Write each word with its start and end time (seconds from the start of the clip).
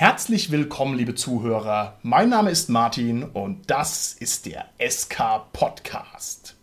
Herzlich 0.00 0.50
willkommen, 0.50 0.96
liebe 0.96 1.14
Zuhörer. 1.14 1.98
Mein 2.00 2.30
Name 2.30 2.50
ist 2.50 2.70
Martin 2.70 3.22
und 3.22 3.70
das 3.70 4.14
ist 4.14 4.46
der 4.46 4.64
SK 4.78 5.52
Podcast. 5.52 6.56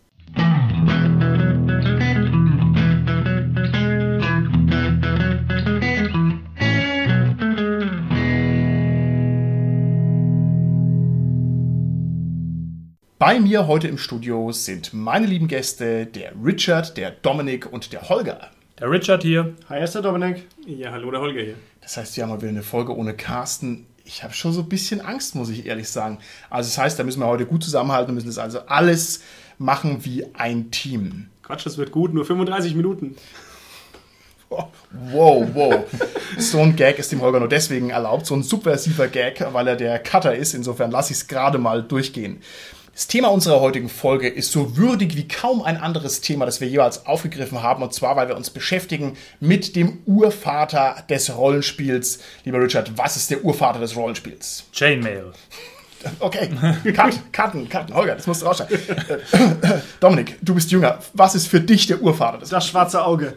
Bei 13.20 13.38
mir 13.38 13.68
heute 13.68 13.86
im 13.86 13.98
Studio 13.98 14.50
sind 14.50 14.92
meine 14.92 15.26
lieben 15.26 15.46
Gäste, 15.46 16.06
der 16.06 16.32
Richard, 16.44 16.96
der 16.96 17.12
Dominik 17.12 17.72
und 17.72 17.92
der 17.92 18.08
Holger. 18.08 18.50
Der 18.80 18.90
Richard 18.90 19.22
hier. 19.22 19.54
Hi, 19.68 19.84
ist 19.84 19.94
der 19.94 20.02
Dominik. 20.02 20.44
Ja, 20.66 20.90
hallo, 20.90 21.12
der 21.12 21.20
Holger 21.20 21.40
hier. 21.40 21.54
Das 21.88 21.96
heißt, 21.96 22.16
wir 22.18 22.24
haben 22.24 22.28
mal 22.28 22.42
wieder 22.42 22.50
eine 22.50 22.62
Folge 22.62 22.94
ohne 22.94 23.14
Carsten. 23.14 23.86
Ich 24.04 24.22
habe 24.22 24.34
schon 24.34 24.52
so 24.52 24.60
ein 24.60 24.68
bisschen 24.68 25.00
Angst, 25.00 25.34
muss 25.34 25.48
ich 25.48 25.64
ehrlich 25.64 25.88
sagen. 25.88 26.18
Also 26.50 26.68
das 26.68 26.76
heißt, 26.76 26.98
da 26.98 27.02
müssen 27.02 27.20
wir 27.20 27.26
heute 27.26 27.46
gut 27.46 27.64
zusammenhalten, 27.64 28.12
müssen 28.12 28.26
das 28.26 28.36
also 28.36 28.60
alles 28.66 29.22
machen 29.56 30.04
wie 30.04 30.26
ein 30.34 30.70
Team. 30.70 31.30
Quatsch, 31.42 31.64
das 31.64 31.78
wird 31.78 31.90
gut, 31.90 32.12
nur 32.12 32.26
35 32.26 32.74
Minuten. 32.74 33.16
Wow, 34.50 35.48
wow. 35.54 35.84
so 36.36 36.58
ein 36.60 36.76
Gag 36.76 36.98
ist 36.98 37.10
dem 37.10 37.22
Holger 37.22 37.38
nur 37.38 37.48
deswegen 37.48 37.88
erlaubt, 37.88 38.26
so 38.26 38.34
ein 38.34 38.42
subversiver 38.42 39.08
Gag, 39.08 39.42
weil 39.52 39.66
er 39.66 39.76
der 39.76 39.98
Cutter 39.98 40.36
ist. 40.36 40.52
Insofern 40.52 40.90
lasse 40.90 41.14
ich 41.14 41.20
es 41.20 41.26
gerade 41.26 41.56
mal 41.56 41.82
durchgehen. 41.82 42.42
Das 42.98 43.06
Thema 43.06 43.28
unserer 43.28 43.60
heutigen 43.60 43.88
Folge 43.88 44.26
ist 44.26 44.50
so 44.50 44.76
würdig 44.76 45.14
wie 45.14 45.28
kaum 45.28 45.62
ein 45.62 45.76
anderes 45.76 46.20
Thema, 46.20 46.46
das 46.46 46.60
wir 46.60 46.66
jeweils 46.66 47.06
aufgegriffen 47.06 47.62
haben. 47.62 47.80
Und 47.80 47.94
zwar, 47.94 48.16
weil 48.16 48.26
wir 48.26 48.36
uns 48.36 48.50
beschäftigen 48.50 49.16
mit 49.38 49.76
dem 49.76 50.00
Urvater 50.04 51.04
des 51.08 51.36
Rollenspiels. 51.36 52.18
Lieber 52.42 52.60
Richard, 52.60 52.98
was 52.98 53.14
ist 53.14 53.30
der 53.30 53.44
Urvater 53.44 53.78
des 53.78 53.94
Rollenspiels? 53.94 54.64
Chainmail. 54.72 55.26
Okay, 56.18 56.50
cut, 56.92 57.32
cutten, 57.32 57.68
cutten. 57.68 57.94
Holger, 57.94 58.16
das 58.16 58.26
musst 58.26 58.42
du 58.42 58.46
rausschneiden. 58.46 58.80
Dominik, 60.00 60.36
du 60.42 60.56
bist 60.56 60.72
jünger. 60.72 60.98
Was 61.12 61.36
ist 61.36 61.46
für 61.46 61.60
dich 61.60 61.86
der 61.86 62.02
Urvater 62.02 62.38
des 62.38 62.48
Das 62.48 62.66
schwarze 62.66 63.04
Auge. 63.04 63.36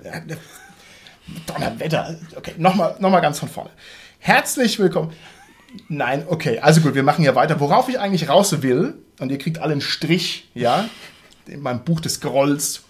Donnerwetter. 1.46 2.16
Okay, 2.36 2.56
nochmal 2.58 2.96
noch 2.98 3.12
mal 3.12 3.20
ganz 3.20 3.38
von 3.38 3.48
vorne. 3.48 3.70
Herzlich 4.18 4.80
willkommen. 4.80 5.14
Nein, 5.88 6.26
okay, 6.28 6.60
also 6.60 6.82
gut, 6.82 6.96
wir 6.96 7.04
machen 7.04 7.24
ja 7.24 7.36
weiter. 7.36 7.60
Worauf 7.60 7.88
ich 7.90 8.00
eigentlich 8.00 8.28
raus 8.28 8.64
will, 8.64 8.96
und 9.22 9.32
ihr 9.32 9.38
kriegt 9.38 9.60
alle 9.60 9.74
einen 9.74 9.82
Strich, 9.82 10.50
ja, 10.54 10.90
in 11.48 11.62
meinem 11.62 11.84
Buch 11.84 12.02
des 12.02 12.20
Grolls. 12.22 12.84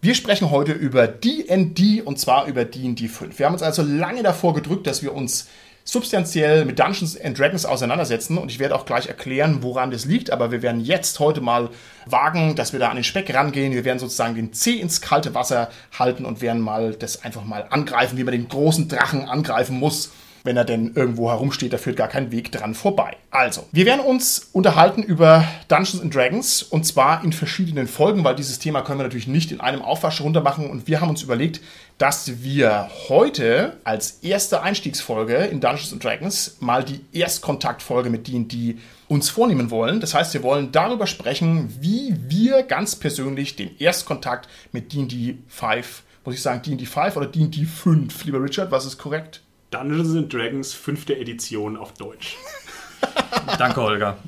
Wir 0.00 0.14
sprechen 0.14 0.50
heute 0.50 0.72
über 0.72 1.06
D&D 1.06 2.02
und 2.02 2.18
zwar 2.18 2.46
über 2.46 2.64
D&D 2.64 3.06
5. 3.06 3.38
Wir 3.38 3.46
haben 3.46 3.52
uns 3.52 3.62
also 3.62 3.82
lange 3.82 4.22
davor 4.22 4.54
gedrückt, 4.54 4.86
dass 4.86 5.02
wir 5.02 5.14
uns 5.14 5.48
substanziell 5.84 6.64
mit 6.64 6.78
Dungeons 6.78 7.20
and 7.20 7.38
Dragons 7.38 7.66
auseinandersetzen 7.66 8.38
und 8.38 8.50
ich 8.50 8.58
werde 8.58 8.74
auch 8.74 8.86
gleich 8.86 9.08
erklären, 9.08 9.62
woran 9.62 9.90
das 9.90 10.04
liegt, 10.04 10.30
aber 10.30 10.52
wir 10.52 10.62
werden 10.62 10.80
jetzt 10.80 11.18
heute 11.18 11.40
mal 11.40 11.70
wagen, 12.06 12.54
dass 12.54 12.72
wir 12.72 12.80
da 12.80 12.88
an 12.88 12.96
den 12.96 13.04
Speck 13.04 13.32
rangehen. 13.34 13.72
Wir 13.72 13.84
werden 13.84 13.98
sozusagen 13.98 14.34
den 14.34 14.52
Zeh 14.52 14.78
ins 14.78 15.00
kalte 15.00 15.34
Wasser 15.34 15.70
halten 15.98 16.24
und 16.24 16.40
werden 16.40 16.62
mal 16.62 16.94
das 16.94 17.24
einfach 17.24 17.44
mal 17.44 17.66
angreifen, 17.70 18.16
wie 18.16 18.24
man 18.24 18.32
den 18.32 18.48
großen 18.48 18.88
Drachen 18.88 19.28
angreifen 19.28 19.78
muss 19.78 20.12
wenn 20.44 20.56
er 20.56 20.64
denn 20.64 20.92
irgendwo 20.94 21.30
herumsteht, 21.30 21.72
da 21.72 21.78
führt 21.78 21.96
gar 21.96 22.08
kein 22.08 22.32
Weg 22.32 22.52
dran 22.52 22.74
vorbei. 22.74 23.16
Also, 23.30 23.66
wir 23.72 23.86
werden 23.86 24.00
uns 24.00 24.48
unterhalten 24.52 25.02
über 25.02 25.44
Dungeons 25.68 26.00
and 26.00 26.14
Dragons 26.14 26.62
und 26.62 26.84
zwar 26.84 27.24
in 27.24 27.32
verschiedenen 27.32 27.86
Folgen, 27.86 28.24
weil 28.24 28.34
dieses 28.34 28.58
Thema 28.58 28.82
können 28.82 28.98
wir 28.98 29.04
natürlich 29.04 29.28
nicht 29.28 29.52
in 29.52 29.60
einem 29.60 29.82
Aufwasch 29.82 30.20
runtermachen 30.20 30.68
und 30.68 30.88
wir 30.88 31.00
haben 31.00 31.10
uns 31.10 31.22
überlegt, 31.22 31.60
dass 31.98 32.42
wir 32.42 32.88
heute 33.08 33.76
als 33.84 34.18
erste 34.22 34.62
Einstiegsfolge 34.62 35.36
in 35.36 35.60
Dungeons 35.60 35.96
Dragons 36.00 36.56
mal 36.60 36.82
die 36.82 37.04
Erstkontaktfolge 37.12 38.10
mit 38.10 38.26
D&D 38.26 38.76
uns 39.08 39.28
vornehmen 39.28 39.70
wollen. 39.70 40.00
Das 40.00 40.14
heißt, 40.14 40.34
wir 40.34 40.42
wollen 40.42 40.72
darüber 40.72 41.06
sprechen, 41.06 41.72
wie 41.80 42.16
wir 42.28 42.62
ganz 42.64 42.96
persönlich 42.96 43.56
den 43.56 43.78
Erstkontakt 43.78 44.48
mit 44.72 44.92
D&D 44.92 45.36
5, 45.48 46.02
muss 46.24 46.34
ich 46.34 46.42
sagen, 46.42 46.62
D&D 46.62 46.86
5 46.86 47.16
oder 47.16 47.26
D&D 47.26 47.64
5, 47.64 48.24
lieber 48.24 48.42
Richard, 48.42 48.70
was 48.70 48.86
ist 48.86 48.98
korrekt? 48.98 49.41
Dungeons 49.72 50.14
and 50.14 50.32
Dragons 50.32 50.72
fünfte 50.74 51.16
Edition 51.16 51.76
auf 51.76 51.94
Deutsch. 51.94 52.36
Danke, 53.58 53.80
Holger. 53.80 54.18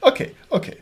Okay, 0.00 0.32
okay. 0.48 0.76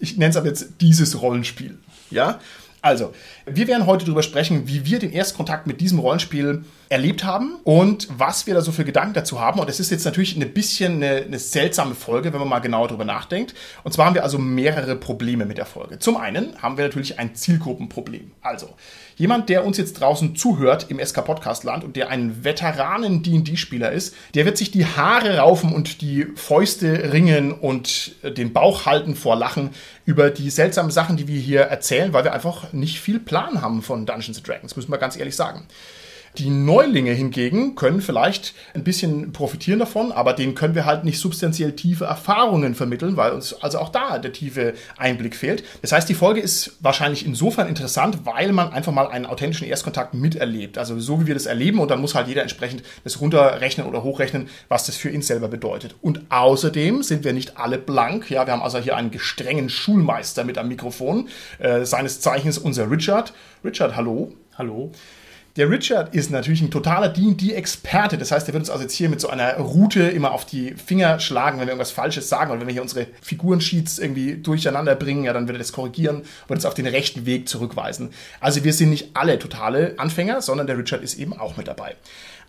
Ich 0.00 0.16
nenne 0.16 0.30
es 0.30 0.36
aber 0.36 0.46
jetzt 0.46 0.80
dieses 0.80 1.20
Rollenspiel. 1.20 1.78
Ja? 2.10 2.40
Also, 2.80 3.12
wir 3.46 3.68
werden 3.68 3.86
heute 3.86 4.04
darüber 4.06 4.22
sprechen, 4.22 4.66
wie 4.66 4.84
wir 4.86 4.98
den 4.98 5.12
Erstkontakt 5.12 5.66
mit 5.66 5.80
diesem 5.80 5.98
Rollenspiel 5.98 6.64
erlebt 6.88 7.24
haben 7.24 7.56
und 7.64 8.08
was 8.16 8.46
wir 8.46 8.54
da 8.54 8.62
so 8.62 8.72
für 8.72 8.84
Gedanken 8.84 9.12
dazu 9.12 9.40
haben. 9.40 9.60
Und 9.60 9.68
es 9.68 9.78
ist 9.78 9.90
jetzt 9.90 10.04
natürlich 10.04 10.36
ein 10.36 10.52
bisschen 10.52 11.02
eine, 11.02 11.22
eine, 11.22 11.38
seltsame 11.38 11.94
Folge, 11.94 12.32
wenn 12.32 12.40
man 12.40 12.48
mal 12.48 12.60
genauer 12.60 12.88
darüber 12.88 13.04
nachdenkt. 13.04 13.54
Und 13.84 13.92
zwar 13.92 14.06
haben 14.06 14.14
wir 14.14 14.22
also 14.22 14.38
mehrere 14.38 14.96
Probleme 14.96 15.44
mit 15.44 15.58
der 15.58 15.66
Folge. 15.66 15.98
Zum 15.98 16.16
einen 16.16 16.60
haben 16.62 16.78
wir 16.78 16.84
natürlich 16.84 17.18
ein 17.18 17.34
Zielgruppenproblem. 17.34 18.30
Also, 18.40 18.70
jemand, 19.16 19.48
der 19.50 19.66
uns 19.66 19.76
jetzt 19.76 20.00
draußen 20.00 20.34
zuhört 20.34 20.86
im 20.88 21.04
SK 21.04 21.24
Podcast 21.24 21.64
Land 21.64 21.84
und 21.84 21.96
der 21.96 22.08
ein 22.08 22.44
Veteranen 22.44 23.22
D&D 23.22 23.56
Spieler 23.56 23.92
ist, 23.92 24.14
der 24.34 24.46
wird 24.46 24.56
sich 24.56 24.70
die 24.70 24.86
Haare 24.86 25.38
raufen 25.38 25.74
und 25.74 26.00
die 26.00 26.26
Fäuste 26.36 27.12
ringen 27.12 27.52
und 27.52 28.12
den 28.22 28.52
Bauch 28.52 28.86
halten 28.86 29.14
vor 29.14 29.36
Lachen 29.36 29.70
über 30.06 30.30
die 30.30 30.48
seltsamen 30.48 30.90
Sachen, 30.90 31.18
die 31.18 31.28
wir 31.28 31.38
hier 31.38 31.62
erzählen, 31.62 32.14
weil 32.14 32.24
wir 32.24 32.32
einfach 32.32 32.72
nicht 32.72 33.00
viel 33.00 33.20
Plan 33.20 33.60
haben 33.60 33.82
von 33.82 34.06
Dungeons 34.06 34.42
Dragons, 34.42 34.74
müssen 34.74 34.90
wir 34.90 34.98
ganz 34.98 35.16
ehrlich 35.16 35.36
sagen. 35.36 35.66
Die 36.36 36.50
Neulinge 36.50 37.12
hingegen 37.12 37.74
können 37.74 38.00
vielleicht 38.00 38.54
ein 38.74 38.84
bisschen 38.84 39.32
profitieren 39.32 39.78
davon, 39.78 40.12
aber 40.12 40.34
denen 40.34 40.54
können 40.54 40.74
wir 40.74 40.84
halt 40.84 41.04
nicht 41.04 41.18
substanziell 41.18 41.72
tiefe 41.72 42.04
Erfahrungen 42.04 42.74
vermitteln, 42.74 43.16
weil 43.16 43.32
uns 43.32 43.54
also 43.54 43.78
auch 43.78 43.88
da 43.88 44.18
der 44.18 44.32
tiefe 44.32 44.74
Einblick 44.96 45.34
fehlt. 45.34 45.64
Das 45.82 45.92
heißt, 45.92 46.08
die 46.08 46.14
Folge 46.14 46.40
ist 46.40 46.76
wahrscheinlich 46.80 47.24
insofern 47.24 47.68
interessant, 47.68 48.20
weil 48.24 48.52
man 48.52 48.72
einfach 48.72 48.92
mal 48.92 49.08
einen 49.08 49.26
authentischen 49.26 49.66
Erstkontakt 49.66 50.14
miterlebt. 50.14 50.78
Also 50.78 50.98
so 51.00 51.20
wie 51.20 51.26
wir 51.26 51.34
das 51.34 51.46
erleben 51.46 51.78
und 51.78 51.90
dann 51.90 52.00
muss 52.00 52.14
halt 52.14 52.28
jeder 52.28 52.42
entsprechend 52.42 52.82
das 53.04 53.20
runterrechnen 53.20 53.86
oder 53.86 54.02
hochrechnen, 54.02 54.48
was 54.68 54.86
das 54.86 54.96
für 54.96 55.10
ihn 55.10 55.22
selber 55.22 55.48
bedeutet. 55.48 55.96
Und 56.02 56.22
außerdem 56.30 57.02
sind 57.02 57.24
wir 57.24 57.32
nicht 57.32 57.56
alle 57.56 57.78
blank. 57.78 58.30
Ja, 58.30 58.46
wir 58.46 58.52
haben 58.52 58.62
also 58.62 58.78
hier 58.78 58.96
einen 58.96 59.10
gestrengen 59.10 59.68
Schulmeister 59.68 60.44
mit 60.44 60.58
am 60.58 60.68
Mikrofon, 60.68 61.28
äh, 61.58 61.84
seines 61.84 62.20
Zeichens 62.20 62.58
unser 62.58 62.90
Richard. 62.90 63.32
Richard, 63.64 63.96
hallo. 63.96 64.32
Hallo. 64.56 64.90
Der 65.58 65.68
Richard 65.68 66.14
ist 66.14 66.30
natürlich 66.30 66.60
ein 66.60 66.70
totaler 66.70 67.08
D&D-Experte. 67.08 68.16
Das 68.16 68.30
heißt, 68.30 68.46
er 68.46 68.54
wird 68.54 68.62
uns 68.62 68.70
also 68.70 68.84
jetzt 68.84 68.94
hier 68.94 69.08
mit 69.08 69.20
so 69.20 69.26
einer 69.26 69.56
Route 69.56 70.02
immer 70.02 70.30
auf 70.30 70.46
die 70.46 70.74
Finger 70.74 71.18
schlagen, 71.18 71.58
wenn 71.58 71.66
wir 71.66 71.72
irgendwas 71.72 71.90
Falsches 71.90 72.28
sagen 72.28 72.52
oder 72.52 72.60
wenn 72.60 72.68
wir 72.68 72.74
hier 72.74 72.82
unsere 72.82 73.08
Figurensheets 73.22 73.98
irgendwie 73.98 74.36
durcheinander 74.36 74.94
bringen, 74.94 75.24
ja, 75.24 75.32
dann 75.32 75.48
wird 75.48 75.56
er 75.56 75.58
das 75.58 75.72
korrigieren 75.72 76.22
und 76.46 76.54
uns 76.54 76.64
auf 76.64 76.74
den 76.74 76.86
rechten 76.86 77.26
Weg 77.26 77.48
zurückweisen. 77.48 78.10
Also 78.38 78.62
wir 78.62 78.72
sind 78.72 78.90
nicht 78.90 79.10
alle 79.14 79.40
totale 79.40 79.94
Anfänger, 79.98 80.42
sondern 80.42 80.68
der 80.68 80.78
Richard 80.78 81.02
ist 81.02 81.18
eben 81.18 81.32
auch 81.32 81.56
mit 81.56 81.66
dabei. 81.66 81.96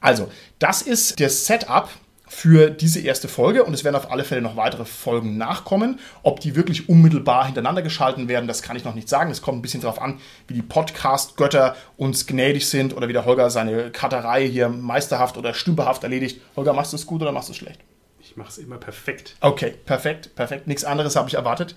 Also, 0.02 0.32
das 0.60 0.84
ist 0.84 1.20
das 1.20 1.48
Setup 1.48 1.90
für 2.30 2.70
diese 2.70 3.02
erste 3.02 3.28
Folge 3.28 3.64
und 3.64 3.74
es 3.74 3.84
werden 3.84 3.96
auf 3.96 4.12
alle 4.12 4.24
Fälle 4.24 4.42
noch 4.42 4.56
weitere 4.56 4.86
Folgen 4.86 5.38
nachkommen. 5.38 6.00
Ob 6.24 6.40
die 6.40 6.56
wirklich 6.56 6.88
unmittelbar 6.88 7.46
hintereinander 7.46 7.82
geschalten 7.82 8.30
werden, 8.30 8.48
das 8.48 8.62
kann 8.62 8.78
ich 8.78 8.86
noch 8.86 8.94
nicht 8.94 9.10
sagen. 9.10 9.32
Es 9.32 9.42
kommt 9.42 9.58
ein 9.58 9.62
bisschen 9.62 9.82
darauf 9.82 10.02
an, 10.02 10.20
wie 10.48 10.54
die 10.54 10.62
Podcast-Götter 10.62 11.76
uns 11.98 12.28
gnädig 12.28 12.70
sind 12.70 12.96
oder 12.96 13.08
wie 13.08 13.14
der 13.14 13.26
Holger 13.26 13.50
seine 13.50 13.90
Karterei 13.90 14.48
hier 14.48 14.70
meisterhaft 14.70 15.38
oder 15.38 15.54
stümperhaft 15.54 16.04
erledigt. 16.04 16.40
Holger, 16.56 16.74
machst 16.74 16.94
du 16.94 16.98
es 16.98 17.06
gut 17.06 17.22
oder 17.22 17.32
machst 17.32 17.50
du 17.50 17.54
es 17.54 17.58
schlecht? 17.58 17.82
Ich 18.22 18.38
mache 18.38 18.50
es 18.50 18.58
immer 18.60 18.78
perfekt. 18.78 19.36
Okay, 19.42 19.74
perfekt, 19.86 20.36
perfekt. 20.36 20.68
Nichts 20.68 20.84
anderes 20.84 21.16
habe 21.16 21.28
ich 21.28 21.34
erwartet. 21.34 21.76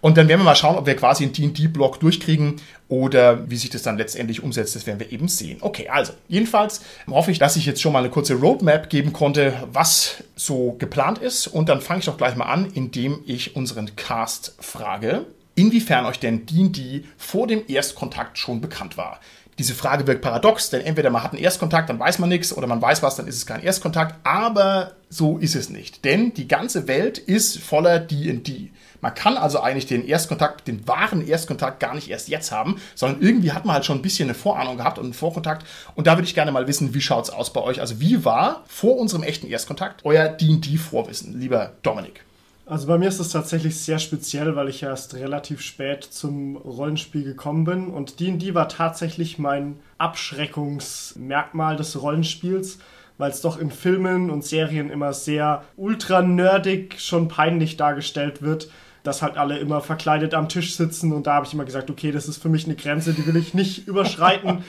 Und 0.00 0.16
dann 0.16 0.28
werden 0.28 0.40
wir 0.40 0.44
mal 0.44 0.54
schauen, 0.54 0.76
ob 0.76 0.86
wir 0.86 0.96
quasi 0.96 1.24
einen 1.24 1.32
D&D-Block 1.32 2.00
durchkriegen 2.00 2.56
oder 2.88 3.50
wie 3.50 3.56
sich 3.56 3.70
das 3.70 3.82
dann 3.82 3.98
letztendlich 3.98 4.42
umsetzt. 4.42 4.76
Das 4.76 4.86
werden 4.86 5.00
wir 5.00 5.10
eben 5.10 5.28
sehen. 5.28 5.58
Okay, 5.60 5.88
also 5.88 6.12
jedenfalls 6.28 6.82
hoffe 7.08 7.30
ich, 7.30 7.38
dass 7.38 7.56
ich 7.56 7.66
jetzt 7.66 7.80
schon 7.80 7.92
mal 7.92 8.00
eine 8.00 8.10
kurze 8.10 8.34
Roadmap 8.34 8.90
geben 8.90 9.12
konnte, 9.12 9.54
was 9.72 10.22
so 10.36 10.76
geplant 10.78 11.18
ist. 11.18 11.46
Und 11.46 11.68
dann 11.68 11.80
fange 11.80 12.00
ich 12.00 12.06
doch 12.06 12.18
gleich 12.18 12.36
mal 12.36 12.46
an, 12.46 12.70
indem 12.74 13.20
ich 13.26 13.56
unseren 13.56 13.96
Cast 13.96 14.54
frage, 14.60 15.26
inwiefern 15.54 16.06
euch 16.06 16.20
denn 16.20 16.46
D&D 16.46 17.04
vor 17.16 17.46
dem 17.46 17.62
Erstkontakt 17.66 18.38
schon 18.38 18.60
bekannt 18.60 18.96
war. 18.96 19.20
Diese 19.58 19.74
Frage 19.74 20.06
wirkt 20.06 20.20
paradox, 20.20 20.68
denn 20.68 20.82
entweder 20.82 21.08
man 21.08 21.22
hat 21.22 21.32
einen 21.32 21.42
Erstkontakt, 21.42 21.88
dann 21.88 21.98
weiß 21.98 22.18
man 22.18 22.28
nichts, 22.28 22.54
oder 22.54 22.66
man 22.66 22.82
weiß 22.82 23.02
was, 23.02 23.16
dann 23.16 23.26
ist 23.26 23.36
es 23.36 23.46
kein 23.46 23.62
Erstkontakt. 23.62 24.14
Aber 24.22 24.92
so 25.08 25.38
ist 25.38 25.56
es 25.56 25.70
nicht, 25.70 26.04
denn 26.04 26.34
die 26.34 26.46
ganze 26.46 26.86
Welt 26.88 27.16
ist 27.16 27.58
voller 27.58 27.98
D&D. 27.98 28.70
Man 29.06 29.14
kann 29.14 29.36
also 29.36 29.60
eigentlich 29.60 29.86
den 29.86 30.04
Erstkontakt, 30.04 30.66
den 30.66 30.88
wahren 30.88 31.24
Erstkontakt 31.24 31.78
gar 31.78 31.94
nicht 31.94 32.10
erst 32.10 32.26
jetzt 32.26 32.50
haben, 32.50 32.80
sondern 32.96 33.22
irgendwie 33.22 33.52
hat 33.52 33.64
man 33.64 33.74
halt 33.74 33.84
schon 33.84 33.98
ein 33.98 34.02
bisschen 34.02 34.28
eine 34.28 34.34
Vorahnung 34.34 34.78
gehabt 34.78 34.98
und 34.98 35.04
einen 35.04 35.14
Vorkontakt. 35.14 35.64
Und 35.94 36.08
da 36.08 36.16
würde 36.16 36.26
ich 36.26 36.34
gerne 36.34 36.50
mal 36.50 36.66
wissen, 36.66 36.92
wie 36.92 37.00
schaut 37.00 37.26
es 37.26 37.30
aus 37.30 37.52
bei 37.52 37.60
euch? 37.60 37.80
Also 37.80 38.00
wie 38.00 38.24
war 38.24 38.64
vor 38.66 38.98
unserem 38.98 39.22
echten 39.22 39.46
Erstkontakt 39.46 40.04
euer 40.04 40.26
D&D-Vorwissen, 40.26 41.38
lieber 41.38 41.74
Dominik? 41.84 42.24
Also 42.66 42.88
bei 42.88 42.98
mir 42.98 43.06
ist 43.06 43.20
es 43.20 43.28
tatsächlich 43.28 43.78
sehr 43.78 44.00
speziell, 44.00 44.56
weil 44.56 44.68
ich 44.68 44.82
erst 44.82 45.14
relativ 45.14 45.60
spät 45.60 46.02
zum 46.02 46.56
Rollenspiel 46.56 47.22
gekommen 47.22 47.62
bin 47.62 47.90
und 47.90 48.18
D&D 48.18 48.54
war 48.54 48.68
tatsächlich 48.68 49.38
mein 49.38 49.78
Abschreckungsmerkmal 49.98 51.76
des 51.76 52.02
Rollenspiels, 52.02 52.78
weil 53.18 53.30
es 53.30 53.40
doch 53.40 53.56
in 53.56 53.70
Filmen 53.70 54.30
und 54.30 54.44
Serien 54.44 54.90
immer 54.90 55.12
sehr 55.12 55.62
ultra 55.76 56.22
nerdig 56.22 57.00
schon 57.00 57.28
peinlich 57.28 57.76
dargestellt 57.76 58.42
wird 58.42 58.68
dass 59.06 59.22
halt 59.22 59.36
alle 59.36 59.58
immer 59.58 59.80
verkleidet 59.80 60.34
am 60.34 60.48
Tisch 60.48 60.74
sitzen 60.74 61.12
und 61.12 61.26
da 61.26 61.34
habe 61.34 61.46
ich 61.46 61.54
immer 61.54 61.64
gesagt, 61.64 61.90
okay, 61.90 62.10
das 62.10 62.28
ist 62.28 62.42
für 62.42 62.48
mich 62.48 62.64
eine 62.64 62.74
Grenze, 62.74 63.12
die 63.12 63.26
will 63.26 63.36
ich 63.36 63.54
nicht 63.54 63.86
überschreiten. 63.88 64.64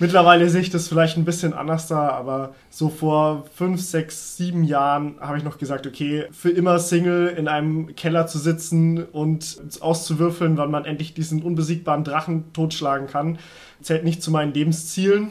Mittlerweile 0.00 0.48
sehe 0.48 0.60
ich 0.60 0.70
das 0.70 0.86
vielleicht 0.86 1.16
ein 1.16 1.24
bisschen 1.24 1.52
anders 1.52 1.88
da, 1.88 2.08
aber 2.10 2.54
so 2.70 2.88
vor 2.88 3.46
fünf, 3.52 3.80
sechs, 3.80 4.36
sieben 4.36 4.62
Jahren 4.62 5.16
habe 5.20 5.38
ich 5.38 5.44
noch 5.44 5.58
gesagt, 5.58 5.86
okay, 5.86 6.26
für 6.30 6.50
immer 6.50 6.78
Single 6.78 7.34
in 7.36 7.48
einem 7.48 7.94
Keller 7.96 8.28
zu 8.28 8.38
sitzen 8.38 9.04
und 9.04 9.60
auszuwürfeln, 9.80 10.56
wann 10.56 10.70
man 10.70 10.84
endlich 10.84 11.14
diesen 11.14 11.42
unbesiegbaren 11.42 12.04
Drachen 12.04 12.52
totschlagen 12.52 13.08
kann, 13.08 13.38
zählt 13.82 14.04
nicht 14.04 14.22
zu 14.22 14.30
meinen 14.30 14.54
Lebenszielen. 14.54 15.30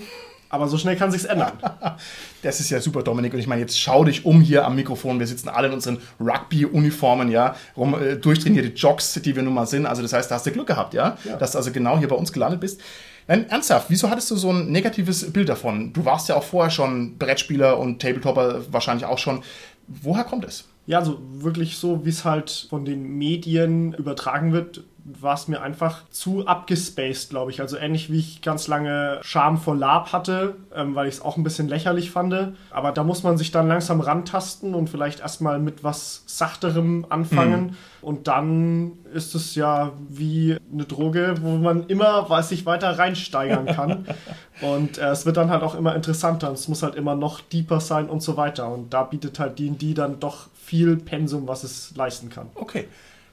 Aber 0.50 0.68
so 0.68 0.78
schnell 0.78 0.96
kann 0.96 1.12
sich's 1.12 1.26
ändern. 1.26 1.54
Das 2.44 2.60
ist 2.60 2.70
ja 2.70 2.80
super, 2.80 3.02
Dominik. 3.02 3.34
Und 3.34 3.40
ich 3.40 3.48
meine, 3.48 3.62
jetzt 3.62 3.78
schau 3.78 4.06
dich 4.06 4.24
um 4.24 4.40
hier 4.42 4.66
am 4.66 4.76
Mikrofon. 4.76 5.20
Wir 5.20 5.28
sitzen 5.28 5.50
alle 5.50 5.68
in 5.68 5.74
unseren 5.74 5.98
Rugby-Uniformen, 6.20 7.30
ja, 7.30 7.56
rum, 7.76 7.96
äh, 8.00 8.16
durchtrainierte 8.16 8.70
Jogs, 8.70 9.14
die 9.16 9.36
wir 9.36 9.44
nun 9.44 9.56
mal 9.56 9.66
sind. 9.66 9.86
Also 9.86 10.02
das 10.04 10.14
heißt, 10.14 10.30
da 10.30 10.36
hast 10.36 10.46
du 10.46 10.52
Glück 10.52 10.68
gehabt, 10.68 10.94
ja? 10.94 11.18
ja, 11.26 11.36
dass 11.36 11.54
du 11.54 11.58
also 11.58 11.72
genau 11.72 11.98
hier 11.98 12.08
bei 12.08 12.16
uns 12.16 12.32
gelandet 12.32 12.62
bist. 12.62 12.80
Nein, 13.28 13.50
ernsthaft, 13.50 13.90
wieso 13.90 14.10
hattest 14.10 14.32
du 14.32 14.38
so 14.38 14.52
ein 14.52 14.72
negatives 14.72 15.30
Bild 15.34 15.50
davon? 15.50 15.92
Du 15.92 16.06
warst 16.06 16.30
ja 16.30 16.36
auch 16.36 16.44
vorher 16.44 16.72
schon 16.72 17.18
Brettspieler 17.18 17.78
und 17.78 18.02
Tabletopper 18.02 18.62
wahrscheinlich 18.72 19.06
auch 19.06 19.18
schon. 19.18 19.44
Woher 19.88 20.24
kommt 20.24 20.46
es? 20.46 20.66
Ja, 20.86 21.04
so 21.04 21.20
wirklich 21.40 21.78
so, 21.78 22.06
wie 22.06 22.10
es 22.10 22.24
halt 22.24 22.68
von 22.70 22.86
den 22.86 23.18
Medien 23.18 23.94
übertragen 23.94 24.54
wird, 24.54 24.84
war 25.08 25.36
es 25.36 25.48
mir 25.48 25.62
einfach 25.62 26.02
zu 26.10 26.46
abgespaced, 26.46 27.30
glaube 27.30 27.50
ich. 27.52 27.62
Also 27.62 27.78
ähnlich 27.78 28.12
wie 28.12 28.20
ich 28.20 28.42
ganz 28.42 28.68
lange 28.68 29.20
Charme 29.22 29.58
vor 29.58 29.76
Lab 29.76 30.12
hatte, 30.12 30.56
ähm, 30.76 30.96
weil 30.96 31.08
ich 31.08 31.16
es 31.16 31.22
auch 31.22 31.38
ein 31.38 31.44
bisschen 31.44 31.70
lächerlich 31.70 32.12
fand. 32.12 32.28
Aber 32.72 32.92
da 32.92 33.04
muss 33.06 33.24
man 33.24 33.38
sich 33.38 33.52
dann 33.52 33.70
langsam 33.70 34.02
rantasten 34.02 34.76
und 34.76 34.90
vielleicht 34.90 35.22
erstmal 35.22 35.60
mit 35.60 35.84
was 35.84 36.24
Sachterem 36.26 37.06
anfangen. 37.10 37.68
Mhm. 37.68 37.76
Und 38.02 38.28
dann 38.28 38.94
ist 39.14 39.34
es 39.34 39.56
ja 39.56 39.94
wie 40.10 40.58
eine 40.74 40.84
Droge, 40.84 41.36
wo 41.42 41.56
man 41.56 41.88
immer 41.88 42.30
weiß, 42.30 42.50
sich 42.50 42.66
weiter 42.66 43.00
reinsteigern 43.00 43.66
kann. 43.66 44.06
und 44.62 44.98
äh, 44.98 45.10
es 45.10 45.26
wird 45.26 45.38
dann 45.38 45.50
halt 45.50 45.64
auch 45.64 45.76
immer 45.76 45.96
interessanter. 45.96 46.50
Und 46.50 46.56
es 46.56 46.68
muss 46.68 46.84
halt 46.84 46.96
immer 46.96 47.16
noch 47.16 47.40
deeper 47.40 47.80
sein 47.80 48.10
und 48.10 48.22
so 48.22 48.36
weiter. 48.36 48.70
Und 48.70 48.94
da 48.94 49.04
bietet 49.04 49.40
halt 49.40 49.58
D&D 49.58 49.94
dann 49.94 50.20
doch 50.20 50.48
viel 50.54 50.98
Pensum, 50.98 51.48
was 51.48 51.64
es 51.64 51.96
leisten 51.96 52.30
kann. 52.30 52.48
Okay. 52.56 52.88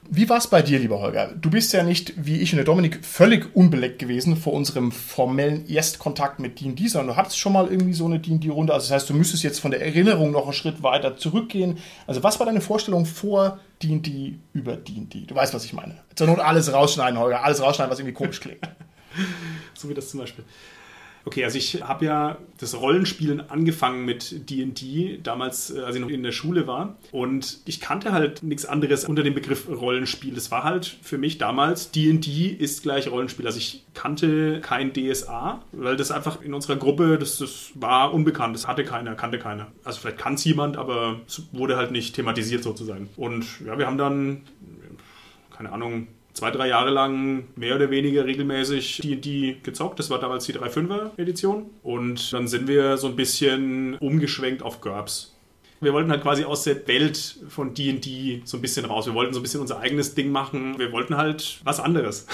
Wie 0.07 0.29
war 0.29 0.37
es 0.37 0.47
bei 0.47 0.61
dir, 0.61 0.77
lieber 0.77 0.99
Holger? 0.99 1.33
Du 1.35 1.49
bist 1.49 1.73
ja 1.73 1.81
nicht, 1.81 2.13
wie 2.15 2.37
ich 2.37 2.53
und 2.53 2.57
der 2.57 2.65
Dominik, 2.65 3.03
völlig 3.03 3.55
unbeleckt 3.55 3.97
gewesen 3.97 4.37
vor 4.37 4.53
unserem 4.53 4.91
formellen 4.91 5.67
Erstkontakt 5.67 6.39
mit 6.39 6.59
D&D, 6.59 6.87
sondern 6.87 7.15
du 7.15 7.15
hattest 7.15 7.39
schon 7.39 7.53
mal 7.53 7.67
irgendwie 7.67 7.93
so 7.93 8.05
eine 8.05 8.19
D&D-Runde. 8.19 8.73
Also 8.73 8.85
das 8.85 8.91
heißt, 8.91 9.09
du 9.09 9.15
müsstest 9.15 9.43
jetzt 9.43 9.59
von 9.59 9.71
der 9.71 9.81
Erinnerung 9.81 10.31
noch 10.31 10.43
einen 10.43 10.53
Schritt 10.53 10.83
weiter 10.83 11.17
zurückgehen. 11.17 11.79
Also 12.05 12.21
was 12.23 12.39
war 12.39 12.45
deine 12.45 12.61
Vorstellung 12.61 13.05
vor 13.05 13.59
D&D 13.81 14.35
über 14.53 14.75
D&D? 14.75 15.25
Du 15.25 15.33
weißt, 15.33 15.53
was 15.53 15.65
ich 15.65 15.73
meine. 15.73 15.97
Zur 16.15 16.27
Not 16.27 16.39
alles 16.39 16.71
rausschneiden, 16.71 17.19
Holger. 17.19 17.43
Alles 17.43 17.61
rausschneiden, 17.61 17.91
was 17.91 17.99
irgendwie 17.99 18.13
komisch 18.15 18.39
klingt. 18.39 18.59
so 19.73 19.89
wie 19.89 19.95
das 19.95 20.09
zum 20.11 20.19
Beispiel. 20.19 20.45
Okay, 21.27 21.43
also 21.43 21.57
ich 21.57 21.81
habe 21.81 22.05
ja 22.05 22.37
das 22.59 22.79
Rollenspielen 22.79 23.49
angefangen 23.49 24.05
mit 24.05 24.47
D&D, 24.47 25.19
damals, 25.23 25.71
äh, 25.71 25.81
als 25.81 25.95
ich 25.95 26.01
noch 26.01 26.09
in 26.09 26.21
der 26.21 26.31
Schule 26.31 26.67
war. 26.67 26.97
Und 27.11 27.61
ich 27.65 27.81
kannte 27.81 28.11
halt 28.11 28.43
nichts 28.43 28.65
anderes 28.65 29.05
unter 29.05 29.23
dem 29.23 29.33
Begriff 29.33 29.67
Rollenspiel. 29.67 30.35
Das 30.35 30.51
war 30.51 30.63
halt 30.63 30.85
für 31.01 31.17
mich 31.17 31.39
damals, 31.39 31.89
D&D 31.89 32.47
ist 32.47 32.83
gleich 32.83 33.09
Rollenspiel. 33.09 33.47
Also 33.47 33.57
ich 33.57 33.83
kannte 33.95 34.61
kein 34.61 34.93
DSA, 34.93 35.63
weil 35.71 35.95
das 35.97 36.11
einfach 36.11 36.43
in 36.43 36.53
unserer 36.53 36.75
Gruppe, 36.75 37.17
das, 37.17 37.39
das 37.39 37.71
war 37.73 38.13
unbekannt. 38.13 38.55
Das 38.55 38.67
hatte 38.67 38.83
keiner, 38.83 39.15
kannte 39.15 39.39
keiner. 39.39 39.67
Also 39.83 40.01
vielleicht 40.01 40.19
kann 40.19 40.35
es 40.35 40.43
jemand, 40.43 40.77
aber 40.77 41.21
es 41.27 41.41
wurde 41.51 41.75
halt 41.75 41.89
nicht 41.89 42.15
thematisiert 42.15 42.61
sozusagen. 42.61 43.09
Und 43.17 43.45
ja, 43.65 43.79
wir 43.79 43.87
haben 43.87 43.97
dann, 43.97 44.41
keine 45.57 45.71
Ahnung, 45.71 46.07
zwei, 46.35 46.51
drei 46.51 46.67
Jahre 46.67 46.91
lang 46.91 47.45
mehr 47.55 47.75
oder 47.75 47.89
weniger 47.89 48.25
regelmäßig 48.25 48.99
D&D 49.01 49.57
gezockt. 49.63 49.97
Das 49.97 50.09
war 50.09 50.19
damals 50.19 50.45
die 50.45 50.53
3.5er 50.53 51.17
Edition. 51.17 51.65
Und 51.81 52.31
dann 52.31 52.47
sind 52.47 52.67
wir 52.67 52.97
so 52.97 53.07
ein 53.07 53.15
bisschen 53.15 53.95
umgeschwenkt 53.95 54.61
auf 54.61 54.81
GURPS. 54.81 55.33
Wir 55.81 55.93
wollten 55.93 56.11
halt 56.11 56.21
quasi 56.21 56.43
aus 56.43 56.63
der 56.63 56.87
Welt 56.87 57.37
von 57.49 57.73
D&D 57.73 58.41
so 58.45 58.57
ein 58.57 58.61
bisschen 58.61 58.85
raus. 58.85 59.07
Wir 59.07 59.13
wollten 59.13 59.33
so 59.33 59.39
ein 59.39 59.43
bisschen 59.43 59.61
unser 59.61 59.79
eigenes 59.79 60.13
Ding 60.13 60.29
machen. 60.29 60.77
Wir 60.77 60.91
wollten 60.91 61.17
halt 61.17 61.59
was 61.63 61.79
anderes. 61.79 62.27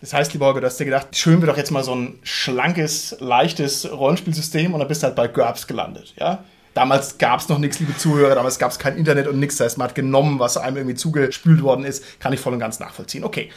Das 0.00 0.12
heißt, 0.12 0.32
lieber 0.32 0.46
Holger, 0.46 0.60
du 0.60 0.66
hast 0.66 0.80
dir 0.80 0.84
gedacht, 0.84 1.16
schön 1.16 1.40
wir 1.40 1.46
doch 1.46 1.56
jetzt 1.56 1.70
mal 1.70 1.84
so 1.84 1.94
ein 1.94 2.18
schlankes, 2.24 3.16
leichtes 3.20 3.90
Rollenspielsystem 3.90 4.74
und 4.74 4.80
dann 4.80 4.88
bist 4.88 5.02
du 5.02 5.06
halt 5.06 5.16
bei 5.16 5.28
GURPS 5.28 5.66
gelandet, 5.66 6.14
ja? 6.18 6.44
Damals 6.74 7.18
gab 7.18 7.40
es 7.40 7.48
noch 7.48 7.58
nichts, 7.58 7.80
liebe 7.80 7.96
Zuhörer, 7.96 8.34
damals 8.34 8.58
gab 8.58 8.70
es 8.70 8.78
kein 8.78 8.96
Internet 8.96 9.28
und 9.28 9.38
nichts. 9.38 9.56
Das 9.56 9.66
heißt, 9.66 9.78
man 9.78 9.88
hat 9.88 9.94
genommen, 9.94 10.38
was 10.38 10.56
einem 10.56 10.78
irgendwie 10.78 10.96
zugespült 10.96 11.62
worden 11.62 11.84
ist. 11.84 12.20
Kann 12.20 12.32
ich 12.32 12.40
voll 12.40 12.54
und 12.54 12.60
ganz 12.60 12.80
nachvollziehen. 12.80 13.24
Okay. 13.24 13.50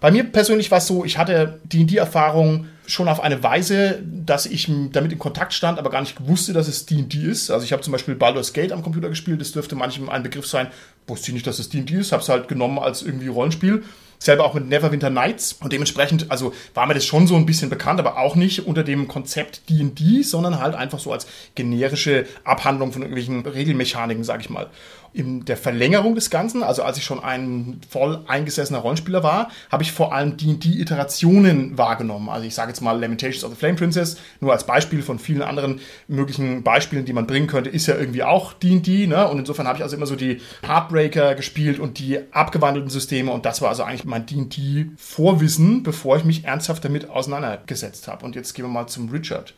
Bei 0.00 0.10
mir 0.10 0.24
persönlich 0.24 0.70
war 0.70 0.78
es 0.78 0.86
so, 0.86 1.04
ich 1.04 1.16
hatte 1.16 1.58
die, 1.64 1.86
die 1.86 1.96
Erfahrung 1.96 2.66
schon 2.86 3.08
auf 3.08 3.20
eine 3.20 3.42
Weise, 3.42 4.02
dass 4.04 4.44
ich 4.46 4.70
damit 4.92 5.10
in 5.10 5.18
Kontakt 5.18 5.54
stand, 5.54 5.78
aber 5.78 5.90
gar 5.90 6.00
nicht 6.00 6.26
wusste, 6.26 6.52
dass 6.52 6.68
es 6.68 6.86
D&D 6.86 7.18
ist. 7.18 7.50
Also 7.50 7.64
ich 7.64 7.72
habe 7.72 7.82
zum 7.82 7.92
Beispiel 7.92 8.14
Baldur's 8.14 8.52
Gate 8.52 8.72
am 8.72 8.82
Computer 8.82 9.08
gespielt, 9.08 9.40
das 9.40 9.52
dürfte 9.52 9.74
manchem 9.74 10.10
ein 10.10 10.22
Begriff 10.22 10.46
sein. 10.46 10.68
Wusste 11.06 11.28
ich 11.28 11.34
nicht, 11.34 11.46
dass 11.46 11.58
es 11.58 11.70
D&D 11.70 11.94
ist, 11.94 12.12
habe 12.12 12.22
es 12.22 12.28
halt 12.28 12.46
genommen 12.46 12.78
als 12.78 13.02
irgendwie 13.02 13.28
Rollenspiel 13.28 13.84
selber 14.18 14.44
auch 14.44 14.54
mit 14.54 14.68
Neverwinter 14.68 15.10
Nights. 15.10 15.54
Und 15.60 15.72
dementsprechend, 15.72 16.30
also 16.30 16.52
war 16.74 16.86
mir 16.86 16.94
das 16.94 17.04
schon 17.04 17.26
so 17.26 17.36
ein 17.36 17.46
bisschen 17.46 17.70
bekannt, 17.70 18.00
aber 18.00 18.18
auch 18.18 18.36
nicht 18.36 18.66
unter 18.66 18.84
dem 18.84 19.08
Konzept 19.08 19.68
D&D, 19.68 20.22
sondern 20.22 20.60
halt 20.60 20.74
einfach 20.74 20.98
so 20.98 21.12
als 21.12 21.26
generische 21.54 22.26
Abhandlung 22.44 22.92
von 22.92 23.02
irgendwelchen 23.02 23.44
Regelmechaniken, 23.44 24.24
sag 24.24 24.40
ich 24.40 24.50
mal 24.50 24.68
in 25.16 25.46
der 25.46 25.56
Verlängerung 25.56 26.14
des 26.14 26.28
Ganzen, 26.28 26.62
also 26.62 26.82
als 26.82 26.98
ich 26.98 27.04
schon 27.04 27.24
ein 27.24 27.80
voll 27.88 28.22
eingesessener 28.26 28.80
Rollenspieler 28.80 29.22
war, 29.22 29.50
habe 29.72 29.82
ich 29.82 29.92
vor 29.92 30.12
allem 30.12 30.36
die 30.36 30.80
Iterationen 30.80 31.78
wahrgenommen. 31.78 32.28
Also 32.28 32.46
ich 32.46 32.54
sage 32.54 32.70
jetzt 32.70 32.82
mal 32.82 33.00
Lamentations 33.00 33.42
of 33.42 33.52
the 33.52 33.56
Flame 33.56 33.76
Princess, 33.76 34.18
nur 34.40 34.52
als 34.52 34.64
Beispiel 34.64 35.02
von 35.02 35.18
vielen 35.18 35.42
anderen 35.42 35.80
möglichen 36.06 36.62
Beispielen, 36.62 37.06
die 37.06 37.14
man 37.14 37.26
bringen 37.26 37.46
könnte, 37.46 37.70
ist 37.70 37.86
ja 37.86 37.96
irgendwie 37.96 38.22
auch 38.24 38.52
D&D, 38.52 39.06
ne? 39.06 39.26
Und 39.28 39.38
insofern 39.38 39.66
habe 39.66 39.78
ich 39.78 39.82
also 39.82 39.96
immer 39.96 40.06
so 40.06 40.16
die 40.16 40.40
Heartbreaker 40.66 41.34
gespielt 41.34 41.78
und 41.78 41.98
die 41.98 42.18
abgewandelten 42.32 42.90
Systeme 42.90 43.32
und 43.32 43.46
das 43.46 43.62
war 43.62 43.70
also 43.70 43.84
eigentlich 43.84 44.04
mein 44.04 44.26
D&D-Vorwissen, 44.26 45.82
bevor 45.82 46.18
ich 46.18 46.24
mich 46.24 46.44
ernsthaft 46.44 46.84
damit 46.84 47.08
auseinandergesetzt 47.08 48.06
habe. 48.06 48.24
Und 48.24 48.36
jetzt 48.36 48.52
gehen 48.52 48.66
wir 48.66 48.70
mal 48.70 48.86
zum 48.86 49.08
Richard. 49.08 49.54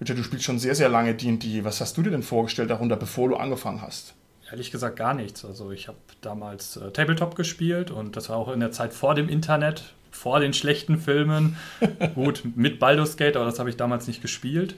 Richard, 0.00 0.18
du 0.18 0.22
spielst 0.22 0.44
schon 0.44 0.58
sehr, 0.58 0.74
sehr 0.74 0.88
lange 0.88 1.14
D&D. 1.14 1.64
Was 1.64 1.80
hast 1.80 1.96
du 1.96 2.02
dir 2.02 2.10
denn 2.10 2.22
vorgestellt 2.22 2.70
darunter, 2.70 2.96
bevor 2.96 3.28
du 3.28 3.36
angefangen 3.36 3.82
hast? 3.82 4.14
Ehrlich 4.50 4.70
gesagt 4.70 4.96
gar 4.96 5.14
nichts. 5.14 5.44
Also 5.44 5.70
ich 5.70 5.88
habe 5.88 5.98
damals 6.20 6.76
äh, 6.76 6.90
Tabletop 6.90 7.36
gespielt 7.36 7.90
und 7.90 8.16
das 8.16 8.28
war 8.28 8.36
auch 8.36 8.52
in 8.52 8.60
der 8.60 8.72
Zeit 8.72 8.92
vor 8.92 9.14
dem 9.14 9.28
Internet, 9.28 9.94
vor 10.10 10.40
den 10.40 10.52
schlechten 10.52 10.98
Filmen. 10.98 11.56
Gut, 12.14 12.42
mit 12.56 12.78
Baldur's 12.78 13.16
Gate, 13.16 13.36
aber 13.36 13.44
das 13.44 13.58
habe 13.58 13.70
ich 13.70 13.76
damals 13.76 14.06
nicht 14.06 14.22
gespielt. 14.22 14.74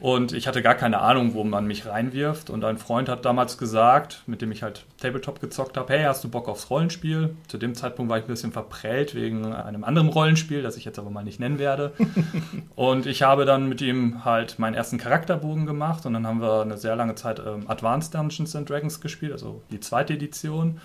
Und 0.00 0.32
ich 0.32 0.48
hatte 0.48 0.62
gar 0.62 0.74
keine 0.74 1.00
Ahnung, 1.00 1.34
wo 1.34 1.44
man 1.44 1.66
mich 1.66 1.86
reinwirft. 1.86 2.48
Und 2.48 2.64
ein 2.64 2.78
Freund 2.78 3.08
hat 3.10 3.24
damals 3.26 3.58
gesagt, 3.58 4.22
mit 4.26 4.40
dem 4.40 4.50
ich 4.50 4.62
halt 4.62 4.84
Tabletop 4.98 5.40
gezockt 5.40 5.76
habe, 5.76 5.92
hey, 5.92 6.04
hast 6.04 6.24
du 6.24 6.30
Bock 6.30 6.48
aufs 6.48 6.70
Rollenspiel? 6.70 7.36
Zu 7.48 7.58
dem 7.58 7.74
Zeitpunkt 7.74 8.10
war 8.10 8.16
ich 8.16 8.24
ein 8.24 8.28
bisschen 8.28 8.52
verprellt 8.52 9.14
wegen 9.14 9.52
einem 9.52 9.84
anderen 9.84 10.08
Rollenspiel, 10.08 10.62
das 10.62 10.78
ich 10.78 10.86
jetzt 10.86 10.98
aber 10.98 11.10
mal 11.10 11.22
nicht 11.22 11.38
nennen 11.38 11.58
werde. 11.58 11.92
und 12.76 13.04
ich 13.04 13.22
habe 13.22 13.44
dann 13.44 13.68
mit 13.68 13.82
ihm 13.82 14.24
halt 14.24 14.58
meinen 14.58 14.74
ersten 14.74 14.96
Charakterbogen 14.96 15.66
gemacht 15.66 16.06
und 16.06 16.14
dann 16.14 16.26
haben 16.26 16.40
wir 16.40 16.62
eine 16.62 16.78
sehr 16.78 16.96
lange 16.96 17.14
Zeit 17.14 17.38
ähm, 17.38 17.68
Advanced 17.68 18.14
Dungeons 18.14 18.56
and 18.56 18.70
Dragons 18.70 19.00
gespielt, 19.02 19.32
also 19.32 19.62
die 19.70 19.80
zweite 19.80 20.14
Edition. 20.14 20.80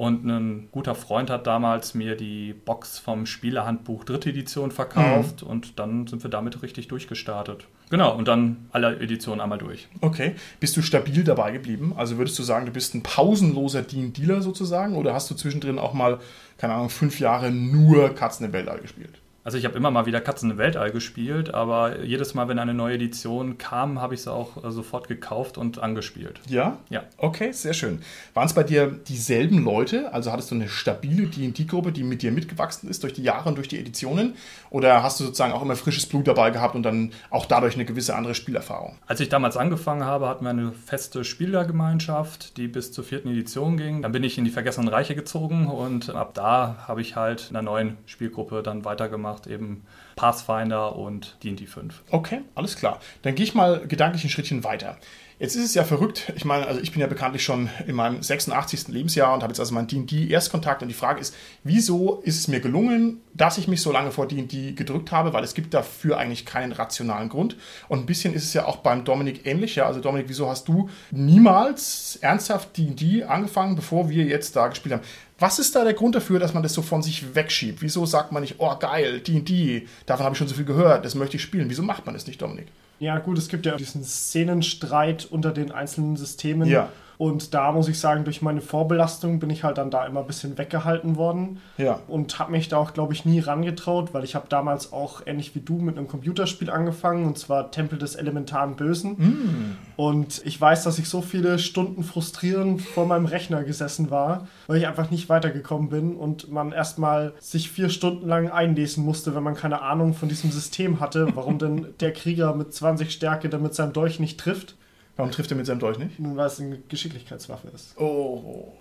Und 0.00 0.24
ein 0.24 0.68
guter 0.72 0.94
Freund 0.94 1.28
hat 1.28 1.46
damals 1.46 1.92
mir 1.92 2.16
die 2.16 2.54
Box 2.54 2.98
vom 2.98 3.26
Spielerhandbuch 3.26 4.04
dritte 4.04 4.30
Edition 4.30 4.70
verkauft 4.70 5.42
mhm. 5.42 5.48
und 5.48 5.78
dann 5.78 6.06
sind 6.06 6.22
wir 6.22 6.30
damit 6.30 6.62
richtig 6.62 6.88
durchgestartet. 6.88 7.66
Genau, 7.90 8.16
und 8.16 8.26
dann 8.26 8.66
alle 8.72 8.98
Editionen 8.98 9.42
einmal 9.42 9.58
durch. 9.58 9.88
Okay. 10.00 10.36
Bist 10.58 10.74
du 10.78 10.80
stabil 10.80 11.22
dabei 11.22 11.52
geblieben? 11.52 11.92
Also 11.98 12.16
würdest 12.16 12.38
du 12.38 12.42
sagen, 12.42 12.64
du 12.64 12.72
bist 12.72 12.94
ein 12.94 13.02
pausenloser 13.02 13.82
Dealer 13.82 14.40
sozusagen? 14.40 14.96
Oder 14.96 15.12
hast 15.12 15.30
du 15.30 15.34
zwischendrin 15.34 15.78
auch 15.78 15.92
mal, 15.92 16.18
keine 16.56 16.72
Ahnung, 16.72 16.88
fünf 16.88 17.20
Jahre 17.20 17.50
nur 17.50 18.14
Katzen 18.14 18.46
im 18.46 18.54
Weltall 18.54 18.80
gespielt? 18.80 19.19
Also 19.42 19.56
ich 19.56 19.64
habe 19.64 19.76
immer 19.76 19.90
mal 19.90 20.04
wieder 20.04 20.20
Katzen 20.20 20.50
im 20.50 20.58
Weltall 20.58 20.90
gespielt, 20.90 21.54
aber 21.54 22.02
jedes 22.02 22.34
Mal, 22.34 22.48
wenn 22.48 22.58
eine 22.58 22.74
neue 22.74 22.96
Edition 22.96 23.56
kam, 23.56 23.98
habe 24.00 24.12
ich 24.12 24.22
sie 24.22 24.30
auch 24.30 24.62
äh, 24.62 24.70
sofort 24.70 25.08
gekauft 25.08 25.56
und 25.56 25.82
angespielt. 25.82 26.40
Ja? 26.46 26.76
Ja. 26.90 27.04
Okay, 27.16 27.52
sehr 27.52 27.72
schön. 27.72 28.02
Waren 28.34 28.46
es 28.46 28.52
bei 28.52 28.64
dir 28.64 28.88
dieselben 28.88 29.64
Leute? 29.64 30.12
Also 30.12 30.30
hattest 30.30 30.50
du 30.50 30.56
eine 30.56 30.68
stabile 30.68 31.26
D&D-Gruppe, 31.26 31.90
die 31.90 32.04
mit 32.04 32.20
dir 32.20 32.32
mitgewachsen 32.32 32.90
ist 32.90 33.02
durch 33.02 33.14
die 33.14 33.22
Jahre 33.22 33.48
und 33.48 33.56
durch 33.56 33.68
die 33.68 33.78
Editionen? 33.78 34.34
Oder 34.68 35.02
hast 35.02 35.18
du 35.20 35.24
sozusagen 35.24 35.54
auch 35.54 35.62
immer 35.62 35.74
frisches 35.74 36.04
Blut 36.04 36.28
dabei 36.28 36.50
gehabt 36.50 36.74
und 36.74 36.82
dann 36.82 37.12
auch 37.30 37.46
dadurch 37.46 37.74
eine 37.74 37.86
gewisse 37.86 38.14
andere 38.14 38.34
Spielerfahrung? 38.34 38.98
Als 39.06 39.20
ich 39.20 39.30
damals 39.30 39.56
angefangen 39.56 40.04
habe, 40.04 40.28
hatten 40.28 40.44
wir 40.44 40.50
eine 40.50 40.72
feste 40.72 41.24
Spielergemeinschaft, 41.24 42.58
die 42.58 42.68
bis 42.68 42.92
zur 42.92 43.04
vierten 43.04 43.30
Edition 43.30 43.78
ging. 43.78 44.02
Dann 44.02 44.12
bin 44.12 44.22
ich 44.22 44.36
in 44.36 44.44
die 44.44 44.50
Vergessenen 44.50 44.88
Reiche 44.88 45.14
gezogen 45.14 45.66
und 45.66 46.10
ab 46.10 46.34
da 46.34 46.84
habe 46.86 47.00
ich 47.00 47.16
halt 47.16 47.48
in 47.48 47.56
einer 47.56 47.64
neuen 47.64 47.96
Spielgruppe 48.04 48.62
dann 48.62 48.84
weitergemacht 48.84 49.29
gemacht, 49.30 49.46
eben 49.46 49.82
Pathfinder 50.16 50.96
und 50.96 51.36
D&D 51.42 51.66
5. 51.66 52.02
Okay, 52.10 52.42
alles 52.54 52.76
klar. 52.76 53.00
Dann 53.22 53.34
gehe 53.34 53.44
ich 53.44 53.54
mal 53.54 53.86
gedanklich 53.86 54.24
ein 54.24 54.30
Schrittchen 54.30 54.64
weiter. 54.64 54.98
Jetzt 55.38 55.56
ist 55.56 55.64
es 55.64 55.74
ja 55.74 55.84
verrückt. 55.84 56.30
Ich 56.36 56.44
meine, 56.44 56.66
also 56.66 56.82
ich 56.82 56.92
bin 56.92 57.00
ja 57.00 57.06
bekanntlich 57.06 57.42
schon 57.42 57.70
in 57.86 57.96
meinem 57.96 58.22
86. 58.22 58.88
Lebensjahr 58.88 59.32
und 59.32 59.42
habe 59.42 59.50
jetzt 59.50 59.58
also 59.58 59.72
meinen 59.72 59.86
D&D-Erstkontakt. 59.86 60.82
Und 60.82 60.88
die 60.88 60.94
Frage 60.94 61.18
ist, 61.18 61.34
wieso 61.64 62.20
ist 62.24 62.38
es 62.38 62.46
mir 62.46 62.60
gelungen, 62.60 63.22
dass 63.32 63.56
ich 63.56 63.66
mich 63.66 63.80
so 63.80 63.90
lange 63.90 64.10
vor 64.10 64.28
D&D 64.28 64.72
gedrückt 64.72 65.12
habe? 65.12 65.32
Weil 65.32 65.42
es 65.42 65.54
gibt 65.54 65.72
dafür 65.72 66.18
eigentlich 66.18 66.44
keinen 66.44 66.72
rationalen 66.72 67.30
Grund. 67.30 67.56
Und 67.88 68.00
ein 68.00 68.06
bisschen 68.06 68.34
ist 68.34 68.44
es 68.44 68.52
ja 68.52 68.66
auch 68.66 68.78
beim 68.78 69.06
Dominik 69.06 69.46
ähnlich. 69.46 69.76
Ja? 69.76 69.86
Also 69.86 70.00
Dominik, 70.00 70.28
wieso 70.28 70.46
hast 70.46 70.68
du 70.68 70.90
niemals 71.10 72.18
ernsthaft 72.20 72.76
D&D 72.76 73.24
angefangen, 73.24 73.76
bevor 73.76 74.10
wir 74.10 74.24
jetzt 74.24 74.56
da 74.56 74.68
gespielt 74.68 74.92
haben? 74.92 75.04
Was 75.40 75.58
ist 75.58 75.74
da 75.74 75.84
der 75.84 75.94
Grund 75.94 76.14
dafür, 76.14 76.38
dass 76.38 76.52
man 76.52 76.62
das 76.62 76.74
so 76.74 76.82
von 76.82 77.02
sich 77.02 77.34
wegschiebt? 77.34 77.80
Wieso 77.80 78.04
sagt 78.04 78.30
man 78.30 78.42
nicht, 78.42 78.56
oh 78.58 78.76
geil, 78.78 79.20
D&D, 79.20 79.86
davon 80.04 80.24
habe 80.24 80.34
ich 80.34 80.38
schon 80.38 80.48
so 80.48 80.54
viel 80.54 80.66
gehört, 80.66 81.06
das 81.06 81.14
möchte 81.14 81.36
ich 81.36 81.42
spielen. 81.42 81.70
Wieso 81.70 81.82
macht 81.82 82.04
man 82.04 82.14
das 82.14 82.26
nicht, 82.26 82.42
Dominik? 82.42 82.66
Ja, 82.98 83.18
gut, 83.18 83.38
es 83.38 83.48
gibt 83.48 83.64
ja 83.64 83.76
diesen 83.76 84.04
Szenenstreit 84.04 85.24
unter 85.24 85.50
den 85.50 85.72
einzelnen 85.72 86.16
Systemen. 86.16 86.68
Ja. 86.68 86.90
Und 87.20 87.52
da 87.52 87.70
muss 87.70 87.86
ich 87.86 88.00
sagen, 88.00 88.24
durch 88.24 88.40
meine 88.40 88.62
Vorbelastung 88.62 89.40
bin 89.40 89.50
ich 89.50 89.62
halt 89.62 89.76
dann 89.76 89.90
da 89.90 90.06
immer 90.06 90.20
ein 90.20 90.26
bisschen 90.26 90.56
weggehalten 90.56 91.16
worden. 91.16 91.60
Ja. 91.76 92.00
Und 92.08 92.38
habe 92.38 92.52
mich 92.52 92.68
da 92.70 92.78
auch, 92.78 92.94
glaube 92.94 93.12
ich, 93.12 93.26
nie 93.26 93.40
rangetraut, 93.40 94.14
weil 94.14 94.24
ich 94.24 94.34
habe 94.34 94.46
damals 94.48 94.94
auch 94.94 95.20
ähnlich 95.26 95.54
wie 95.54 95.60
du 95.60 95.74
mit 95.74 95.98
einem 95.98 96.08
Computerspiel 96.08 96.70
angefangen, 96.70 97.26
und 97.26 97.36
zwar 97.36 97.72
Tempel 97.72 97.98
des 97.98 98.14
elementaren 98.14 98.74
Bösen. 98.74 99.10
Mm. 99.18 99.76
Und 99.96 100.40
ich 100.46 100.58
weiß, 100.58 100.82
dass 100.84 100.98
ich 100.98 101.10
so 101.10 101.20
viele 101.20 101.58
Stunden 101.58 102.04
frustrierend 102.04 102.80
vor 102.80 103.04
meinem 103.04 103.26
Rechner 103.26 103.64
gesessen 103.64 104.10
war, 104.10 104.48
weil 104.66 104.78
ich 104.78 104.86
einfach 104.86 105.10
nicht 105.10 105.28
weitergekommen 105.28 105.90
bin 105.90 106.16
und 106.16 106.50
man 106.50 106.72
erstmal 106.72 107.34
sich 107.38 107.70
vier 107.70 107.90
Stunden 107.90 108.28
lang 108.28 108.48
einlesen 108.48 109.04
musste, 109.04 109.34
wenn 109.34 109.42
man 109.42 109.56
keine 109.56 109.82
Ahnung 109.82 110.14
von 110.14 110.30
diesem 110.30 110.50
System 110.50 111.00
hatte, 111.00 111.28
warum 111.36 111.58
denn 111.58 111.88
der 112.00 112.14
Krieger 112.14 112.54
mit 112.54 112.72
20 112.72 113.10
Stärke 113.10 113.50
dann 113.50 113.60
mit 113.62 113.74
seinem 113.74 113.92
Dolch 113.92 114.20
nicht 114.20 114.40
trifft. 114.40 114.76
Warum 115.20 115.32
trifft 115.32 115.50
er 115.50 115.56
mit 115.58 115.66
seinem 115.66 115.80
Dolch 115.80 115.98
nicht? 115.98 116.18
Nun, 116.18 116.38
weil 116.38 116.46
es 116.46 116.58
eine 116.60 116.78
Geschicklichkeitswaffe 116.88 117.68
ist. 117.74 117.94
Oh, 117.98 118.72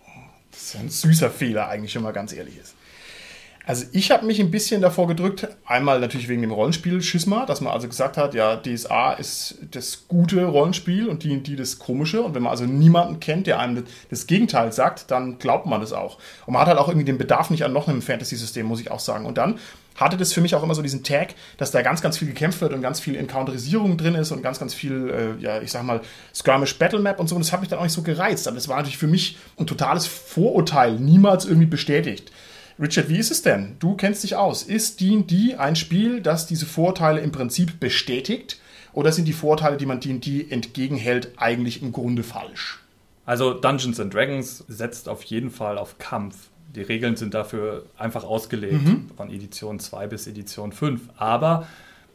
das 0.52 0.62
ist 0.62 0.74
ja 0.74 0.80
ein 0.80 0.90
süßer 0.90 1.30
Fehler 1.30 1.68
eigentlich, 1.68 1.94
wenn 1.96 2.02
man 2.02 2.14
ganz 2.14 2.32
ehrlich 2.32 2.58
ist. 2.58 2.76
Also 3.66 3.86
ich 3.92 4.10
habe 4.10 4.26
mich 4.26 4.40
ein 4.40 4.50
bisschen 4.50 4.82
davor 4.82 5.08
gedrückt, 5.08 5.50
einmal 5.66 6.00
natürlich 6.00 6.30
wegen 6.30 6.42
dem 6.42 6.52
Rollenspiel 6.52 7.02
Schisma, 7.02 7.46
dass 7.46 7.60
man 7.60 7.74
also 7.74 7.90
gesagt 7.90 8.16
hat, 8.16 8.34
ja, 8.34 8.56
DSA 8.56 9.14
ist 9.14 9.60
das 9.72 10.08
gute 10.08 10.46
Rollenspiel 10.46 11.10
und 11.10 11.24
die, 11.24 11.44
die 11.44 11.58
das 11.58 11.78
komische. 11.78 12.22
Und 12.22 12.34
wenn 12.36 12.44
man 12.44 12.52
also 12.52 12.64
niemanden 12.64 13.20
kennt, 13.20 13.46
der 13.46 13.60
einem 13.60 13.84
das 14.10 14.26
Gegenteil 14.26 14.72
sagt, 14.72 15.12
dann 15.12 15.40
glaubt 15.40 15.66
man 15.66 15.82
das 15.82 15.92
auch. 15.92 16.20
Und 16.46 16.54
man 16.54 16.62
hat 16.62 16.70
halt 16.70 16.80
auch 16.80 16.88
irgendwie 16.88 17.06
den 17.06 17.18
Bedarf 17.18 17.50
nicht 17.50 17.66
an 17.66 17.74
noch 17.74 17.90
einem 17.90 18.02
Fantasy-System, 18.02 18.66
muss 18.66 18.80
ich 18.80 18.92
auch 18.92 19.02
sagen. 19.02 19.26
Und 19.26 19.38
dann 19.38 19.60
hatte 20.00 20.18
das 20.18 20.34
für 20.34 20.42
mich 20.42 20.56
auch 20.56 20.64
immer 20.64 20.76
so 20.76 20.82
diesen 20.82 21.04
Tag, 21.04 21.36
dass 21.58 21.72
da 21.72 21.82
ganz, 21.82 22.02
ganz 22.02 22.18
viel 22.18 22.28
gekämpft 22.28 22.62
wird 22.62 22.74
und 22.74 22.82
ganz 22.82 23.00
viel 23.00 23.16
Encounterisierung 23.16 23.98
drin 23.98 24.16
ist 24.16 24.32
und 24.32 24.42
ganz, 24.42 24.60
ganz 24.60 24.74
viel, 24.74 25.10
äh, 25.40 25.44
ja, 25.44 25.62
ich 25.62 25.72
sag 25.72 25.84
mal, 25.84 26.02
Skirmish 26.34 26.78
Battle 26.78 27.00
Map 27.00 27.20
und 27.20 27.28
so. 27.28 27.36
Und 27.36 27.44
das 27.44 27.52
hat 27.52 27.60
mich 27.60 27.70
dann 27.70 27.80
auch 27.80 27.84
nicht 27.84 27.94
so 27.94 28.02
gereizt. 28.02 28.48
Aber 28.48 28.56
das 28.56 28.68
war 28.68 28.78
natürlich 28.78 28.98
für 28.98 29.08
mich 29.08 29.38
ein 29.58 29.68
totales 29.68 30.08
Vorurteil, 30.08 31.00
niemals 31.00 31.46
irgendwie 31.46 31.68
bestätigt. 31.68 32.32
Richard, 32.80 33.10
wie 33.10 33.18
ist 33.18 33.30
es 33.30 33.42
denn? 33.42 33.76
Du 33.80 33.96
kennst 33.96 34.24
dich 34.24 34.38
aus. 34.38 34.64
Ist 34.64 35.02
D&D 35.02 35.56
ein 35.56 35.76
Spiel, 35.76 36.22
das 36.22 36.48
diese 36.48 36.66
Vorteile 36.66 37.20
im 37.20 37.32
Prinzip 37.32 37.80
bestätigt? 37.80 38.60
Oder 38.94 39.12
sind 39.12 39.28
die 39.28 39.34
Vorteile, 39.34 39.78
die 39.78 39.86
man 39.86 40.00
D&D 40.00 40.48
entgegenhält, 40.50 41.34
eigentlich 41.38 41.82
im 41.82 41.92
Grunde 41.92 42.24
falsch? 42.24 42.80
Also 43.26 43.54
Dungeons 43.54 44.00
and 44.00 44.14
Dragons 44.14 44.64
setzt 44.68 45.08
auf 45.10 45.24
jeden 45.24 45.52
Fall 45.52 45.78
auf 45.78 45.98
Kampf. 46.00 46.49
Die 46.76 46.82
Regeln 46.82 47.16
sind 47.16 47.34
dafür 47.34 47.86
einfach 47.98 48.24
ausgelegt, 48.24 48.86
Mhm. 48.86 49.08
von 49.18 49.30
Edition 49.30 49.80
2 49.80 50.08
bis 50.08 50.28
Edition 50.28 50.72
5. 50.72 51.02
Aber 51.18 51.68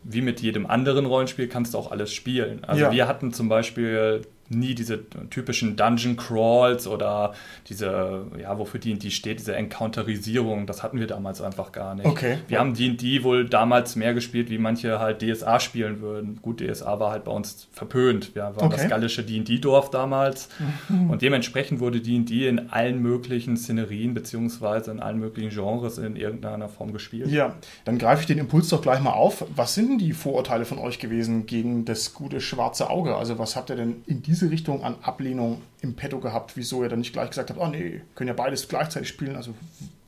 wie 0.04 0.20
mit 0.20 0.40
jedem 0.40 0.66
anderen 0.66 1.06
Rollenspiel 1.06 1.48
kannst 1.48 1.74
du 1.74 1.78
auch 1.78 1.90
alles 1.90 2.12
spielen. 2.12 2.62
Also 2.64 2.82
Ja. 2.84 2.92
wir 2.92 3.08
hatten 3.08 3.32
zum 3.32 3.48
Beispiel 3.48 4.22
nie 4.48 4.74
diese 4.74 5.00
typischen 5.30 5.76
Dungeon 5.76 6.16
Crawls 6.16 6.86
oder 6.86 7.34
diese, 7.68 8.26
ja, 8.40 8.58
wofür 8.58 8.80
D&D 8.80 9.10
steht, 9.10 9.40
diese 9.40 9.54
Encounterisierung, 9.56 10.66
das 10.66 10.82
hatten 10.82 10.98
wir 10.98 11.06
damals 11.06 11.40
einfach 11.40 11.72
gar 11.72 11.94
nicht. 11.94 12.06
Okay. 12.06 12.38
Wir 12.48 12.58
haben 12.58 12.74
D&D 12.74 13.22
wohl 13.24 13.48
damals 13.48 13.96
mehr 13.96 14.14
gespielt, 14.14 14.50
wie 14.50 14.58
manche 14.58 14.98
halt 14.98 15.22
DSA 15.22 15.60
spielen 15.60 16.00
würden. 16.00 16.38
Gut, 16.42 16.60
DSA 16.60 17.00
war 17.00 17.10
halt 17.12 17.24
bei 17.24 17.32
uns 17.32 17.68
verpönt. 17.72 18.34
Wir 18.34 18.42
waren 18.42 18.64
Okay. 18.64 18.76
das 18.76 18.88
gallische 18.88 19.22
D&D-Dorf 19.22 19.90
damals 19.90 20.48
und 20.88 21.22
dementsprechend 21.22 21.80
wurde 21.80 22.00
D&D 22.00 22.48
in 22.48 22.70
allen 22.70 23.00
möglichen 23.02 23.56
Szenerien 23.56 24.14
beziehungsweise 24.14 24.90
in 24.90 25.00
allen 25.00 25.18
möglichen 25.18 25.50
Genres 25.50 25.98
in 25.98 26.16
irgendeiner 26.16 26.68
Form 26.68 26.92
gespielt. 26.92 27.28
Ja, 27.30 27.54
dann 27.84 27.98
greife 27.98 28.22
ich 28.22 28.26
den 28.26 28.38
Impuls 28.38 28.68
doch 28.68 28.82
gleich 28.82 29.00
mal 29.00 29.12
auf. 29.12 29.44
Was 29.54 29.74
sind 29.74 29.88
denn 29.90 29.98
die 29.98 30.12
Vorurteile 30.12 30.64
von 30.64 30.78
euch 30.78 30.98
gewesen 30.98 31.46
gegen 31.46 31.84
das 31.84 32.14
gute 32.14 32.40
schwarze 32.40 32.90
Auge? 32.90 33.16
Also 33.16 33.38
was 33.38 33.56
habt 33.56 33.70
ihr 33.70 33.76
denn 33.76 34.02
in 34.06 34.22
diese 34.34 34.50
Richtung 34.50 34.82
an 34.84 34.96
Ablehnung 35.02 35.62
im 35.80 35.94
Petto 35.94 36.18
gehabt? 36.20 36.56
Wieso 36.56 36.82
ihr 36.82 36.88
dann 36.88 36.98
nicht 37.00 37.12
gleich 37.12 37.30
gesagt 37.30 37.50
habt, 37.50 37.60
oh 37.60 37.66
nee, 37.68 38.02
können 38.14 38.28
ja 38.28 38.34
beides 38.34 38.68
gleichzeitig 38.68 39.08
spielen? 39.08 39.36
Also 39.36 39.54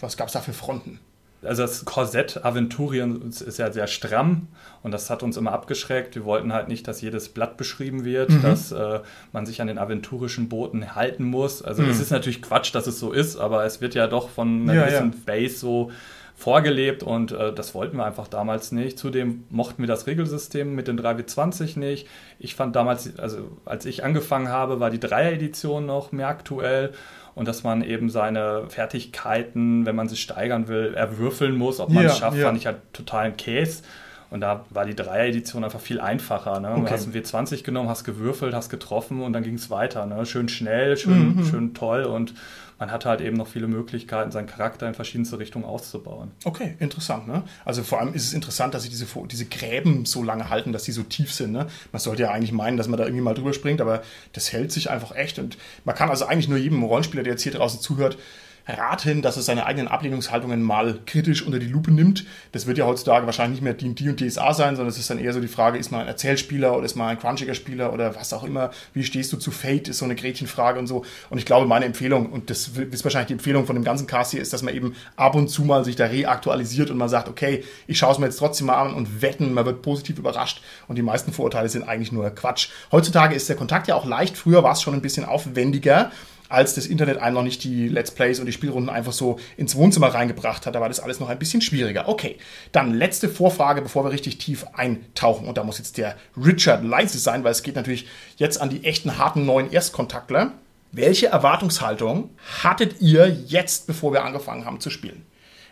was 0.01 0.17
gab 0.17 0.27
es 0.29 0.33
da 0.35 0.41
für 0.41 0.53
Fronten? 0.53 0.99
Also 1.43 1.63
das 1.63 1.85
Korsett 1.85 2.45
Aventurien 2.45 3.23
ist 3.29 3.59
ja 3.59 3.71
sehr 3.71 3.87
stramm 3.87 4.49
und 4.83 4.91
das 4.91 5.11
hat 5.11 5.23
uns 5.23 5.37
immer 5.37 5.53
abgeschreckt. 5.53 6.15
Wir 6.17 6.25
wollten 6.25 6.53
halt 6.53 6.67
nicht, 6.67 6.89
dass 6.89 7.03
jedes 7.03 7.29
Blatt 7.29 7.57
beschrieben 7.57 8.05
wird, 8.05 8.31
Mhm. 8.31 8.43
dass 8.43 8.73
äh, 8.73 9.01
man 9.33 9.47
sich 9.47 9.61
an 9.61 9.69
den 9.69 9.79
aventurischen 9.79 10.49
Booten 10.49 10.95
halten 10.97 11.25
muss. 11.25 11.63
Also 11.63 11.83
Mhm. 11.83 11.91
es 11.91 12.01
ist 12.01 12.11
natürlich 12.11 12.43
Quatsch, 12.43 12.75
dass 12.75 12.87
es 12.87 12.99
so 12.99 13.13
ist, 13.13 13.37
aber 13.37 13.65
es 13.65 13.81
wird 13.81 13.95
ja 13.95 14.07
doch 14.09 14.31
von 14.31 14.63
einer 14.63 14.75
Ja, 14.75 14.87
gewissen 14.87 15.13
ja. 15.13 15.19
Base 15.25 15.57
so 15.59 15.93
vorgelebt 16.39 17.03
und 17.03 17.33
äh, 17.33 17.53
das 17.53 17.75
wollten 17.75 17.97
wir 17.97 18.05
einfach 18.05 18.29
damals 18.29 18.71
nicht. 18.71 18.99
Zudem 18.99 19.45
mochten 19.49 19.83
wir 19.83 19.87
das 19.89 20.07
Regelsystem 20.07 20.75
mit 20.75 20.87
den 20.87 21.01
3W20 21.01 21.79
nicht. 21.79 22.07
Ich 22.39 22.55
fand 22.55 22.77
damals, 22.77 23.19
also 23.19 23.39
als 23.65 23.87
ich 23.87 24.05
angefangen 24.05 24.49
habe, 24.51 24.79
war 24.79 24.91
die 24.91 25.01
Dreier-Edition 25.01 25.87
noch 25.87 26.13
mehr 26.13 26.29
aktuell 26.29 26.93
und 27.35 27.49
dass 27.49 27.65
man 27.65 27.83
eben 27.83 28.11
seine 28.11 28.65
Fertigkeiten, 28.69 29.87
wenn 29.87 29.97
man 29.97 30.09
sie 30.09 30.17
steigern 30.17 30.69
will, 30.69 30.95
erwürfeln 30.95 31.57
muss, 31.57 31.81
ob 31.81 31.91
man 31.91 32.05
Ja, 32.05 32.11
es 32.11 32.19
schafft, 32.19 32.37
ja. 32.37 32.47
fand 32.47 32.59
ich 32.59 32.67
halt 32.67 32.79
totalen 32.93 33.37
Käse. 33.37 33.83
Und 34.29 34.41
da 34.41 34.65
war 34.71 34.85
die 34.85 34.97
Dreier-Edition 34.97 35.63
einfach 35.63 35.79
viel 35.81 36.01
einfacher. 36.01 36.59
Ne? 36.59 36.73
Okay. 36.73 36.81
Du 36.87 36.91
hast 36.91 37.07
ein 37.07 37.13
W20 37.15 37.63
genommen, 37.63 37.89
hast 37.89 38.03
gewürfelt, 38.05 38.55
hast 38.55 38.69
getroffen 38.71 39.23
und 39.23 39.33
dann 39.33 39.45
ging 39.45 39.55
es 39.55 39.71
weiter. 39.71 40.05
Ne? 40.05 40.27
Schön 40.27 40.49
schnell, 40.49 40.97
schön, 40.97 41.37
Mhm. 41.37 41.45
schön 41.47 41.75
toll 41.75 42.03
und 42.05 42.35
man 42.79 42.91
hatte 42.91 43.09
halt 43.09 43.21
eben 43.21 43.37
noch 43.37 43.47
viele 43.47 43.69
Möglichkeiten, 43.69 44.31
seinen 44.31 44.47
Charakter 44.47 44.87
in 44.87 44.95
verschiedenste 44.95 45.39
Richtungen 45.39 45.65
auszubauen. 45.65 46.33
Okay, 46.45 46.77
interessant. 46.79 47.27
Ne? 47.27 47.43
Also 47.65 47.83
vor 47.83 48.01
allem 48.01 48.13
ist 48.13 48.25
es 48.25 48.33
interessant, 48.35 48.75
dass 48.75 48.83
sie 48.83 48.91
diese, 48.91 49.07
diese 49.31 49.47
Gräben 49.47 50.05
so 50.05 50.23
lange 50.23 50.51
halten, 50.51 50.73
dass 50.73 50.85
sie 50.85 50.93
so 50.93 51.03
tief 51.03 51.33
sind. 51.33 51.53
Ne? 51.53 51.67
Man 51.93 52.01
sollte 52.01 52.23
ja 52.23 52.31
eigentlich 52.31 52.53
meinen, 52.53 52.77
dass 52.77 52.89
man 52.89 52.99
da 52.99 53.05
irgendwie 53.05 53.23
mal 53.23 53.35
drüber 53.35 53.55
springt, 53.55 53.81
aber 53.81 54.03
das 54.33 54.53
hält 54.53 54.73
sich 54.73 54.91
einfach 54.91 55.15
echt. 55.15 55.39
Und 55.39 55.57
man 55.85 55.95
kann 55.95 56.11
also 56.11 56.27
eigentlich 56.27 56.49
nur 56.49 56.59
jedem 56.59 56.83
Rollenspieler, 56.83 57.23
der 57.23 57.35
jetzt 57.35 57.43
hier 57.43 57.53
draußen 57.53 57.81
zuhört, 57.81 58.19
raten, 58.67 59.23
dass 59.23 59.37
er 59.37 59.43
seine 59.43 59.67
eigenen 59.67 59.89
Ablehnungshaltungen 59.89 60.63
mal 60.63 60.99
kritisch 61.07 61.43
unter 61.43 61.59
die 61.59 61.69
Lupe 61.69 61.93
nimmt. 61.93 62.27
Das 62.53 62.67
wird 62.67 62.79
ja 62.79 62.87
heutzutage 62.87 63.27
wahrscheinlich 63.27 63.61
nicht 63.61 63.65
mehr 63.65 63.75
D&D 63.75 64.09
und 64.09 64.21
DSA 64.21 64.55
sein, 64.55 64.77
sondern 64.77 64.91
es 64.91 64.99
ist 64.99 65.09
dann 65.09 65.19
eher 65.19 65.33
so 65.33 65.41
die 65.41 65.49
Frage, 65.49 65.79
ist 65.79 65.93
man 65.93 66.01
ein 66.03 66.07
Erzählspieler 66.09 66.77
oder 66.77 66.85
ist 66.85 66.97
man 66.97 67.09
ein 67.09 67.19
crunchiger 67.19 67.55
Spieler 67.55 67.93
oder 67.93 68.17
was 68.17 68.33
auch 68.33 68.45
immer. 68.45 68.71
Wie 68.93 69.05
stehst 69.05 69.33
du 69.33 69.37
zu 69.37 69.51
Fate, 69.51 69.89
ist 69.89 69.99
so 69.99 70.05
eine 70.05 70.17
Gretchenfrage 70.17 70.79
und 70.79 70.87
so. 70.87 71.05
Und 71.31 71.39
ich 71.39 71.47
glaube, 71.47 71.67
meine 71.67 71.85
Empfehlung, 71.85 72.31
und 72.31 72.51
das 72.51 72.69
ist 72.69 73.05
wahrscheinlich 73.05 73.29
die 73.29 73.35
Empfehlung 73.35 73.67
von 73.67 73.77
dem 73.77 73.85
ganzen 73.85 74.07
Cast 74.07 74.33
hier, 74.33 74.43
ist, 74.43 74.53
dass 74.53 74.63
man 74.63 74.75
eben 74.75 74.95
ab 75.17 75.35
und 75.35 75.49
zu 75.49 75.63
mal 75.63 75.85
sich 75.85 75.97
da 75.97 76.07
reaktualisiert 76.07 76.91
und 76.91 76.99
man 76.99 77.09
sagt, 77.09 77.29
okay, 77.29 77.63
ich 77.87 77.99
schaue 77.99 78.13
es 78.13 78.19
mir 78.19 78.27
jetzt 78.27 78.39
trotzdem 78.39 78.67
mal 78.67 78.81
an 78.83 78.95
und 78.95 79.23
wetten, 79.23 79.55
man 79.55 79.65
wird 79.65 79.83
positiv 79.83 80.19
überrascht. 80.19 80.61
Und 80.89 80.97
die 80.97 81.03
meisten 81.03 81.33
Vorurteile 81.33 81.69
sind 81.69 81.85
eigentlich 81.85 82.13
nur 82.13 82.29
Quatsch. 82.31 82.69
Heutzutage 82.91 83.35
ist 83.35 83.49
der 83.49 83.57
Kontakt 83.57 83.87
ja 83.87 83.95
auch 83.95 84.07
leicht. 84.07 84.37
Früher 84.37 84.63
war 84.63 84.73
es 84.73 84.83
schon 84.83 84.95
ein 84.95 85.03
bisschen 85.03 85.25
aufwendiger 85.25 86.11
als 86.49 86.75
das 86.75 86.87
Internet 86.87 87.19
einem 87.19 87.35
noch 87.35 87.43
nicht 87.43 87.65
die 87.65 87.89
Let's 87.89 88.11
Plays 88.11 88.41
und 88.41 88.47
die 88.47 88.53
Spielrunden 88.53 88.91
einfach 88.91 89.13
so 89.13 89.39
ins 89.57 89.75
Wohnzimmer 89.77 90.09
reingebracht 90.09 90.67
hat. 90.67 90.75
Da 90.75 90.81
war 90.81 90.89
das 90.89 91.01
alles 91.01 91.21
noch 91.21 91.29
ein 91.29 91.39
bisschen 91.39 91.61
schwieriger. 91.61 92.09
Okay, 92.09 92.37
dann 92.73 92.95
letzte 92.95 93.29
Vorfrage, 93.29 93.83
bevor 93.83 94.05
wir 94.05 94.11
richtig 94.11 94.39
tief 94.39 94.67
eintauchen. 94.73 95.49
Und 95.49 95.59
da 95.59 95.65
muss 95.65 95.79
jetzt 95.79 95.99
der 95.99 96.17
Richard 96.37 96.85
leise 96.85 97.19
sein, 97.19 97.45
weil 97.45 97.53
es 97.53 97.63
geht 97.63 97.77
natürlich 97.77 98.07
jetzt 98.37 98.61
an 98.61 98.71
die 98.71 98.85
echten, 98.85 99.19
harten 99.19 99.47
neuen 99.47 99.71
Erstkontaktler. 99.73 100.53
Welche 100.93 101.27
Erwartungshaltung 101.27 102.31
hattet 102.63 103.01
ihr 103.01 103.29
jetzt, 103.29 103.87
bevor 103.87 104.13
wir 104.13 104.25
angefangen 104.25 104.65
haben 104.65 104.81
zu 104.81 104.91
spielen? 104.91 105.27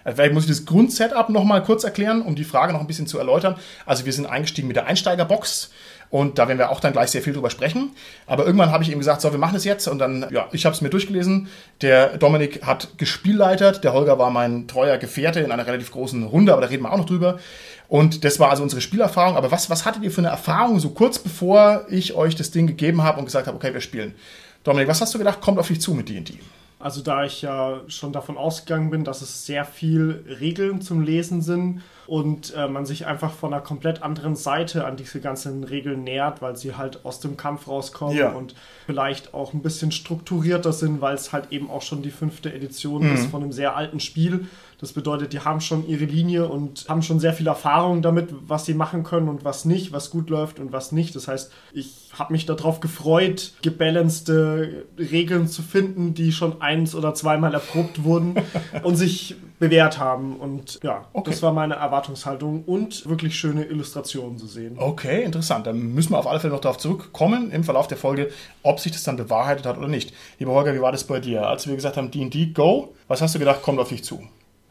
Also 0.04 0.16
Vielleicht 0.16 0.35
muss 0.35 0.45
ich 0.45 0.50
das 0.50 0.66
Grundsetup 0.66 1.31
noch 1.31 1.45
mal 1.45 1.62
kurz 1.62 1.83
erklären, 1.83 2.23
um 2.23 2.35
die 2.35 2.45
Frage 2.45 2.73
noch 2.73 2.81
ein 2.81 2.87
bisschen 2.87 3.07
zu 3.07 3.19
erläutern. 3.19 3.57
Also 3.87 4.04
wir 4.04 4.12
sind 4.12 4.26
eingestiegen 4.26 4.69
mit 4.69 4.76
der 4.76 4.87
Einsteigerbox 4.87 5.71
und 6.14 6.38
da 6.38 6.47
werden 6.47 6.59
wir 6.59 6.71
auch 6.71 6.78
dann 6.78 6.92
gleich 6.92 7.11
sehr 7.11 7.23
viel 7.23 7.33
drüber 7.33 7.50
sprechen. 7.50 7.90
Aber 8.28 8.47
irgendwann 8.47 8.71
habe 8.71 8.85
ich 8.85 8.92
ihm 8.92 9.00
gesagt, 9.00 9.21
so, 9.21 9.33
wir 9.33 9.38
machen 9.40 9.56
es 9.56 9.64
jetzt 9.64 9.88
und 9.88 9.99
dann, 9.99 10.25
ja, 10.30 10.47
ich 10.52 10.64
habe 10.64 10.73
es 10.73 10.80
mir 10.80 10.88
durchgelesen. 10.88 11.49
Der 11.80 12.18
Dominik 12.18 12.64
hat 12.64 12.97
gespielleitert, 12.99 13.83
der 13.83 13.94
Holger 13.94 14.16
war 14.16 14.30
mein 14.30 14.68
treuer 14.68 14.97
Gefährte 14.97 15.40
in 15.40 15.50
einer 15.50 15.66
relativ 15.66 15.90
großen 15.90 16.23
Runde, 16.23 16.52
aber 16.52 16.62
da 16.62 16.68
reden 16.68 16.85
wir 16.85 16.92
auch 16.92 16.99
noch 16.99 17.06
drüber. 17.06 17.40
Und 17.88 18.23
das 18.23 18.38
war 18.38 18.50
also 18.50 18.62
unsere 18.62 18.80
Spielerfahrung. 18.80 19.37
Aber 19.37 19.50
was, 19.50 19.71
was 19.71 19.85
hattet 19.87 20.04
ihr 20.04 20.12
für 20.12 20.21
eine 20.21 20.28
Erfahrung, 20.28 20.78
so 20.78 20.90
kurz 20.90 21.18
bevor 21.18 21.85
ich 21.90 22.14
euch 22.14 22.37
das 22.37 22.52
Ding 22.52 22.68
gegeben 22.68 23.02
habe 23.02 23.18
und 23.18 23.25
gesagt 23.25 23.49
habe, 23.49 23.56
okay, 23.56 23.75
wir 23.75 23.80
spielen? 23.80 24.14
Dominik, 24.62 24.87
was 24.87 25.00
hast 25.00 25.12
du 25.14 25.18
gedacht, 25.18 25.40
kommt 25.40 25.59
auf 25.59 25.66
dich 25.66 25.80
zu 25.80 25.94
mit 25.94 26.09
D&D? 26.09 26.38
Also 26.78 27.02
da 27.02 27.25
ich 27.25 27.42
ja 27.42 27.80
schon 27.88 28.12
davon 28.12 28.38
ausgegangen 28.38 28.90
bin, 28.90 29.02
dass 29.02 29.21
es 29.21 29.47
sehr 29.47 29.64
viel 29.64 30.25
Regeln 30.38 30.80
zum 30.80 31.02
Lesen 31.02 31.42
sind 31.42 31.83
und 32.07 32.55
äh, 32.55 32.69
man 32.69 32.87
sich 32.87 33.07
einfach 33.07 33.33
von 33.33 33.53
einer 33.53 33.63
komplett 33.63 34.03
anderen 34.03 34.37
Seite 34.37 34.85
an 34.87 34.97
diese 34.97 35.21
ganzen 35.21 35.65
Regeln 35.65 36.05
nähert, 36.05 36.43
weil 36.43 36.57
sie 36.57 36.75
halt 36.77 37.05
aus 37.05 37.21
dem 37.21 37.37
Kampf 37.37 37.69
rauskommen 37.69 38.17
Ja. 38.17 38.31
und 38.33 38.55
vielleicht 38.87 39.33
auch 39.35 39.53
ein 39.55 39.63
bisschen 39.63 39.91
strukturierter 39.93 40.73
sind, 40.73 41.01
weil 41.01 41.15
es 41.15 41.33
halt 41.33 41.51
eben 41.53 41.71
auch 41.71 41.83
schon 41.83 42.03
die 42.03 42.11
fünfte 42.11 42.53
Edition 42.53 43.03
Mhm. 43.09 43.15
ist 43.15 43.27
von 43.27 43.43
einem 43.43 43.53
sehr 43.53 43.77
alten 43.77 44.01
Spiel. 44.01 44.47
Das 44.81 44.93
bedeutet, 44.93 45.33
die 45.33 45.41
haben 45.41 45.61
schon 45.61 45.87
ihre 45.89 46.05
Linie 46.05 46.47
und 46.49 46.87
haben 46.89 47.01
schon 47.03 47.19
sehr 47.21 47.33
viel 47.33 47.47
Erfahrung 47.47 48.03
damit, 48.03 48.35
was 48.47 48.67
sie 48.67 48.75
machen 48.75 49.03
können 49.03 49.29
und 49.29 49.45
was 49.45 49.65
nicht, 49.65 49.93
was 49.93 50.11
gut 50.11 50.29
läuft 50.29 50.59
und 50.61 50.73
was 50.73 50.93
nicht. 50.93 51.17
Das 51.17 51.27
heißt, 51.29 51.51
ich 51.73 52.04
habe 52.18 52.33
mich 52.33 52.47
darauf 52.47 52.80
gefreut, 52.80 53.52
gebalancete 53.62 54.87
Regeln 54.99 55.49
zu 55.49 55.62
finden, 55.62 56.14
die 56.14 56.33
schon 56.33 56.61
eins 56.62 56.94
oder 56.94 57.14
zweimal 57.14 57.54
erprobt 57.54 58.04
wurden 58.04 58.35
und 58.83 58.97
sich 58.97 59.37
bewährt 59.59 59.99
haben. 59.99 60.37
Und 60.37 60.80
ja, 60.83 61.06
Okay. 61.12 61.30
das 61.30 61.42
war 61.42 61.52
meine 61.52 61.75
Erwartungshaltung 61.75 62.64
und 62.64 63.09
wirklich 63.09 63.37
schöne 63.38 63.64
Illustrationen 63.64 64.38
zu 64.38 64.47
sehen. 64.47 64.76
Okay, 64.78 65.23
interessant. 65.25 65.66
Dann 65.66 65.78
müssen 65.94 66.12
wir 66.12 66.18
auf 66.18 66.26
alle 66.26 66.40
Fälle 66.40 66.52
noch 66.52 66.61
darauf 66.61 66.78
zurückkommen 66.78 67.50
im 67.50 67.64
Verlauf 67.64 67.87
der 67.87 67.97
Folge, 67.99 68.30
ob 68.62 68.80
sich 68.80 68.92
das 68.92 69.04
dann 69.04 69.16
bewahrheitet 69.16 69.66
hat 69.66 69.78
oder 69.78 69.88
nicht. 69.88 70.12
Lieber 70.38 70.52
Holger, 70.52 70.75
wie 70.75 70.80
war 70.80 70.92
das 70.92 71.04
bei 71.04 71.21
dir? 71.21 71.47
Als 71.49 71.66
wir 71.66 71.75
gesagt 71.75 71.97
haben, 71.97 72.11
D&D, 72.11 72.47
go, 72.47 72.94
was 73.09 73.23
hast 73.23 73.35
du 73.35 73.38
gedacht, 73.38 73.62
kommt 73.62 73.78
auf 73.78 73.88
dich 73.88 74.04
zu? 74.04 74.23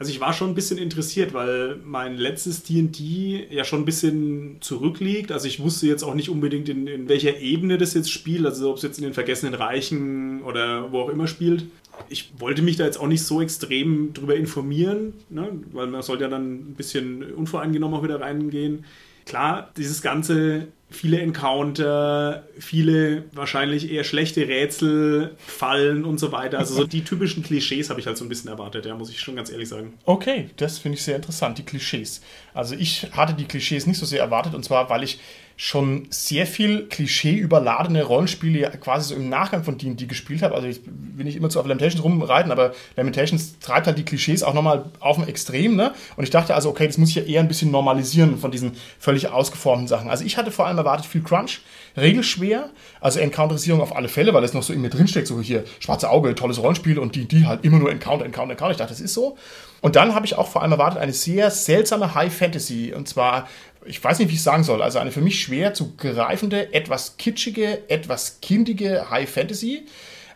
Also 0.04 0.12
ich 0.12 0.20
war 0.20 0.34
schon 0.34 0.50
ein 0.50 0.54
bisschen 0.54 0.78
interessiert, 0.78 1.34
weil 1.34 1.78
mein 1.86 2.18
letztes 2.18 2.64
D&D 2.64 3.48
ja 3.50 3.64
schon 3.64 3.84
ein 3.84 3.86
bisschen 3.86 4.58
zurückliegt. 4.60 5.32
Also 5.32 5.48
ich 5.48 5.62
wusste 5.62 5.88
jetzt 5.88 6.04
auch 6.04 6.14
nicht 6.14 6.28
unbedingt, 6.28 6.68
in, 6.68 6.88
in 6.88 7.08
welcher 7.08 7.40
Ebene 7.40 7.78
das 7.78 7.94
jetzt 7.94 8.12
spielt. 8.12 8.46
Also 8.46 8.70
ob 8.70 8.76
es 8.76 8.84
jetzt 8.84 8.98
in 8.98 9.06
den 9.06 9.14
Vergessenen 9.14 9.54
Reichen 9.54 10.44
oder 10.44 10.92
wo 10.92 11.00
auch 11.00 11.08
immer 11.08 11.28
spielt. 11.28 11.68
Ich 12.10 12.34
wollte 12.38 12.62
mich 12.62 12.76
da 12.76 12.84
jetzt 12.84 13.00
auch 13.00 13.08
nicht 13.08 13.24
so 13.24 13.42
extrem 13.42 14.12
drüber 14.12 14.36
informieren, 14.36 15.14
ne? 15.30 15.48
weil 15.72 15.88
man 15.88 16.02
sollte 16.02 16.26
ja 16.26 16.30
dann 16.30 16.72
ein 16.72 16.74
bisschen 16.76 17.24
unvoreingenommen 17.32 17.98
auch 17.98 18.04
wieder 18.04 18.20
reingehen. 18.20 18.84
Klar, 19.26 19.72
dieses 19.78 20.02
ganze 20.02 20.68
viele 20.94 21.20
Encounter, 21.20 22.44
viele 22.60 23.24
wahrscheinlich 23.34 23.92
eher 23.92 24.04
schlechte 24.04 24.48
Rätsel, 24.48 25.36
Fallen 25.38 26.06
und 26.06 26.20
so 26.20 26.32
weiter. 26.32 26.60
Also 26.60 26.76
so 26.76 26.86
die 26.86 27.04
typischen 27.04 27.44
Klischees 27.44 27.90
habe 27.90 28.00
ich 28.00 28.08
halt 28.08 28.18
so 28.18 28.26
ein 28.26 28.30
bisschen 28.30 28.50
erwartet, 28.50 28.86
ja, 28.86 28.96
muss 28.96 29.10
ich 29.10 29.20
schon 29.20 29.36
ganz 29.36 29.50
ehrlich 29.52 29.70
sagen. 29.70 29.94
Okay, 30.06 30.50
das 30.58 30.78
finde 30.78 30.98
ich 30.98 31.04
sehr 31.04 31.16
interessant, 31.16 31.58
die 31.58 31.64
Klischees. 31.64 32.22
Also 32.54 32.76
ich 32.76 33.08
hatte 33.12 33.34
die 33.34 33.46
Klischees 33.46 33.88
nicht 33.88 33.98
so 33.98 34.06
sehr 34.06 34.20
erwartet 34.20 34.54
und 34.54 34.64
zwar, 34.64 34.90
weil 34.90 35.04
ich 35.04 35.20
schon 35.56 36.08
sehr 36.10 36.48
viel 36.48 36.88
Klischee-überladene 36.88 38.04
Rollenspiele 38.04 38.60
ja 38.60 38.70
quasi 38.70 39.10
so 39.10 39.16
im 39.16 39.30
Nachgang 39.30 39.64
von 39.64 39.78
D&D 39.78 40.06
gespielt 40.08 40.42
habe. 40.42 40.56
Also 40.56 40.68
ich 40.68 40.82
will 40.86 41.26
nicht 41.26 41.36
immer 41.36 41.50
zu 41.50 41.60
auf 41.60 41.68
Lamentations 41.68 42.04
rumreiten, 42.04 42.52
aber 42.52 42.74
Lamentations 42.96 43.60
treibt 43.60 43.88
halt 43.88 43.98
die 43.98 44.06
Klischees 44.06 44.44
auch 44.44 44.54
nochmal 44.54 44.86
auf 45.00 45.18
ein 45.18 45.28
Extrem, 45.28 45.76
ne? 45.76 45.94
Und 46.16 46.24
ich 46.24 46.32
dachte 46.32 46.56
also, 46.56 46.70
okay, 46.70 46.88
das 46.88 46.98
muss 46.98 47.10
ich 47.10 47.16
ja 47.16 47.24
eher 47.24 47.40
ein 47.40 47.48
bisschen 47.48 47.72
normalisieren 47.72 48.38
von 48.38 48.52
diesen 48.52 48.74
völlig 48.98 49.30
ausgeformten 49.30 49.88
Sachen. 49.88 50.10
Also 50.10 50.26
ich 50.26 50.38
hatte 50.38 50.52
vor 50.52 50.66
allem 50.66 50.78
erwartet 50.78 51.06
viel 51.06 51.22
Crunch, 51.22 51.62
regelschwer, 51.96 52.70
also 53.00 53.20
Encounterisierung 53.20 53.82
auf 53.82 53.96
alle 53.96 54.10
Fälle, 54.10 54.34
weil 54.34 54.44
es 54.44 54.54
noch 54.54 54.64
so 54.64 54.74
in 54.74 54.82
mir 54.82 54.90
drinsteckt, 54.90 55.28
so 55.28 55.40
hier 55.40 55.64
schwarze 55.80 56.10
Auge, 56.10 56.34
tolles 56.34 56.62
Rollenspiel 56.62 56.98
und 56.98 57.16
D&D 57.16 57.46
halt 57.46 57.64
immer 57.64 57.78
nur 57.78 57.92
Encounter, 57.92 58.26
Encounter, 58.26 58.54
Encounter. 58.54 58.72
Ich 58.72 58.78
dachte, 58.78 58.94
das 58.94 59.02
ist 59.02 59.14
so. 59.14 59.38
Und 59.82 59.98
dann 59.98 60.16
habe 60.16 60.26
ich 60.26 60.36
auch 60.38 60.48
vor 60.48 60.62
allem 60.62 60.72
erwartet 60.72 61.02
eine 61.02 61.12
sehr 61.12 61.52
seltsame 61.52 62.16
High 62.16 62.34
Fantasy. 62.34 62.94
Und 62.96 63.10
zwar, 63.10 63.50
ich 63.86 64.04
weiß 64.04 64.20
nicht, 64.20 64.30
wie 64.30 64.34
ich 64.34 64.40
es 64.40 64.44
sagen 64.44 64.64
soll, 64.64 64.82
also 64.82 65.00
eine 65.00 65.12
für 65.12 65.22
mich 65.22 65.42
schwer 65.42 65.74
zu 65.74 65.96
greifende, 65.96 66.74
etwas 66.74 67.18
kitschige, 67.18 67.90
etwas 67.90 68.40
kindige 68.42 69.10
High 69.10 69.30
Fantasy. 69.30 69.86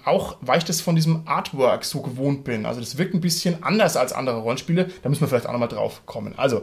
Auch 0.06 0.38
weil 0.40 0.60
ich 0.60 0.64
das 0.64 0.80
von 0.80 0.96
diesem 0.96 1.24
Artwork 1.28 1.84
so 1.84 2.02
gewohnt 2.02 2.46
bin. 2.46 2.66
Also 2.66 2.80
das 2.80 2.98
wirkt 2.98 3.14
ein 3.14 3.20
bisschen 3.20 3.62
anders 3.64 3.98
als 3.98 4.14
andere 4.14 4.38
Rollenspiele. 4.40 4.88
Da 5.04 5.10
müssen 5.10 5.22
wir 5.22 5.28
vielleicht 5.28 5.48
auch 5.48 5.52
nochmal 5.52 5.68
drauf 5.68 6.06
kommen. 6.06 6.34
Also, 6.38 6.62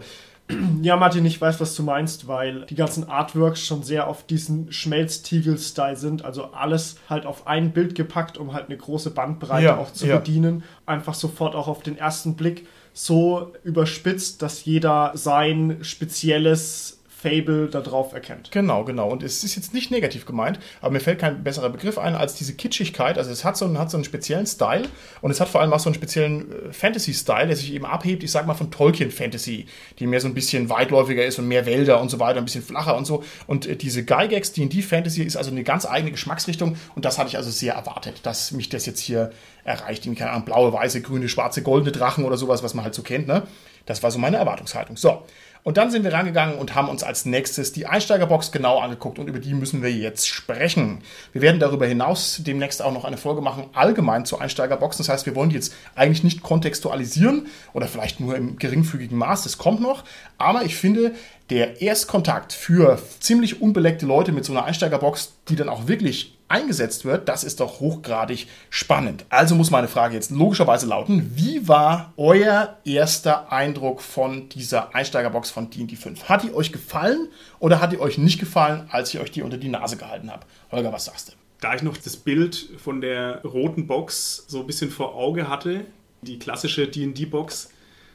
Ja, 0.83 0.97
Martin, 0.97 1.25
ich 1.25 1.41
weiß, 1.41 1.61
was 1.61 1.75
du 1.75 1.83
meinst, 1.83 2.29
weil 2.29 2.67
die 2.67 2.75
ganzen 2.75 3.09
Artworks 3.09 3.61
schon 3.65 3.83
sehr 3.83 4.09
auf 4.09 4.27
diesen 4.27 4.71
Schmelztiegel-Style 4.73 5.97
sind. 5.97 6.25
Also 6.25 6.53
alles 6.53 6.97
halt 7.09 7.27
auf 7.27 7.47
ein 7.47 7.73
Bild 7.73 7.95
gepackt, 7.95 8.37
um 8.39 8.53
halt 8.53 8.67
eine 8.67 8.77
große 8.77 9.11
Bandbreite 9.11 9.65
Ja, 9.65 9.77
auch 9.79 9.93
zu 9.93 10.07
ja. 10.07 10.19
bedienen. 10.19 10.63
Einfach 10.87 11.15
sofort 11.15 11.55
auch 11.55 11.69
auf 11.69 11.83
den 11.83 11.97
ersten 11.97 12.37
Blick 12.37 12.67
so 12.95 13.53
überspitzt, 13.65 14.41
dass 14.41 14.65
jeder 14.65 15.13
sein 15.15 15.79
spezielles 15.83 16.99
Fable 17.25 17.69
da 17.69 17.81
drauf 17.81 18.13
erkennt. 18.13 18.51
Genau, 18.51 18.85
genau. 18.85 19.09
Und 19.09 19.23
es 19.23 19.45
ist 19.45 19.57
jetzt 19.57 19.73
nicht 19.73 19.91
negativ 19.91 20.27
gemeint, 20.27 20.61
aber 20.83 20.93
mir 20.93 21.01
fällt 21.01 21.21
kein 21.21 21.43
besserer 21.43 21.71
Begriff 21.71 21.97
ein 21.97 22.15
als 22.15 22.35
diese 22.35 22.53
Kitschigkeit. 22.53 23.17
Also 23.17 23.31
es 23.31 23.47
hat 23.47 23.57
so 23.57 23.65
einen, 23.65 23.79
hat 23.79 23.91
so 23.91 23.97
einen 23.97 24.05
speziellen 24.05 24.47
Style 24.47 24.85
und 25.23 25.31
es 25.31 25.41
hat 25.41 25.49
vor 25.49 25.63
allem 25.63 25.73
auch 25.73 25.79
so 25.79 25.89
einen 25.89 25.95
speziellen 25.95 26.53
äh, 26.53 26.73
Fantasy-Style, 26.73 27.47
der 27.47 27.57
sich 27.57 27.73
eben 27.73 27.87
abhebt, 27.87 28.23
ich 28.23 28.31
sag 28.31 28.47
mal 28.47 28.53
von 28.53 28.71
Tolkien-Fantasy, 28.71 29.67
die 29.99 30.07
mehr 30.07 30.21
so 30.21 30.29
ein 30.29 30.35
bisschen 30.35 30.69
weitläufiger 30.69 31.25
ist 31.25 31.39
und 31.39 31.49
mehr 31.49 31.65
Wälder 31.65 31.99
und 31.99 32.11
so 32.11 32.21
weiter, 32.21 32.41
ein 32.41 32.45
bisschen 32.45 32.63
flacher 32.63 32.95
und 32.95 33.07
so. 33.07 33.25
Und 33.47 33.67
äh, 33.67 33.77
diese 33.77 34.05
Gygax 34.05 34.53
D&D-Fantasy 34.53 35.23
ist 35.23 35.37
also 35.37 35.51
eine 35.51 35.65
ganz 35.65 35.87
eigene 35.87 36.11
Geschmacksrichtung 36.11 36.77
und 36.95 37.07
das 37.07 37.17
hatte 37.17 37.29
ich 37.31 37.39
also 37.39 37.51
sehr 37.51 37.73
erwartet, 37.73 38.21
dass 38.25 38.53
mich 38.53 38.69
das 38.69 38.85
jetzt 38.85 39.01
hier 39.01 39.31
erreicht. 39.65 40.07
Irgendwie, 40.07 40.21
keine 40.21 40.33
Ahnung, 40.33 40.45
blaue, 40.45 40.73
weiße, 40.73 41.03
grüne, 41.03 41.29
schwarze, 41.29 41.63
goldene 41.63 41.93
Drachen 41.93 42.25
oder 42.25 42.37
sowas, 42.37 42.63
was 42.63 42.75
man 42.75 42.85
halt 42.85 42.95
so 42.95 43.03
kennt, 43.03 43.27
ne? 43.27 43.43
Das 43.87 44.03
war 44.03 44.11
so 44.11 44.19
meine 44.19 44.39
Erwartungshaltung. 44.39 44.97
So. 44.97 45.25
Und 45.65 45.79
dann 45.79 45.91
sind 45.91 46.05
wir 46.05 46.13
rangegangen 46.13 46.59
und 46.59 46.75
haben 46.75 46.91
uns 46.91 47.03
als 47.03 47.25
nächstes 47.25 47.73
die 47.73 47.87
Einsteigerbox 47.87 48.53
genau 48.53 48.81
angeguckt 48.81 49.19
und 49.19 49.29
über 49.29 49.39
die 49.39 49.55
müssen 49.55 49.83
wir 49.83 49.91
jetzt 49.91 50.29
sprechen. 50.29 51.01
Wir 51.33 51.41
werden 51.41 51.59
darüber 51.59 51.87
hinaus 51.87 52.43
demnächst 52.45 52.83
auch 52.83 52.93
noch 52.93 53.07
eine 53.07 53.17
Folge 53.17 53.41
machen, 53.41 53.65
allgemein 53.73 54.27
zur 54.27 54.43
Einsteigerbox. 54.43 54.99
Das 54.99 55.09
heißt, 55.09 55.25
wir 55.25 55.35
wollen 55.35 55.49
die 55.49 55.55
jetzt 55.55 55.75
eigentlich 55.95 56.23
nicht 56.23 56.43
kontextualisieren 56.43 57.47
oder 57.73 57.89
vielleicht 57.89 58.21
nur 58.21 58.37
im 58.37 58.59
geringfügigen 58.59 59.17
Maß, 59.17 59.45
das 59.45 59.57
kommt 59.57 59.81
noch. 59.81 60.05
Aber 60.37 60.65
ich 60.65 60.77
finde, 60.77 61.15
der 61.49 61.81
Erstkontakt 61.81 62.53
für 62.53 62.99
ziemlich 63.21 63.63
unbeleckte 63.63 64.05
Leute 64.05 64.33
mit 64.33 64.45
so 64.45 64.53
einer 64.53 64.67
Einsteigerbox, 64.67 65.33
die 65.49 65.57
dann 65.57 65.71
auch 65.71 65.89
wirklich 65.89 66.37
eingesetzt 66.49 67.05
wird, 67.05 67.29
das 67.29 67.45
ist 67.45 67.61
doch 67.61 67.81
hochgradig 67.81 68.47
spannend. 68.71 69.25
Also 69.29 69.55
muss 69.55 69.71
meine 69.71 69.89
Frage 69.89 70.15
jetzt 70.15 70.31
logischerweise 70.31 70.87
lauten, 70.87 71.33
wie 71.35 71.67
war 71.69 72.13
euer 72.17 72.77
erster 72.85 73.51
Eindruck 73.53 74.03
von 74.03 74.49
dieser 74.51 74.95
Einsteigerbox 74.95 75.51
von 75.51 75.71
D&D 75.71 75.97
5? 75.97 76.29
Hat 76.29 76.43
die 76.43 76.55
euch 76.55 76.73
gefallen 76.73 77.29
oder 77.59 77.81
hat 77.81 77.93
die 77.93 78.01
euch 78.01 78.19
nicht 78.19 78.39
gefallen, 78.39 78.89
als 78.91 79.13
ich 79.13 79.21
euch 79.21 79.31
die 79.31 79.43
unter 79.43 79.59
die 79.59 79.69
Nase 79.69 79.97
gehalten 79.97 80.31
habe? 80.31 80.47
Holger, 80.71 80.93
was 80.93 81.07
sagst 81.07 81.29
du? 81.29 81.33
Da 81.61 81.75
ich 81.75 81.83
noch 81.83 81.97
das 81.97 82.17
Bild 82.17 82.69
von 82.77 83.01
der 83.01 83.43
roten 83.43 83.87
Box 83.87 84.45
so 84.49 84.61
ein 84.61 84.67
bisschen 84.67 84.91
vor 84.91 85.15
Auge 85.15 85.49
hatte, 85.49 85.87
die 86.23 86.39
klassische 86.39 86.87
D&D-Box, 86.89 87.71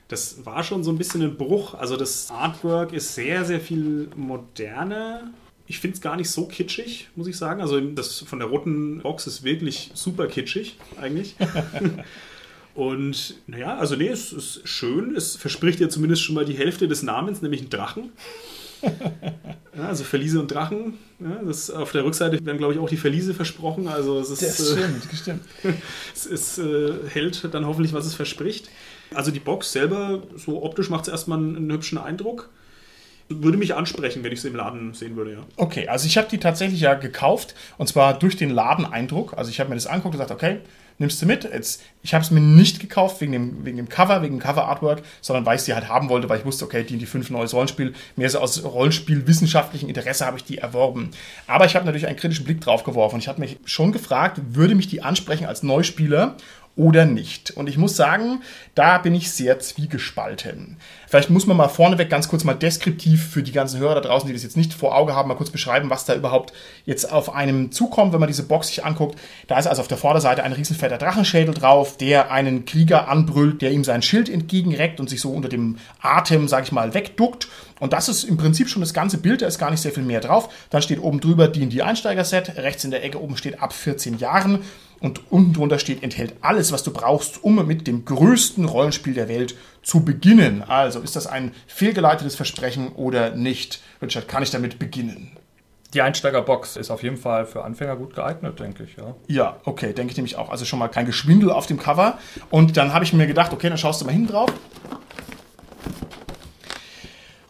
das 0.08 0.44
war 0.46 0.64
schon 0.64 0.84
so 0.84 0.92
ein 0.92 0.98
bisschen 0.98 1.22
ein 1.22 1.38
Bruch. 1.38 1.76
Also 1.76 1.96
das 1.96 2.30
Artwork 2.32 2.94
ist 2.94 3.16
sehr, 3.16 3.46
sehr 3.46 3.60
viel 3.60 4.10
moderner. 4.16 5.32
Ich 5.70 5.80
finde 5.80 5.96
es 5.96 6.02
gar 6.02 6.18
nicht 6.18 6.32
so 6.32 6.48
kitschig, 6.48 7.10
muss 7.16 7.28
ich 7.28 7.38
sagen. 7.38 7.62
Also 7.62 7.80
das 7.80 8.20
von 8.20 8.40
der 8.40 8.48
roten 8.48 9.02
Box 9.02 9.28
ist 9.28 9.44
wirklich 9.44 9.92
super 9.94 10.28
kitschig 10.28 10.78
eigentlich. 11.00 11.36
Und 12.74 13.36
naja, 13.46 13.78
also 13.78 13.96
nee, 13.96 14.08
es 14.08 14.34
ist 14.34 14.68
schön. 14.68 15.16
Es 15.16 15.36
verspricht 15.36 15.80
ja 15.80 15.88
zumindest 15.88 16.24
schon 16.24 16.34
mal 16.34 16.46
die 16.46 16.58
Hälfte 16.58 16.88
des 16.88 17.04
Namens, 17.04 17.42
nämlich 17.42 17.62
einen 17.62 17.70
Drachen. 17.70 18.12
Ja, 19.78 19.88
also 19.88 20.04
Verliese 20.04 20.42
und 20.42 20.52
Drachen. 20.52 20.96
Ja, 21.22 21.42
das, 21.46 21.70
auf 21.70 21.94
der 21.94 22.04
Rückseite 22.04 22.44
werden, 22.46 22.58
glaube 22.58 22.74
ich, 22.74 22.80
auch 22.80 22.90
die 22.90 22.98
Verliese 22.98 23.34
versprochen. 23.34 23.88
Also 23.88 24.20
es, 24.20 24.30
ist, 24.30 24.42
äh, 24.42 24.74
stimmt, 24.74 25.04
stimmt. 25.14 25.42
es, 26.14 26.26
es 26.26 26.58
äh, 26.58 26.94
hält 27.08 27.48
dann 27.54 27.66
hoffentlich, 27.66 27.94
was 27.94 28.06
es 28.06 28.14
verspricht. 28.14 28.68
Also 29.14 29.32
die 29.32 29.40
Box 29.40 29.72
selber, 29.72 30.24
so 30.36 30.64
optisch 30.64 30.90
macht 30.90 31.04
es 31.04 31.08
erstmal 31.08 31.38
einen, 31.38 31.56
einen 31.56 31.72
hübschen 31.72 31.98
Eindruck. 31.98 32.50
Würde 33.30 33.58
mich 33.58 33.76
ansprechen, 33.76 34.24
wenn 34.24 34.32
ich 34.32 34.42
sie 34.42 34.48
im 34.48 34.56
Laden 34.56 34.94
sehen 34.94 35.16
würde, 35.16 35.34
ja. 35.34 35.40
Okay, 35.56 35.88
also 35.88 36.08
ich 36.08 36.18
habe 36.18 36.28
die 36.30 36.40
tatsächlich 36.40 36.82
ja 36.82 36.96
gekauft 36.96 37.54
und 37.78 37.88
zwar 37.88 38.18
durch 38.18 38.36
den 38.36 38.50
Ladeneindruck. 38.50 39.38
Also 39.38 39.52
ich 39.52 39.60
habe 39.60 39.70
mir 39.70 39.76
das 39.76 39.86
angeguckt 39.86 40.16
und 40.16 40.22
gesagt, 40.22 40.32
okay, 40.32 40.60
nimmst 41.00 41.22
du 41.22 41.26
mit. 41.26 41.46
Jetzt, 41.46 41.82
ich 42.04 42.14
habe 42.14 42.24
es 42.24 42.30
mir 42.30 42.42
nicht 42.42 42.80
gekauft 42.80 43.22
wegen 43.22 43.32
dem, 43.32 43.66
wegen 43.66 43.78
dem 43.78 43.90
Cover, 43.90 44.22
wegen 44.22 44.36
dem 44.36 44.42
Cover-Artwork, 44.42 45.02
sondern 45.22 45.46
weil 45.46 45.56
ich 45.56 45.62
sie 45.62 45.74
halt 45.74 45.88
haben 45.88 46.10
wollte, 46.10 46.30
weil 46.30 46.40
ich 46.40 46.46
wusste, 46.46 46.66
okay, 46.66 46.84
die 46.84 46.98
die 46.98 47.06
fünf 47.06 47.30
neues 47.30 47.54
Rollenspiel, 47.54 47.94
mehr 48.16 48.30
so 48.30 48.40
aus 48.40 48.64
Rollenspiel-wissenschaftlichem 48.64 49.88
Interesse 49.88 50.26
habe 50.26 50.38
ich 50.38 50.44
die 50.44 50.58
erworben. 50.60 51.12
Aber 51.48 51.66
ich 51.66 51.76
habe 51.76 51.86
natürlich 51.86 52.08
einen 52.08 52.18
kritischen 52.18 52.46
Blick 52.46 52.62
drauf 52.62 52.84
geworfen 52.84 53.20
ich 53.20 53.28
habe 53.28 53.40
mich 53.40 53.58
schon 53.66 53.92
gefragt, 53.92 54.40
würde 54.52 54.76
mich 54.76 54.88
die 54.88 55.02
ansprechen 55.02 55.46
als 55.46 55.64
Neuspieler 55.64 56.36
oder 56.76 57.06
nicht. 57.06 57.52
Und 57.52 57.68
ich 57.68 57.78
muss 57.78 57.96
sagen, 57.96 58.42
da 58.74 58.98
bin 59.00 59.14
ich 59.14 59.32
sehr 59.32 59.60
zwiegespalten. 59.60 60.78
Vielleicht 61.08 61.30
muss 61.30 61.46
man 61.46 61.58
mal 61.58 61.68
vorneweg 61.68 62.10
ganz 62.10 62.30
kurz 62.30 62.44
mal 62.44 62.54
deskriptiv 62.54 63.32
für 63.32 63.44
die 63.44 63.52
ganzen 63.52 63.80
Hörer 63.80 63.96
da 63.96 64.02
draußen, 64.02 64.28
die 64.28 64.34
das 64.34 64.44
jetzt 64.44 64.56
nicht 64.56 64.74
vor 64.74 64.96
Auge 64.96 65.14
haben, 65.14 65.28
mal 65.28 65.36
kurz 65.36 65.50
beschreiben, 65.50 65.90
was 65.90 66.06
da 66.06 66.16
überhaupt 66.16 66.54
jetzt 66.86 67.12
auf 67.12 67.34
einem 67.34 67.72
zukommt, 67.72 68.14
wenn 68.14 68.20
man 68.22 68.28
diese 68.28 68.44
Box 68.44 68.68
sich 68.68 68.86
anguckt. 68.86 69.20
Da 69.48 69.60
ist 69.60 69.68
also 69.68 69.82
auf 69.82 69.88
der 69.88 69.98
Vorderseite 69.98 70.44
ein 70.44 70.54
riesenfetter 70.54 70.98
Drachenschädel 70.98 71.54
drauf, 71.54 71.98
der 71.98 72.32
einen 72.32 72.64
Krieger 72.64 73.10
anbrüllt, 73.10 73.62
der 73.62 73.72
ihm 73.72 73.84
sein 73.84 74.02
Schild 74.02 74.30
entgegenreckt 74.30 75.00
und 75.00 75.10
sich 75.10 75.20
so 75.20 75.32
unter 75.32 75.50
dem 75.50 75.78
Atem, 76.02 76.48
sag 76.48 76.64
ich 76.64 76.72
mal, 76.72 76.94
wegduckt. 76.94 77.50
Und 77.80 77.92
das 77.92 78.08
ist 78.08 78.24
im 78.24 78.38
Prinzip 78.38 78.70
schon 78.70 78.82
das 78.82 78.94
ganze 78.94 79.18
Bild, 79.18 79.42
da 79.42 79.48
ist 79.48 79.60
gar 79.60 79.72
nicht 79.72 79.82
sehr 79.82 79.92
viel 79.92 80.04
mehr 80.04 80.22
drauf. 80.22 80.50
Dann 80.70 80.82
steht 80.82 81.02
oben 81.02 81.20
drüber 81.20 81.48
D&D 81.48 81.82
Einsteiger-Set, 81.82 82.58
rechts 82.58 82.84
in 82.84 82.92
der 82.92 83.04
Ecke 83.04 83.22
oben 83.22 83.36
steht 83.36 83.62
ab 83.62 83.74
14 83.74 84.18
Jahren. 84.18 84.60
Und 85.02 85.32
unten 85.32 85.54
drunter 85.54 85.80
steht, 85.80 86.04
enthält 86.04 86.36
alles, 86.42 86.72
was 86.72 86.84
du 86.84 86.92
brauchst, 86.92 87.44
um 87.44 87.66
mit 87.66 87.88
dem 87.88 88.06
größten 88.06 88.66
Rollenspiel 88.66 89.14
der 89.14 89.30
Welt 89.30 89.56
zu 89.82 90.04
beginnen. 90.04 90.64
Also 90.64 91.00
ist 91.00 91.16
das 91.16 91.28
ein 91.28 91.52
fehlgeleitetes 91.68 92.36
Versprechen 92.36 92.90
oder 92.90 93.36
nicht? 93.36 93.82
Richard, 94.02 94.28
kann 94.28 94.44
ich 94.44 94.52
damit 94.52 94.80
beginnen? 94.80 95.32
Die 95.94 96.02
Einsteigerbox 96.04 96.76
ist 96.76 96.92
auf 96.92 97.02
jeden 97.02 97.18
Fall 97.18 97.48
für 97.48 97.64
Anfänger 97.64 97.96
gut 97.96 98.14
geeignet, 98.14 98.60
denke 98.60 98.84
ich, 98.84 98.96
ja. 98.96 99.16
Ja, 99.28 99.58
okay, 99.64 99.92
denke 99.94 100.12
ich 100.12 100.18
nämlich 100.18 100.36
auch. 100.36 100.50
Also 100.50 100.64
schon 100.64 100.78
mal 100.78 100.88
kein 100.88 101.08
Geschwindel 101.08 101.50
auf 101.50 101.66
dem 101.66 101.80
Cover. 101.80 102.20
Und 102.52 102.78
dann 102.78 102.94
habe 102.94 103.04
ich 103.06 103.14
mir 103.14 103.26
gedacht, 103.26 103.54
okay, 103.54 103.70
dann 103.70 103.78
schaust 103.78 104.02
du 104.02 104.06
mal 104.06 104.12
hinten 104.12 104.32
drauf. 104.32 104.54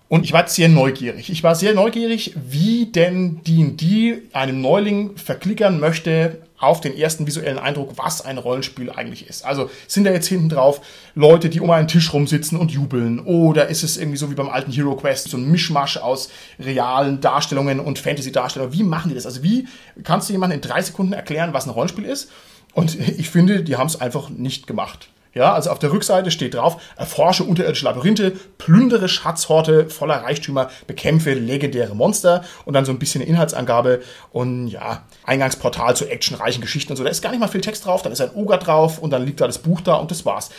Und 0.08 0.24
ich 0.24 0.32
war 0.32 0.42
jetzt 0.42 0.56
sehr 0.56 0.70
neugierig. 0.70 1.30
Ich 1.30 1.44
war 1.44 1.54
sehr 1.54 1.74
neugierig, 1.74 2.34
wie 2.36 2.88
denn 2.88 3.44
D&D 3.44 4.24
einem 4.34 4.62
Neuling 4.62 5.18
verklickern 5.18 5.80
möchte 5.80 6.42
auf 6.60 6.82
den 6.82 6.98
ersten 6.98 7.26
visuellen 7.26 7.58
Eindruck, 7.58 7.94
was 7.96 8.22
ein 8.22 8.38
Rollenspiel 8.38 8.92
eigentlich 8.92 9.28
ist. 9.28 9.46
Also 9.46 9.70
sind 9.88 10.04
da 10.04 10.12
jetzt 10.12 10.28
hinten 10.28 10.50
drauf 10.50 10.82
Leute, 11.16 11.50
die 11.50 11.62
um 11.62 11.72
einen 11.72 11.88
Tisch 11.88 12.12
rumsitzen 12.14 12.58
und 12.58 12.72
jubeln? 12.72 13.20
Oder 13.20 13.68
ist 13.68 13.84
es 13.84 13.98
irgendwie 13.98 14.18
so 14.18 14.30
wie 14.30 14.36
beim 14.36 14.50
alten 14.50 14.72
Hero 14.72 14.96
Quest, 14.96 15.30
so 15.30 15.38
ein 15.38 15.50
Mischmasch 15.50 15.98
aus 15.98 16.30
realen 16.60 17.22
Darstellungen 17.22 17.80
und 17.80 18.00
Fantasy-Darstellungen? 18.00 18.74
Wie 18.74 18.84
machen 18.84 19.10
die 19.10 19.16
das? 19.16 19.26
Also 19.26 19.44
wie 19.44 19.68
kannst 20.04 20.30
du 20.30 20.34
jemandem 20.34 20.58
in 20.58 20.68
drei 20.68 20.82
Sekunden 20.82 21.14
erklären, 21.14 21.54
was 21.54 21.66
ein 21.66 21.72
Rollenspiel 21.72 22.06
ist? 22.06 22.30
Und 22.74 23.00
ich 23.18 23.30
finde, 23.30 23.64
die 23.64 23.78
haben 23.78 23.88
es 23.88 24.00
einfach 24.00 24.30
nicht 24.30 24.68
gemacht. 24.68 25.10
Ja, 25.34 25.54
also 25.54 25.70
auf 25.70 25.78
der 25.78 25.92
Rückseite 25.92 26.32
steht 26.32 26.56
drauf, 26.56 26.82
erforsche 26.98 27.44
unterirdische 27.44 27.86
Labyrinthe, 27.86 28.32
plündere 28.58 29.08
Schatzhorte 29.08 29.90
voller 29.90 30.24
Reichtümer, 30.24 30.72
bekämpfe 30.88 31.34
legendäre 31.34 31.96
Monster 31.96 32.44
und 32.66 32.74
dann 32.74 32.86
so 32.86 32.92
ein 32.92 32.98
bisschen 32.98 33.22
eine 33.22 33.30
Inhaltsangabe 33.30 34.02
und 34.32 34.70
ja, 34.70 35.04
Eingangsportal 35.26 35.96
zu 35.96 36.08
actionreichen 36.10 36.62
Geschichten 36.62 36.94
und 36.94 36.98
so. 36.98 37.04
Da 37.04 37.12
ist 37.12 37.22
gar 37.22 37.30
nicht 37.30 37.40
mal 37.40 37.48
viel 37.48 37.62
Text 37.62 37.86
drauf, 37.86 38.02
dann 38.02 38.12
ist 38.12 38.22
ein 38.22 38.34
Oger 38.34 38.58
drauf 38.58 38.98
und 38.98 39.12
dann 39.12 39.24
liegt 39.24 39.40
da 39.40 39.46
das 39.46 39.60
Buch 39.60 39.82
da 39.82 39.96
und 39.96 40.10
das 40.10 40.26
war's. 40.26 40.50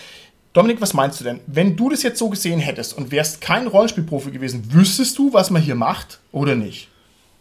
Dominik, 0.52 0.80
was 0.80 0.94
meinst 0.94 1.20
du 1.20 1.24
denn? 1.24 1.40
Wenn 1.46 1.76
du 1.76 1.90
das 1.90 2.02
jetzt 2.02 2.18
so 2.18 2.28
gesehen 2.28 2.60
hättest 2.60 2.96
und 2.96 3.10
wärst 3.10 3.40
kein 3.40 3.66
Rollenspielprofi 3.66 4.30
gewesen, 4.30 4.72
wüsstest 4.72 5.18
du, 5.18 5.32
was 5.32 5.50
man 5.50 5.62
hier 5.62 5.76
macht 5.76 6.20
oder 6.32 6.54
nicht? 6.54 6.89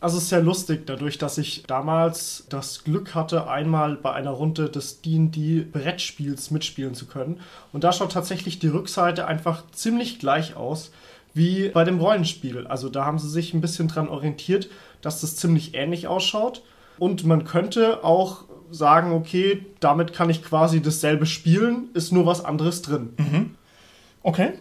Also 0.02 0.18
es 0.18 0.24
ist 0.24 0.30
sehr 0.30 0.42
lustig, 0.42 0.86
dadurch, 0.86 1.18
dass 1.18 1.38
ich 1.38 1.64
damals 1.68 2.46
das 2.50 2.86
Glück 2.86 3.16
hatte, 3.16 3.50
einmal 3.50 3.96
bei 3.96 4.14
einer 4.14 4.32
Runde 4.32 4.70
des 4.70 5.02
D&D 5.02 5.66
Brettspiels 5.72 6.52
mitspielen 6.52 6.94
zu 6.94 7.06
können. 7.06 7.42
Und 7.74 7.84
da 7.84 7.92
schaut 7.92 8.14
tatsächlich 8.14 8.60
die 8.60 8.70
Rückseite 8.70 9.28
einfach 9.28 9.64
ziemlich 9.72 10.20
gleich 10.20 10.56
aus 10.56 10.92
wie 11.34 11.70
bei 11.70 11.84
dem 11.84 12.00
Rollenspiel. 12.00 12.66
Also 12.68 12.88
da 12.88 13.04
haben 13.06 13.20
sie 13.20 13.30
sich 13.30 13.54
ein 13.54 13.62
bisschen 13.62 13.90
dran 13.90 14.08
orientiert, 14.08 14.70
dass 15.02 15.20
das 15.22 15.36
ziemlich 15.36 15.76
ähnlich 15.76 16.08
ausschaut. 16.08 16.64
Und 16.98 17.26
man 17.26 17.44
könnte 17.44 18.04
auch 18.04 18.46
sagen, 18.72 19.12
okay, 19.12 19.66
damit 19.80 20.14
kann 20.14 20.30
ich 20.30 20.44
quasi 20.44 20.82
dasselbe 20.82 21.26
spielen, 21.26 21.90
ist 21.94 22.14
nur 22.14 22.26
was 22.26 22.44
anderes 22.46 22.82
drin. 22.82 23.56
Okay. 24.24 24.54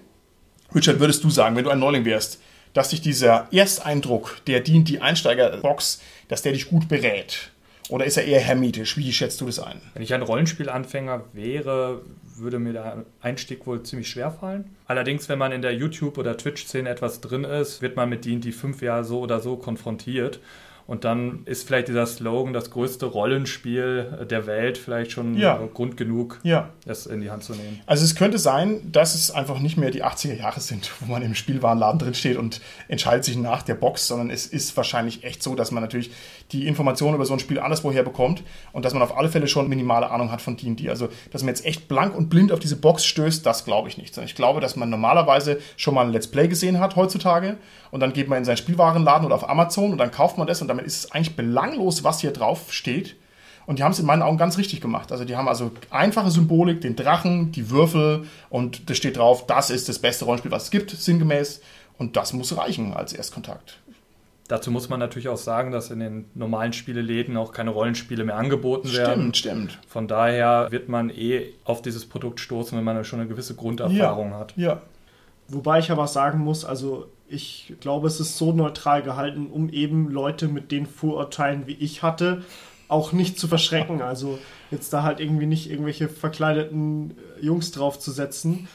Richard, 0.75 0.99
würdest 0.99 1.23
du 1.23 1.31
sagen, 1.31 1.57
wenn 1.57 1.65
du 1.65 1.71
ein 1.71 1.79
Neuling 1.79 2.05
wärst, 2.05 2.41
dass 2.79 2.91
dich 2.91 3.01
dieser 3.01 3.49
Ersteindruck 3.53 4.39
der 4.47 4.61
D&D 4.61 5.01
Einsteigerbox, 5.01 6.01
dass 6.29 6.43
der 6.43 6.53
dich 6.53 6.69
gut 6.69 6.89
berät? 6.89 7.51
Oder 7.89 8.05
ist 8.05 8.19
er 8.19 8.25
eher 8.25 8.39
hermetisch? 8.39 8.97
Wie 8.97 9.13
schätzt 9.13 9.41
du 9.41 9.47
das 9.47 9.59
ein? 9.59 9.81
Wenn 9.95 10.03
ich 10.05 10.15
ein 10.15 10.23
Rollenspielanfänger 10.23 11.25
wäre, 11.33 12.03
würde 12.37 12.61
mir 12.61 12.75
der 12.75 13.05
Einstieg 13.21 13.67
wohl 13.67 13.83
ziemlich 13.83 14.09
schwer 14.09 14.31
fallen. 14.31 14.77
Allerdings, 14.87 15.29
wenn 15.29 15.41
man 15.41 15.51
in 15.51 15.61
der 15.61 15.75
YouTube- 15.75 16.19
oder 16.19 16.37
Twitch-Szene 16.37 16.89
etwas 16.89 17.21
drin 17.21 17.43
ist, 17.43 17.83
wird 17.83 17.97
man 17.97 18.09
mit 18.11 18.25
D&D 18.25 18.53
fünf 18.53 18.81
Jahre 18.81 19.03
so 19.03 19.19
oder 19.19 19.41
so 19.41 19.57
konfrontiert. 19.57 20.39
Und 20.89 21.05
dann 21.05 21.43
ist 21.45 21.67
vielleicht 21.67 21.87
dieser 21.89 22.07
Slogan, 22.07 22.53
das 22.55 22.71
größte 22.71 23.05
Rollenspiel 23.07 24.27
der 24.29 24.47
Welt, 24.47 24.79
vielleicht 24.79 25.13
schon 25.13 25.37
Ja. 25.37 25.61
Grund 25.75 25.97
genug, 25.97 26.41
Ja. 26.43 26.71
es 26.87 27.07
in 27.07 27.21
die 27.21 27.31
Hand 27.31 27.45
zu 27.45 27.53
nehmen. 27.53 27.81
Also 27.87 28.05
es 28.05 28.15
könnte 28.17 28.39
sein, 28.39 28.81
dass 28.91 29.15
es 29.15 29.31
einfach 29.31 29.59
nicht 29.61 29.77
mehr 29.77 29.91
die 29.91 30.03
80er 30.03 30.35
Jahre 30.35 30.61
sind, 30.61 30.91
wo 31.01 31.13
man 31.13 31.23
im 31.23 31.35
Spielwarenladen 31.35 31.99
drin 31.99 32.15
steht 32.15 32.39
und 32.39 32.61
entscheidet 32.89 33.25
sich 33.25 33.37
nach 33.37 33.63
der 33.63 33.75
Box, 33.75 34.09
sondern 34.09 34.31
es 34.31 34.47
ist 34.47 34.77
wahrscheinlich 34.77 35.25
echt 35.25 35.43
so, 35.43 35.55
dass 35.55 35.71
man 35.71 35.83
natürlich 35.83 36.11
die 36.53 36.67
Informationen 36.67 37.15
über 37.17 37.27
so 37.27 37.35
ein 37.35 37.39
Spiel 37.39 37.61
anderswoher 37.61 38.03
bekommt 38.03 38.43
und 38.73 38.85
dass 38.87 38.95
man 38.95 39.03
auf 39.03 39.15
alle 39.17 39.29
Fälle 39.29 39.47
schon 39.47 39.69
minimale 39.69 40.11
Ahnung 40.11 40.33
hat 40.33 40.41
von 40.41 40.57
D&D. 40.57 40.89
Also, 40.89 41.09
dass 41.31 41.43
man 41.43 41.49
jetzt 41.49 41.67
echt 41.67 41.87
blank 41.89 42.17
und 42.17 42.31
blind 42.31 42.51
auf 42.51 42.61
diese 42.61 42.77
Box 42.77 43.05
stößt, 43.05 43.45
das 43.45 43.67
glaube 43.67 43.89
ich 43.89 43.99
nicht. 43.99 44.15
Sondern 44.15 44.29
ich 44.29 44.35
glaube, 44.35 44.61
dass 44.61 44.75
man 44.75 44.89
normalerweise 44.89 45.59
schon 45.77 45.93
mal 45.95 46.07
ein 46.07 46.13
Let's 46.13 46.29
Play 46.29 46.49
gesehen 46.49 46.81
hat 46.81 46.97
heutzutage 46.97 47.59
und 47.91 48.01
dann 48.01 48.15
geht 48.15 48.29
man 48.29 48.39
in 48.39 48.45
seinen 48.47 48.57
Spielwarenladen 48.57 49.27
oder 49.27 49.35
auf 49.35 49.49
Amazon 49.49 49.93
und 49.93 49.99
dann 49.99 50.11
kauft 50.11 50.39
man 50.39 50.47
das 50.47 50.63
und 50.63 50.69
damit 50.79 50.87
ist 50.87 51.05
es 51.05 51.13
eigentlich 51.13 51.37
belanglos, 51.37 52.05
was 52.05 52.21
hier 52.21 52.31
drauf 52.31 52.73
steht. 52.73 53.17
Und 53.67 53.79
die 53.79 53.83
haben 53.83 53.93
es 53.93 53.99
in 53.99 54.07
meinen 54.07 54.23
Augen 54.23 54.39
ganz 54.39 54.57
richtig 54.57 54.81
gemacht. 54.81 55.13
Also 55.13 55.27
die 55.27 55.37
haben 55.37 55.47
also 55.47 55.73
einfache 55.91 56.31
Symbolik, 56.31 56.81
den 56.81 56.97
Drachen, 56.97 57.53
die 57.53 57.69
Würfel 57.69 58.25
und 58.49 58.89
das 58.89 58.97
steht 58.97 59.19
drauf, 59.19 59.47
das 59.47 59.69
ist 59.69 59.91
das 59.91 59.99
beste 59.99 60.25
Rollenspiel, 60.25 60.51
was 60.51 60.65
es 60.65 60.71
gibt, 60.71 60.91
sinngemäß. 60.91 61.61
Und 61.99 62.17
das 62.17 62.33
muss 62.33 62.57
reichen 62.57 62.95
als 62.95 63.13
Erstkontakt. 63.13 63.79
Dazu 64.47 64.71
muss 64.71 64.89
man 64.89 64.99
natürlich 64.99 65.29
auch 65.29 65.37
sagen, 65.37 65.71
dass 65.73 65.91
in 65.91 66.01
den 66.01 66.25
normalen 66.35 66.73
Spieleläden 66.73 67.37
auch 67.37 67.53
keine 67.53 67.69
Rollenspiele 67.69 68.25
mehr 68.25 68.37
angeboten 68.37 68.91
werden. 68.95 69.35
Stimmt, 69.35 69.37
stimmt. 69.37 69.79
Von 69.87 70.09
daher 70.09 70.69
wird 70.71 70.89
man 70.89 71.11
eh 71.11 71.53
auf 71.65 71.83
dieses 71.83 72.07
Produkt 72.07 72.41
stoßen, 72.41 72.79
wenn 72.79 72.85
man 72.85 73.05
schon 73.05 73.21
eine 73.21 73.29
gewisse 73.29 73.55
Grunderfahrung 73.55 74.33
hat. 74.33 74.55
Ja. 74.57 74.81
Wobei 75.49 75.79
ich 75.79 75.91
aber 75.91 76.07
sagen 76.07 76.41
muss, 76.41 76.65
also 76.65 77.07
ich 77.29 77.75
glaube, 77.81 78.07
es 78.07 78.21
ist 78.21 78.37
so 78.37 78.53
neutral 78.53 79.03
gehalten, 79.03 79.49
um 79.51 79.69
eben 79.71 80.11
Leute 80.11 80.49
mit 80.49 80.71
den 80.73 80.87
Vorurteilen, 80.87 81.67
wie 81.67 81.75
ich 81.75 82.03
hatte, 82.03 82.43
auch 82.89 83.13
nicht 83.13 83.39
zu 83.39 83.49
verschrecken. 83.49 84.03
Also 84.03 84.39
jetzt 84.71 84.93
da 84.93 85.03
halt 85.03 85.21
irgendwie 85.21 85.47
nicht 85.47 85.71
irgendwelche 85.71 86.09
verkleideten 86.09 87.15
äh, 87.41 87.45
Jungs 87.45 87.71
draufzusetzen. 87.71 88.69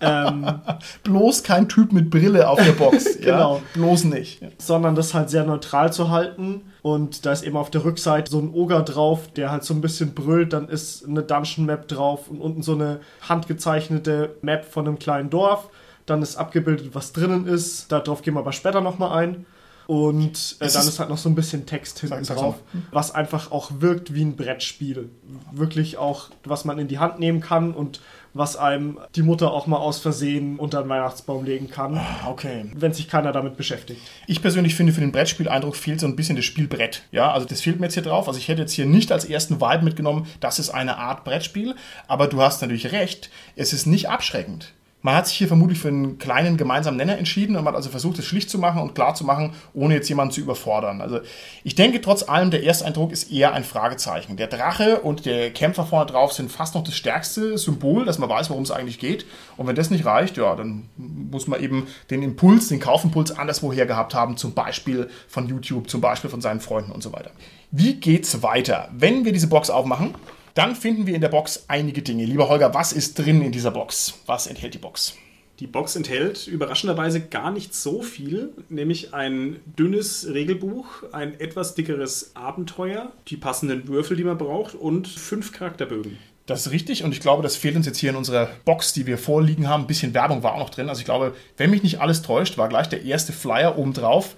Ähm, 0.00 0.60
Bloß 1.02 1.42
kein 1.42 1.68
Typ 1.68 1.92
mit 1.92 2.10
Brille 2.10 2.48
auf 2.48 2.62
der 2.62 2.72
Box. 2.72 3.06
Genau. 3.18 3.56
Ja? 3.56 3.62
Bloß 3.74 4.04
nicht. 4.04 4.40
Sondern 4.58 4.94
das 4.94 5.12
halt 5.12 5.28
sehr 5.28 5.44
neutral 5.44 5.92
zu 5.92 6.08
halten. 6.08 6.62
Und 6.82 7.26
da 7.26 7.32
ist 7.32 7.42
eben 7.42 7.56
auf 7.56 7.70
der 7.70 7.84
Rückseite 7.84 8.30
so 8.30 8.38
ein 8.38 8.54
Oger 8.54 8.82
drauf, 8.82 9.28
der 9.32 9.50
halt 9.50 9.64
so 9.64 9.74
ein 9.74 9.80
bisschen 9.82 10.14
brüllt. 10.14 10.54
Dann 10.54 10.68
ist 10.68 11.06
eine 11.06 11.22
Dungeon 11.22 11.66
Map 11.66 11.88
drauf 11.88 12.28
und 12.30 12.40
unten 12.40 12.62
so 12.62 12.72
eine 12.72 13.00
handgezeichnete 13.28 14.36
Map 14.40 14.64
von 14.64 14.86
einem 14.86 14.98
kleinen 14.98 15.30
Dorf. 15.30 15.68
Dann 16.08 16.22
ist 16.22 16.36
abgebildet, 16.36 16.90
was 16.94 17.12
drinnen 17.12 17.46
ist. 17.46 17.90
Darauf 17.92 18.22
gehen 18.22 18.34
wir 18.34 18.40
aber 18.40 18.52
später 18.52 18.80
nochmal 18.80 19.12
ein. 19.24 19.46
Und 19.86 20.56
äh, 20.60 20.68
dann 20.70 20.86
ist- 20.86 20.98
halt 21.00 21.08
noch 21.08 21.16
so 21.16 21.30
ein 21.30 21.34
bisschen 21.34 21.64
Text 21.64 22.00
hinten 22.00 22.22
drauf, 22.24 22.56
was 22.92 23.10
einfach 23.14 23.50
auch 23.52 23.70
wirkt 23.78 24.12
wie 24.14 24.22
ein 24.22 24.36
Brettspiel. 24.36 25.08
Wirklich 25.50 25.96
auch, 25.96 26.28
was 26.44 26.66
man 26.66 26.78
in 26.78 26.88
die 26.88 26.98
Hand 26.98 27.18
nehmen 27.18 27.40
kann 27.40 27.72
und 27.72 28.02
was 28.34 28.56
einem 28.56 28.98
die 29.16 29.22
Mutter 29.22 29.50
auch 29.50 29.66
mal 29.66 29.78
aus 29.78 29.98
Versehen 30.00 30.58
unter 30.58 30.82
den 30.82 30.90
Weihnachtsbaum 30.90 31.46
legen 31.46 31.70
kann, 31.70 31.98
Okay. 32.26 32.66
wenn 32.74 32.92
sich 32.92 33.08
keiner 33.08 33.32
damit 33.32 33.56
beschäftigt. 33.56 34.02
Ich 34.26 34.42
persönlich 34.42 34.74
finde, 34.74 34.92
für 34.92 35.00
den 35.00 35.10
Brettspieleindruck 35.10 35.74
fehlt 35.74 36.00
so 36.00 36.06
ein 36.06 36.16
bisschen 36.16 36.36
das 36.36 36.44
Spielbrett. 36.44 37.04
Ja, 37.10 37.32
also 37.32 37.46
das 37.46 37.62
fehlt 37.62 37.80
mir 37.80 37.86
jetzt 37.86 37.94
hier 37.94 38.02
drauf. 38.02 38.28
Also 38.28 38.38
ich 38.38 38.48
hätte 38.48 38.60
jetzt 38.60 38.72
hier 38.74 38.84
nicht 38.84 39.10
als 39.10 39.24
ersten 39.24 39.58
Vibe 39.62 39.84
mitgenommen, 39.84 40.26
das 40.40 40.58
ist 40.58 40.68
eine 40.68 40.98
Art 40.98 41.24
Brettspiel. 41.24 41.74
Aber 42.06 42.26
du 42.26 42.42
hast 42.42 42.60
natürlich 42.60 42.92
recht, 42.92 43.30
es 43.56 43.72
ist 43.72 43.86
nicht 43.86 44.10
abschreckend. 44.10 44.74
Man 45.00 45.14
hat 45.14 45.28
sich 45.28 45.36
hier 45.38 45.46
vermutlich 45.46 45.78
für 45.78 45.88
einen 45.88 46.18
kleinen 46.18 46.56
gemeinsamen 46.56 46.96
Nenner 46.96 47.18
entschieden 47.18 47.54
und 47.54 47.62
man 47.62 47.72
hat 47.72 47.76
also 47.76 47.88
versucht, 47.88 48.18
es 48.18 48.24
schlicht 48.24 48.50
zu 48.50 48.58
machen 48.58 48.82
und 48.82 48.96
klar 48.96 49.14
zu 49.14 49.24
machen, 49.24 49.52
ohne 49.72 49.94
jetzt 49.94 50.08
jemanden 50.08 50.32
zu 50.32 50.40
überfordern. 50.40 51.00
Also 51.00 51.20
ich 51.62 51.76
denke 51.76 52.00
trotz 52.00 52.28
allem, 52.28 52.50
der 52.50 52.64
Ersteindruck 52.64 53.12
ist 53.12 53.30
eher 53.30 53.52
ein 53.52 53.62
Fragezeichen. 53.62 54.36
Der 54.36 54.48
Drache 54.48 55.00
und 55.00 55.24
der 55.24 55.52
Kämpfer 55.52 55.86
vorne 55.86 56.10
drauf 56.10 56.32
sind 56.32 56.50
fast 56.50 56.74
noch 56.74 56.82
das 56.82 56.96
stärkste 56.96 57.58
Symbol, 57.58 58.04
dass 58.06 58.18
man 58.18 58.28
weiß, 58.28 58.50
worum 58.50 58.64
es 58.64 58.72
eigentlich 58.72 58.98
geht. 58.98 59.24
Und 59.56 59.68
wenn 59.68 59.76
das 59.76 59.90
nicht 59.90 60.04
reicht, 60.04 60.36
ja, 60.36 60.56
dann 60.56 60.88
muss 60.96 61.46
man 61.46 61.62
eben 61.62 61.86
den 62.10 62.22
Impuls, 62.22 62.66
den 62.66 62.80
Kaufimpuls 62.80 63.38
anderswoher 63.38 63.86
gehabt 63.86 64.14
haben, 64.14 64.36
zum 64.36 64.54
Beispiel 64.54 65.08
von 65.28 65.48
YouTube, 65.48 65.88
zum 65.88 66.00
Beispiel 66.00 66.28
von 66.28 66.40
seinen 66.40 66.60
Freunden 66.60 66.90
und 66.90 67.04
so 67.04 67.12
weiter. 67.12 67.30
Wie 67.70 67.94
geht's 67.94 68.42
weiter? 68.42 68.88
Wenn 68.92 69.24
wir 69.24 69.32
diese 69.32 69.46
Box 69.46 69.70
aufmachen, 69.70 70.14
dann 70.58 70.74
finden 70.74 71.06
wir 71.06 71.14
in 71.14 71.20
der 71.20 71.28
Box 71.28 71.66
einige 71.68 72.02
Dinge. 72.02 72.24
Lieber 72.24 72.48
Holger, 72.48 72.74
was 72.74 72.92
ist 72.92 73.16
drin 73.16 73.42
in 73.42 73.52
dieser 73.52 73.70
Box? 73.70 74.14
Was 74.26 74.48
enthält 74.48 74.74
die 74.74 74.78
Box? 74.78 75.14
Die 75.60 75.68
Box 75.68 75.94
enthält 75.94 76.48
überraschenderweise 76.48 77.20
gar 77.20 77.52
nicht 77.52 77.76
so 77.76 78.02
viel, 78.02 78.50
nämlich 78.68 79.14
ein 79.14 79.60
dünnes 79.78 80.26
Regelbuch, 80.32 81.04
ein 81.12 81.38
etwas 81.38 81.76
dickeres 81.76 82.32
Abenteuer, 82.34 83.12
die 83.28 83.36
passenden 83.36 83.86
Würfel, 83.86 84.16
die 84.16 84.24
man 84.24 84.36
braucht 84.36 84.74
und 84.74 85.06
fünf 85.06 85.52
Charakterbögen. 85.52 86.18
Das 86.46 86.66
ist 86.66 86.72
richtig 86.72 87.04
und 87.04 87.12
ich 87.12 87.20
glaube, 87.20 87.44
das 87.44 87.54
fehlt 87.54 87.76
uns 87.76 87.86
jetzt 87.86 87.98
hier 87.98 88.10
in 88.10 88.16
unserer 88.16 88.48
Box, 88.64 88.92
die 88.92 89.06
wir 89.06 89.16
vorliegen 89.18 89.68
haben. 89.68 89.84
Ein 89.84 89.86
bisschen 89.86 90.12
Werbung 90.12 90.42
war 90.42 90.54
auch 90.54 90.60
noch 90.60 90.70
drin. 90.70 90.88
Also 90.88 90.98
ich 90.98 91.04
glaube, 91.04 91.36
wenn 91.56 91.70
mich 91.70 91.84
nicht 91.84 92.00
alles 92.00 92.22
täuscht, 92.22 92.58
war 92.58 92.68
gleich 92.68 92.88
der 92.88 93.04
erste 93.04 93.32
Flyer 93.32 93.78
oben 93.78 93.92
drauf 93.92 94.34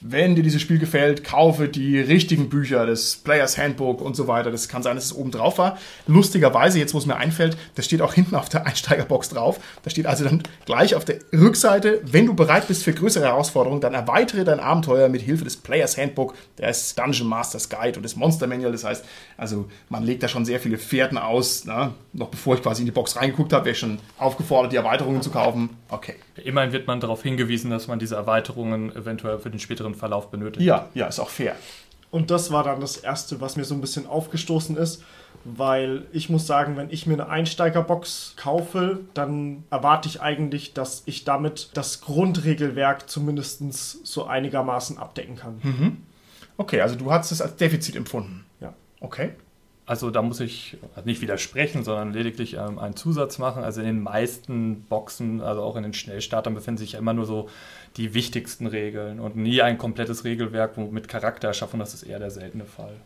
wenn 0.00 0.36
dir 0.36 0.42
dieses 0.42 0.62
Spiel 0.62 0.78
gefällt, 0.78 1.24
kaufe 1.24 1.68
die 1.68 1.98
richtigen 1.98 2.48
Bücher, 2.48 2.86
das 2.86 3.16
Players 3.16 3.58
Handbook 3.58 4.00
und 4.00 4.14
so 4.14 4.28
weiter. 4.28 4.50
Das 4.50 4.68
kann 4.68 4.82
sein, 4.82 4.94
dass 4.94 5.06
es 5.06 5.14
oben 5.14 5.32
drauf 5.32 5.58
war. 5.58 5.76
Lustigerweise, 6.06 6.78
jetzt 6.78 6.94
wo 6.94 6.98
es 6.98 7.06
mir 7.06 7.16
einfällt, 7.16 7.56
das 7.74 7.86
steht 7.86 8.00
auch 8.00 8.14
hinten 8.18 8.36
auf 8.36 8.48
der 8.48 8.66
Einsteigerbox 8.66 9.30
drauf. 9.30 9.58
Da 9.82 9.90
steht 9.90 10.06
also 10.06 10.24
dann 10.24 10.42
gleich 10.66 10.94
auf 10.94 11.04
der 11.04 11.18
Rückseite, 11.32 12.00
wenn 12.04 12.26
du 12.26 12.34
bereit 12.34 12.68
bist 12.68 12.84
für 12.84 12.92
größere 12.92 13.24
Herausforderungen, 13.24 13.80
dann 13.80 13.94
erweitere 13.94 14.44
dein 14.44 14.60
Abenteuer 14.60 15.08
mit 15.08 15.22
Hilfe 15.22 15.44
des 15.44 15.56
Players 15.56 15.98
Handbook, 15.98 16.34
des 16.58 16.94
Dungeon 16.94 17.28
Masters 17.28 17.68
Guide 17.68 17.96
und 17.96 18.02
des 18.04 18.14
Monster 18.14 18.46
Manual. 18.46 18.72
Das 18.72 18.84
heißt, 18.84 19.04
also 19.36 19.68
man 19.88 20.04
legt 20.04 20.22
da 20.22 20.28
schon 20.28 20.44
sehr 20.44 20.60
viele 20.60 20.78
Fährten 20.78 21.18
aus. 21.18 21.64
Na? 21.64 21.94
Noch 22.12 22.28
bevor 22.28 22.54
ich 22.54 22.62
quasi 22.62 22.82
in 22.82 22.86
die 22.86 22.92
Box 22.92 23.16
reingeguckt 23.16 23.52
habe, 23.52 23.64
wäre 23.64 23.72
ich 23.72 23.78
schon 23.78 23.98
aufgefordert, 24.18 24.72
die 24.72 24.76
Erweiterungen 24.76 25.22
zu 25.22 25.30
kaufen. 25.30 25.70
Okay. 25.88 26.14
Immerhin 26.44 26.72
wird 26.72 26.86
man 26.86 27.00
darauf 27.00 27.22
hingewiesen, 27.22 27.70
dass 27.70 27.88
man 27.88 27.98
diese 27.98 28.16
Erweiterungen 28.16 28.94
eventuell 28.94 29.38
für 29.38 29.50
den 29.50 29.60
späteren 29.60 29.94
Verlauf 29.94 30.30
benötigt. 30.30 30.64
Ja, 30.64 30.88
ja, 30.94 31.06
ist 31.06 31.20
auch 31.20 31.30
fair. 31.30 31.54
Und 32.10 32.30
das 32.30 32.50
war 32.50 32.64
dann 32.64 32.80
das 32.80 32.96
Erste, 32.96 33.40
was 33.40 33.56
mir 33.56 33.64
so 33.64 33.74
ein 33.74 33.80
bisschen 33.80 34.06
aufgestoßen 34.06 34.76
ist, 34.76 35.02
weil 35.44 36.06
ich 36.12 36.30
muss 36.30 36.46
sagen, 36.46 36.76
wenn 36.76 36.90
ich 36.90 37.06
mir 37.06 37.14
eine 37.14 37.28
Einsteigerbox 37.28 38.34
kaufe, 38.36 39.00
dann 39.14 39.64
erwarte 39.70 40.08
ich 40.08 40.22
eigentlich, 40.22 40.72
dass 40.72 41.02
ich 41.04 41.24
damit 41.24 41.70
das 41.74 42.00
Grundregelwerk 42.00 43.10
zumindest 43.10 44.06
so 44.06 44.24
einigermaßen 44.24 44.96
abdecken 44.96 45.36
kann. 45.36 46.02
Okay, 46.56 46.80
also 46.80 46.96
du 46.96 47.12
hast 47.12 47.30
es 47.30 47.42
als 47.42 47.56
Defizit 47.56 47.94
empfunden. 47.94 48.46
Ja. 48.60 48.72
Okay. 49.00 49.32
Also 49.88 50.10
da 50.10 50.20
muss 50.20 50.38
ich 50.40 50.76
nicht 51.06 51.22
widersprechen, 51.22 51.82
sondern 51.82 52.12
lediglich 52.12 52.54
ähm, 52.54 52.78
einen 52.78 52.94
Zusatz 52.94 53.38
machen. 53.38 53.64
Also 53.64 53.80
in 53.80 53.86
den 53.86 54.02
meisten 54.02 54.82
Boxen, 54.82 55.40
also 55.40 55.62
auch 55.62 55.76
in 55.76 55.82
den 55.82 55.94
Schnellstartern, 55.94 56.52
befinden 56.52 56.76
sich 56.76 56.92
ja 56.92 56.98
immer 56.98 57.14
nur 57.14 57.24
so 57.24 57.48
die 57.96 58.12
wichtigsten 58.12 58.66
Regeln 58.66 59.18
und 59.18 59.36
nie 59.36 59.62
ein 59.62 59.78
komplettes 59.78 60.24
Regelwerk 60.24 60.76
mit 60.76 61.08
Charakter 61.08 61.48
erschaffen. 61.48 61.80
Das 61.80 61.94
ist 61.94 62.02
eher 62.02 62.18
der 62.18 62.30
seltene 62.30 62.66
Fall. 62.66 62.96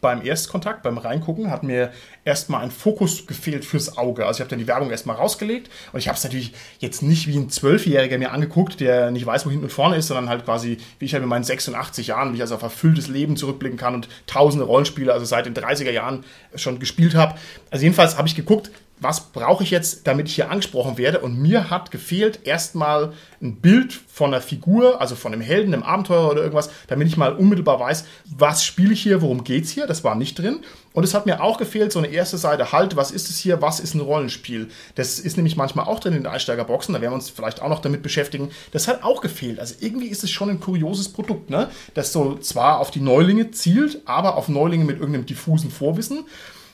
Beim 0.00 0.24
Erstkontakt, 0.24 0.82
beim 0.82 0.98
Reingucken, 0.98 1.50
hat 1.50 1.62
mir 1.62 1.90
erstmal 2.24 2.62
ein 2.62 2.70
Fokus 2.70 3.26
gefehlt 3.26 3.64
fürs 3.64 3.98
Auge. 3.98 4.26
Also 4.26 4.38
ich 4.38 4.40
habe 4.40 4.50
dann 4.50 4.58
die 4.58 4.66
Werbung 4.68 4.90
erstmal 4.90 5.16
rausgelegt 5.16 5.70
und 5.92 5.98
ich 5.98 6.08
habe 6.08 6.16
es 6.16 6.24
natürlich 6.24 6.52
jetzt 6.78 7.02
nicht 7.02 7.26
wie 7.26 7.36
ein 7.36 7.50
Zwölfjähriger 7.50 8.18
mir 8.18 8.32
angeguckt, 8.32 8.80
der 8.80 9.10
nicht 9.10 9.26
weiß, 9.26 9.46
wo 9.46 9.50
hinten 9.50 9.64
und 9.64 9.72
vorne 9.72 9.96
ist, 9.96 10.08
sondern 10.08 10.28
halt 10.28 10.44
quasi, 10.44 10.78
wie 10.98 11.04
ich 11.06 11.14
halt 11.14 11.22
mit 11.22 11.30
meinen 11.30 11.44
86 11.44 12.06
Jahren, 12.06 12.32
wie 12.32 12.36
ich 12.36 12.42
also 12.42 12.54
auf 12.54 12.62
erfülltes 12.62 13.08
Leben 13.08 13.36
zurückblicken 13.36 13.78
kann 13.78 13.94
und 13.94 14.08
tausende 14.26 14.66
Rollenspiele, 14.66 15.12
also 15.12 15.24
seit 15.24 15.46
den 15.46 15.54
30er 15.54 15.90
Jahren 15.90 16.24
schon 16.54 16.78
gespielt 16.78 17.14
habe. 17.14 17.34
Also 17.70 17.82
jedenfalls 17.82 18.16
habe 18.16 18.28
ich 18.28 18.36
geguckt, 18.36 18.70
was 19.00 19.20
brauche 19.32 19.62
ich 19.62 19.70
jetzt, 19.70 20.06
damit 20.06 20.28
ich 20.28 20.34
hier 20.34 20.50
angesprochen 20.50 20.98
werde? 20.98 21.20
Und 21.20 21.38
mir 21.38 21.70
hat 21.70 21.90
gefehlt 21.90 22.40
erstmal 22.44 23.12
ein 23.40 23.56
Bild 23.56 23.92
von 23.92 24.32
einer 24.32 24.42
Figur, 24.42 25.00
also 25.00 25.14
von 25.14 25.32
einem 25.32 25.42
Helden, 25.42 25.72
einem 25.72 25.82
Abenteurer 25.82 26.30
oder 26.30 26.42
irgendwas, 26.42 26.70
damit 26.88 27.08
ich 27.08 27.16
mal 27.16 27.32
unmittelbar 27.32 27.78
weiß, 27.78 28.04
was 28.36 28.64
spiele 28.64 28.92
ich 28.92 29.02
hier, 29.02 29.22
worum 29.22 29.44
geht's 29.44 29.70
hier? 29.70 29.86
Das 29.86 30.04
war 30.04 30.14
nicht 30.14 30.38
drin. 30.38 30.60
Und 30.92 31.04
es 31.04 31.14
hat 31.14 31.26
mir 31.26 31.42
auch 31.42 31.58
gefehlt, 31.58 31.92
so 31.92 32.00
eine 32.00 32.08
erste 32.08 32.38
Seite, 32.38 32.72
halt, 32.72 32.96
was 32.96 33.12
ist 33.12 33.30
es 33.30 33.38
hier, 33.38 33.62
was 33.62 33.78
ist 33.78 33.94
ein 33.94 34.00
Rollenspiel? 34.00 34.68
Das 34.96 35.20
ist 35.20 35.36
nämlich 35.36 35.56
manchmal 35.56 35.86
auch 35.86 36.00
drin 36.00 36.14
in 36.14 36.24
den 36.24 36.32
Einsteigerboxen, 36.32 36.92
da 36.92 37.00
werden 37.00 37.12
wir 37.12 37.16
uns 37.16 37.30
vielleicht 37.30 37.62
auch 37.62 37.68
noch 37.68 37.80
damit 37.80 38.02
beschäftigen. 38.02 38.50
Das 38.72 38.88
hat 38.88 39.04
auch 39.04 39.20
gefehlt. 39.20 39.60
Also 39.60 39.76
irgendwie 39.80 40.08
ist 40.08 40.24
es 40.24 40.30
schon 40.30 40.50
ein 40.50 40.60
kurioses 40.60 41.08
Produkt, 41.10 41.50
ne? 41.50 41.70
Das 41.94 42.12
so 42.12 42.36
zwar 42.38 42.80
auf 42.80 42.90
die 42.90 43.00
Neulinge 43.00 43.52
zielt, 43.52 44.00
aber 44.06 44.36
auf 44.36 44.48
Neulinge 44.48 44.84
mit 44.84 44.98
irgendeinem 44.98 45.26
diffusen 45.26 45.70
Vorwissen. 45.70 46.24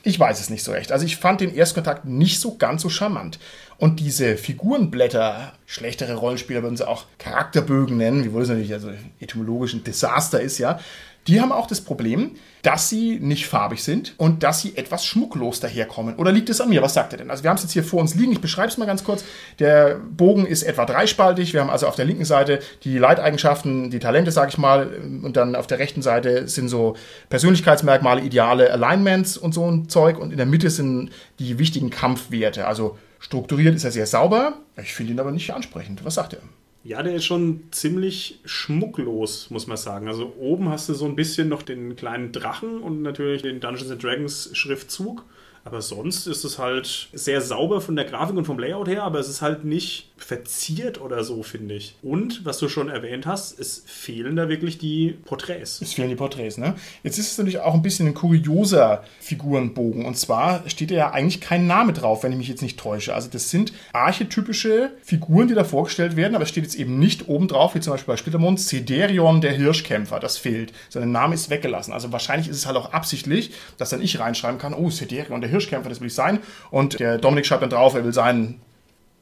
Ich 0.07 0.19
weiß 0.19 0.39
es 0.39 0.51
nicht 0.51 0.63
so 0.63 0.71
recht. 0.71 0.91
Also 0.91 1.03
ich 1.03 1.17
fand 1.17 1.41
den 1.41 1.53
Erstkontakt 1.53 2.05
nicht 2.05 2.39
so 2.39 2.57
ganz 2.57 2.83
so 2.83 2.89
charmant. 2.89 3.39
Und 3.77 3.99
diese 3.99 4.37
Figurenblätter, 4.37 5.51
schlechtere 5.65 6.13
Rollenspieler 6.13 6.61
würden 6.61 6.77
sie 6.77 6.87
auch 6.87 7.05
Charakterbögen 7.17 7.97
nennen, 7.97 8.23
wiewohl 8.23 8.43
es 8.43 8.49
natürlich 8.49 8.71
also 8.71 8.91
etymologisch 9.19 9.73
ein 9.73 9.83
Desaster 9.83 10.39
ist, 10.39 10.59
ja. 10.59 10.79
Die 11.27 11.41
haben 11.41 11.51
auch 11.51 11.65
das 11.65 11.81
Problem, 11.81 12.31
dass 12.61 12.89
sie 12.89 13.19
nicht 13.19 13.47
farbig 13.47 13.83
sind 13.83 14.13
und 14.17 14.43
dass 14.43 14.61
sie 14.61 14.77
etwas 14.77 15.05
schmucklos 15.05 15.59
daherkommen. 15.59 16.15
Oder 16.17 16.31
liegt 16.31 16.49
es 16.49 16.61
an 16.61 16.69
mir? 16.69 16.83
Was 16.83 16.93
sagt 16.93 17.13
er 17.13 17.17
denn? 17.17 17.31
Also 17.31 17.43
wir 17.43 17.49
haben 17.49 17.57
es 17.57 17.63
jetzt 17.63 17.71
hier 17.71 17.83
vor 17.83 17.99
uns 17.99 18.13
liegen. 18.13 18.31
Ich 18.31 18.41
beschreibe 18.41 18.67
es 18.67 18.77
mal 18.77 18.85
ganz 18.85 19.03
kurz. 19.03 19.23
Der 19.57 19.95
Bogen 19.95 20.45
ist 20.45 20.61
etwa 20.61 20.85
dreispaltig. 20.85 21.53
Wir 21.53 21.61
haben 21.61 21.69
also 21.71 21.87
auf 21.87 21.95
der 21.95 22.05
linken 22.05 22.25
Seite 22.25 22.59
die 22.83 22.97
Leiteigenschaften, 22.99 23.89
die 23.89 23.99
Talente, 23.99 24.31
sage 24.31 24.49
ich 24.49 24.57
mal. 24.59 24.87
Und 25.23 25.35
dann 25.35 25.55
auf 25.55 25.65
der 25.65 25.79
rechten 25.79 26.03
Seite 26.03 26.47
sind 26.47 26.69
so 26.69 26.95
Persönlichkeitsmerkmale, 27.29 28.21
Ideale, 28.21 28.71
Alignments 28.71 29.35
und 29.37 29.53
so 29.53 29.69
ein 29.69 29.89
Zeug. 29.89 30.19
Und 30.19 30.31
in 30.31 30.37
der 30.37 30.45
Mitte 30.45 30.69
sind 30.69 31.09
die 31.39 31.57
wichtigen 31.57 31.89
Kampfwerte. 31.89 32.67
Also 32.67 32.99
strukturiert 33.19 33.75
ist 33.75 33.83
er 33.83 33.91
sehr 33.91 34.05
sauber. 34.05 34.53
Ich 34.77 34.93
finde 34.93 35.13
ihn 35.13 35.19
aber 35.19 35.31
nicht 35.31 35.51
ansprechend. 35.51 36.05
Was 36.05 36.15
sagt 36.15 36.33
er? 36.33 36.41
Ja, 36.85 37.01
der 37.01 37.15
ist 37.15 37.25
schon 37.25 37.63
ziemlich 37.71 38.41
schmucklos, 38.45 39.49
muss 39.49 39.65
man 39.65 39.75
sagen. 39.75 40.07
Also 40.07 40.35
oben 40.37 40.69
hast 40.69 40.87
du 40.87 40.93
so 40.93 41.05
ein 41.05 41.15
bisschen 41.15 41.49
noch 41.49 41.63
den 41.63 41.95
kleinen 41.95 42.31
Drachen 42.31 42.79
und 42.79 43.01
natürlich 43.01 43.41
den 43.41 43.59
Dungeons 43.59 43.97
Dragons 43.97 44.51
Schriftzug. 44.53 45.25
Aber 45.65 45.81
sonst 45.81 46.27
ist 46.27 46.43
es 46.43 46.59
halt 46.59 47.09
sehr 47.11 47.41
sauber 47.41 47.81
von 47.81 47.95
der 47.95 48.05
Grafik 48.05 48.37
und 48.37 48.45
vom 48.45 48.59
Layout 48.59 48.87
her, 48.87 49.01
aber 49.01 49.17
es 49.17 49.27
ist 49.27 49.41
halt 49.41 49.65
nicht 49.65 50.11
verziert 50.15 51.01
oder 51.01 51.23
so, 51.23 51.41
finde 51.41 51.73
ich. 51.73 51.95
Und, 52.03 52.45
was 52.45 52.59
du 52.59 52.69
schon 52.69 52.87
erwähnt 52.87 53.25
hast, 53.25 53.59
es 53.59 53.83
fehlen 53.85 54.35
da 54.35 54.47
wirklich 54.47 54.77
die 54.77 55.17
Porträts. 55.25 55.81
Es 55.81 55.93
fehlen 55.93 56.09
die 56.09 56.15
Porträts, 56.15 56.57
ne? 56.57 56.75
Jetzt 57.03 57.17
ist 57.17 57.31
es 57.31 57.37
natürlich 57.37 57.59
auch 57.59 57.73
ein 57.73 57.81
bisschen 57.81 58.07
ein 58.07 58.13
kurioser 58.13 59.03
Figurenbogen. 59.19 60.05
Und 60.05 60.17
zwar 60.17 60.69
steht 60.69 60.91
da 60.91 60.95
ja 60.95 61.11
eigentlich 61.11 61.41
kein 61.41 61.65
Name 61.65 61.93
drauf, 61.93 62.23
wenn 62.23 62.31
ich 62.31 62.37
mich 62.37 62.47
jetzt 62.47 62.61
nicht 62.61 62.79
täusche. 62.79 63.15
Also 63.15 63.29
das 63.29 63.49
sind 63.49 63.73
archetypische 63.91 64.91
Figuren, 65.01 65.47
die 65.47 65.55
da 65.55 65.63
vorgestellt 65.63 66.15
werden, 66.15 66.35
aber 66.35 66.43
es 66.43 66.49
steht 66.49 66.63
jetzt 66.63 66.75
eben 66.75 66.99
nicht 66.99 67.27
oben 67.27 67.47
drauf, 67.47 67.73
wie 67.73 67.79
zum 67.79 67.91
Beispiel 67.91 68.13
bei 68.13 68.17
Splittermond, 68.17 68.59
Cederion, 68.59 69.41
der 69.41 69.53
Hirschkämpfer. 69.53 70.19
Das 70.19 70.37
fehlt. 70.37 70.73
Sein 70.89 71.11
Name 71.11 71.33
ist 71.33 71.49
weggelassen. 71.49 71.91
Also 71.91 72.11
wahrscheinlich 72.11 72.49
ist 72.49 72.57
es 72.57 72.65
halt 72.67 72.77
auch 72.77 72.93
absichtlich, 72.93 73.51
dass 73.77 73.89
dann 73.89 74.01
ich 74.01 74.19
reinschreiben 74.19 74.59
kann, 74.59 74.73
oh, 74.73 74.89
Cederion, 74.89 75.41
der 75.41 75.49
Hirschkämpfer, 75.49 75.54
das 75.59 75.99
will 75.99 76.07
ich 76.07 76.13
sein. 76.13 76.39
Und 76.71 76.99
der 76.99 77.17
Dominik 77.17 77.45
schreibt 77.45 77.63
dann 77.63 77.69
drauf, 77.69 77.93
er 77.95 78.03
will 78.03 78.13
sein. 78.13 78.59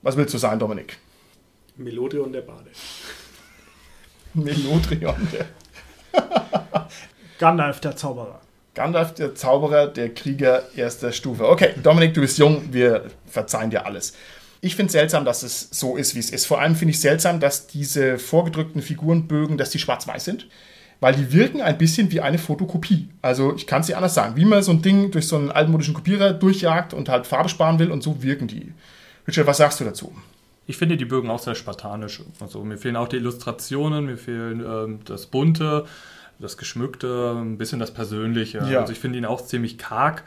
Was 0.02 0.18
willst 0.18 0.34
du 0.34 0.38
sein, 0.38 0.60
Dominik? 0.60 0.98
Melodrion 1.78 2.32
der 2.32 2.42
Bade. 2.42 2.70
Melodrion, 4.34 5.28
der. 5.32 5.46
Gandalf, 7.40 7.80
der 7.80 7.96
Zauberer. 7.96 8.42
Gandalf, 8.74 9.14
der 9.14 9.36
Zauberer, 9.36 9.88
der 9.88 10.14
Krieger 10.14 10.64
erster 10.76 11.12
Stufe. 11.12 11.48
Okay, 11.48 11.74
Dominik, 11.82 12.14
du 12.14 12.22
bist 12.22 12.38
jung, 12.40 12.70
wir 12.72 13.06
verzeihen 13.28 13.70
dir 13.70 13.86
alles. 13.86 14.14
Ich 14.62 14.76
finde 14.76 14.88
es 14.88 14.94
seltsam, 14.94 15.26
dass 15.26 15.44
es 15.44 15.68
so 15.72 15.98
ist, 15.98 16.16
wie 16.16 16.20
es 16.20 16.32
ist. 16.32 16.46
Vor 16.46 16.60
allem 16.60 16.76
finde 16.76 16.92
ich 16.92 17.00
seltsam, 17.00 17.40
dass 17.40 17.68
diese 17.68 18.18
vorgedrückten 18.18 18.82
Figurenbögen, 18.82 19.58
dass 19.58 19.70
die 19.72 19.80
schwarz-weiß 19.80 20.26
sind. 20.26 20.48
Weil 21.04 21.16
die 21.16 21.34
wirken 21.34 21.62
ein 21.62 21.78
bisschen 21.78 22.14
wie 22.14 22.22
eine 22.22 22.38
Fotokopie. 22.38 23.10
Also 23.22 23.54
ich 23.58 23.68
kann 23.68 23.82
es 23.82 23.88
dir 23.88 23.98
anders 23.98 24.14
sagen. 24.14 24.38
Wie 24.38 24.46
man 24.46 24.64
so 24.64 24.72
ein 24.72 24.82
Ding 24.82 25.12
durch 25.12 25.28
so 25.28 25.36
einen 25.36 25.52
altmodischen 25.52 25.94
Kopierer 25.94 26.32
durchjagt 26.32 26.94
und 26.94 27.10
halt 27.10 27.28
Farbe 27.28 27.50
sparen 27.50 27.78
will 27.78 27.92
und 27.92 28.02
so 28.02 28.24
wirken 28.24 28.48
die. 28.48 28.72
Richard, 29.28 29.46
was 29.46 29.58
sagst 29.58 29.82
du 29.82 29.84
dazu? 29.84 30.16
Ich 30.66 30.78
finde 30.78 30.96
die 30.96 31.04
Bögen 31.04 31.30
auch 31.30 31.40
sehr 31.40 31.56
spartanisch. 31.56 32.22
Also 32.40 32.64
mir 32.64 32.78
fehlen 32.78 32.96
auch 32.96 33.10
die 33.10 33.18
Illustrationen, 33.18 34.06
mir 34.06 34.16
fehlen 34.16 34.64
ähm, 34.66 35.00
das 35.04 35.26
Bunte, 35.26 35.84
das 36.40 36.56
Geschmückte, 36.56 37.36
ein 37.36 37.58
bisschen 37.58 37.80
das 37.80 37.94
Persönliche. 37.94 38.60
Ja. 38.60 38.80
Also 38.80 38.94
ich 38.94 39.00
finde 39.00 39.18
ihn 39.18 39.26
auch 39.26 39.42
ziemlich 39.42 39.78
karg. 39.78 40.24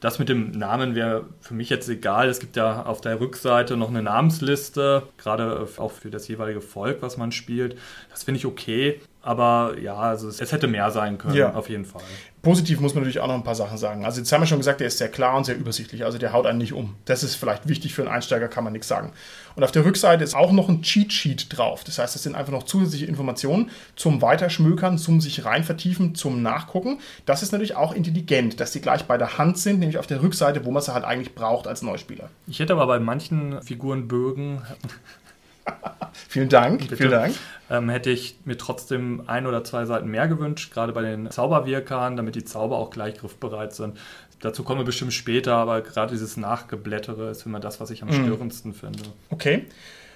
Das 0.00 0.18
mit 0.18 0.28
dem 0.28 0.50
Namen 0.50 0.94
wäre 0.94 1.24
für 1.40 1.54
mich 1.54 1.70
jetzt 1.70 1.88
egal. 1.88 2.28
Es 2.28 2.38
gibt 2.38 2.54
ja 2.56 2.82
auf 2.82 3.00
der 3.00 3.18
Rückseite 3.18 3.78
noch 3.78 3.88
eine 3.88 4.02
Namensliste, 4.02 5.04
gerade 5.16 5.66
auch 5.78 5.90
für 5.90 6.10
das 6.10 6.28
jeweilige 6.28 6.60
Volk, 6.60 6.98
was 7.00 7.16
man 7.16 7.32
spielt. 7.32 7.78
Das 8.10 8.24
finde 8.24 8.38
ich 8.38 8.44
okay. 8.46 9.00
Aber 9.28 9.74
ja, 9.78 9.94
also 9.94 10.26
es, 10.28 10.40
es 10.40 10.52
hätte 10.52 10.68
mehr 10.68 10.90
sein 10.90 11.18
können, 11.18 11.34
Ja. 11.34 11.52
auf 11.52 11.68
jeden 11.68 11.84
Fall. 11.84 12.00
Positiv 12.40 12.80
muss 12.80 12.94
man 12.94 13.02
natürlich 13.02 13.20
auch 13.20 13.26
noch 13.26 13.34
ein 13.34 13.42
paar 13.44 13.56
Sachen 13.56 13.76
sagen. 13.76 14.06
Also 14.06 14.20
jetzt 14.20 14.32
haben 14.32 14.40
wir 14.40 14.46
schon 14.46 14.56
gesagt, 14.58 14.80
der 14.80 14.86
ist 14.86 14.96
sehr 14.96 15.10
klar 15.10 15.36
und 15.36 15.44
sehr 15.44 15.56
übersichtlich. 15.58 16.04
Also 16.06 16.16
der 16.16 16.32
haut 16.32 16.46
einen 16.46 16.56
nicht 16.56 16.72
um. 16.72 16.94
Das 17.04 17.22
ist 17.22 17.34
vielleicht 17.34 17.68
wichtig 17.68 17.92
für 17.94 18.02
einen 18.02 18.10
Einsteiger, 18.10 18.48
kann 18.48 18.64
man 18.64 18.72
nichts 18.72 18.88
sagen. 18.88 19.12
Und 19.54 19.64
auf 19.64 19.72
der 19.72 19.84
Rückseite 19.84 20.24
ist 20.24 20.34
auch 20.34 20.50
noch 20.52 20.68
ein 20.70 20.80
Cheat 20.80 21.12
Sheet 21.12 21.58
drauf. 21.58 21.84
Das 21.84 21.98
heißt, 21.98 22.14
das 22.14 22.22
sind 22.22 22.36
einfach 22.36 22.52
noch 22.52 22.62
zusätzliche 22.62 23.04
Informationen 23.06 23.70
zum 23.96 24.22
Weiterschmökern, 24.22 24.96
zum 24.96 25.20
sich 25.20 25.44
rein 25.44 25.62
vertiefen, 25.64 26.14
zum 26.14 26.40
Nachgucken. 26.42 27.00
Das 27.26 27.42
ist 27.42 27.52
natürlich 27.52 27.76
auch 27.76 27.92
intelligent, 27.92 28.60
dass 28.60 28.70
die 28.70 28.80
gleich 28.80 29.04
bei 29.04 29.18
der 29.18 29.36
Hand 29.36 29.58
sind, 29.58 29.80
nämlich 29.80 29.98
auf 29.98 30.06
der 30.06 30.22
Rückseite, 30.22 30.64
wo 30.64 30.70
man 30.70 30.80
sie 30.82 30.94
halt 30.94 31.04
eigentlich 31.04 31.34
braucht 31.34 31.66
als 31.66 31.82
Neuspieler. 31.82 32.30
Ich 32.46 32.60
hätte 32.60 32.72
aber 32.72 32.86
bei 32.86 32.98
manchen 33.00 33.60
Figurenbögen 33.62 34.62
Vielen 36.28 36.48
Dank, 36.48 36.80
Bitte. 36.80 36.96
vielen 36.96 37.10
Dank. 37.10 37.34
ähm, 37.70 37.88
hätte 37.88 38.10
ich 38.10 38.36
mir 38.44 38.56
trotzdem 38.58 39.22
ein 39.26 39.46
oder 39.46 39.62
zwei 39.64 39.84
Seiten 39.84 40.08
mehr 40.08 40.26
gewünscht, 40.26 40.72
gerade 40.72 40.92
bei 40.92 41.02
den 41.02 41.30
Zauberwirkern, 41.30 42.16
damit 42.16 42.34
die 42.34 42.44
Zauber 42.44 42.78
auch 42.78 42.90
gleich 42.90 43.16
griffbereit 43.18 43.74
sind. 43.74 43.96
Dazu 44.40 44.62
kommen 44.62 44.80
wir 44.80 44.84
bestimmt 44.84 45.12
später, 45.12 45.54
aber 45.54 45.80
gerade 45.80 46.12
dieses 46.12 46.36
Nachgeblättere 46.36 47.30
ist 47.30 47.44
immer 47.46 47.60
das, 47.60 47.80
was 47.80 47.90
ich 47.90 48.02
am 48.02 48.12
störendsten 48.12 48.72
finde. 48.72 49.02
Okay. 49.30 49.66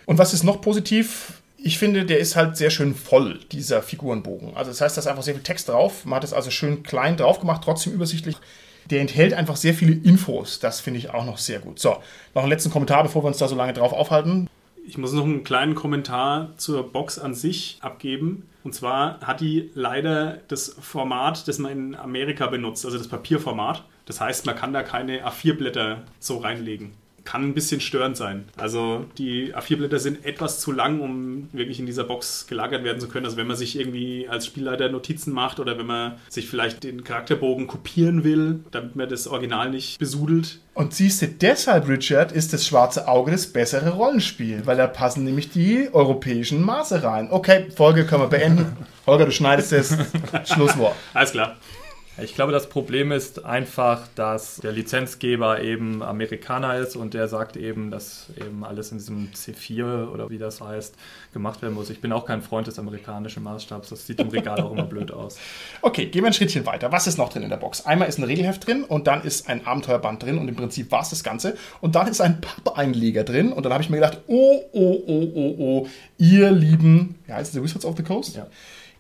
Und 0.06 0.18
was 0.18 0.32
ist 0.32 0.44
noch 0.44 0.60
positiv? 0.60 1.42
Ich 1.56 1.78
finde, 1.78 2.04
der 2.04 2.18
ist 2.18 2.34
halt 2.36 2.56
sehr 2.56 2.70
schön 2.70 2.94
voll, 2.94 3.38
dieser 3.52 3.82
Figurenbogen. 3.82 4.56
Also 4.56 4.70
das 4.70 4.80
heißt, 4.80 4.96
da 4.96 5.00
ist 5.00 5.06
einfach 5.06 5.22
sehr 5.22 5.34
viel 5.34 5.42
Text 5.42 5.68
drauf. 5.68 6.04
Man 6.04 6.16
hat 6.16 6.24
es 6.24 6.32
also 6.32 6.50
schön 6.50 6.82
klein 6.82 7.16
drauf 7.16 7.38
gemacht, 7.40 7.62
trotzdem 7.64 7.92
übersichtlich. 7.92 8.36
Der 8.90 9.00
enthält 9.00 9.32
einfach 9.32 9.54
sehr 9.56 9.74
viele 9.74 9.92
Infos. 9.92 10.58
Das 10.58 10.80
finde 10.80 10.98
ich 10.98 11.10
auch 11.10 11.24
noch 11.24 11.38
sehr 11.38 11.60
gut. 11.60 11.78
So, 11.78 11.98
noch 12.34 12.42
einen 12.42 12.50
letzten 12.50 12.70
Kommentar, 12.70 13.04
bevor 13.04 13.22
wir 13.22 13.28
uns 13.28 13.38
da 13.38 13.46
so 13.46 13.54
lange 13.54 13.72
drauf 13.72 13.92
aufhalten. 13.92 14.48
Ich 14.84 14.98
muss 14.98 15.12
noch 15.12 15.24
einen 15.24 15.44
kleinen 15.44 15.74
Kommentar 15.74 16.50
zur 16.56 16.90
Box 16.92 17.18
an 17.18 17.34
sich 17.34 17.78
abgeben. 17.80 18.48
Und 18.64 18.74
zwar 18.74 19.20
hat 19.20 19.40
die 19.40 19.70
leider 19.74 20.40
das 20.48 20.76
Format, 20.80 21.46
das 21.48 21.58
man 21.58 21.72
in 21.72 21.94
Amerika 21.94 22.46
benutzt, 22.46 22.84
also 22.84 22.98
das 22.98 23.08
Papierformat. 23.08 23.84
Das 24.06 24.20
heißt, 24.20 24.46
man 24.46 24.56
kann 24.56 24.72
da 24.72 24.82
keine 24.82 25.26
A4-Blätter 25.26 26.02
so 26.18 26.38
reinlegen 26.38 26.92
kann 27.24 27.42
ein 27.44 27.54
bisschen 27.54 27.80
störend 27.80 28.16
sein. 28.16 28.44
Also 28.56 29.06
die 29.18 29.54
A4-Blätter 29.54 29.98
sind 29.98 30.24
etwas 30.24 30.60
zu 30.60 30.72
lang, 30.72 31.00
um 31.00 31.48
wirklich 31.52 31.78
in 31.80 31.86
dieser 31.86 32.04
Box 32.04 32.46
gelagert 32.46 32.84
werden 32.84 33.00
zu 33.00 33.08
können. 33.08 33.24
Also 33.24 33.36
wenn 33.36 33.46
man 33.46 33.56
sich 33.56 33.78
irgendwie 33.78 34.28
als 34.28 34.46
Spielleiter 34.46 34.88
Notizen 34.88 35.32
macht 35.32 35.60
oder 35.60 35.78
wenn 35.78 35.86
man 35.86 36.14
sich 36.28 36.48
vielleicht 36.48 36.84
den 36.84 37.04
Charakterbogen 37.04 37.66
kopieren 37.66 38.24
will, 38.24 38.60
damit 38.70 38.96
man 38.96 39.08
das 39.08 39.26
Original 39.26 39.70
nicht 39.70 39.98
besudelt. 39.98 40.60
Und 40.74 40.94
siehst 40.94 41.20
du, 41.20 41.28
deshalb, 41.28 41.88
Richard, 41.88 42.32
ist 42.32 42.52
das 42.52 42.66
schwarze 42.66 43.06
Auge 43.06 43.30
das 43.30 43.46
bessere 43.46 43.90
Rollenspiel, 43.90 44.62
weil 44.64 44.76
da 44.76 44.86
passen 44.86 45.24
nämlich 45.24 45.50
die 45.50 45.90
europäischen 45.92 46.62
Maße 46.62 47.02
rein. 47.02 47.28
Okay, 47.30 47.66
Folge 47.76 48.06
können 48.06 48.22
wir 48.22 48.28
beenden. 48.28 48.76
Holger, 49.06 49.26
du 49.26 49.32
schneidest 49.32 49.72
es. 49.72 49.96
Schlusswort. 50.44 50.94
Alles 51.12 51.32
klar. 51.32 51.56
Ich 52.18 52.34
glaube, 52.34 52.52
das 52.52 52.68
Problem 52.68 53.10
ist 53.10 53.42
einfach, 53.46 54.06
dass 54.14 54.56
der 54.56 54.72
Lizenzgeber 54.72 55.62
eben 55.62 56.02
Amerikaner 56.02 56.76
ist 56.76 56.94
und 56.94 57.14
der 57.14 57.26
sagt 57.26 57.56
eben, 57.56 57.90
dass 57.90 58.26
eben 58.36 58.64
alles 58.64 58.92
in 58.92 58.98
diesem 58.98 59.30
C4 59.30 60.08
oder 60.08 60.28
wie 60.28 60.36
das 60.36 60.60
heißt 60.60 60.94
gemacht 61.32 61.62
werden 61.62 61.72
muss. 61.72 61.88
Ich 61.88 62.02
bin 62.02 62.12
auch 62.12 62.26
kein 62.26 62.42
Freund 62.42 62.66
des 62.66 62.78
amerikanischen 62.78 63.42
Maßstabs. 63.42 63.88
Das 63.88 64.06
sieht 64.06 64.20
im 64.20 64.28
Regal 64.28 64.60
auch 64.60 64.72
immer 64.72 64.84
blöd 64.84 65.10
aus. 65.10 65.38
Okay, 65.84 66.06
gehen 66.06 66.22
wir 66.22 66.28
ein 66.28 66.32
Schrittchen 66.32 66.64
weiter. 66.66 66.92
Was 66.92 67.06
ist 67.06 67.18
noch 67.18 67.30
drin 67.30 67.42
in 67.42 67.48
der 67.48 67.56
Box? 67.56 67.84
Einmal 67.86 68.08
ist 68.08 68.18
ein 68.18 68.24
Regelheft 68.24 68.66
drin 68.66 68.84
und 68.84 69.06
dann 69.06 69.22
ist 69.24 69.48
ein 69.48 69.66
Abenteuerband 69.66 70.22
drin 70.22 70.38
und 70.38 70.48
im 70.48 70.54
Prinzip 70.54 70.90
war 70.92 71.02
es 71.02 71.10
das 71.10 71.24
Ganze. 71.24 71.56
Und 71.80 71.94
dann 71.94 72.06
ist 72.06 72.20
ein 72.20 72.40
Pappeinleger 72.40 73.24
drin 73.24 73.52
und 73.52 73.64
dann 73.64 73.72
habe 73.72 73.82
ich 73.82 73.90
mir 73.90 73.96
gedacht, 73.96 74.20
oh, 74.26 74.62
oh, 74.72 75.02
oh, 75.06 75.32
oh, 75.34 75.54
oh, 75.58 75.88
ihr 76.18 76.50
lieben, 76.50 77.16
ja, 77.26 77.36
heißt 77.36 77.54
es 77.54 77.62
Wizards 77.62 77.84
of 77.84 77.96
the 77.96 78.02
Coast? 78.02 78.36
Ja. 78.36 78.46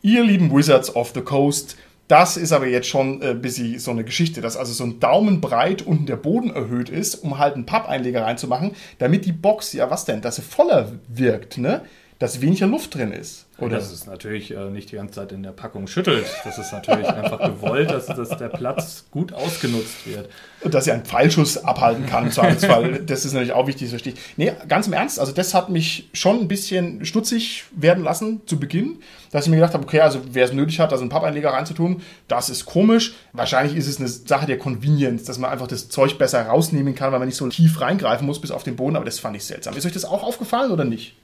Ihr 0.02 0.24
lieben 0.24 0.54
Wizards 0.54 0.94
of 0.96 1.12
the 1.14 1.20
Coast, 1.20 1.76
das 2.08 2.36
ist 2.36 2.52
aber 2.52 2.66
jetzt 2.66 2.88
schon 2.88 3.22
ein 3.22 3.40
bisschen 3.40 3.78
so 3.78 3.90
eine 3.90 4.04
Geschichte, 4.04 4.40
dass 4.40 4.56
also 4.56 4.72
so 4.72 4.84
ein 4.84 5.00
Daumen 5.00 5.40
breit 5.40 5.82
unten 5.82 6.06
der 6.06 6.16
Boden 6.16 6.50
erhöht 6.50 6.88
ist, 6.88 7.16
um 7.16 7.38
halt 7.38 7.54
einen 7.54 7.66
Pappeinleger 7.66 8.22
reinzumachen, 8.22 8.72
damit 8.98 9.24
die 9.24 9.32
Box, 9.32 9.72
ja 9.72 9.90
was 9.90 10.04
denn, 10.04 10.20
dass 10.20 10.36
sie 10.36 10.42
voller 10.42 10.92
wirkt, 11.08 11.58
ne? 11.58 11.82
Dass 12.18 12.40
weniger 12.40 12.66
Luft 12.66 12.94
drin 12.94 13.12
ist. 13.12 13.46
Oder? 13.62 13.76
Das 13.76 13.92
ist 13.92 14.06
natürlich 14.06 14.50
äh, 14.50 14.70
nicht 14.70 14.90
die 14.90 14.96
ganze 14.96 15.14
Zeit 15.14 15.32
in 15.32 15.42
der 15.42 15.52
Packung 15.52 15.86
schüttelt. 15.86 16.26
Das 16.44 16.58
ist 16.58 16.72
natürlich 16.72 17.06
einfach 17.06 17.38
gewollt, 17.38 17.90
dass, 17.90 18.06
dass 18.06 18.30
der 18.30 18.48
Platz 18.48 19.04
gut 19.10 19.32
ausgenutzt 19.32 20.06
wird. 20.06 20.28
Und 20.62 20.74
dass 20.74 20.86
er 20.86 20.94
einen 20.94 21.04
Pfeilschuss 21.04 21.58
abhalten 21.58 22.06
kann, 22.06 22.24
im 22.24 22.30
Zweifelsfall. 22.32 23.00
das 23.06 23.24
ist 23.24 23.32
natürlich 23.32 23.52
auch 23.52 23.66
wichtig, 23.66 23.82
das 23.82 23.90
verstehe 23.90 24.14
ich. 24.14 24.20
Nee, 24.36 24.52
ganz 24.68 24.88
im 24.88 24.92
Ernst, 24.92 25.20
also 25.20 25.32
das 25.32 25.54
hat 25.54 25.68
mich 25.68 26.08
schon 26.12 26.40
ein 26.40 26.48
bisschen 26.48 27.04
stutzig 27.04 27.64
werden 27.70 28.02
lassen 28.02 28.40
zu 28.46 28.58
Beginn, 28.58 28.98
dass 29.30 29.44
ich 29.44 29.50
mir 29.50 29.56
gedacht 29.56 29.74
habe, 29.74 29.84
okay, 29.84 30.00
also 30.00 30.20
wer 30.32 30.44
es 30.44 30.52
nötig 30.52 30.80
hat, 30.80 30.90
da 30.90 30.96
so 30.96 31.02
einen 31.02 31.10
Pappeinleger 31.10 31.50
reinzutun, 31.50 32.02
das 32.28 32.50
ist 32.50 32.66
komisch. 32.66 33.14
Wahrscheinlich 33.32 33.76
ist 33.76 33.86
es 33.86 33.98
eine 33.98 34.08
Sache 34.08 34.46
der 34.46 34.58
Convenience, 34.58 35.24
dass 35.24 35.38
man 35.38 35.50
einfach 35.50 35.68
das 35.68 35.88
Zeug 35.88 36.18
besser 36.18 36.42
rausnehmen 36.46 36.94
kann, 36.94 37.12
weil 37.12 37.18
man 37.20 37.28
nicht 37.28 37.38
so 37.38 37.48
tief 37.48 37.80
reingreifen 37.80 38.26
muss 38.26 38.40
bis 38.40 38.50
auf 38.50 38.64
den 38.64 38.76
Boden, 38.76 38.96
aber 38.96 39.04
das 39.04 39.20
fand 39.20 39.36
ich 39.36 39.44
seltsam. 39.44 39.76
Ist 39.76 39.86
euch 39.86 39.92
das 39.92 40.04
auch 40.04 40.22
aufgefallen 40.22 40.72
oder 40.72 40.84
nicht? 40.84 41.14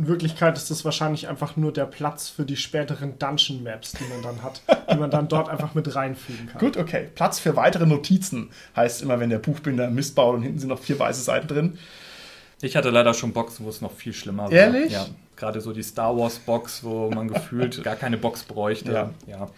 In 0.00 0.08
Wirklichkeit 0.08 0.56
ist 0.56 0.70
das 0.70 0.82
wahrscheinlich 0.86 1.28
einfach 1.28 1.56
nur 1.58 1.74
der 1.74 1.84
Platz 1.84 2.30
für 2.30 2.46
die 2.46 2.56
späteren 2.56 3.18
Dungeon 3.18 3.62
Maps, 3.62 3.92
die 3.92 4.04
man 4.04 4.22
dann 4.22 4.42
hat, 4.42 4.62
die 4.90 4.96
man 4.96 5.10
dann 5.10 5.28
dort 5.28 5.50
einfach 5.50 5.74
mit 5.74 5.94
reinfügen 5.94 6.46
kann. 6.46 6.58
Gut, 6.58 6.78
okay. 6.78 7.08
Platz 7.14 7.38
für 7.38 7.54
weitere 7.54 7.84
Notizen 7.84 8.48
heißt 8.74 9.02
immer, 9.02 9.20
wenn 9.20 9.28
der 9.28 9.40
Buchbinder 9.40 9.90
Mist 9.90 10.14
baut 10.14 10.36
und 10.36 10.42
hinten 10.42 10.58
sind 10.58 10.70
noch 10.70 10.78
vier 10.78 10.98
weiße 10.98 11.20
Seiten 11.20 11.48
drin. 11.48 11.78
Ich 12.62 12.76
hatte 12.76 12.88
leider 12.88 13.12
schon 13.12 13.34
Boxen, 13.34 13.66
wo 13.66 13.68
es 13.68 13.82
noch 13.82 13.92
viel 13.92 14.14
schlimmer 14.14 14.44
war. 14.44 14.52
Ehrlich? 14.52 14.90
Ja. 14.90 15.06
Gerade 15.36 15.60
so 15.60 15.74
die 15.74 15.82
Star 15.82 16.16
Wars 16.16 16.38
Box, 16.38 16.82
wo 16.82 17.10
man 17.10 17.28
gefühlt 17.28 17.82
gar 17.84 17.96
keine 17.96 18.16
Box 18.16 18.44
bräuchte. 18.44 18.92
Ja. 18.92 19.10
ja. 19.26 19.50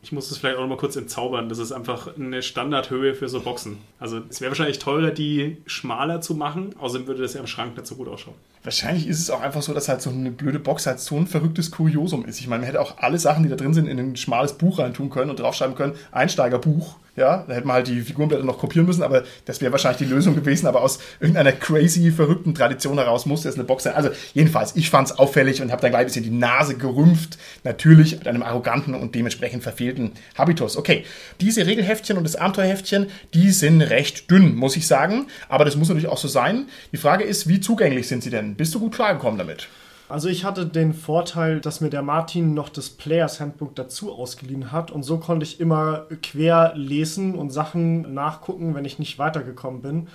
Ich 0.00 0.12
muss 0.12 0.28
das 0.28 0.38
vielleicht 0.38 0.58
auch 0.58 0.62
noch 0.62 0.68
mal 0.68 0.78
kurz 0.78 0.94
entzaubern. 0.94 1.48
Das 1.48 1.58
ist 1.58 1.72
einfach 1.72 2.16
eine 2.16 2.44
Standardhöhe 2.44 3.14
für 3.14 3.28
so 3.28 3.40
Boxen. 3.40 3.78
Also 3.98 4.20
es 4.28 4.40
wäre 4.40 4.52
wahrscheinlich 4.52 4.78
teurer, 4.78 5.10
die 5.10 5.56
schmaler 5.66 6.20
zu 6.20 6.36
machen. 6.36 6.76
Außerdem 6.78 7.08
würde 7.08 7.22
das 7.22 7.34
ja 7.34 7.40
im 7.40 7.48
Schrank 7.48 7.76
nicht 7.76 7.88
so 7.88 7.96
gut 7.96 8.06
ausschauen. 8.06 8.36
Wahrscheinlich 8.62 9.08
ist 9.08 9.20
es 9.20 9.30
auch 9.30 9.40
einfach 9.40 9.62
so, 9.62 9.72
dass 9.72 9.88
halt 9.88 10.02
so 10.02 10.10
eine 10.10 10.30
blöde 10.30 10.58
Box 10.58 10.86
halt 10.86 11.00
so 11.00 11.16
ein 11.16 11.26
verrücktes 11.26 11.70
Kuriosum 11.70 12.26
ist. 12.26 12.40
Ich 12.40 12.46
meine, 12.46 12.60
man 12.60 12.66
hätte 12.66 12.80
auch 12.80 12.98
alle 12.98 13.18
Sachen, 13.18 13.42
die 13.42 13.48
da 13.48 13.56
drin 13.56 13.72
sind, 13.72 13.86
in 13.86 13.98
ein 13.98 14.16
schmales 14.16 14.52
Buch 14.52 14.78
reintun 14.78 15.08
können 15.08 15.30
und 15.30 15.40
draufschreiben 15.40 15.74
können, 15.74 15.94
Einsteigerbuch. 16.12 16.96
Ja, 17.16 17.44
da 17.46 17.54
hätte 17.54 17.66
man 17.66 17.74
halt 17.74 17.88
die 17.88 18.00
Figurenblätter 18.00 18.44
noch 18.44 18.58
kopieren 18.58 18.86
müssen, 18.86 19.02
aber 19.02 19.24
das 19.44 19.60
wäre 19.60 19.72
wahrscheinlich 19.72 19.98
die 19.98 20.12
Lösung 20.12 20.34
gewesen. 20.34 20.66
Aber 20.66 20.80
aus 20.80 21.00
irgendeiner 21.18 21.52
crazy, 21.52 22.12
verrückten 22.12 22.54
Tradition 22.54 22.96
heraus 22.98 23.26
musste 23.26 23.48
es 23.48 23.56
eine 23.56 23.64
Box 23.64 23.82
sein. 23.82 23.94
Also 23.94 24.10
jedenfalls, 24.32 24.76
ich 24.76 24.90
fand 24.90 25.08
es 25.08 25.18
auffällig 25.18 25.60
und 25.60 25.72
habe 25.72 25.82
dann 25.82 25.90
gleich 25.90 26.02
ein 26.02 26.06
bisschen 26.06 26.22
die 26.22 26.30
Nase 26.30 26.76
gerümpft. 26.76 27.36
Natürlich 27.64 28.12
mit 28.12 28.28
einem 28.28 28.42
arroganten 28.42 28.94
und 28.94 29.14
dementsprechend 29.14 29.62
verfehlten 29.62 30.12
Habitus. 30.38 30.76
Okay, 30.76 31.04
diese 31.40 31.66
Regelheftchen 31.66 32.16
und 32.16 32.24
das 32.24 32.36
Abenteuerheftchen, 32.36 33.08
die 33.34 33.50
sind 33.50 33.82
recht 33.82 34.30
dünn, 34.30 34.54
muss 34.54 34.76
ich 34.76 34.86
sagen. 34.86 35.26
Aber 35.48 35.64
das 35.64 35.76
muss 35.76 35.88
natürlich 35.88 36.08
auch 36.08 36.18
so 36.18 36.28
sein. 36.28 36.68
Die 36.92 36.96
Frage 36.96 37.24
ist, 37.24 37.48
wie 37.48 37.60
zugänglich 37.60 38.06
sind 38.06 38.22
sie 38.22 38.30
denn? 38.30 38.49
Bist 38.56 38.74
du 38.74 38.80
gut 38.80 38.94
klargekommen 38.94 39.38
damit? 39.38 39.68
Also 40.08 40.28
ich 40.28 40.44
hatte 40.44 40.66
den 40.66 40.92
Vorteil, 40.92 41.60
dass 41.60 41.80
mir 41.80 41.88
der 41.88 42.02
Martin 42.02 42.52
noch 42.52 42.68
das 42.68 42.90
Players 42.90 43.38
Handbook 43.38 43.76
dazu 43.76 44.12
ausgeliehen 44.12 44.72
hat 44.72 44.90
und 44.90 45.04
so 45.04 45.18
konnte 45.18 45.46
ich 45.46 45.60
immer 45.60 46.06
quer 46.20 46.72
lesen 46.74 47.36
und 47.36 47.50
Sachen 47.50 48.12
nachgucken, 48.12 48.74
wenn 48.74 48.84
ich 48.84 48.98
nicht 48.98 49.20
weitergekommen 49.20 49.82
bin. 49.82 50.08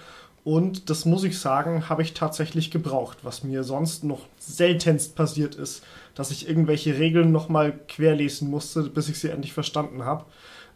Und 0.43 0.89
das 0.89 1.05
muss 1.05 1.23
ich 1.23 1.39
sagen, 1.39 1.89
habe 1.89 2.01
ich 2.01 2.13
tatsächlich 2.13 2.71
gebraucht, 2.71 3.19
was 3.23 3.43
mir 3.43 3.63
sonst 3.63 4.03
noch 4.03 4.19
seltenst 4.37 5.15
passiert 5.15 5.55
ist, 5.55 5.81
dass 6.13 6.29
ich 6.29 6.47
irgendwelche 6.47 6.99
Regeln 6.99 7.31
nochmal 7.31 7.73
querlesen 7.87 8.49
musste, 8.49 8.83
bis 8.83 9.07
ich 9.07 9.17
sie 9.17 9.29
endlich 9.29 9.53
verstanden 9.53 10.03
habe 10.03 10.25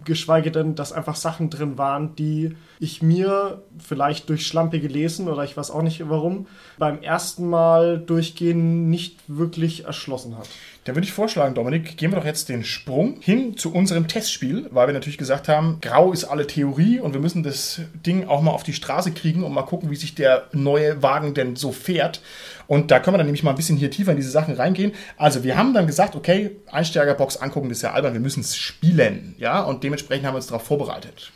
geschweige 0.06 0.52
denn, 0.52 0.76
dass 0.76 0.94
einfach 0.94 1.16
Sachen 1.16 1.50
drin 1.50 1.78
waren, 1.78 2.16
die 2.16 2.56
ich 2.80 3.02
mir 3.02 3.64
vielleicht 3.78 4.30
durch 4.30 4.48
schlampige 4.48 4.88
Lesen 4.88 5.28
oder 5.28 5.44
ich 5.44 5.58
weiß 5.58 5.72
auch 5.72 5.82
nicht 5.82 6.08
warum, 6.10 6.48
beim 6.78 7.02
ersten 7.02 7.50
Mal 7.50 8.00
durchgehen 8.00 8.90
nicht 8.90 9.18
wirklich 9.28 9.86
erschlossen 9.86 10.38
hat. 10.38 10.50
Dann 10.86 10.96
würde 10.96 11.06
ich 11.06 11.13
vorschlagen, 11.13 11.56
Dominik, 11.56 11.98
gehen 11.98 12.12
wir 12.12 12.18
doch 12.18 12.26
jetzt 12.26 12.48
den 12.50 12.63
Sprung 12.63 13.18
hin 13.20 13.58
zu 13.58 13.74
unserem 13.74 14.08
Testspiel, 14.08 14.68
weil 14.72 14.88
wir 14.88 14.94
natürlich 14.94 15.18
gesagt 15.18 15.48
haben, 15.48 15.80
grau 15.82 16.13
ist 16.13 16.24
alle 16.24 16.48
Theorie 16.48 17.00
und 17.00 17.13
wir 17.13 17.20
müssen 17.20 17.44
das 17.44 17.82
Ding 18.06 18.28
auch 18.28 18.42
mal 18.42 18.52
auf 18.52 18.63
die 18.63 18.74
Straße 18.74 19.12
kriegen 19.12 19.44
und 19.44 19.54
mal 19.54 19.63
gucken, 19.63 19.92
wie 19.92 19.96
sich 19.96 20.15
der 20.15 20.48
neue 20.54 21.04
Wagen 21.04 21.34
denn 21.34 21.56
so 21.56 21.72
fährt. 21.72 22.22
Und 22.65 22.92
da 22.92 23.00
können 23.00 23.15
wir 23.15 23.18
dann 23.18 23.28
nämlich 23.28 23.44
mal 23.44 23.52
ein 23.52 23.58
bisschen 23.58 23.78
hier 23.78 23.92
tiefer 23.92 24.12
in 24.12 24.18
diese 24.18 24.32
Sachen 24.32 24.54
reingehen. 24.54 24.94
Also 25.18 25.44
wir 25.44 25.58
haben 25.58 25.74
dann 25.74 25.86
gesagt, 25.86 26.15
okay, 26.15 26.56
Einsteigerbox 26.72 27.38
angucken, 27.38 27.70
das 27.70 27.80
ist 27.80 27.82
ja 27.82 27.92
albern, 27.92 28.13
wir 28.13 28.22
müssen 28.22 28.42
es 28.42 28.56
spielen. 28.56 29.36
Ja, 29.38 29.62
und 29.62 29.84
dementsprechend 29.84 30.26
haben 30.26 30.34
wir 30.34 30.38
uns 30.38 30.48
darauf 30.48 30.63
vorbereitet. 30.63 31.32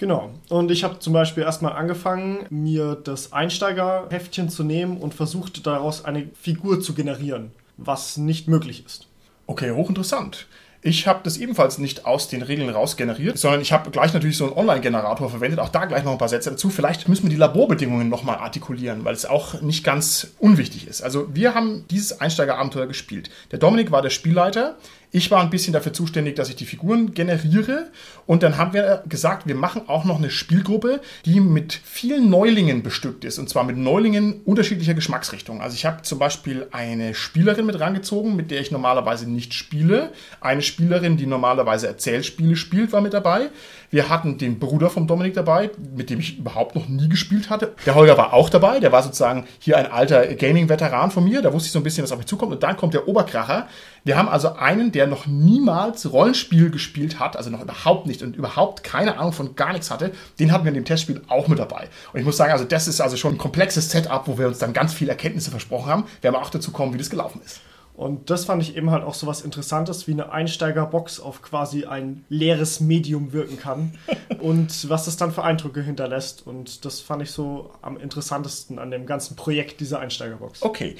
Genau. 0.00 0.30
Und 0.48 0.70
ich 0.70 0.82
habe 0.82 0.98
zum 0.98 1.12
Beispiel 1.12 1.42
erstmal 1.42 1.74
angefangen, 1.74 2.46
mir 2.48 2.94
das 2.94 3.34
Einsteigerheftchen 3.34 4.48
zu 4.48 4.64
nehmen 4.64 4.96
und 4.96 5.12
versucht 5.12 5.66
daraus 5.66 6.06
eine 6.06 6.28
Figur 6.40 6.80
zu 6.80 6.94
generieren, 6.94 7.52
was 7.80 8.16
nicht 8.16 8.48
möglich 8.48 8.84
ist. 8.84 9.08
Okay, 9.46 9.72
hochinteressant. 9.72 10.46
Ich 10.82 11.06
habe 11.06 11.20
das 11.24 11.36
ebenfalls 11.36 11.76
nicht 11.76 12.06
aus 12.06 12.28
den 12.28 12.40
Regeln 12.40 12.70
raus 12.70 12.96
generiert, 12.96 13.36
sondern 13.36 13.60
ich 13.60 13.70
habe 13.70 13.90
gleich 13.90 14.14
natürlich 14.14 14.38
so 14.38 14.46
einen 14.46 14.54
Online-Generator 14.54 15.28
verwendet. 15.28 15.60
Auch 15.60 15.68
da 15.68 15.84
gleich 15.84 16.04
noch 16.04 16.12
ein 16.12 16.18
paar 16.18 16.30
Sätze 16.30 16.50
dazu. 16.50 16.70
Vielleicht 16.70 17.06
müssen 17.06 17.24
wir 17.24 17.30
die 17.30 17.36
Laborbedingungen 17.36 18.08
nochmal 18.08 18.38
artikulieren, 18.38 19.04
weil 19.04 19.12
es 19.12 19.26
auch 19.26 19.60
nicht 19.60 19.84
ganz 19.84 20.28
unwichtig 20.38 20.86
ist. 20.88 21.02
Also 21.02 21.34
wir 21.34 21.54
haben 21.54 21.84
dieses 21.90 22.20
Einsteigerabenteuer 22.22 22.86
gespielt. 22.86 23.28
Der 23.50 23.58
Dominik 23.58 23.90
war 23.90 24.00
der 24.00 24.08
Spielleiter. 24.08 24.76
Ich 25.12 25.30
war 25.30 25.40
ein 25.40 25.50
bisschen 25.50 25.72
dafür 25.72 25.92
zuständig, 25.92 26.36
dass 26.36 26.48
ich 26.48 26.56
die 26.56 26.66
Figuren 26.66 27.14
generiere. 27.14 27.88
Und 28.26 28.44
dann 28.44 28.58
haben 28.58 28.72
wir 28.72 29.02
gesagt, 29.08 29.48
wir 29.48 29.56
machen 29.56 29.82
auch 29.88 30.04
noch 30.04 30.18
eine 30.18 30.30
Spielgruppe, 30.30 31.00
die 31.24 31.40
mit 31.40 31.72
vielen 31.72 32.30
Neulingen 32.30 32.82
bestückt 32.82 33.24
ist. 33.24 33.38
Und 33.38 33.48
zwar 33.48 33.64
mit 33.64 33.76
Neulingen 33.76 34.40
unterschiedlicher 34.44 34.94
Geschmacksrichtungen. 34.94 35.62
Also 35.62 35.74
ich 35.74 35.84
habe 35.84 36.02
zum 36.02 36.20
Beispiel 36.20 36.68
eine 36.70 37.14
Spielerin 37.14 37.66
mit 37.66 37.80
rangezogen, 37.80 38.36
mit 38.36 38.52
der 38.52 38.60
ich 38.60 38.70
normalerweise 38.70 39.28
nicht 39.28 39.52
spiele. 39.54 40.12
Eine 40.40 40.62
Spielerin, 40.62 41.16
die 41.16 41.26
normalerweise 41.26 41.88
Erzählspiele 41.88 42.54
spielt, 42.54 42.92
war 42.92 43.00
mit 43.00 43.12
dabei. 43.12 43.50
Wir 43.92 44.08
hatten 44.08 44.38
den 44.38 44.60
Bruder 44.60 44.88
vom 44.88 45.08
Dominik 45.08 45.34
dabei, 45.34 45.70
mit 45.96 46.10
dem 46.10 46.20
ich 46.20 46.38
überhaupt 46.38 46.76
noch 46.76 46.86
nie 46.86 47.08
gespielt 47.08 47.50
hatte. 47.50 47.74
Der 47.84 47.96
Holger 47.96 48.16
war 48.16 48.32
auch 48.32 48.48
dabei. 48.48 48.78
Der 48.78 48.92
war 48.92 49.02
sozusagen 49.02 49.46
hier 49.58 49.78
ein 49.78 49.90
alter 49.90 50.26
Gaming-Veteran 50.34 51.10
von 51.10 51.24
mir. 51.24 51.42
Da 51.42 51.52
wusste 51.52 51.66
ich 51.66 51.72
so 51.72 51.80
ein 51.80 51.82
bisschen, 51.82 52.04
was 52.04 52.12
auf 52.12 52.18
mich 52.18 52.28
zukommt. 52.28 52.52
Und 52.52 52.62
dann 52.62 52.76
kommt 52.76 52.94
der 52.94 53.08
Oberkracher. 53.08 53.66
Wir 54.04 54.16
haben 54.16 54.28
also 54.28 54.54
einen, 54.54 54.92
der 54.92 55.08
noch 55.08 55.26
niemals 55.26 56.12
Rollenspiel 56.12 56.70
gespielt 56.70 57.18
hat, 57.18 57.36
also 57.36 57.50
noch 57.50 57.62
überhaupt 57.62 58.06
nicht 58.06 58.22
und 58.22 58.36
überhaupt 58.36 58.84
keine 58.84 59.18
Ahnung 59.18 59.32
von 59.32 59.56
gar 59.56 59.72
nichts 59.72 59.90
hatte. 59.90 60.12
Den 60.38 60.52
hatten 60.52 60.64
wir 60.64 60.68
in 60.68 60.76
dem 60.76 60.84
Testspiel 60.84 61.22
auch 61.26 61.48
mit 61.48 61.58
dabei. 61.58 61.88
Und 62.12 62.20
ich 62.20 62.24
muss 62.24 62.36
sagen, 62.36 62.52
also 62.52 62.64
das 62.64 62.86
ist 62.86 63.00
also 63.00 63.16
schon 63.16 63.34
ein 63.34 63.38
komplexes 63.38 63.90
Setup, 63.90 64.22
wo 64.26 64.38
wir 64.38 64.46
uns 64.46 64.58
dann 64.58 64.72
ganz 64.72 64.94
viele 64.94 65.10
Erkenntnisse 65.10 65.50
versprochen 65.50 65.90
haben. 65.90 66.04
Wir 66.20 66.32
haben 66.32 66.40
auch 66.40 66.50
dazu 66.50 66.70
kommen, 66.70 66.94
wie 66.94 66.98
das 66.98 67.10
gelaufen 67.10 67.40
ist. 67.44 67.60
Und 68.00 68.30
das 68.30 68.46
fand 68.46 68.62
ich 68.62 68.78
eben 68.78 68.90
halt 68.90 69.04
auch 69.04 69.12
so 69.12 69.26
was 69.26 69.42
Interessantes, 69.42 70.06
wie 70.06 70.12
eine 70.12 70.32
Einsteigerbox 70.32 71.20
auf 71.20 71.42
quasi 71.42 71.84
ein 71.84 72.24
leeres 72.30 72.80
Medium 72.80 73.34
wirken 73.34 73.58
kann 73.58 73.92
und 74.40 74.88
was 74.88 75.04
das 75.04 75.18
dann 75.18 75.32
für 75.32 75.42
Eindrücke 75.42 75.82
hinterlässt. 75.82 76.46
Und 76.46 76.86
das 76.86 77.00
fand 77.00 77.20
ich 77.20 77.30
so 77.30 77.72
am 77.82 77.98
interessantesten 77.98 78.78
an 78.78 78.90
dem 78.90 79.04
ganzen 79.04 79.36
Projekt 79.36 79.80
dieser 79.80 80.00
Einsteigerbox. 80.00 80.62
Okay. 80.62 80.96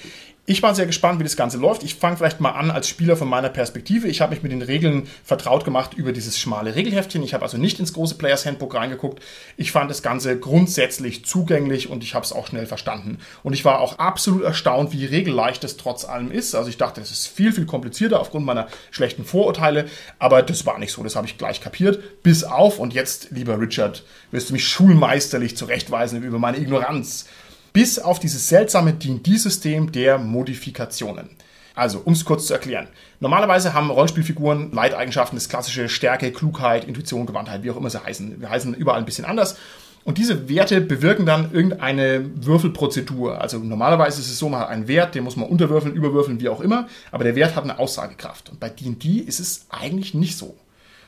Ich 0.46 0.62
war 0.62 0.74
sehr 0.74 0.86
gespannt, 0.86 1.20
wie 1.20 1.24
das 1.24 1.36
Ganze 1.36 1.58
läuft. 1.58 1.84
Ich 1.84 1.94
fange 1.94 2.16
vielleicht 2.16 2.40
mal 2.40 2.50
an 2.50 2.70
als 2.70 2.88
Spieler 2.88 3.16
von 3.16 3.28
meiner 3.28 3.50
Perspektive. 3.50 4.08
Ich 4.08 4.20
habe 4.20 4.34
mich 4.34 4.42
mit 4.42 4.50
den 4.50 4.62
Regeln 4.62 5.06
vertraut 5.22 5.64
gemacht 5.64 5.94
über 5.94 6.12
dieses 6.12 6.38
schmale 6.38 6.74
Regelheftchen. 6.74 7.22
Ich 7.22 7.34
habe 7.34 7.44
also 7.44 7.58
nicht 7.58 7.78
ins 7.78 7.92
große 7.92 8.16
Players 8.16 8.46
Handbook 8.46 8.74
reingeguckt. 8.74 9.22
Ich 9.56 9.70
fand 9.70 9.90
das 9.90 10.02
Ganze 10.02 10.38
grundsätzlich 10.40 11.24
zugänglich 11.24 11.88
und 11.88 12.02
ich 12.02 12.14
habe 12.14 12.24
es 12.24 12.32
auch 12.32 12.48
schnell 12.48 12.66
verstanden. 12.66 13.18
Und 13.42 13.52
ich 13.52 13.64
war 13.64 13.80
auch 13.80 13.98
absolut 13.98 14.42
erstaunt, 14.42 14.92
wie 14.92 15.04
regelleicht 15.04 15.62
es 15.62 15.76
trotz 15.76 16.04
allem 16.04 16.32
ist. 16.32 16.54
Also 16.54 16.70
ich 16.70 16.78
dachte, 16.78 17.00
es 17.00 17.10
ist 17.10 17.28
viel, 17.28 17.52
viel 17.52 17.66
komplizierter 17.66 18.18
aufgrund 18.18 18.46
meiner 18.46 18.66
schlechten 18.90 19.24
Vorurteile. 19.24 19.88
Aber 20.18 20.42
das 20.42 20.64
war 20.66 20.78
nicht 20.78 20.92
so. 20.92 21.04
Das 21.04 21.16
habe 21.16 21.26
ich 21.26 21.38
gleich 21.38 21.60
kapiert. 21.60 22.22
Bis 22.22 22.44
auf, 22.44 22.78
und 22.78 22.94
jetzt, 22.94 23.30
lieber 23.30 23.60
Richard, 23.60 24.04
wirst 24.32 24.48
du 24.48 24.54
mich 24.54 24.66
schulmeisterlich 24.66 25.56
zurechtweisen 25.56 26.22
über 26.22 26.38
meine 26.38 26.56
Ignoranz 26.56 27.26
bis 27.72 27.98
auf 27.98 28.18
dieses 28.18 28.48
seltsame 28.48 28.92
D&D-System 28.92 29.92
der 29.92 30.18
Modifikationen. 30.18 31.30
Also, 31.74 32.02
um 32.04 32.12
es 32.12 32.24
kurz 32.24 32.46
zu 32.46 32.52
erklären. 32.52 32.88
Normalerweise 33.20 33.74
haben 33.74 33.90
Rollenspielfiguren 33.90 34.72
Leiteigenschaften, 34.72 35.36
das 35.36 35.48
klassische 35.48 35.88
Stärke, 35.88 36.32
Klugheit, 36.32 36.84
Intuition, 36.84 37.26
Gewandtheit, 37.26 37.62
wie 37.62 37.70
auch 37.70 37.76
immer 37.76 37.90
sie 37.90 38.04
heißen. 38.04 38.40
Wir 38.40 38.50
heißen 38.50 38.74
überall 38.74 38.98
ein 38.98 39.06
bisschen 39.06 39.24
anders. 39.24 39.56
Und 40.02 40.18
diese 40.18 40.48
Werte 40.48 40.80
bewirken 40.80 41.26
dann 41.26 41.52
irgendeine 41.52 42.30
Würfelprozedur. 42.34 43.40
Also 43.40 43.58
normalerweise 43.58 44.20
ist 44.20 44.30
es 44.30 44.38
so, 44.38 44.48
man 44.48 44.60
hat 44.60 44.70
einen 44.70 44.88
Wert, 44.88 45.14
den 45.14 45.24
muss 45.24 45.36
man 45.36 45.48
unterwürfeln, 45.48 45.94
überwürfeln, 45.94 46.40
wie 46.40 46.48
auch 46.48 46.60
immer. 46.60 46.88
Aber 47.12 47.24
der 47.24 47.36
Wert 47.36 47.54
hat 47.54 47.64
eine 47.64 47.78
Aussagekraft. 47.78 48.50
Und 48.50 48.60
bei 48.60 48.70
D&D 48.70 49.18
ist 49.18 49.40
es 49.40 49.66
eigentlich 49.68 50.14
nicht 50.14 50.38
so. 50.38 50.56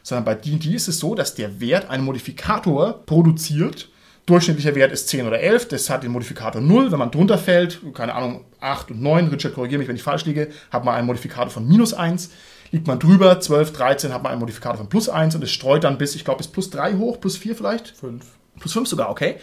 Sondern 0.03 0.25
bei 0.25 0.35
D&D 0.35 0.75
ist 0.75 0.89
es 0.89 0.99
so, 0.99 1.15
dass 1.15 1.35
der 1.35 1.61
Wert 1.61 1.89
einen 1.89 2.05
Modifikator 2.05 3.05
produziert, 3.07 3.89
Durchschnittlicher 4.27 4.75
Wert 4.77 4.93
ist 4.93 5.09
10 5.09 5.27
oder 5.27 5.41
11, 5.41 5.69
das 5.69 5.91
hat 5.91 6.05
den 6.05 6.13
Modifikator 6.13 6.61
0. 6.61 6.93
Wenn 6.93 6.99
man 6.99 7.11
drunter 7.11 7.39
fällt, 7.39 7.81
keine 7.93 8.15
Ahnung, 8.15 8.45
8 8.61 8.93
und 8.93 9.03
9, 9.03 9.29
Richard, 9.29 9.55
korrigiere 9.55 9.81
mich, 9.81 9.89
wenn 9.89 9.97
ich 9.97 10.03
falsch 10.03 10.25
liege, 10.25 10.49
hat 10.71 10.85
man 10.85 10.95
einen 10.95 11.07
Modifikator 11.07 11.51
von 11.51 11.67
minus 11.67 11.93
1. 11.93 12.31
Liegt 12.71 12.87
man 12.87 13.01
drüber, 13.01 13.41
12, 13.41 13.73
13, 13.73 14.15
hat 14.15 14.23
man 14.23 14.33
einen 14.33 14.41
Modifikator 14.41 14.79
von 14.79 14.89
plus 14.89 15.09
1 15.09 15.35
und 15.35 15.43
es 15.43 15.51
streut 15.51 15.85
dann 15.85 15.99
bis, 15.99 16.15
ich 16.15 16.25
glaube, 16.25 16.39
bis 16.39 16.49
plus 16.49 16.71
3 16.71 16.95
hoch, 16.95 17.21
plus 17.21 17.37
4 17.37 17.57
vielleicht? 17.57 17.89
5. 17.89 18.25
Plus 18.61 18.73
5 18.73 18.89
sogar, 18.89 19.11
okay. 19.11 19.37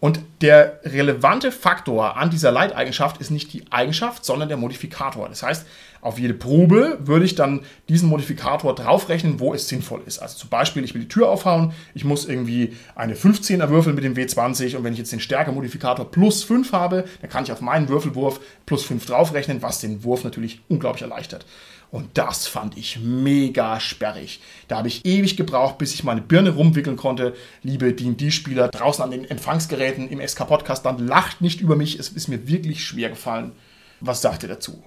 Und 0.00 0.20
der 0.42 0.80
relevante 0.84 1.50
Faktor 1.50 2.16
an 2.18 2.28
dieser 2.28 2.52
Leiteigenschaft 2.52 3.20
ist 3.20 3.30
nicht 3.30 3.52
die 3.52 3.64
Eigenschaft, 3.70 4.24
sondern 4.24 4.48
der 4.48 4.58
Modifikator. 4.58 5.28
Das 5.28 5.42
heißt, 5.42 5.66
auf 6.04 6.18
jede 6.18 6.34
Probe 6.34 6.98
würde 7.00 7.24
ich 7.24 7.34
dann 7.34 7.62
diesen 7.88 8.10
Modifikator 8.10 8.74
draufrechnen, 8.74 9.40
wo 9.40 9.54
es 9.54 9.68
sinnvoll 9.68 10.02
ist. 10.04 10.18
Also 10.18 10.36
zum 10.36 10.50
Beispiel, 10.50 10.84
ich 10.84 10.92
will 10.92 11.00
die 11.02 11.08
Tür 11.08 11.30
aufhauen, 11.30 11.72
ich 11.94 12.04
muss 12.04 12.26
irgendwie 12.26 12.74
eine 12.94 13.16
15 13.16 13.60
erwürfeln 13.60 13.94
mit 13.94 14.04
dem 14.04 14.14
W20 14.14 14.76
und 14.76 14.84
wenn 14.84 14.92
ich 14.92 14.98
jetzt 14.98 15.12
den 15.12 15.20
Stärke-Modifikator 15.20 16.10
plus 16.10 16.44
5 16.44 16.72
habe, 16.72 17.04
dann 17.22 17.30
kann 17.30 17.44
ich 17.44 17.52
auf 17.52 17.62
meinen 17.62 17.88
Würfelwurf 17.88 18.38
plus 18.66 18.84
5 18.84 19.06
draufrechnen, 19.06 19.62
was 19.62 19.80
den 19.80 20.04
Wurf 20.04 20.24
natürlich 20.24 20.60
unglaublich 20.68 21.02
erleichtert. 21.02 21.46
Und 21.90 22.18
das 22.18 22.46
fand 22.46 22.76
ich 22.76 22.98
mega 23.00 23.80
sperrig. 23.80 24.40
Da 24.68 24.76
habe 24.76 24.88
ich 24.88 25.06
ewig 25.06 25.38
gebraucht, 25.38 25.78
bis 25.78 25.94
ich 25.94 26.04
meine 26.04 26.20
Birne 26.20 26.50
rumwickeln 26.50 26.96
konnte. 26.96 27.34
Liebe 27.62 27.94
D&D-Spieler 27.94 28.68
draußen 28.68 29.02
an 29.02 29.10
den 29.10 29.24
Empfangsgeräten 29.24 30.10
im 30.10 30.20
SK-Podcast, 30.20 30.84
dann 30.84 31.06
lacht 31.06 31.40
nicht 31.40 31.62
über 31.62 31.76
mich. 31.76 31.98
Es 31.98 32.10
ist 32.10 32.28
mir 32.28 32.46
wirklich 32.46 32.84
schwer 32.84 33.08
gefallen. 33.08 33.52
Was 34.00 34.20
sagt 34.20 34.42
ihr 34.42 34.50
dazu? 34.50 34.82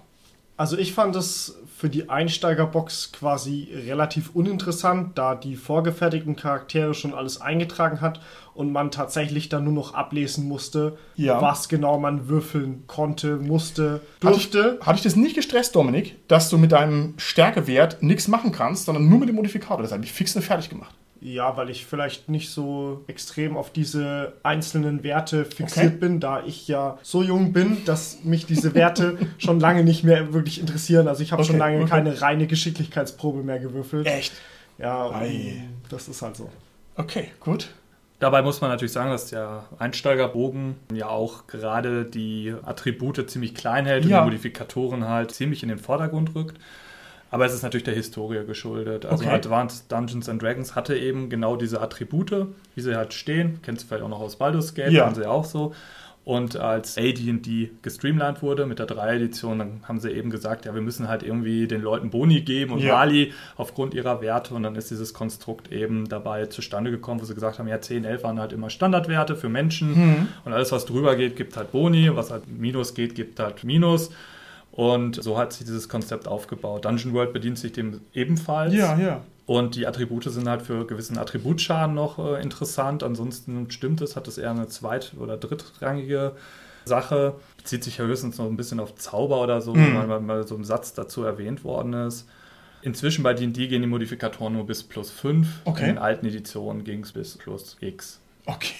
Also 0.58 0.78
ich 0.78 0.94
fand 0.94 1.16
es 1.16 1.56
für 1.78 1.88
die 1.90 2.10
Einsteigerbox 2.10 3.12
quasi 3.12 3.68
relativ 3.86 4.32
uninteressant, 4.34 5.16
da 5.16 5.36
die 5.36 5.56
vorgefertigten 5.56 6.36
Charaktere 6.36 6.96
schon 6.96 7.14
alles 7.14 7.40
eingetragen 7.40 8.02
hat 8.02 8.20
und 8.56 8.72
man 8.72 8.90
tatsächlich 8.90 9.50
dann 9.50 9.64
nur 9.66 9.74
noch 9.74 9.94
ablesen 9.94 10.48
musste, 10.48 10.98
Ja. 11.16 11.40
was 11.40 11.70
genau 11.70 12.00
man 12.00 12.28
würfeln 12.28 12.86
konnte, 12.88 13.38
musste, 13.38 14.02
durfte. 14.20 14.64
Hat 14.64 14.72
dich, 14.80 14.88
hat 14.88 14.96
dich 14.96 15.04
das 15.04 15.16
nicht 15.16 15.36
gestresst, 15.36 15.76
Dominik, 15.76 16.16
dass 16.28 16.50
du 16.50 16.58
mit 16.58 16.72
deinem 16.72 17.14
Stärkewert 17.18 18.02
nichts 18.02 18.28
machen 18.28 18.52
kannst, 18.52 18.86
sondern 18.86 19.08
nur 19.08 19.20
mit 19.20 19.30
dem 19.30 19.36
Modifikator? 19.36 19.84
Das 19.84 19.92
hat 19.92 20.00
mich 20.00 20.12
fix 20.12 20.36
und 20.36 20.42
fertig 20.42 20.70
gemacht. 20.70 20.96
Ja, 21.20 21.58
weil 21.58 21.70
ich 21.70 21.86
vielleicht 21.86 22.30
nicht 22.30 22.50
so 22.52 23.04
extrem 23.08 23.58
auf 23.58 23.72
diese 23.72 24.34
einzelnen 24.44 25.04
Werte 25.04 25.46
fixiert 25.46 25.88
Okay. 25.88 25.98
bin, 25.98 26.20
da 26.20 26.44
ich 26.46 26.68
ja 26.68 26.98
so 27.02 27.24
jung 27.24 27.54
bin, 27.54 27.84
dass 27.86 28.24
mich 28.24 28.46
diese 28.46 28.74
Werte 28.76 29.18
schon 29.38 29.60
lange 29.60 29.84
nicht 29.84 30.04
mehr 30.04 30.34
wirklich 30.34 30.60
interessieren. 30.60 31.08
Also 31.08 31.24
ich 31.24 31.32
habe 31.32 31.44
schon 31.44 31.56
Okay, 31.56 31.60
lange 31.72 31.78
okay. 31.82 31.90
keine 31.90 32.22
reine 32.22 32.46
Geschicklichkeitsprobe 32.48 33.42
mehr 33.44 33.60
gewürfelt. 33.60 34.06
Echt? 34.06 34.34
Ja, 34.78 35.12
das 35.90 36.08
ist 36.08 36.22
halt 36.22 36.36
so. 36.36 36.50
Okay, 36.96 37.30
gut. 37.40 37.70
Dabei 38.20 38.42
muss 38.42 38.62
man 38.62 38.70
natürlich 38.72 38.92
sagen, 38.94 39.12
dass 39.12 39.30
der 39.30 39.66
Einsteigerbogen 39.78 40.76
ja 40.94 41.08
auch 41.08 41.46
gerade 41.48 42.06
die 42.06 42.54
Attribute 42.64 43.30
ziemlich 43.30 43.54
klein 43.54 43.86
hält 43.86 44.06
und 44.06 44.12
Ja. 44.12 44.20
die 44.20 44.26
Modifikatoren 44.26 45.08
halt 45.08 45.32
ziemlich 45.32 45.62
in 45.64 45.70
den 45.70 45.78
Vordergrund 45.80 46.34
rückt. 46.36 46.58
Aber 47.30 47.46
es 47.46 47.54
ist 47.54 47.64
natürlich 47.64 47.84
der 47.84 47.94
Historie 47.96 48.46
geschuldet. 48.46 49.06
Also 49.06 49.26
Okay. 49.26 49.34
Advanced 49.36 49.92
Dungeons 49.92 50.30
and 50.30 50.42
Dragons 50.42 50.76
hatte 50.76 50.96
eben 50.98 51.30
genau 51.30 51.56
diese 51.58 51.82
Attribute, 51.82 52.48
wie 52.76 52.82
sie 52.82 52.96
halt 52.96 53.14
stehen. 53.14 53.60
Kennst 53.64 53.84
du 53.84 53.88
vielleicht 53.88 54.04
auch 54.04 54.10
noch 54.10 54.22
aus 54.22 54.38
Baldur's 54.38 54.74
Gate, 54.74 54.92
Ja. 54.92 55.04
waren 55.06 55.16
sie 55.16 55.26
auch 55.26 55.46
so. 55.46 55.74
Und 56.24 56.58
als 56.58 56.98
AD&D 56.98 57.72
gestreamlined 57.82 58.42
wurde 58.42 58.66
mit 58.66 58.80
der 58.80 58.86
3-Edition, 58.86 59.60
dann 59.60 59.82
haben 59.88 60.02
sie 60.02 60.12
eben 60.12 60.30
gesagt, 60.30 60.66
ja, 60.66 60.74
wir 60.76 60.82
müssen 60.82 61.08
halt 61.08 61.24
irgendwie 61.24 61.68
den 61.68 61.82
Leuten 61.82 62.10
Boni 62.10 62.42
geben 62.42 62.74
und 62.74 62.80
Ja. 62.80 62.96
Mali 62.96 63.32
aufgrund 63.56 63.94
ihrer 63.94 64.20
Werte. 64.22 64.54
Und 64.54 64.64
dann 64.64 64.76
ist 64.76 64.92
dieses 64.92 65.14
Konstrukt 65.14 65.72
eben 65.72 66.10
dabei 66.10 66.48
zustande 66.48 66.92
gekommen, 66.92 67.22
wo 67.22 67.26
sie 67.26 67.34
gesagt 67.34 67.60
haben, 67.60 67.68
ja, 67.70 67.80
10, 67.80 68.04
11 68.04 68.24
waren 68.24 68.42
halt 68.42 68.52
immer 68.52 68.70
Standardwerte 68.70 69.38
für 69.38 69.48
Menschen. 69.48 70.28
Und 70.44 70.52
alles, 70.52 70.74
was 70.74 70.86
drüber 70.86 71.16
geht, 71.16 71.38
gibt 71.38 71.56
halt 71.56 71.72
Boni. 71.72 72.14
Was 72.14 72.30
halt 72.30 72.44
Minus 72.50 72.94
geht, 72.94 73.16
gibt 73.16 73.40
halt 73.40 73.64
Minus. 73.64 74.12
Und 74.72 75.22
so 75.24 75.38
hat 75.38 75.54
sich 75.54 75.66
dieses 75.66 75.90
Konzept 75.90 76.28
aufgebaut. 76.28 76.86
Dungeon 76.86 77.14
World 77.14 77.34
bedient 77.34 77.58
sich 77.58 77.72
dem 77.74 78.02
ebenfalls. 78.14 78.74
ja. 78.76 79.22
Und 79.48 79.76
die 79.76 79.88
Attribute 79.88 80.26
sind 80.26 80.48
halt 80.50 80.62
für 80.62 80.86
gewissen 80.86 81.18
Attributschaden 81.18 81.96
noch 81.96 82.20
äh, 82.20 82.42
interessant. 82.42 83.02
Ansonsten 83.02 83.72
stimmt 83.72 84.02
es, 84.02 84.18
hat 84.18 84.28
es 84.28 84.38
eher 84.38 84.52
eine 84.52 84.68
zweit- 84.68 85.14
oder 85.18 85.38
drittrangige 85.38 86.34
Sache. 86.84 87.36
Bezieht 87.56 87.84
sich 87.86 87.98
ja 87.98 88.04
höchstens 88.06 88.38
noch 88.38 88.46
ein 88.46 88.58
bisschen 88.58 88.82
auf 88.82 88.96
Zauber 88.96 89.42
oder 89.42 89.62
so, 89.62 89.74
Mhm. 89.74 89.96
weil 89.96 90.08
mal, 90.08 90.20
mal 90.20 90.46
so 90.48 90.56
ein 90.56 90.66
Satz 90.66 90.94
dazu 90.94 91.24
erwähnt 91.24 91.64
worden 91.64 91.94
ist. 91.94 92.28
Inzwischen 92.82 93.24
bei 93.24 93.34
D&D 93.34 93.68
gehen 93.68 93.82
die 93.82 93.88
Modifikatoren 93.88 94.52
nur 94.54 94.66
bis 94.66 94.84
plus 94.84 95.10
5. 95.12 95.48
Okay. 95.64 95.82
In 95.84 95.88
den 95.96 95.98
alten 95.98 96.26
Editionen 96.26 96.84
ging 96.84 97.04
es 97.04 97.14
bis 97.14 97.38
plus 97.38 97.78
X. 97.80 98.20
Okay. 98.46 98.74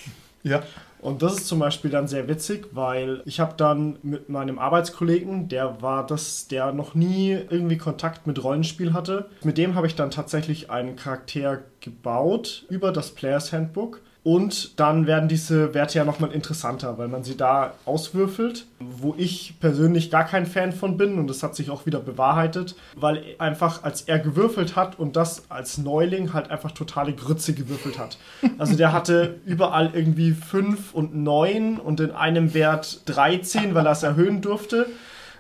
Ja. 0.48 0.64
Und 1.00 1.22
das 1.22 1.34
ist 1.38 1.48
zum 1.48 1.60
Beispiel 1.60 1.92
dann 1.92 2.08
sehr 2.08 2.28
witzig, 2.28 2.70
weil 2.72 3.22
ich 3.26 3.40
habe 3.40 3.54
dann 3.56 3.98
mit 4.02 4.30
meinem 4.30 4.58
Arbeitskollegen, 4.58 5.48
der 5.48 5.82
war 5.82 6.06
das, 6.06 6.48
der 6.48 6.72
noch 6.72 6.96
nie 6.96 7.32
irgendwie 7.32 7.78
Kontakt 7.78 8.26
mit 8.26 8.44
Rollenspiel 8.44 8.94
hatte. 8.94 9.30
Mit 9.44 9.58
dem 9.58 9.76
habe 9.76 9.88
ich 9.88 9.96
dann 9.96 10.10
tatsächlich 10.10 10.72
einen 10.72 10.96
Charakter 10.96 11.62
gebaut 11.82 12.66
über 12.70 12.92
das 12.92 13.12
Players 13.12 13.54
Handbook. 13.54 14.02
Und 14.28 14.78
dann 14.78 15.08
werden 15.08 15.30
diese 15.30 15.74
Werte 15.74 16.00
ja 16.00 16.04
nochmal 16.04 16.34
interessanter, 16.34 16.98
weil 16.98 17.08
man 17.08 17.24
sie 17.24 17.38
da 17.38 17.76
auswürfelt, 17.86 18.66
wo 18.82 19.16
ich 19.18 19.54
persönlich 19.62 20.12
gar 20.12 20.26
kein 20.26 20.46
Fan 20.46 20.74
von 20.74 20.98
bin 20.98 21.18
und 21.18 21.30
das 21.30 21.44
hat 21.44 21.56
sich 21.56 21.70
auch 21.70 21.86
wieder 21.86 22.02
bewahrheitet, 22.02 22.76
weil 22.98 23.24
einfach 23.38 23.84
als 23.84 24.02
er 24.02 24.20
gewürfelt 24.20 24.76
hat 24.76 25.00
und 25.00 25.16
das 25.16 25.50
als 25.50 25.78
Neuling 25.78 26.34
halt 26.34 26.52
einfach 26.52 26.74
totale 26.74 27.14
Grütze 27.14 27.54
gewürfelt 27.54 27.98
hat. 27.98 28.18
Also 28.58 28.76
der 28.76 28.92
hatte 28.92 29.36
überall 29.46 29.92
irgendwie 29.94 30.34
5 30.34 30.94
und 30.94 31.16
9 31.16 31.78
und 31.78 32.02
in 32.02 32.12
einem 32.12 32.54
Wert 32.54 33.04
13, 33.06 33.76
weil 33.76 33.86
er 33.86 33.94
es 33.94 34.04
erhöhen 34.04 34.42
durfte. 34.42 34.88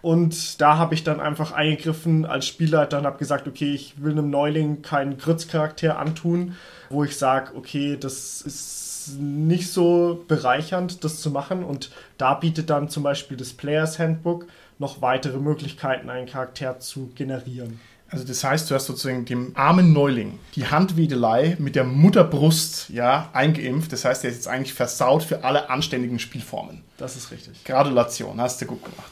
Und 0.01 0.61
da 0.61 0.77
habe 0.77 0.93
ich 0.93 1.03
dann 1.03 1.19
einfach 1.19 1.51
eingegriffen 1.51 2.25
als 2.25 2.45
Spielleiter 2.45 2.99
und 2.99 3.05
habe 3.05 3.17
gesagt, 3.17 3.49
okay, 3.49 3.73
ich 3.73 4.01
will 4.01 4.13
einem 4.13 4.29
Neuling 4.29 4.81
keinen 4.81 5.17
Grützcharakter 5.17 5.99
antun, 5.99 6.55
wo 6.89 7.03
ich 7.03 7.17
sage, 7.17 7.55
okay, 7.55 7.97
das 7.99 8.41
ist 8.41 9.15
nicht 9.19 9.71
so 9.71 10.23
bereichernd, 10.27 11.03
das 11.03 11.21
zu 11.21 11.31
machen. 11.31 11.63
Und 11.63 11.91
da 12.17 12.33
bietet 12.33 12.69
dann 12.69 12.89
zum 12.89 13.03
Beispiel 13.03 13.37
das 13.37 13.53
Players 13.53 13.99
Handbook 13.99 14.47
noch 14.79 15.01
weitere 15.01 15.37
Möglichkeiten, 15.37 16.09
einen 16.09 16.27
Charakter 16.27 16.79
zu 16.79 17.11
generieren. 17.15 17.79
Also 18.09 18.23
das 18.23 18.43
heißt, 18.43 18.71
du 18.71 18.75
hast 18.75 18.85
sozusagen 18.85 19.25
dem 19.25 19.51
armen 19.55 19.91
Neuling 19.91 20.39
die 20.55 20.67
Handwedelei 20.67 21.57
mit 21.59 21.75
der 21.75 21.83
Mutterbrust 21.83 22.89
ja, 22.89 23.29
eingeimpft. 23.33 23.91
Das 23.91 24.05
heißt, 24.05 24.23
er 24.23 24.29
ist 24.29 24.37
jetzt 24.37 24.47
eigentlich 24.47 24.73
versaut 24.73 25.23
für 25.23 25.43
alle 25.43 25.69
anständigen 25.69 26.19
Spielformen. 26.19 26.83
Das 26.97 27.17
ist 27.17 27.31
richtig. 27.31 27.65
Gratulation, 27.65 28.39
hast 28.39 28.61
du 28.61 28.65
gut 28.65 28.83
gemacht. 28.83 29.11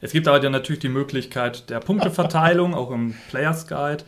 Es 0.00 0.12
gibt 0.12 0.26
aber 0.26 0.40
dann 0.40 0.52
natürlich 0.52 0.80
die 0.80 0.88
Möglichkeit 0.88 1.68
der 1.68 1.80
Punkteverteilung, 1.80 2.74
auch 2.74 2.90
im 2.90 3.14
Players 3.28 3.66
Guide. 3.66 4.04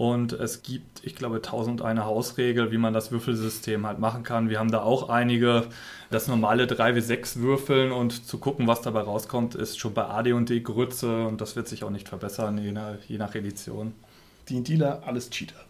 Und 0.00 0.32
es 0.32 0.62
gibt, 0.62 1.04
ich 1.04 1.14
glaube, 1.14 1.42
tausend 1.42 1.82
eine 1.82 2.06
Hausregel, 2.06 2.72
wie 2.72 2.78
man 2.78 2.94
das 2.94 3.12
Würfelsystem 3.12 3.86
halt 3.86 3.98
machen 3.98 4.22
kann. 4.22 4.48
Wir 4.48 4.58
haben 4.58 4.70
da 4.70 4.80
auch 4.80 5.10
einige, 5.10 5.66
das 6.10 6.26
normale 6.26 6.64
3W6 6.64 7.40
würfeln 7.40 7.92
und 7.92 8.26
zu 8.26 8.38
gucken, 8.38 8.66
was 8.66 8.80
dabei 8.80 9.02
rauskommt, 9.02 9.54
ist 9.56 9.78
schon 9.78 9.92
bei 9.92 10.04
AD&D 10.04 10.60
Grütze 10.60 11.26
und 11.26 11.42
das 11.42 11.54
wird 11.54 11.68
sich 11.68 11.84
auch 11.84 11.90
nicht 11.90 12.08
verbessern, 12.08 12.56
je 12.56 12.72
nach, 12.72 12.94
je 13.08 13.18
nach 13.18 13.34
Edition. 13.34 13.92
Die 14.48 14.62
Dealer, 14.62 15.02
alles 15.04 15.28
Cheater. 15.28 15.60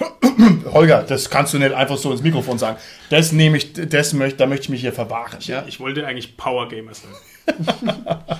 Holger, 0.72 1.02
das 1.02 1.28
kannst 1.28 1.52
du 1.52 1.58
nicht 1.58 1.74
einfach 1.74 1.98
so 1.98 2.12
ins 2.12 2.22
Mikrofon 2.22 2.58
sagen. 2.58 2.78
Das 3.10 3.32
nehme 3.32 3.58
ich, 3.58 3.74
das 3.74 4.14
möchte, 4.14 4.38
da 4.38 4.46
möchte 4.46 4.64
ich 4.64 4.70
mich 4.70 4.80
hier 4.80 4.94
verwahren. 4.94 5.36
Ja? 5.40 5.66
Ich 5.68 5.80
wollte 5.80 6.06
eigentlich 6.06 6.38
Power 6.38 6.66
Gamer 6.70 6.92
sein. 6.94 7.10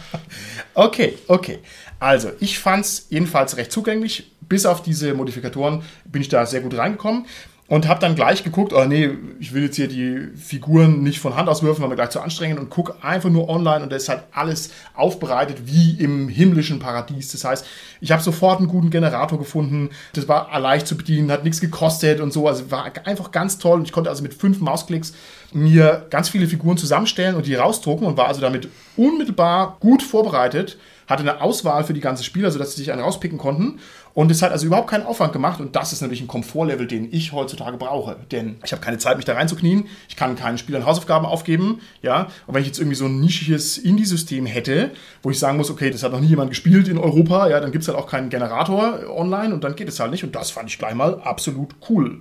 Okay, 0.75 1.17
okay. 1.29 1.61
Also, 2.01 2.33
ich 2.41 2.59
fand 2.59 2.85
es 2.85 3.07
jedenfalls 3.09 3.57
recht 3.57 3.71
zugänglich. 3.71 4.33
Bis 4.49 4.67
auf 4.67 4.83
diese 4.83 5.15
Modifikatoren 5.15 5.83
bin 6.05 6.23
ich 6.23 6.29
da 6.29 6.47
sehr 6.47 6.61
gut 6.61 6.77
reingekommen 6.77 7.27
und 7.67 7.89
habe 7.89 7.99
dann 7.99 8.15
gleich 8.15 8.45
geguckt, 8.45 8.75
oh 8.75 8.85
nee, 8.85 9.11
ich 9.41 9.55
will 9.55 9.65
jetzt 9.65 9.77
hier 9.77 9.89
die 9.89 10.29
Figuren 10.37 11.03
nicht 11.03 11.19
von 11.19 11.35
Hand 11.35 11.49
aus 11.49 11.63
würfeln, 11.63 11.83
weil 11.83 11.89
mir 11.89 11.97
gleich 11.97 12.11
zu 12.11 12.21
anstrengend 12.21 12.61
und 12.61 12.69
gucke 12.69 13.03
einfach 13.03 13.31
nur 13.31 13.49
online 13.49 13.83
und 13.83 13.91
da 13.91 13.97
ist 13.97 14.11
halt 14.11 14.25
alles 14.33 14.71
aufbereitet 14.95 15.63
wie 15.65 15.93
im 15.99 16.29
himmlischen 16.29 16.79
Paradies. 16.79 17.33
Das 17.33 17.45
heißt, 17.45 17.67
ich 18.03 18.13
habe 18.13 18.23
sofort 18.23 18.59
einen 18.59 18.69
guten 18.69 18.91
Generator 18.91 19.39
gefunden. 19.39 19.91
Das 20.13 20.29
war 20.29 20.59
leicht 20.61 20.87
zu 20.87 20.97
bedienen, 20.97 21.33
hat 21.33 21.45
nichts 21.45 21.61
gekostet 21.61 22.21
und 22.21 22.35
so. 22.35 22.47
Also 22.47 22.71
war 22.71 22.85
einfach 23.07 23.31
ganz 23.31 23.57
toll 23.57 23.79
und 23.79 23.87
ich 23.87 23.93
konnte 23.93 24.11
also 24.11 24.23
mit 24.23 24.35
fünf 24.35 24.61
Mausklicks 24.61 25.15
mir 25.55 26.07
ganz 26.11 26.29
viele 26.29 26.47
Figuren 26.47 26.77
zusammenstellen 26.77 27.35
und 27.35 27.47
die 27.47 27.55
rausdrucken 27.55 28.07
und 28.07 28.19
war 28.19 28.29
also 28.29 28.43
damit 28.43 28.69
unmittelbar 28.97 29.79
gut 29.81 30.03
vorbereitet 30.03 30.77
hatte 31.07 31.23
eine 31.23 31.41
Auswahl 31.41 31.85
für 31.85 31.95
die 31.95 32.01
ganze 32.01 32.25
Spieler, 32.25 32.51
sodass 32.51 32.73
sie 32.73 32.83
sich 32.83 32.93
einen 32.93 33.03
rauspicken 33.03 33.39
konnten. 33.39 33.81
Und 34.15 34.31
es 34.31 34.43
hat 34.43 34.53
also 34.53 34.67
überhaupt 34.67 34.89
keinen 34.89 35.05
Aufwand 35.05 35.33
gemacht. 35.33 35.61
Und 35.61 35.75
das 35.75 35.93
ist 35.93 36.01
natürlich 36.01 36.21
ein 36.21 36.29
Komfortlevel, 36.29 36.87
den 36.87 37.12
ich 37.12 37.33
heutzutage 37.33 37.77
brauche. 37.77 38.17
Denn 38.31 38.57
ich 38.65 38.71
habe 38.71 38.81
keine 38.81 38.99
Zeit, 38.99 39.17
mich 39.17 39.27
da 39.27 39.35
reinzuknien. 39.35 39.89
Ich 40.09 40.15
kann 40.15 40.37
keinen 40.37 40.57
Spielern 40.57 40.87
Hausaufgaben 40.87 41.27
aufgeben. 41.27 41.81
Ja. 42.01 42.29
Und 42.47 42.55
wenn 42.55 42.62
ich 42.62 42.69
jetzt 42.69 42.79
irgendwie 42.79 42.97
so 42.97 43.07
ein 43.07 43.21
nischiges 43.21 43.77
Indie-System 43.77 44.47
hätte, 44.47 44.93
wo 45.23 45.31
ich 45.31 45.39
sagen 45.41 45.57
muss, 45.57 45.69
okay, 45.69 45.91
das 45.91 46.05
hat 46.05 46.12
noch 46.12 46.21
nie 46.21 46.29
jemand 46.29 46.51
gespielt 46.51 46.87
in 46.87 46.97
Europa, 46.97 47.49
ja, 47.49 47.59
dann 47.59 47.73
gibt 47.73 47.83
es 47.83 47.89
halt 47.89 47.99
auch 47.99 48.07
keinen 48.07 48.31
Generator 48.31 49.01
online 49.11 49.53
und 49.53 49.65
dann 49.65 49.75
geht 49.75 49.89
es 49.89 49.99
halt 49.99 50.12
nicht. 50.12 50.23
Und 50.23 50.37
das 50.37 50.53
fand 50.53 50.71
ich 50.71 50.79
gleich 50.79 50.95
mal 50.95 51.21
absolut 51.21 51.75
cool. 51.89 52.21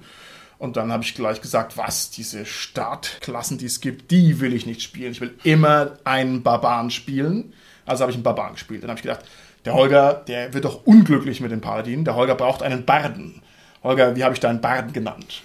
Und 0.58 0.78
dann 0.78 0.91
habe 0.91 1.04
ich 1.04 1.14
gleich 1.14 1.41
gesagt, 1.41 1.78
was, 1.78 2.10
diese 2.10 2.46
Startklassen, 2.46 3.60
die 3.60 3.66
es 3.66 3.82
gibt, 3.82 4.10
die 4.10 4.39
will 4.39 4.54
ich 4.54 4.66
nicht 4.66 4.82
spielen. 4.82 5.12
Ich 5.12 5.22
will 5.22 5.36
immer 5.44 5.91
einen 6.06 6.41
Barbaren 6.41 6.89
spielen. 6.89 7.54
Also 7.86 8.02
habe 8.02 8.12
ich 8.12 8.16
einen 8.16 8.24
Barbaren 8.24 8.54
gespielt. 8.54 8.82
Dann 8.82 8.89
habe 8.89 8.98
ich 8.98 9.04
gedacht, 9.04 9.26
der 9.66 9.74
Holger, 9.74 10.24
der 10.28 10.53
wird 10.53 10.66
doch 10.66 10.86
unglücklich 10.86 11.41
mit 11.41 11.51
den 11.51 11.61
Paladinen. 11.61 12.05
Der 12.05 12.16
Holger 12.16 12.36
braucht 12.36 12.64
einen 12.64 12.86
Barden. 12.86 13.41
Holger, 13.84 14.16
wie 14.16 14.24
habe 14.24 14.34
ich 14.34 14.39
deinen 14.39 14.61
Barden 14.61 14.93
genannt? 14.93 15.43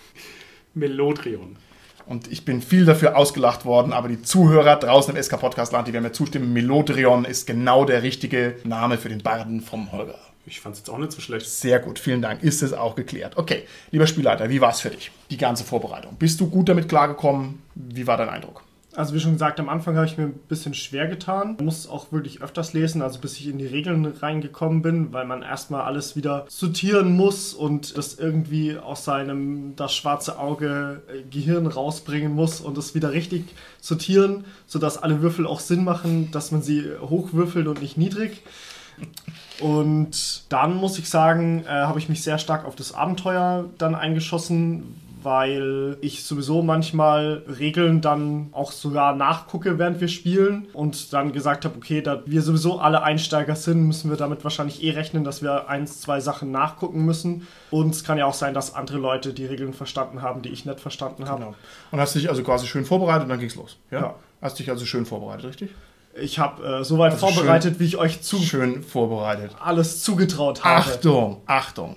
Melodrion. 0.75 1.57
Und 2.07 2.33
ich 2.33 2.45
bin 2.45 2.63
viel 2.63 2.87
dafür 2.87 3.17
ausgelacht 3.17 3.65
worden, 3.67 3.93
aber 3.93 4.09
die 4.09 4.23
Zuhörer 4.23 4.77
draußen 4.77 5.15
im 5.15 5.23
SK 5.23 5.39
Podcast 5.39 5.73
Land, 5.73 5.89
die 5.89 5.93
werden 5.93 6.05
mir 6.05 6.13
zustimmen, 6.13 6.55
Melodrion 6.55 7.27
ist 7.27 7.47
genau 7.47 7.85
der 7.85 8.03
richtige 8.03 8.57
Name 8.65 8.97
für 8.97 9.11
den 9.11 9.23
Barden 9.23 9.61
vom 9.61 9.93
Holger. 9.93 10.19
Ich 10.47 10.61
fand 10.61 10.75
es 10.75 10.81
jetzt 10.81 10.89
auch 10.89 10.97
nicht 10.97 11.13
so 11.13 11.21
schlecht. 11.21 11.47
Sehr 11.47 11.79
gut, 11.79 11.99
vielen 11.99 12.23
Dank. 12.23 12.43
Ist 12.43 12.63
es 12.63 12.73
auch 12.73 12.95
geklärt. 12.95 13.37
Okay, 13.37 13.65
lieber 13.91 14.07
Spielleiter, 14.07 14.49
wie 14.49 14.63
war 14.63 14.71
es 14.71 14.81
für 14.81 14.89
dich? 14.89 15.11
Die 15.31 15.37
ganze 15.37 15.65
Vorbereitung. 15.65 16.17
Bist 16.19 16.41
du 16.41 16.49
gut 16.49 16.71
damit 16.71 16.89
klargekommen? 16.89 17.63
Wie 17.75 18.07
war 18.07 18.17
dein 18.17 18.31
Eindruck? 18.31 18.63
Also 18.99 19.15
wie 19.15 19.21
schon 19.21 19.35
gesagt, 19.35 19.61
am 19.61 19.69
Anfang 19.69 19.95
habe 19.95 20.07
ich 20.07 20.19
mir 20.19 20.25
ein 20.25 20.41
bisschen 20.49 20.75
schwer 20.75 21.07
getan. 21.07 21.55
Ich 21.61 21.65
muss 21.65 21.89
auch 21.89 22.11
wirklich 22.11 22.43
öfters 22.43 22.73
lesen, 22.73 23.01
also 23.01 23.21
bis 23.21 23.39
ich 23.39 23.47
in 23.47 23.57
die 23.57 23.67
Regeln 23.69 24.05
reingekommen 24.05 24.83
bin, 24.83 25.13
weil 25.13 25.25
man 25.25 25.43
erstmal 25.43 25.83
alles 25.83 26.17
wieder 26.17 26.47
sortieren 26.49 27.13
muss 27.17 27.55
und 27.55 27.97
das 27.97 28.19
irgendwie 28.19 28.77
aus 28.77 29.05
seinem 29.05 29.77
das 29.77 29.95
schwarze 29.95 30.41
Auge 30.41 31.01
äh, 31.07 31.23
Gehirn 31.31 31.69
rausbringen 31.69 32.35
muss 32.35 32.61
und 32.61 32.77
es 32.77 32.97
wieder 32.97 33.13
richtig 33.13 33.45
sortieren, 33.81 34.45
sodass 34.67 35.01
alle 35.01 35.23
Würfel 35.23 35.47
auch 35.47 35.61
Sinn 35.61 35.85
machen, 35.85 36.33
dass 36.33 36.51
man 36.51 36.63
sie 36.63 36.91
hochwürfelt 37.01 37.69
und 37.69 37.81
nicht 37.81 37.99
niedrig. 37.99 38.43
Und 39.61 40.43
dann 40.49 40.75
muss 40.75 40.99
ich 40.99 41.09
sagen, 41.09 41.65
äh, 41.67 41.69
habe 41.69 42.01
ich 42.01 42.09
mich 42.09 42.25
sehr 42.25 42.39
stark 42.39 42.65
auf 42.65 42.75
das 42.75 42.95
Abenteuer 42.95 43.67
dann 43.79 43.95
eingeschossen, 43.95 44.97
weil 45.23 45.97
ich 46.01 46.25
sowieso 46.25 46.63
manchmal 46.63 47.43
Regeln 47.59 48.01
dann 48.01 48.49
auch 48.53 48.73
sogar 48.73 49.15
nachgucke, 49.15 49.79
während 49.79 50.01
wir 50.01 50.09
spielen 50.09 50.69
und 50.73 51.13
dann 51.13 51.33
gesagt 51.33 51.65
habe, 51.65 51.77
okay, 51.77 52.03
da 52.03 52.23
wir 52.27 52.43
sowieso 52.43 52.79
alle 52.79 53.03
Einsteiger 53.03 53.57
sind, 53.57 53.87
müssen 53.87 54.11
wir 54.11 54.17
damit 54.17 54.45
wahrscheinlich 54.45 54.83
eh 54.83 54.91
rechnen, 54.91 55.25
dass 55.25 55.43
wir 55.43 55.69
eins, 55.69 56.01
zwei 56.01 56.21
Sachen 56.21 56.51
nachgucken 56.51 57.05
müssen. 57.05 57.47
Und 57.71 57.95
es 57.95 58.05
kann 58.05 58.19
ja 58.19 58.27
auch 58.27 58.35
sein, 58.35 58.55
dass 58.55 58.75
andere 58.75 58.99
Leute 58.99 59.33
die 59.33 59.47
Regeln 59.47 59.73
verstanden 59.73 60.23
haben, 60.23 60.43
die 60.43 60.51
ich 60.51 60.65
nicht 60.65 60.81
verstanden 60.81 61.29
habe. 61.29 61.45
Genau. 61.45 61.55
Und 61.91 62.01
hast 62.01 62.15
dich 62.15 62.29
also 62.29 62.43
quasi 62.43 62.67
schön 62.67 62.85
vorbereitet 62.85 63.25
und 63.25 63.29
dann 63.31 63.41
ging's 63.41 63.57
los. 63.57 63.79
Ja. 63.91 64.01
ja. 64.01 64.15
Hast 64.41 64.59
dich 64.59 64.71
also 64.71 64.87
schön 64.87 65.07
vorbereitet, 65.07 65.47
richtig? 65.47 65.71
Ich 66.21 66.39
habe 66.39 66.65
äh, 66.65 66.85
soweit 66.85 67.13
also 67.13 67.27
vorbereitet, 67.27 67.75
schön, 67.75 67.81
wie 67.81 67.85
ich 67.85 67.97
euch 67.97 68.23
zu 68.23 68.39
schön 68.39 68.83
vorbereitet 68.83 69.53
alles 69.61 70.03
zugetraut 70.03 70.65
habe. 70.65 70.77
Achtung, 70.77 71.43
Achtung 71.47 71.97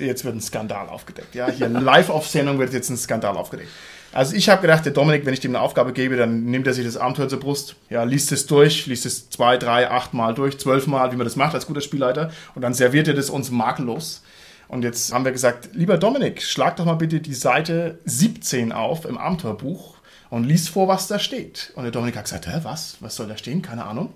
jetzt 0.00 0.24
wird 0.24 0.34
ein 0.34 0.40
Skandal 0.40 0.88
aufgedeckt. 0.88 1.34
Ja, 1.34 1.48
hier 1.50 1.68
live 1.68 2.10
auf 2.10 2.26
Sendung 2.26 2.58
wird 2.58 2.72
jetzt 2.72 2.90
ein 2.90 2.96
Skandal 2.96 3.36
aufgedeckt. 3.36 3.68
Also 4.12 4.34
ich 4.34 4.48
habe 4.48 4.60
gedacht, 4.62 4.84
der 4.84 4.92
Dominik, 4.92 5.24
wenn 5.24 5.34
ich 5.34 5.40
dem 5.40 5.54
eine 5.54 5.62
Aufgabe 5.62 5.92
gebe, 5.92 6.16
dann 6.16 6.44
nimmt 6.44 6.66
er 6.66 6.74
sich 6.74 6.84
das 6.84 6.96
Abenteuer 6.96 7.28
zur 7.28 7.38
Brust, 7.38 7.76
ja, 7.90 8.02
liest 8.02 8.32
es 8.32 8.46
durch, 8.46 8.86
liest 8.86 9.06
es 9.06 9.30
zwei, 9.30 9.56
drei, 9.56 9.88
acht 9.88 10.14
Mal 10.14 10.34
durch, 10.34 10.58
zwölf 10.58 10.88
Mal, 10.88 11.12
wie 11.12 11.16
man 11.16 11.26
das 11.26 11.36
macht 11.36 11.54
als 11.54 11.66
guter 11.66 11.80
Spielleiter, 11.80 12.32
und 12.56 12.62
dann 12.62 12.74
serviert 12.74 13.06
er 13.06 13.14
das 13.14 13.30
uns 13.30 13.50
makellos. 13.50 14.22
Und 14.66 14.82
jetzt 14.82 15.12
haben 15.12 15.24
wir 15.24 15.32
gesagt, 15.32 15.70
lieber 15.74 15.96
Dominik, 15.96 16.42
schlag 16.42 16.76
doch 16.76 16.84
mal 16.84 16.94
bitte 16.94 17.20
die 17.20 17.34
Seite 17.34 17.98
17 18.04 18.72
auf 18.72 19.04
im 19.04 19.18
Abenteuerbuch 19.18 19.96
und 20.28 20.44
liest 20.44 20.70
vor, 20.70 20.88
was 20.88 21.08
da 21.08 21.18
steht. 21.18 21.72
Und 21.74 21.84
der 21.84 21.92
Dominik 21.92 22.16
hat 22.16 22.24
gesagt, 22.24 22.46
hä, 22.46 22.60
was? 22.62 22.96
Was 23.00 23.16
soll 23.16 23.28
da 23.28 23.36
stehen? 23.36 23.62
Keine 23.62 23.84
Ahnung. 23.84 24.12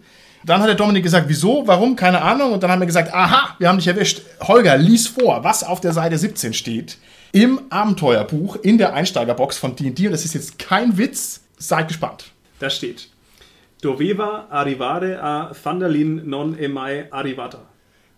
Dann 0.46 0.60
hat 0.60 0.68
der 0.68 0.74
Dominik 0.74 1.02
gesagt, 1.02 1.28
wieso, 1.28 1.66
warum, 1.66 1.96
keine 1.96 2.20
Ahnung. 2.22 2.52
Und 2.52 2.62
dann 2.62 2.70
haben 2.70 2.80
wir 2.80 2.86
gesagt, 2.86 3.12
aha, 3.12 3.54
wir 3.58 3.68
haben 3.68 3.78
dich 3.78 3.88
erwischt. 3.88 4.22
Holger, 4.42 4.76
lies 4.76 5.06
vor, 5.08 5.42
was 5.44 5.64
auf 5.64 5.80
der 5.80 5.92
Seite 5.92 6.18
17 6.18 6.52
steht. 6.52 6.98
Im 7.32 7.60
Abenteuerbuch, 7.70 8.56
in 8.56 8.78
der 8.78 8.94
Einsteigerbox 8.94 9.58
von 9.58 9.74
D&D. 9.74 10.06
Und 10.06 10.12
das 10.12 10.24
ist 10.24 10.34
jetzt 10.34 10.58
kein 10.58 10.98
Witz. 10.98 11.40
Seid 11.56 11.88
gespannt. 11.88 12.26
Da 12.58 12.68
steht, 12.68 13.08
Doveva 13.80 14.46
arrivare 14.50 15.20
a 15.20 15.52
Fandalin 15.52 16.22
non 16.24 16.56
emai 16.58 17.06
arrivata. 17.10 17.58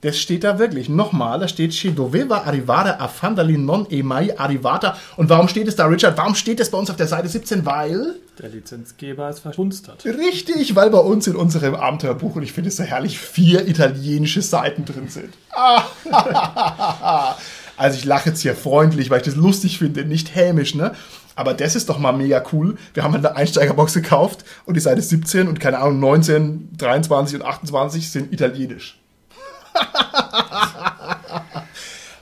Das 0.06 0.18
steht 0.18 0.44
da 0.44 0.60
wirklich. 0.60 0.88
Nochmal, 0.88 1.40
da 1.40 1.48
steht 1.48 1.72
Che 1.72 1.92
doveva 1.92 2.44
arrivare 2.44 3.00
a 3.00 3.08
Fandalin 3.08 3.64
non 3.64 3.88
e 3.90 4.04
mai 4.04 4.32
arrivata. 4.38 4.96
Und 5.16 5.28
warum 5.30 5.48
steht 5.48 5.66
es 5.66 5.74
da, 5.74 5.86
Richard? 5.86 6.16
Warum 6.16 6.36
steht 6.36 6.60
es 6.60 6.70
bei 6.70 6.78
uns 6.78 6.90
auf 6.90 6.96
der 6.96 7.08
Seite 7.08 7.26
17? 7.26 7.66
Weil... 7.66 8.14
Der 8.38 8.48
Lizenzgeber 8.50 9.28
es 9.28 9.40
verschunzt 9.40 9.88
hat. 9.88 10.04
Richtig, 10.04 10.76
weil 10.76 10.90
bei 10.90 11.00
uns 11.00 11.26
in 11.26 11.34
unserem 11.34 11.74
Abenteuerbuch, 11.74 12.36
und 12.36 12.44
ich 12.44 12.52
finde 12.52 12.68
es 12.68 12.76
so 12.76 12.84
herrlich, 12.84 13.18
vier 13.18 13.66
italienische 13.66 14.42
Seiten 14.42 14.84
drin 14.84 15.08
sind. 15.08 15.34
also 17.76 17.98
ich 17.98 18.04
lache 18.04 18.28
jetzt 18.28 18.42
hier 18.42 18.54
freundlich, 18.54 19.10
weil 19.10 19.18
ich 19.18 19.26
das 19.26 19.34
lustig 19.34 19.78
finde, 19.78 20.04
nicht 20.04 20.36
hämisch, 20.36 20.76
ne? 20.76 20.94
Aber 21.34 21.52
das 21.52 21.74
ist 21.74 21.88
doch 21.88 21.98
mal 21.98 22.12
mega 22.12 22.44
cool. 22.52 22.76
Wir 22.94 23.02
haben 23.02 23.12
eine 23.12 23.34
Einsteigerbox 23.34 23.94
gekauft 23.94 24.44
und 24.66 24.74
die 24.74 24.80
Seite 24.80 25.02
17 25.02 25.48
und 25.48 25.58
keine 25.58 25.80
Ahnung, 25.80 25.98
19, 25.98 26.76
23 26.76 27.40
und 27.40 27.44
28 27.44 28.08
sind 28.08 28.32
italienisch. 28.32 29.00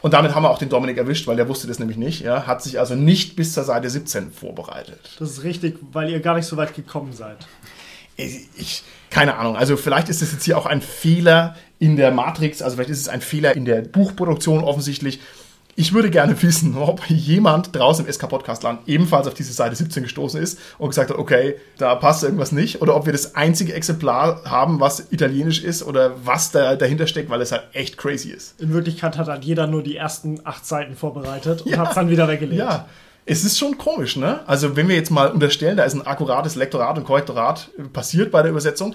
Und 0.05 0.13
damit 0.13 0.35
haben 0.35 0.43
wir 0.43 0.51
auch 0.51 0.59
den 0.59 0.69
Dominik 0.69 0.99
erwischt, 0.99 1.27
weil 1.27 1.37
der 1.37 1.49
wusste 1.49 1.67
das 1.67 1.79
nämlich 1.79 1.97
nicht. 1.97 2.21
Ja, 2.21 2.47
hat 2.47 2.63
sich 2.63 2.79
also 2.79 2.95
nicht 2.95 3.37
bis 3.37 3.55
zur 3.55 3.65
Seite 3.65 3.89
17 3.89 4.33
vorbereitet. 4.33 5.17
Das 5.19 5.31
ist 5.31 5.45
richtig, 5.45 5.79
weil 5.93 6.11
ihr 6.11 6.21
gar 6.21 6.37
nicht 6.37 6.45
so 6.45 6.59
weit 6.59 6.75
gekommen 6.75 7.15
seid. 7.15 7.39
Ich, 8.17 8.49
ich, 8.57 8.83
keine 9.09 9.37
Ahnung. 9.37 9.57
Also 9.57 9.79
vielleicht 9.79 10.11
ist 10.11 10.21
es 10.21 10.33
jetzt 10.33 10.45
hier 10.45 10.59
auch 10.59 10.67
ein 10.67 10.83
Fehler 10.83 11.57
in 11.79 11.97
der 11.97 12.11
Matrix. 12.11 12.61
Also 12.61 12.77
vielleicht 12.77 12.91
ist 12.91 13.01
es 13.01 13.09
ein 13.09 13.23
Fehler 13.23 13.57
in 13.57 13.65
der 13.65 13.81
Buchproduktion 13.81 14.63
offensichtlich. 14.63 15.21
Ich 15.77 15.93
würde 15.93 16.11
gerne 16.11 16.41
wissen, 16.41 16.77
ob 16.77 17.05
jemand 17.09 17.75
draußen 17.75 18.07
im 18.07 18.12
SK-Podcast-Land 18.12 18.81
ebenfalls 18.87 19.27
auf 19.27 19.35
diese 19.35 19.53
Seite 19.53 19.75
17 19.75 20.05
gestoßen 20.05 20.41
ist 20.41 20.59
und 20.79 20.89
gesagt 20.91 21.11
hat, 21.11 21.18
okay, 21.18 21.57
da 21.79 21.97
passt 21.97 22.22
irgendwas 22.22 22.53
nicht. 22.53 22.81
Oder 22.81 22.95
ob 22.95 23.07
wir 23.07 23.12
das 23.12 23.35
einzige 23.35 23.75
Exemplar 23.75 24.43
haben, 24.45 24.79
was 24.79 25.11
italienisch 25.11 25.64
ist 25.64 25.83
oder 25.83 26.12
was 26.25 26.53
da 26.53 26.77
dahinter 26.77 27.09
steckt, 27.09 27.29
weil 27.29 27.41
es 27.41 27.51
halt 27.51 27.64
echt 27.72 27.97
crazy 27.97 28.31
ist. 28.31 28.61
In 28.61 28.72
Wirklichkeit 28.72 29.18
hat 29.18 29.27
halt 29.27 29.45
jeder 29.45 29.66
nur 29.66 29.83
die 29.83 29.97
ersten 29.97 30.41
acht 30.45 30.64
Seiten 30.64 30.95
vorbereitet 30.95 31.62
und 31.62 31.72
ja, 31.72 31.79
hat 31.79 31.89
es 31.89 31.95
dann 31.97 32.09
wieder 32.09 32.29
weggelegt. 32.29 32.59
Ja, 32.59 32.87
es 33.27 33.45
ist 33.45 33.59
schon 33.59 33.79
komisch, 33.79 34.16
ne? 34.16 34.41
Also 34.47 34.77
wenn 34.77 34.89
wir 34.89 34.97
jetzt 34.97 35.11
mal 35.11 35.31
unterstellen, 35.31 35.77
da 35.77 35.85
ist 35.85 35.95
ein 35.95 36.07
akkurates 36.07 36.57
Lektorat 36.57 36.99
und 36.99 37.05
Korrektorat 37.05 37.70
passiert 37.93 38.31
bei 38.31 38.43
der 38.43 38.51
Übersetzung, 38.51 38.95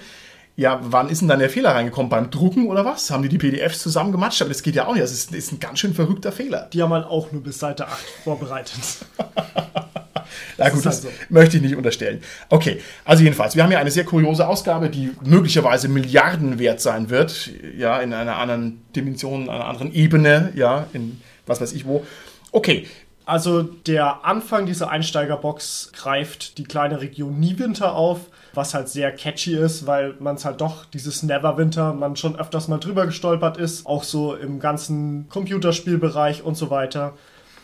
ja, 0.60 0.82
wann 0.84 1.08
ist 1.10 1.22
denn 1.22 1.30
dann 1.30 1.40
der 1.40 1.50
Fehler 1.50 1.74
reingekommen? 1.74 2.10
Beim 2.10 2.30
Drucken 2.32 2.68
oder 2.68 2.84
was? 2.84 3.12
Haben 3.12 3.24
die 3.24 3.30
die 3.30 3.38
PDFs 3.38 3.80
zusammengematscht? 3.80 4.42
Aber 4.42 4.50
das 4.50 4.62
geht 4.62 4.76
ja 4.76 4.88
auch 4.88 4.94
nicht. 4.94 5.04
Das 5.04 5.14
ist, 5.14 5.34
ist 5.34 5.54
ein 5.54 5.60
ganz 5.62 5.80
schön 5.80 5.94
verrückter 5.94 6.34
Fehler. 6.34 6.68
Die 6.74 6.84
haben 6.84 6.92
halt 6.92 7.06
auch 7.06 7.32
nur 7.32 7.42
bis 7.42 7.60
Seite 7.60 7.88
8 7.88 7.98
vorbereitet. 8.26 8.74
Na 10.58 10.68
gut, 10.68 10.74
halt 10.74 10.86
das 10.86 11.04
so. 11.04 11.08
möchte 11.30 11.56
ich 11.56 11.64
nicht 11.64 11.78
unterstellen. 11.78 12.22
Okay, 12.50 12.82
also 13.06 13.24
jedenfalls, 13.24 13.56
wir 13.56 13.64
haben 13.64 13.70
hier 13.70 13.80
eine 13.80 13.90
sehr 13.90 14.04
kuriose 14.04 14.46
Ausgabe, 14.46 14.90
die 14.90 15.12
möglicherweise 15.24 15.88
Milliarden 15.88 16.60
wert 16.60 16.82
sein 16.82 17.10
wird, 17.10 17.52
ja, 17.78 18.00
in 18.02 18.14
einer 18.14 18.36
anderen 18.36 18.82
Dimension, 18.94 19.50
einer 19.50 19.66
anderen 19.66 19.94
Ebene, 19.94 20.52
ja, 20.56 20.88
in 20.92 21.22
was 21.46 21.62
weiß 21.62 21.72
ich 21.72 21.86
wo. 21.86 22.06
Okay, 22.52 22.86
Also 23.26 23.62
der 23.64 24.26
Anfang 24.26 24.66
dieser 24.66 24.90
Einsteigerbox 24.90 25.92
greift 25.94 26.58
die 26.58 26.66
kleine 26.66 27.00
Region 27.00 27.40
Niewinter 27.40 27.94
auf, 27.94 28.20
was 28.54 28.74
halt 28.74 28.90
sehr 28.90 29.12
catchy 29.12 29.56
ist, 29.56 29.86
weil 29.86 30.16
man 30.20 30.36
es 30.36 30.46
halt 30.46 30.62
doch, 30.62 30.86
dieses 30.86 31.24
Neverwinter, 31.24 31.94
man 31.94 32.16
schon 32.16 32.36
öfters 32.40 32.68
mal 32.68 32.78
drüber 32.78 33.06
gestolpert 33.06 33.58
ist, 33.58 33.86
auch 33.86 34.04
so 34.04 34.36
im 34.36 34.60
ganzen 34.60 35.28
Computerspielbereich 35.30 36.44
und 36.44 36.56
so 36.56 36.70
weiter. 36.70 37.14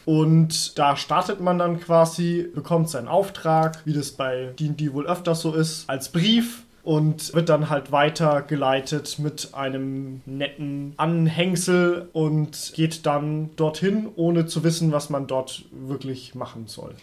Und 0.05 0.77
da 0.77 0.95
startet 0.95 1.41
man 1.41 1.57
dann 1.57 1.79
quasi, 1.79 2.47
bekommt 2.53 2.89
seinen 2.89 3.07
Auftrag, 3.07 3.81
wie 3.85 3.93
das 3.93 4.11
bei 4.11 4.53
D&D 4.59 4.93
wohl 4.93 5.07
öfters 5.07 5.41
so 5.41 5.53
ist, 5.53 5.89
als 5.89 6.09
Brief 6.09 6.63
und 6.83 7.33
wird 7.33 7.49
dann 7.49 7.71
halt 7.71 7.91
weitergeleitet 7.91 9.17
mit 9.17 9.49
einem 9.53 10.21
netten 10.27 10.93
Anhängsel 10.97 12.07
und 12.13 12.71
geht 12.75 13.07
dann 13.07 13.49
dorthin, 13.55 14.07
ohne 14.15 14.45
zu 14.45 14.63
wissen, 14.63 14.91
was 14.91 15.09
man 15.09 15.25
dort 15.25 15.65
wirklich 15.71 16.35
machen 16.35 16.67
soll. 16.67 16.93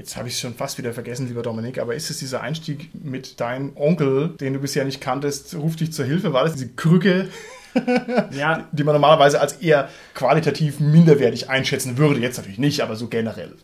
Jetzt 0.00 0.16
habe 0.16 0.28
ich 0.28 0.34
es 0.34 0.40
schon 0.40 0.54
fast 0.54 0.78
wieder 0.78 0.94
vergessen, 0.94 1.28
lieber 1.28 1.42
Dominik, 1.42 1.78
aber 1.78 1.94
ist 1.94 2.08
es 2.08 2.16
dieser 2.16 2.40
Einstieg 2.40 2.88
mit 2.94 3.38
deinem 3.38 3.76
Onkel, 3.76 4.30
den 4.40 4.54
du 4.54 4.58
bisher 4.58 4.86
nicht 4.86 5.02
kanntest, 5.02 5.54
ruft 5.54 5.80
dich 5.80 5.92
zur 5.92 6.06
Hilfe? 6.06 6.32
War 6.32 6.44
das 6.44 6.54
diese 6.54 6.70
Krücke, 6.70 7.28
Ja, 8.32 8.66
die 8.72 8.82
man 8.82 8.94
normalerweise 8.94 9.42
als 9.42 9.52
eher 9.60 9.90
qualitativ 10.14 10.80
minderwertig 10.80 11.50
einschätzen 11.50 11.98
würde? 11.98 12.18
Jetzt 12.18 12.38
natürlich 12.38 12.58
nicht, 12.58 12.80
aber 12.80 12.96
so 12.96 13.08
generell. 13.08 13.54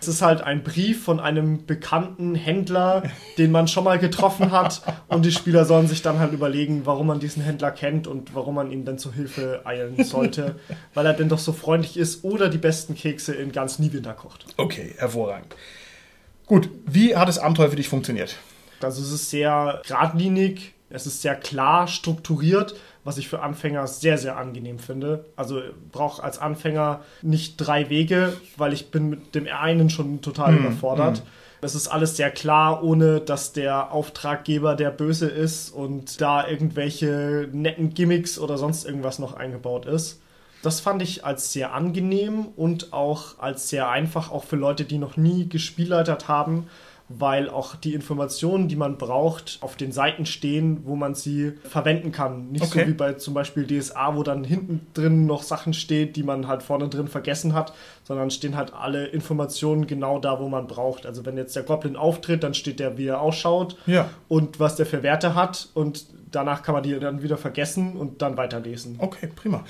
es 0.00 0.08
ist 0.08 0.22
halt 0.22 0.40
ein 0.40 0.62
Brief 0.62 1.04
von 1.04 1.20
einem 1.20 1.66
bekannten 1.66 2.34
Händler, 2.34 3.02
den 3.36 3.52
man 3.52 3.68
schon 3.68 3.84
mal 3.84 3.98
getroffen 3.98 4.50
hat 4.50 4.80
und 5.08 5.26
die 5.26 5.30
Spieler 5.30 5.66
sollen 5.66 5.88
sich 5.88 6.00
dann 6.00 6.18
halt 6.20 6.32
überlegen, 6.32 6.86
warum 6.86 7.06
man 7.06 7.20
diesen 7.20 7.42
Händler 7.42 7.70
kennt 7.70 8.06
und 8.06 8.34
warum 8.34 8.54
man 8.54 8.70
ihm 8.72 8.86
dann 8.86 8.98
zur 8.98 9.12
Hilfe 9.12 9.60
eilen 9.64 10.02
sollte, 10.04 10.56
weil 10.94 11.04
er 11.04 11.12
denn 11.12 11.28
doch 11.28 11.38
so 11.38 11.52
freundlich 11.52 11.98
ist 11.98 12.24
oder 12.24 12.48
die 12.48 12.56
besten 12.58 12.94
Kekse 12.94 13.34
in 13.34 13.52
ganz 13.52 13.78
Niewinter 13.78 14.14
kocht. 14.14 14.46
Okay, 14.56 14.94
hervorragend. 14.96 15.54
Gut, 16.46 16.68
wie 16.86 17.16
hat 17.16 17.28
das 17.28 17.38
Abenteuer 17.38 17.70
für 17.70 17.76
dich 17.76 17.88
funktioniert? 17.88 18.36
Also 18.82 19.02
es 19.02 19.12
ist 19.12 19.30
sehr 19.30 19.80
geradlinig, 19.86 20.74
es 20.90 21.06
ist 21.06 21.22
sehr 21.22 21.36
klar 21.36 21.86
strukturiert, 21.88 22.74
was 23.04 23.18
ich 23.18 23.28
für 23.28 23.40
Anfänger 23.40 23.86
sehr, 23.86 24.18
sehr 24.18 24.36
angenehm 24.36 24.78
finde. 24.78 25.24
Also 25.36 25.60
brauche 25.90 26.22
als 26.22 26.38
Anfänger 26.38 27.00
nicht 27.22 27.56
drei 27.56 27.88
Wege, 27.90 28.34
weil 28.56 28.72
ich 28.72 28.90
bin 28.90 29.08
mit 29.08 29.34
dem 29.34 29.46
einen 29.48 29.90
schon 29.90 30.20
total 30.20 30.56
überfordert. 30.56 31.22
Es 31.64 31.76
ist 31.76 31.86
alles 31.88 32.16
sehr 32.16 32.30
klar, 32.30 32.82
ohne 32.82 33.20
dass 33.20 33.52
der 33.52 33.92
Auftraggeber 33.92 34.74
der 34.74 34.90
Böse 34.90 35.28
ist 35.28 35.70
und 35.70 36.20
da 36.20 36.46
irgendwelche 36.46 37.48
netten 37.52 37.94
Gimmicks 37.94 38.38
oder 38.38 38.58
sonst 38.58 38.84
irgendwas 38.84 39.20
noch 39.20 39.34
eingebaut 39.34 39.86
ist. 39.86 40.20
Das 40.62 40.80
fand 40.80 41.02
ich 41.02 41.24
als 41.24 41.52
sehr 41.52 41.72
angenehm 41.74 42.46
und 42.56 42.92
auch 42.92 43.38
als 43.38 43.68
sehr 43.68 43.88
einfach, 43.88 44.30
auch 44.30 44.44
für 44.44 44.56
Leute, 44.56 44.84
die 44.84 44.98
noch 44.98 45.16
nie 45.16 45.48
gespielleitert 45.48 46.28
haben, 46.28 46.66
weil 47.08 47.50
auch 47.50 47.74
die 47.74 47.92
Informationen, 47.94 48.68
die 48.68 48.76
man 48.76 48.96
braucht, 48.96 49.58
auf 49.60 49.76
den 49.76 49.92
Seiten 49.92 50.24
stehen, 50.24 50.82
wo 50.86 50.94
man 50.96 51.14
sie 51.14 51.52
verwenden 51.68 52.10
kann. 52.10 52.50
Nicht 52.52 52.62
Okay. 52.64 52.82
so 52.84 52.86
wie 52.88 52.94
bei 52.94 53.12
zum 53.14 53.34
Beispiel 53.34 53.66
DSA, 53.66 54.16
wo 54.16 54.22
dann 54.22 54.44
hinten 54.44 54.86
drin 54.94 55.26
noch 55.26 55.42
Sachen 55.42 55.74
steht, 55.74 56.16
die 56.16 56.22
man 56.22 56.46
halt 56.48 56.62
vorne 56.62 56.88
drin 56.88 57.08
vergessen 57.08 57.52
hat, 57.52 57.74
sondern 58.04 58.30
stehen 58.30 58.56
halt 58.56 58.72
alle 58.72 59.06
Informationen 59.08 59.86
genau 59.86 60.20
da, 60.20 60.40
wo 60.40 60.48
man 60.48 60.68
braucht. 60.68 61.04
Also 61.04 61.26
wenn 61.26 61.36
jetzt 61.36 61.54
der 61.54 61.64
Goblin 61.64 61.96
auftritt, 61.96 62.44
dann 62.44 62.54
steht 62.54 62.80
der, 62.80 62.96
wie 62.96 63.08
er 63.08 63.20
ausschaut 63.20 63.76
Ja. 63.86 64.08
und 64.28 64.58
was 64.58 64.76
der 64.76 64.86
für 64.86 65.02
Werte 65.02 65.34
hat 65.34 65.68
und 65.74 66.06
danach 66.30 66.62
kann 66.62 66.72
man 66.74 66.82
die 66.82 66.98
dann 66.98 67.22
wieder 67.22 67.36
vergessen 67.36 67.94
und 67.96 68.22
dann 68.22 68.38
weiterlesen. 68.38 68.94
Okay, 68.98 69.28
prima. 69.36 69.64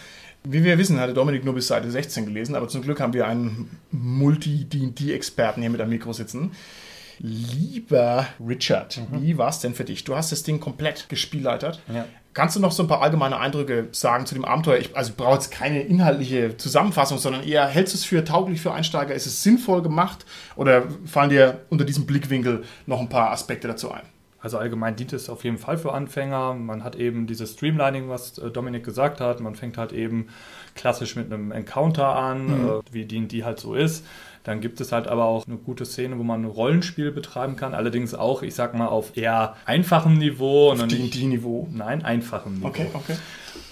Wie 0.45 0.65
wir 0.65 0.77
wissen, 0.77 0.99
hatte 0.99 1.15
Dominik 1.15 1.45
nur 1.45 1.55
bis 1.55 1.69
Seite 1.69 1.91
16 1.91 2.27
gelesen, 2.27 2.57
aber 2.57 2.69
zum 2.69 2.83
Glück 2.83 3.01
haben 3.01 3.13
wir 3.13 3.27
einen 3.27 3.79
Multi-D&D-Experten 3.93 5.61
hier 5.61 5.71
mit 5.71 5.81
am 5.81 5.89
Mikro 5.89 6.13
sitzen. 6.13 6.53
Lieber 7.19 8.27
Richard, 8.45 9.01
wie 9.13 9.39
war 9.39 9.49
es 9.49 9.61
denn 9.61 9.75
für 9.75 9.85
dich? 9.85 10.03
Du 10.03 10.17
hast 10.17 10.33
das 10.33 10.43
Ding 10.43 10.59
komplett 10.59 11.09
gespielleitert. 11.09 11.81
Ja. 11.93 12.07
Kannst 12.35 12.57
du 12.57 12.61
noch 12.61 12.73
so 12.73 12.83
ein 12.83 12.89
paar 12.89 13.03
allgemeine 13.03 13.39
Eindrücke 13.39 13.89
sagen 13.93 14.27
zu 14.27 14.35
dem 14.35 14.45
Abenteuer? 14.45 14.79
Ich, 14.79 14.97
also 14.97 15.11
ich 15.11 15.17
brauche 15.17 15.35
jetzt 15.35 15.53
keine 15.53 15.83
inhaltliche 15.83 16.57
Zusammenfassung, 16.57 17.19
sondern 17.19 17.45
eher, 17.45 17.67
hältst 17.69 17.95
du 17.95 17.99
es 17.99 18.05
für 18.05 18.25
tauglich 18.25 18.61
für 18.61 18.73
Einsteiger? 18.73 19.15
Ist 19.15 19.27
es 19.27 19.43
sinnvoll 19.43 19.83
gemacht? 19.83 20.25
Oder 20.57 20.85
fallen 21.05 21.31
dir 21.31 21.61
unter 21.69 21.85
diesem 21.85 22.07
Blickwinkel 22.07 22.65
noch 22.87 23.01
ein 23.01 23.11
paar 23.11 23.31
Aspekte 23.31 23.69
dazu 23.69 23.93
ein? 23.93 24.03
Also 24.43 24.59
allgemein 24.59 24.97
dient 24.97 25.13
es 25.13 25.31
auf 25.31 25.45
jeden 25.45 25.57
Fall 25.59 25.79
für 25.79 25.93
Anfänger. 25.95 26.55
Man 26.55 26.83
hat 26.83 26.97
eben 26.97 27.27
dieses 27.29 27.53
Streamlining, 27.53 28.09
was 28.09 28.39
äh, 28.39 28.51
Dominik 28.51 28.85
gesagt 28.85 29.21
hat. 29.21 29.41
Man 29.41 29.55
fängt 29.55 29.79
halt 29.79 29.93
eben 29.93 30.29
klassisch 30.75 31.15
mit 31.17 31.33
einem 31.33 31.53
Encounter 31.53 32.17
an, 32.17 32.49
äh, 32.49 32.81
wie 32.93 33.05
die, 33.05 33.27
die 33.29 33.45
halt 33.45 33.61
so 33.61 33.75
ist. 33.75 34.05
Dann 34.45 34.61
gibt 34.61 34.81
es 34.81 34.91
halt 34.91 35.07
aber 35.07 35.27
auch 35.27 35.47
eine 35.47 35.57
gute 35.57 35.87
Szene, 35.87 36.19
wo 36.19 36.25
man 36.25 36.43
ein 36.43 36.47
Rollenspiel 36.47 37.13
betreiben 37.13 37.55
kann. 37.55 37.75
Allerdings 37.75 38.13
auch, 38.15 38.43
ich 38.43 38.57
sag 38.57 38.75
mal, 38.75 38.89
auf 38.89 39.17
eher 39.17 39.55
einfachem 39.67 40.19
Niveau. 40.19 40.75
nicht- 40.75 40.91
D&D-Niveau. 41.15 41.69
Nein, 41.71 42.05
einfachem 42.05 42.55
Niveau. 42.55 42.67
Okay, 42.67 42.89
okay. 42.93 43.15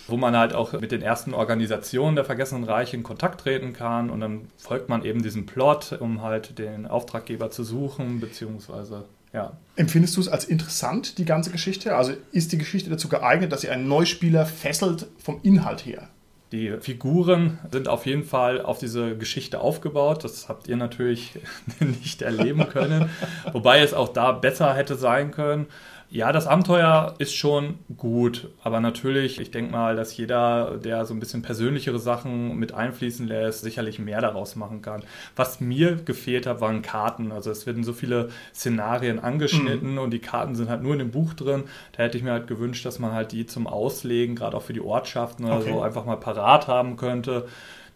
wo 0.06 0.16
man 0.16 0.36
halt 0.36 0.54
auch 0.54 0.72
mit 0.74 0.92
den 0.92 1.02
ersten 1.02 1.34
Organisationen 1.34 2.14
der 2.14 2.24
Vergessenen 2.24 2.62
Reiche 2.62 2.96
in 2.96 3.02
Kontakt 3.02 3.40
treten 3.40 3.72
kann 3.72 4.10
und 4.10 4.20
dann 4.20 4.42
folgt 4.56 4.88
man 4.88 5.04
eben 5.04 5.22
diesem 5.22 5.46
Plot, 5.46 5.96
um 5.98 6.22
halt 6.22 6.58
den 6.60 6.86
Auftraggeber 6.86 7.50
zu 7.50 7.64
suchen, 7.64 8.20
beziehungsweise, 8.20 9.04
ja. 9.32 9.56
Empfindest 9.76 10.16
du 10.16 10.20
es 10.20 10.28
als 10.28 10.44
interessant, 10.44 11.18
die 11.18 11.24
ganze 11.24 11.50
Geschichte? 11.50 11.96
Also 11.96 12.12
ist 12.32 12.52
die 12.52 12.58
Geschichte 12.58 12.90
dazu 12.90 13.08
geeignet, 13.08 13.52
dass 13.52 13.62
sie 13.62 13.70
einen 13.70 13.88
Neuspieler 13.88 14.44
fesselt 14.44 15.06
vom 15.18 15.40
Inhalt 15.42 15.86
her? 15.86 16.08
Die 16.52 16.76
Figuren 16.80 17.60
sind 17.70 17.86
auf 17.86 18.06
jeden 18.06 18.24
Fall 18.24 18.60
auf 18.60 18.78
diese 18.78 19.16
Geschichte 19.16 19.60
aufgebaut. 19.60 20.24
Das 20.24 20.48
habt 20.48 20.66
ihr 20.66 20.76
natürlich 20.76 21.38
nicht 21.80 22.22
erleben 22.22 22.68
können. 22.68 23.08
Wobei 23.52 23.80
es 23.80 23.94
auch 23.94 24.08
da 24.08 24.32
besser 24.32 24.74
hätte 24.74 24.96
sein 24.96 25.30
können. 25.30 25.66
Ja, 26.12 26.32
das 26.32 26.48
Abenteuer 26.48 27.14
ist 27.18 27.32
schon 27.36 27.78
gut, 27.96 28.48
aber 28.64 28.80
natürlich, 28.80 29.38
ich 29.38 29.52
denke 29.52 29.70
mal, 29.70 29.94
dass 29.94 30.16
jeder, 30.16 30.76
der 30.76 31.04
so 31.06 31.14
ein 31.14 31.20
bisschen 31.20 31.42
persönlichere 31.42 32.00
Sachen 32.00 32.56
mit 32.56 32.74
einfließen 32.74 33.28
lässt, 33.28 33.60
sicherlich 33.60 34.00
mehr 34.00 34.20
daraus 34.20 34.56
machen 34.56 34.82
kann. 34.82 35.04
Was 35.36 35.60
mir 35.60 35.94
gefehlt 35.94 36.46
hat, 36.48 36.60
waren 36.60 36.82
Karten. 36.82 37.30
Also 37.30 37.52
es 37.52 37.64
werden 37.64 37.84
so 37.84 37.92
viele 37.92 38.30
Szenarien 38.52 39.20
angeschnitten 39.20 39.98
und 39.98 40.10
die 40.10 40.18
Karten 40.18 40.56
sind 40.56 40.68
halt 40.68 40.82
nur 40.82 40.94
in 40.94 40.98
dem 40.98 41.12
Buch 41.12 41.32
drin. 41.34 41.62
Da 41.92 42.02
hätte 42.02 42.18
ich 42.18 42.24
mir 42.24 42.32
halt 42.32 42.48
gewünscht, 42.48 42.84
dass 42.84 42.98
man 42.98 43.12
halt 43.12 43.30
die 43.30 43.46
zum 43.46 43.68
Auslegen, 43.68 44.34
gerade 44.34 44.56
auch 44.56 44.62
für 44.62 44.72
die 44.72 44.80
Ortschaften 44.80 45.44
oder 45.44 45.58
Okay. 45.58 45.70
so, 45.70 45.80
einfach 45.80 46.04
mal 46.06 46.16
parat 46.16 46.66
haben 46.66 46.96
könnte. 46.96 47.46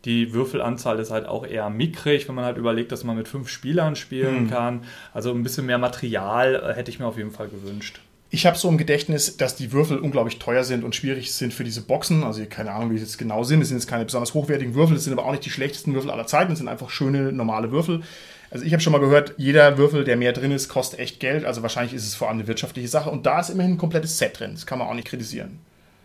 Die 0.05 0.33
Würfelanzahl 0.35 0.99
ist 0.99 1.11
halt 1.11 1.27
auch 1.27 1.47
eher 1.47 1.71
mickrig, 1.71 2.29
wenn 2.29 2.35
man 2.35 2.45
halt 2.45 2.59
überlegt, 2.59 2.93
dass 2.93 3.05
man 3.05 3.17
mit 3.17 3.29
fünf 3.29 3.49
Spielern 3.49 3.97
spielen 3.97 4.51
kann. 4.51 4.85
Also 5.13 5.31
ein 5.31 5.43
bisschen 5.43 5.67
mehr 5.67 5.79
Material 5.79 6.55
äh, 6.57 6.75
hätte 6.75 6.91
ich 6.91 6.99
mir 6.99 7.07
auf 7.07 7.17
jeden 7.17 7.31
Fall 7.31 7.49
gewünscht. 7.49 8.01
Ich 8.31 8.47
habe 8.47 8.59
so 8.59 8.69
im 8.69 8.79
Gedächtnis, 8.79 9.37
dass 9.37 9.55
die 9.55 9.71
Würfel 9.73 9.99
unglaublich 9.99 10.41
teuer 10.41 10.65
sind 10.65 10.83
und 10.83 10.97
schwierig 10.97 11.33
sind 11.33 11.55
für 11.55 11.63
diese 11.63 11.83
Boxen. 11.83 12.25
Also 12.25 12.45
keine 12.51 12.73
Ahnung, 12.73 12.91
wie 12.91 12.99
sie 12.99 13.05
jetzt 13.05 13.17
genau 13.17 13.45
sind. 13.45 13.63
Es 13.63 13.69
sind 13.69 13.79
jetzt 13.79 13.87
keine 13.87 14.05
besonders 14.05 14.35
hochwertigen 14.35 14.75
Würfel, 14.75 14.97
es 14.97 15.05
sind 15.05 15.13
aber 15.13 15.25
auch 15.25 15.31
nicht 15.31 15.45
die 15.45 15.51
schlechtesten 15.51 15.95
Würfel 15.95 16.11
aller 16.11 16.27
Zeiten. 16.27 16.53
Es 16.53 16.59
sind 16.59 16.69
einfach 16.69 16.91
schöne, 16.91 17.33
normale 17.33 17.71
Würfel. 17.71 18.03
Also 18.51 18.67
ich 18.67 18.73
habe 18.73 18.83
schon 18.83 18.93
mal 18.93 19.01
gehört, 19.01 19.35
jeder 19.37 19.79
Würfel, 19.79 20.05
der 20.05 20.17
mehr 20.17 20.33
drin 20.33 20.51
ist, 20.51 20.69
kostet 20.69 21.01
echt 21.01 21.21
Geld. 21.21 21.45
Also 21.45 21.63
wahrscheinlich 21.63 21.95
ist 21.95 22.07
es 22.07 22.15
vor 22.15 22.29
allem 22.29 22.39
eine 22.39 22.49
wirtschaftliche 22.49 22.89
Sache. 22.89 23.09
Und 23.09 23.25
da 23.25 23.41
ist 23.41 23.51
immerhin 23.51 23.73
ein 23.75 23.79
komplettes 23.79 24.19
Set 24.19 24.39
drin. 24.39 24.53
Das 24.53 24.67
kann 24.67 24.79
man 24.79 24.89
auch 24.89 24.95
nicht 24.95 25.09
kritisieren. 25.09 25.61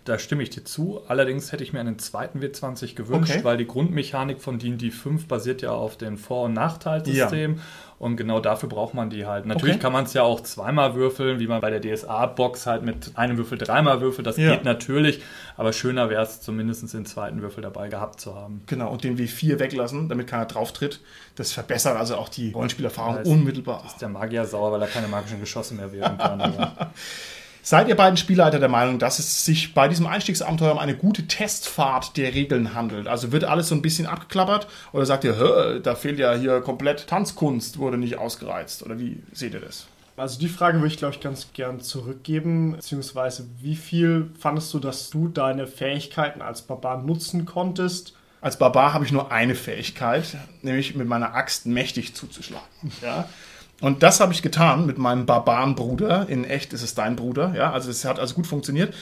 Da 0.10 0.18
stimme 0.18 0.42
ich 0.42 0.50
dir 0.50 0.64
zu. 0.66 1.02
Allerdings 1.08 1.52
hätte 1.52 1.64
ich 1.64 1.72
mir 1.72 1.82
einen 1.82 2.00
zweiten 2.00 2.40
W20 2.40 2.96
gewünscht, 2.96 3.32
Okay. 3.32 3.44
weil 3.44 3.58
die 3.58 3.68
Grundmechanik 3.68 4.42
von 4.42 4.58
D&D 4.58 4.90
5 4.90 5.28
basiert 5.28 5.62
ja 5.62 5.70
auf 5.72 5.98
den 5.98 6.18
Vor- 6.18 6.46
und 6.46 6.54
Nachteilsystem. 6.54 7.60
Und 8.00 8.16
genau 8.16 8.40
dafür 8.40 8.70
braucht 8.70 8.96
man 8.96 9.12
die 9.12 9.28
halt. 9.28 9.46
Natürlich 9.46 9.76
Okay. 9.76 9.82
kann 9.84 9.94
man 9.94 10.06
es 10.06 10.14
ja 10.14 10.24
auch 10.24 10.40
zweimal 10.42 10.96
würfeln, 10.96 11.40
wie 11.40 11.46
man 11.46 11.62
bei 11.62 11.70
der 11.70 11.80
DSA-Box 11.82 12.66
halt 12.66 12.82
mit 12.82 13.12
einem 13.16 13.38
Würfel 13.38 13.58
dreimal 13.60 14.02
würfelt. 14.02 14.26
Das 14.26 14.38
Ja. 14.38 14.52
geht 14.56 14.64
natürlich. 14.64 15.22
Aber 15.58 15.74
schöner 15.74 16.10
wäre 16.10 16.24
es, 16.24 16.42
zumindest 16.42 16.92
den 16.92 17.06
zweiten 17.06 17.42
Würfel 17.44 17.62
dabei 17.62 17.90
gehabt 17.90 18.20
zu 18.20 18.34
haben. 18.36 18.62
Genau, 18.66 18.90
und 18.92 19.04
den 19.04 19.18
W4 19.20 19.60
weglassen, 19.60 20.10
damit 20.10 20.26
keiner 20.26 20.46
drauf 20.46 20.74
tritt. 20.74 21.02
Das 21.36 21.52
verbessert 21.52 21.98
also 21.98 22.16
auch 22.16 22.30
die 22.30 22.52
Rollenspielerfahrung 22.52 23.18
Heißt- 23.18 23.28
unmittelbar. 23.28 23.84
Ist 23.86 24.02
der 24.02 24.10
Magier 24.10 24.46
sauer, 24.46 24.72
weil 24.72 24.82
er 24.82 24.88
keine 24.88 25.08
magischen 25.08 25.40
Geschosse 25.40 25.76
mehr 25.76 25.92
wirken 25.92 26.18
kann. 26.18 26.40
Seid 27.62 27.88
ihr 27.90 27.96
beiden 27.96 28.18
Spielleiter 28.18 28.60
der 28.60 28.70
Meinung, 28.70 29.00
dass 29.00 29.20
es 29.20 29.46
sich 29.46 29.74
bei 29.74 29.88
diesem 29.88 30.08
Einstiegsabenteuer 30.08 30.72
um 30.72 30.78
eine 30.78 30.96
gute 30.96 31.28
Testfahrt 31.28 32.16
der 32.18 32.34
Regeln 32.34 32.74
handelt? 32.74 33.08
Also 33.08 33.32
wird 33.32 33.44
alles 33.44 33.68
so 33.68 33.76
ein 33.76 33.82
bisschen 33.82 34.08
abgeklappert? 34.08 34.68
Oder 34.94 35.06
sagt 35.06 35.24
ihr, 35.24 35.38
"Hä, 35.38 35.80
da 35.82 35.96
fehlt 35.96 36.20
ja 36.20 36.34
hier 36.34 36.62
komplett 36.62 37.08
Tanzkunst, 37.08 37.78
wurde 37.78 37.98
nicht 37.98 38.18
ausgereizt? 38.18 38.84
Oder 38.84 38.98
wie 39.00 39.22
seht 39.34 39.54
ihr 39.54 39.60
das? 39.60 39.88
Also 40.16 40.38
die 40.40 40.50
Frage 40.50 40.80
würde 40.80 40.88
ich, 40.88 40.98
glaube 40.98 41.14
ich, 41.16 41.22
ganz 41.22 41.48
gern 41.54 41.80
zurückgeben, 41.80 42.74
beziehungsweise 42.74 43.46
wie 43.62 43.76
viel 43.78 44.32
fandest 44.38 44.74
du, 44.74 44.80
dass 44.80 45.10
du 45.10 45.30
deine 45.30 45.66
Fähigkeiten 45.66 46.42
als 46.42 46.62
Barbar 46.62 47.02
nutzen 47.02 47.46
konntest 47.46 48.14
Als 48.42 48.58
Barbar 48.58 48.94
habe 48.94 49.06
ich 49.06 49.12
nur 49.14 49.32
eine 49.32 49.56
Fähigkeit, 49.56 50.38
nämlich 50.62 50.96
mit 50.96 51.08
meiner 51.08 51.36
Axt 51.36 51.66
mächtig 51.66 52.16
zuzuschlagen. 52.16 52.68
Ja? 53.02 53.30
Und 53.82 54.04
das 54.04 54.20
habe 54.20 54.34
ich 54.34 54.42
getan 54.42 54.86
mit 54.86 54.98
meinem 54.98 55.26
Barbarenbruder. 55.26 56.28
In 56.30 56.44
echt 56.44 56.74
ist 56.74 56.84
es 56.84 56.96
dein 56.96 57.16
Bruder. 57.16 57.54
Ja? 57.56 57.72
Also 57.72 57.90
es 57.90 58.06
hat 58.06 58.20
also 58.20 58.36
gut 58.36 58.48
funktioniert. 58.48 58.94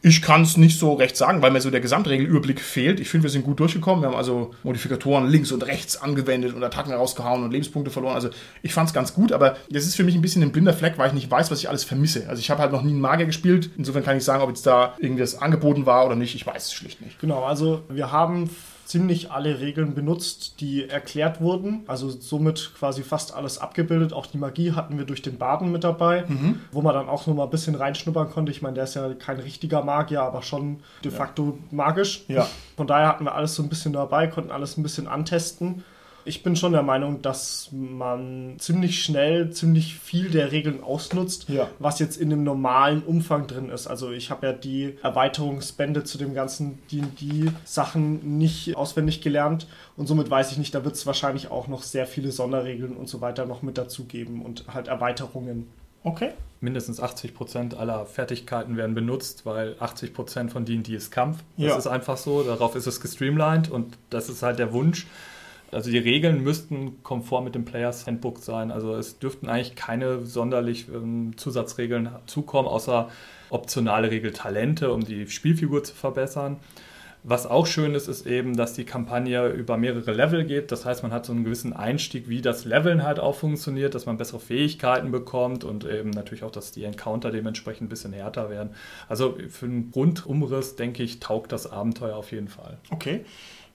Ich 0.00 0.22
kann 0.22 0.42
es 0.42 0.56
nicht 0.56 0.78
so 0.78 0.92
recht 0.92 1.16
sagen, 1.16 1.42
weil 1.42 1.50
mir 1.50 1.60
so 1.60 1.72
der 1.72 1.80
Gesamtregelüberblick 1.80 2.60
fehlt. 2.60 3.00
Ich 3.00 3.08
finde, 3.08 3.24
wir 3.24 3.30
sind 3.30 3.44
gut 3.44 3.58
durchgekommen. 3.58 4.02
Wir 4.02 4.08
haben 4.08 4.16
also 4.16 4.54
Modifikatoren 4.62 5.26
links 5.26 5.50
und 5.50 5.66
rechts 5.66 5.96
angewendet 5.96 6.54
und 6.54 6.62
Attacken 6.62 6.92
rausgehauen 6.92 7.42
und 7.42 7.50
Lebenspunkte 7.50 7.90
verloren. 7.90 8.14
Also 8.14 8.30
ich 8.62 8.72
fand 8.72 8.88
es 8.88 8.94
ganz 8.94 9.12
gut, 9.12 9.32
aber 9.32 9.56
das 9.70 9.86
ist 9.86 9.96
für 9.96 10.04
mich 10.04 10.14
ein 10.14 10.22
bisschen 10.22 10.42
ein 10.42 10.52
blinder 10.52 10.72
Fleck, 10.72 10.98
weil 10.98 11.08
ich 11.08 11.14
nicht 11.14 11.28
weiß, 11.28 11.50
was 11.50 11.58
ich 11.58 11.68
alles 11.68 11.82
vermisse. 11.82 12.28
Also 12.28 12.38
ich 12.38 12.48
habe 12.48 12.62
halt 12.62 12.70
noch 12.70 12.82
nie 12.82 12.92
einen 12.92 13.00
Magier 13.00 13.26
gespielt. 13.26 13.70
Insofern 13.76 14.04
kann 14.04 14.16
ich 14.16 14.22
sagen, 14.22 14.40
ob 14.40 14.50
jetzt 14.50 14.66
da 14.66 14.94
irgendwas 14.98 15.34
angeboten 15.34 15.84
war 15.84 16.06
oder 16.06 16.14
nicht. 16.14 16.36
Ich 16.36 16.46
weiß 16.46 16.66
es 16.66 16.72
schlicht 16.72 17.00
nicht. 17.00 17.18
Genau, 17.18 17.42
also 17.42 17.82
wir 17.88 18.12
haben 18.12 18.50
ziemlich 18.88 19.30
alle 19.30 19.60
Regeln 19.60 19.94
benutzt, 19.94 20.60
die 20.60 20.88
erklärt 20.88 21.42
wurden. 21.42 21.82
Also 21.86 22.08
somit 22.08 22.72
quasi 22.78 23.02
fast 23.02 23.34
alles 23.34 23.58
abgebildet. 23.58 24.14
Auch 24.14 24.24
die 24.24 24.38
Magie 24.38 24.72
hatten 24.72 24.96
wir 24.96 25.04
durch 25.04 25.20
den 25.20 25.36
Baden 25.36 25.70
mit 25.70 25.84
dabei, 25.84 26.24
mhm. 26.26 26.60
wo 26.72 26.80
man 26.80 26.94
dann 26.94 27.06
auch 27.06 27.26
noch 27.26 27.34
mal 27.34 27.44
ein 27.44 27.50
bisschen 27.50 27.74
reinschnuppern 27.74 28.30
konnte. 28.30 28.50
Ich 28.50 28.62
meine, 28.62 28.76
der 28.76 28.84
ist 28.84 28.94
ja 28.94 29.12
kein 29.12 29.40
richtiger 29.40 29.84
Magier, 29.84 30.22
aber 30.22 30.40
schon 30.40 30.78
de 31.04 31.10
facto 31.10 31.58
ja. 31.70 31.76
magisch. 31.76 32.24
Ja. 32.28 32.48
Von 32.78 32.86
daher 32.86 33.08
hatten 33.08 33.24
wir 33.24 33.34
alles 33.34 33.54
so 33.54 33.62
ein 33.62 33.68
bisschen 33.68 33.92
dabei, 33.92 34.26
konnten 34.26 34.50
alles 34.50 34.78
ein 34.78 34.82
bisschen 34.82 35.06
antesten. 35.06 35.84
Ich 36.28 36.42
bin 36.42 36.56
schon 36.56 36.72
der 36.72 36.82
Meinung, 36.82 37.22
dass 37.22 37.70
man 37.72 38.56
ziemlich 38.58 39.02
schnell 39.02 39.50
ziemlich 39.50 39.98
viel 39.98 40.28
der 40.28 40.52
Regeln 40.52 40.82
ausnutzt, 40.82 41.48
ja. 41.48 41.70
was 41.78 41.98
jetzt 42.00 42.18
in 42.18 42.28
dem 42.28 42.44
normalen 42.44 43.02
Umfang 43.02 43.46
drin 43.46 43.70
ist. 43.70 43.86
Also 43.86 44.10
ich 44.10 44.30
habe 44.30 44.48
ja 44.48 44.52
die 44.52 44.98
Erweiterungsbände 45.02 46.04
zu 46.04 46.18
dem 46.18 46.34
ganzen 46.34 46.80
D&D-Sachen 46.92 48.36
nicht 48.36 48.76
auswendig 48.76 49.22
gelernt 49.22 49.66
und 49.96 50.06
somit 50.06 50.28
weiß 50.28 50.52
ich 50.52 50.58
nicht, 50.58 50.74
da 50.74 50.84
wird 50.84 50.96
es 50.96 51.06
wahrscheinlich 51.06 51.50
auch 51.50 51.66
noch 51.66 51.82
sehr 51.82 52.06
viele 52.06 52.30
Sonderregeln 52.30 52.94
und 52.94 53.08
so 53.08 53.22
weiter 53.22 53.46
noch 53.46 53.62
mit 53.62 53.78
dazugeben 53.78 54.42
und 54.42 54.66
halt 54.68 54.88
Erweiterungen. 54.88 55.66
Okay. 56.04 56.32
Mindestens 56.60 57.00
80 57.00 57.34
Prozent 57.34 57.74
aller 57.74 58.04
Fertigkeiten 58.04 58.76
werden 58.76 58.94
benutzt, 58.94 59.46
weil 59.46 59.76
80 59.80 60.12
Prozent 60.12 60.52
von 60.52 60.66
D&D 60.66 60.94
ist 60.94 61.10
Kampf. 61.10 61.38
Das 61.56 61.66
ja. 61.66 61.76
ist 61.78 61.86
einfach 61.86 62.18
so, 62.18 62.42
darauf 62.42 62.74
ist 62.74 62.86
es 62.86 63.00
gestreamlined 63.00 63.70
und 63.70 63.96
das 64.10 64.28
ist 64.28 64.42
halt 64.42 64.58
der 64.58 64.74
Wunsch. 64.74 65.06
Also 65.70 65.90
die 65.90 65.98
Regeln 65.98 66.42
müssten 66.42 67.02
konform 67.02 67.44
mit 67.44 67.54
dem 67.54 67.64
Players 67.64 68.06
Handbook 68.06 68.38
sein. 68.38 68.70
Also 68.70 68.94
es 68.94 69.18
dürften 69.18 69.48
eigentlich 69.48 69.76
keine 69.76 70.24
sonderlich 70.24 70.88
ähm, 70.88 71.36
Zusatzregeln 71.36 72.10
zukommen, 72.26 72.68
außer 72.68 73.08
optionale 73.50 74.10
Regel 74.10 74.32
Talente, 74.32 74.92
um 74.92 75.04
die 75.04 75.26
Spielfigur 75.28 75.84
zu 75.84 75.94
verbessern. 75.94 76.56
Was 77.24 77.46
auch 77.46 77.66
schön 77.66 77.94
ist, 77.94 78.08
ist 78.08 78.26
eben, 78.26 78.56
dass 78.56 78.74
die 78.74 78.84
Kampagne 78.84 79.48
über 79.48 79.76
mehrere 79.76 80.12
Level 80.12 80.44
geht. 80.44 80.70
Das 80.70 80.84
heißt, 80.84 81.02
man 81.02 81.12
hat 81.12 81.26
so 81.26 81.32
einen 81.32 81.44
gewissen 81.44 81.72
Einstieg, 81.72 82.28
wie 82.28 82.40
das 82.40 82.64
Leveln 82.64 83.02
halt 83.02 83.18
auch 83.18 83.34
funktioniert, 83.34 83.94
dass 83.94 84.06
man 84.06 84.16
bessere 84.16 84.38
Fähigkeiten 84.38 85.10
bekommt 85.10 85.64
und 85.64 85.84
eben 85.84 86.10
natürlich 86.10 86.44
auch, 86.44 86.50
dass 86.50 86.70
die 86.70 86.84
Encounter 86.84 87.30
dementsprechend 87.30 87.86
ein 87.86 87.88
bisschen 87.88 88.12
härter 88.12 88.50
werden. 88.50 88.70
Also 89.08 89.36
für 89.48 89.66
einen 89.66 89.92
Rundumriss, 89.94 90.76
denke 90.76 91.02
ich, 91.02 91.18
taugt 91.18 91.50
das 91.50 91.70
Abenteuer 91.70 92.16
auf 92.16 92.30
jeden 92.30 92.48
Fall. 92.48 92.78
Okay. 92.90 93.24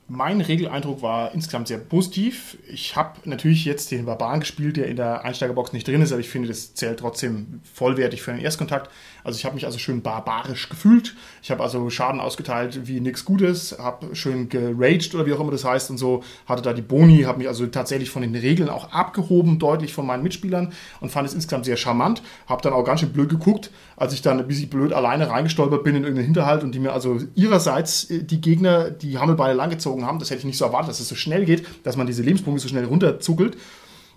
Mein 0.10 0.42
Regeleindruck 0.42 1.02
war 1.02 1.34
insgesamt 1.34 1.70
sehr 1.70 1.78
positiv. 1.78 2.58
Ich 2.68 2.96
habe 2.96 3.18
natürlich 3.24 3.64
jetzt 3.64 3.90
den 3.92 4.06
Barbaren 4.06 4.42
gespielt, 4.42 4.76
der 4.76 4.88
in 4.88 4.98
der 4.98 5.24
Einsteigerbox 5.24 5.72
nicht 5.72 5.88
drin 5.88 6.02
ist, 6.02 6.12
aber 6.12 6.20
ich 6.20 6.30
finde, 6.30 6.50
das 6.50 6.74
zählt 6.74 7.00
trotzdem 7.00 7.62
vollwertig 7.74 8.22
für 8.22 8.32
einen 8.32 8.42
Erstkontakt. 8.42 8.92
Also 9.24 9.38
ich 9.38 9.46
habe 9.46 9.56
mich 9.56 9.66
also 9.66 9.78
schön 9.78 10.02
barbarisch 10.02 10.70
gefühlt. 10.70 11.16
Ich 11.42 11.52
habe 11.52 11.64
also 11.64 11.90
Schaden 11.90 12.20
ausgeteilt 12.20 12.88
wie 12.88 13.00
nichts 13.00 13.26
Gutes, 13.26 13.78
habe 13.80 14.16
schön 14.16 14.50
geraged 14.50 15.14
oder 15.16 15.26
wie 15.26 15.34
auch 15.34 15.40
immer 15.40 15.52
das 15.52 15.66
heißt 15.66 15.90
und 15.90 15.98
so, 15.98 16.24
hatte 16.46 16.62
da 16.62 16.74
die 16.74 16.82
Boni, 16.82 17.24
habe 17.24 17.40
mich 17.40 17.48
also 17.48 17.66
tatsächlich 17.68 18.10
von 18.10 18.22
den 18.22 18.36
Regeln 18.36 18.70
auch 18.70 18.92
abgehoben, 18.92 19.60
deutlich 19.60 19.94
von 19.94 20.06
meinen 20.06 20.24
Mitspielern 20.24 20.74
und 21.02 21.12
fand 21.12 21.28
es 21.28 21.34
insgesamt 21.34 21.66
sehr 21.66 21.78
charmant. 21.78 22.22
Habe 22.48 22.62
dann 22.62 22.74
auch 22.74 22.84
ganz 22.84 23.00
schön 23.00 23.14
blöd 23.14 23.30
geguckt, 23.30 23.72
als 23.96 24.14
ich 24.14 24.22
dann 24.22 24.40
ein 24.40 24.48
bisschen 24.48 24.70
blöd 24.70 24.94
alleine 24.94 25.30
reingestolpert 25.30 25.84
bin 25.84 25.96
in 25.96 26.04
irgendeinen 26.04 26.26
Hinterhalt 26.26 26.64
und 26.64 26.74
die 26.74 26.80
mir 26.80 26.94
also 26.94 27.20
ihrerseits 27.36 28.10
äh, 28.10 28.24
die 28.24 28.42
Gegner 28.42 28.90
die 28.92 29.18
Hammelbeine 29.18 29.54
langgezogen 29.54 30.06
haben. 30.06 30.20
Das 30.20 30.30
hätte 30.30 30.40
ich 30.40 30.46
nicht 30.46 30.58
so 30.58 30.66
erwartet, 30.66 30.90
dass 30.90 31.00
es 31.00 31.10
so 31.10 31.16
schnell 31.16 31.46
geht, 31.46 31.66
dass 31.84 31.98
man 31.98 32.08
diese 32.08 32.24
Lebenspunkte 32.24 32.62
so 32.62 32.68
schnell 32.68 32.86
runterzuckelt. 32.86 33.58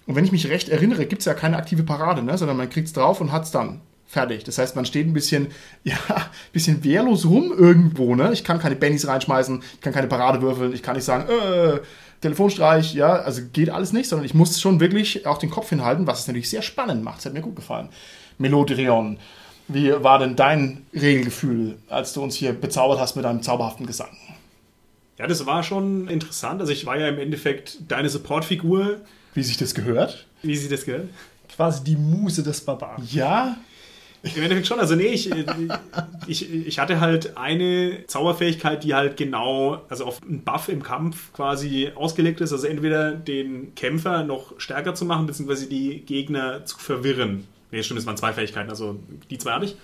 Und 0.06 0.14
wenn 0.14 0.24
ich 0.24 0.32
mich 0.32 0.48
recht 0.48 0.68
erinnere, 0.68 1.06
gibt 1.06 1.20
es 1.20 1.26
ja 1.26 1.34
keine 1.34 1.56
aktive 1.56 1.82
Parade, 1.82 2.22
ne? 2.22 2.38
sondern 2.38 2.56
man 2.56 2.70
kriegt 2.70 2.86
es 2.86 2.92
drauf 2.92 3.20
und 3.20 3.32
hat 3.32 3.44
es 3.44 3.50
dann. 3.50 3.80
Fertig. 4.08 4.44
Das 4.44 4.58
heißt, 4.58 4.76
man 4.76 4.86
steht 4.86 5.06
ein 5.06 5.12
bisschen, 5.12 5.48
ja, 5.84 5.96
bisschen 6.52 6.84
wehrlos 6.84 7.26
rum 7.26 7.52
irgendwo. 7.56 8.14
Ne? 8.14 8.32
Ich 8.32 8.44
kann 8.44 8.58
keine 8.58 8.76
Bennys 8.76 9.06
reinschmeißen, 9.06 9.62
ich 9.74 9.80
kann 9.80 9.92
keine 9.92 10.06
Parade 10.06 10.42
würfeln, 10.42 10.72
ich 10.72 10.82
kann 10.82 10.96
nicht 10.96 11.04
sagen, 11.04 11.28
äh, 11.28 11.80
Telefonstreich, 12.20 12.94
ja, 12.94 13.12
also 13.12 13.42
geht 13.52 13.68
alles 13.68 13.92
nicht, 13.92 14.08
sondern 14.08 14.24
ich 14.24 14.34
muss 14.34 14.60
schon 14.60 14.80
wirklich 14.80 15.26
auch 15.26 15.38
den 15.38 15.50
Kopf 15.50 15.68
hinhalten, 15.68 16.06
was 16.06 16.20
es 16.20 16.26
natürlich 16.26 16.48
sehr 16.48 16.62
spannend 16.62 17.04
macht. 17.04 17.18
Das 17.18 17.26
hat 17.26 17.34
mir 17.34 17.42
gut 17.42 17.56
gefallen. 17.56 17.90
Melodrion, 18.38 19.18
wie 19.68 19.92
war 20.02 20.18
denn 20.18 20.36
dein 20.36 20.86
Regelgefühl, 20.94 21.76
als 21.88 22.12
du 22.12 22.22
uns 22.22 22.34
hier 22.34 22.52
bezaubert 22.52 23.00
hast 23.00 23.16
mit 23.16 23.24
deinem 23.24 23.42
zauberhaften 23.42 23.86
Gesang? 23.86 24.16
Ja, 25.18 25.26
das 25.26 25.44
war 25.46 25.62
schon 25.62 26.08
interessant. 26.08 26.60
Also 26.60 26.72
ich 26.72 26.86
war 26.86 26.98
ja 26.98 27.08
im 27.08 27.18
Endeffekt 27.18 27.78
deine 27.88 28.08
Supportfigur. 28.08 29.00
Wie 29.34 29.42
sich 29.42 29.56
das 29.56 29.74
gehört? 29.74 30.26
Wie 30.42 30.56
sich 30.56 30.68
das 30.68 30.84
gehört? 30.84 31.08
Quasi 31.54 31.84
die 31.84 31.96
Muse 31.96 32.42
des 32.42 32.60
Barbaren. 32.60 33.06
Ja, 33.10 33.56
im 34.34 34.42
Endeffekt 34.42 34.66
schon. 34.66 34.80
Also 34.80 34.94
nee, 34.94 35.08
ich, 35.08 35.30
ich, 36.26 36.50
ich 36.50 36.78
hatte 36.78 37.00
halt 37.00 37.36
eine 37.36 38.04
Zauberfähigkeit, 38.06 38.82
die 38.82 38.94
halt 38.94 39.16
genau, 39.16 39.82
also 39.88 40.04
auf 40.04 40.22
einen 40.22 40.42
Buff 40.42 40.68
im 40.68 40.82
Kampf 40.82 41.32
quasi 41.32 41.90
ausgelegt 41.94 42.40
ist. 42.40 42.52
Also 42.52 42.66
entweder 42.66 43.12
den 43.12 43.74
Kämpfer 43.74 44.24
noch 44.24 44.58
stärker 44.58 44.94
zu 44.94 45.04
machen, 45.04 45.26
beziehungsweise 45.26 45.68
die 45.68 46.00
Gegner 46.00 46.64
zu 46.64 46.78
verwirren. 46.78 47.46
Nee, 47.70 47.82
stimmt, 47.82 48.00
es 48.00 48.06
waren 48.06 48.16
zwei 48.16 48.32
Fähigkeiten, 48.32 48.70
also 48.70 48.98
die 49.30 49.38
zwei 49.38 49.52
hatte 49.52 49.66
ich. 49.66 49.76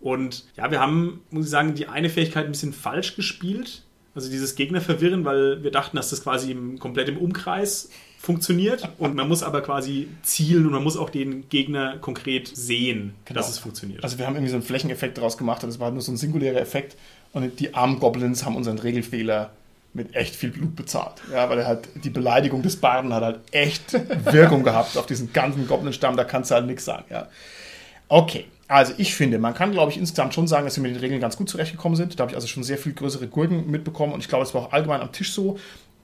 Und 0.00 0.44
ja, 0.56 0.70
wir 0.70 0.80
haben, 0.80 1.22
muss 1.30 1.46
ich 1.46 1.50
sagen, 1.50 1.74
die 1.74 1.88
eine 1.88 2.10
Fähigkeit 2.10 2.44
ein 2.44 2.52
bisschen 2.52 2.72
falsch 2.72 3.16
gespielt. 3.16 3.82
Also 4.14 4.30
dieses 4.30 4.54
Gegner 4.54 4.80
verwirren, 4.80 5.24
weil 5.24 5.62
wir 5.62 5.70
dachten, 5.70 5.96
dass 5.96 6.10
das 6.10 6.22
quasi 6.22 6.52
im, 6.52 6.78
komplett 6.78 7.08
im 7.08 7.16
Umkreis 7.16 7.90
funktioniert 8.18 8.88
und 8.98 9.14
man 9.14 9.28
muss 9.28 9.42
aber 9.42 9.62
quasi 9.62 10.08
zielen 10.22 10.66
und 10.66 10.72
man 10.72 10.82
muss 10.82 10.96
auch 10.96 11.08
den 11.08 11.48
Gegner 11.48 11.98
konkret 11.98 12.48
sehen, 12.54 13.14
genau. 13.24 13.38
dass 13.38 13.48
es 13.48 13.58
funktioniert. 13.58 14.02
Also 14.02 14.18
wir 14.18 14.26
haben 14.26 14.34
irgendwie 14.34 14.50
so 14.50 14.56
einen 14.56 14.64
Flächeneffekt 14.64 15.16
daraus 15.18 15.38
gemacht 15.38 15.62
und 15.62 15.70
es 15.70 15.78
war 15.78 15.86
halt 15.86 15.94
nur 15.94 16.02
so 16.02 16.12
ein 16.12 16.16
singulärer 16.16 16.60
Effekt 16.60 16.96
und 17.32 17.60
die 17.60 17.74
armen 17.74 18.00
Goblins 18.00 18.44
haben 18.44 18.56
unseren 18.56 18.78
Regelfehler 18.78 19.50
mit 19.94 20.14
echt 20.14 20.34
viel 20.34 20.50
Blut 20.50 20.74
bezahlt. 20.76 21.22
Ja, 21.32 21.48
weil 21.48 21.60
er 21.60 21.66
halt 21.66 21.88
die 22.04 22.10
Beleidigung 22.10 22.62
des 22.62 22.76
Barden 22.76 23.14
hat 23.14 23.22
halt 23.22 23.40
echt 23.52 23.92
Wirkung 24.32 24.64
gehabt 24.64 24.96
auf 24.96 25.06
diesen 25.06 25.32
ganzen 25.32 25.66
Goblin-Stamm, 25.68 26.16
da 26.16 26.24
kannst 26.24 26.50
du 26.50 26.56
halt 26.56 26.66
nichts 26.66 26.84
sagen. 26.84 27.04
Ja. 27.10 27.28
Okay, 28.08 28.46
also 28.66 28.92
ich 28.98 29.14
finde, 29.14 29.38
man 29.38 29.54
kann, 29.54 29.72
glaube 29.72 29.92
ich, 29.92 29.98
insgesamt 29.98 30.34
schon 30.34 30.46
sagen, 30.46 30.66
dass 30.66 30.76
wir 30.76 30.82
mit 30.82 30.94
den 30.94 31.00
Regeln 31.00 31.20
ganz 31.20 31.36
gut 31.36 31.48
zurechtgekommen 31.48 31.96
sind. 31.96 32.18
Da 32.18 32.22
habe 32.22 32.32
ich 32.32 32.36
also 32.36 32.48
schon 32.48 32.64
sehr 32.64 32.78
viel 32.78 32.92
größere 32.92 33.28
Gurken 33.28 33.70
mitbekommen 33.70 34.12
und 34.12 34.20
ich 34.20 34.28
glaube, 34.28 34.44
es 34.44 34.54
war 34.54 34.62
auch 34.62 34.72
allgemein 34.72 35.00
am 35.00 35.12
Tisch 35.12 35.32
so, 35.32 35.58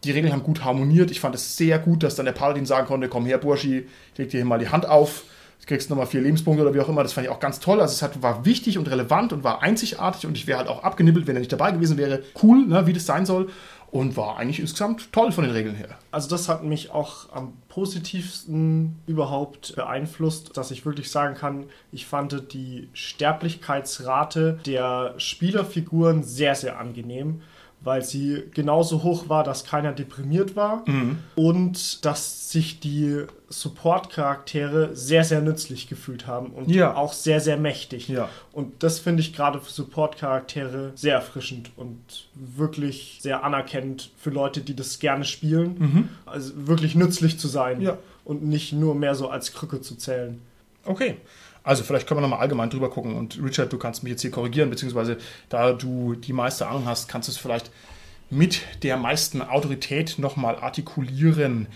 die 0.05 0.13
Regeln 0.13 0.33
haben 0.33 0.43
gut 0.43 0.65
harmoniert. 0.65 1.11
Ich 1.11 1.21
fand 1.21 1.35
es 1.35 1.57
sehr 1.57 1.79
gut, 1.79 2.03
dass 2.03 2.15
dann 2.15 2.27
der 2.27 2.33
Paladin 2.33 2.67
sagen 2.67 2.87
konnte, 2.87 3.09
komm 3.09 3.27
her, 3.27 3.39
Burschi, 3.39 3.87
leg 4.17 4.31
dir 4.31 4.39
hier 4.39 4.45
mal 4.45 4.59
die 4.59 4.69
Hand 4.69 4.87
auf, 4.87 5.25
du 5.61 5.67
kriegst 5.67 5.91
nochmal 5.91 6.07
vier 6.07 6.21
Lebenspunkte 6.21 6.63
oder 6.63 6.75
wie 6.75 6.81
auch 6.81 6.89
immer. 6.89 7.03
Das 7.03 7.15
fand 7.15 7.27
ich 7.27 7.33
auch 7.33 7.41
ganz 7.41 7.61
toll. 7.61 7.81
Also 7.81 7.93
es 7.93 8.03
hat, 8.03 8.23
war 8.23 8.45
wichtig 8.45 8.79
und 8.79 8.91
relevant 8.91 9.33
und 9.33 9.45
war 9.45 9.63
einzigartig 9.63 10.27
und 10.27 10.37
ich 10.37 10.47
wäre 10.47 10.59
halt 10.59 10.69
auch 10.69 10.83
abgenibbelt, 10.83 11.27
wenn 11.27 11.37
er 11.37 11.41
nicht 11.41 11.53
dabei 11.53 11.73
gewesen 11.73 11.97
wäre. 11.97 12.23
Cool, 12.43 12.67
ne, 12.67 12.87
wie 12.87 12.93
das 12.93 13.07
sein 13.07 13.27
soll. 13.27 13.51
Und 13.91 14.17
war 14.17 14.39
eigentlich 14.39 14.59
insgesamt 14.59 15.13
toll 15.13 15.31
von 15.31 15.45
den 15.45 15.53
Regeln 15.53 15.77
her. 15.77 15.91
Also 16.11 16.29
das 16.29 16.49
hat 16.49 16.65
mich 16.65 16.91
auch 16.91 17.33
am 17.33 17.53
positivsten 17.69 18.97
überhaupt 19.07 19.77
beeinflusst, 19.77 20.57
dass 20.57 20.73
ich 20.73 20.85
wirklich 20.85 21.13
sagen 21.13 21.37
kann, 21.37 21.67
ich 21.93 22.05
fand 22.05 22.53
die 22.53 22.89
Sterblichkeitsrate 22.93 24.59
der 24.67 25.15
Spielerfiguren 25.19 26.25
sehr, 26.25 26.57
sehr 26.57 26.81
angenehm 26.81 27.43
weil 27.85 28.03
sie 28.03 28.45
genauso 28.53 29.03
hoch 29.03 29.29
war, 29.29 29.45
dass 29.45 29.65
keiner 29.65 29.93
deprimiert 29.93 30.57
war 30.57 30.83
mhm. 30.87 31.19
und 31.37 32.05
dass 32.05 32.51
sich 32.51 32.81
die 32.81 33.25
Support-Charaktere 33.51 34.97
sehr, 34.97 35.23
sehr 35.25 35.41
nützlich 35.41 35.89
gefühlt 35.89 36.27
haben 36.27 36.47
und 36.49 36.71
ja. 36.71 36.95
auch 36.95 37.13
sehr, 37.13 37.41
sehr 37.41 37.57
mächtig. 37.57 38.09
Ja. 38.09 38.29
Und 38.53 38.83
das 38.83 38.99
finde 38.99 39.21
ich 39.21 39.35
gerade 39.35 39.61
für 39.61 39.71
Support-Charaktere 39.71 40.93
sehr 40.95 41.15
erfrischend 41.15 41.71
und 41.77 41.99
wirklich 42.35 43.19
sehr 43.21 43.45
anerkennend 43.45 44.11
für 44.17 44.31
Leute, 44.31 44.61
die 44.61 44.75
das 44.75 44.99
gerne 44.99 45.25
spielen. 45.25 45.77
Mhm. 45.79 46.09
Also 46.27 46.53
wirklich 46.67 46.95
nützlich 46.95 47.39
zu 47.39 47.49
sein 47.49 47.81
ja. 47.81 47.99
und 48.25 48.43
nicht 48.45 48.73
nur 48.73 48.95
mehr 48.95 49.15
so 49.15 49.29
als 49.29 49.53
Krücke 49.53 49.81
zu 49.81 49.97
zählen. 49.97 50.41
Okay. 50.85 51.17
Also 51.65 51.83
vielleicht 51.83 52.07
können 52.07 52.19
wir 52.19 52.23
nochmal 52.23 52.41
allgemein 52.41 52.71
drüber 52.71 52.91
gucken 52.91 53.17
und 53.17 53.43
Richard, 53.43 53.73
du 53.73 53.79
kannst 53.79 54.03
mich 54.05 54.13
jetzt 54.13 54.23
hier 54.23 54.31
korrigieren, 54.31 54.71
beziehungsweise 54.71 55.17
da 55.49 55.73
du 55.73 56.15
die 56.15 56.35
meiste 56.35 56.69
Ahnung 56.69 56.85
hast, 56.87 57.09
kannst 57.09 57.29
du 57.29 57.33
es 57.33 57.39
vielleicht 57.39 57.71
mit 58.31 58.63
der 58.83 58.97
meisten 58.97 59.43
Autorität 59.43 60.19
nochmal 60.19 60.57
artikulieren, 60.57 61.61
mhm. 61.61 61.67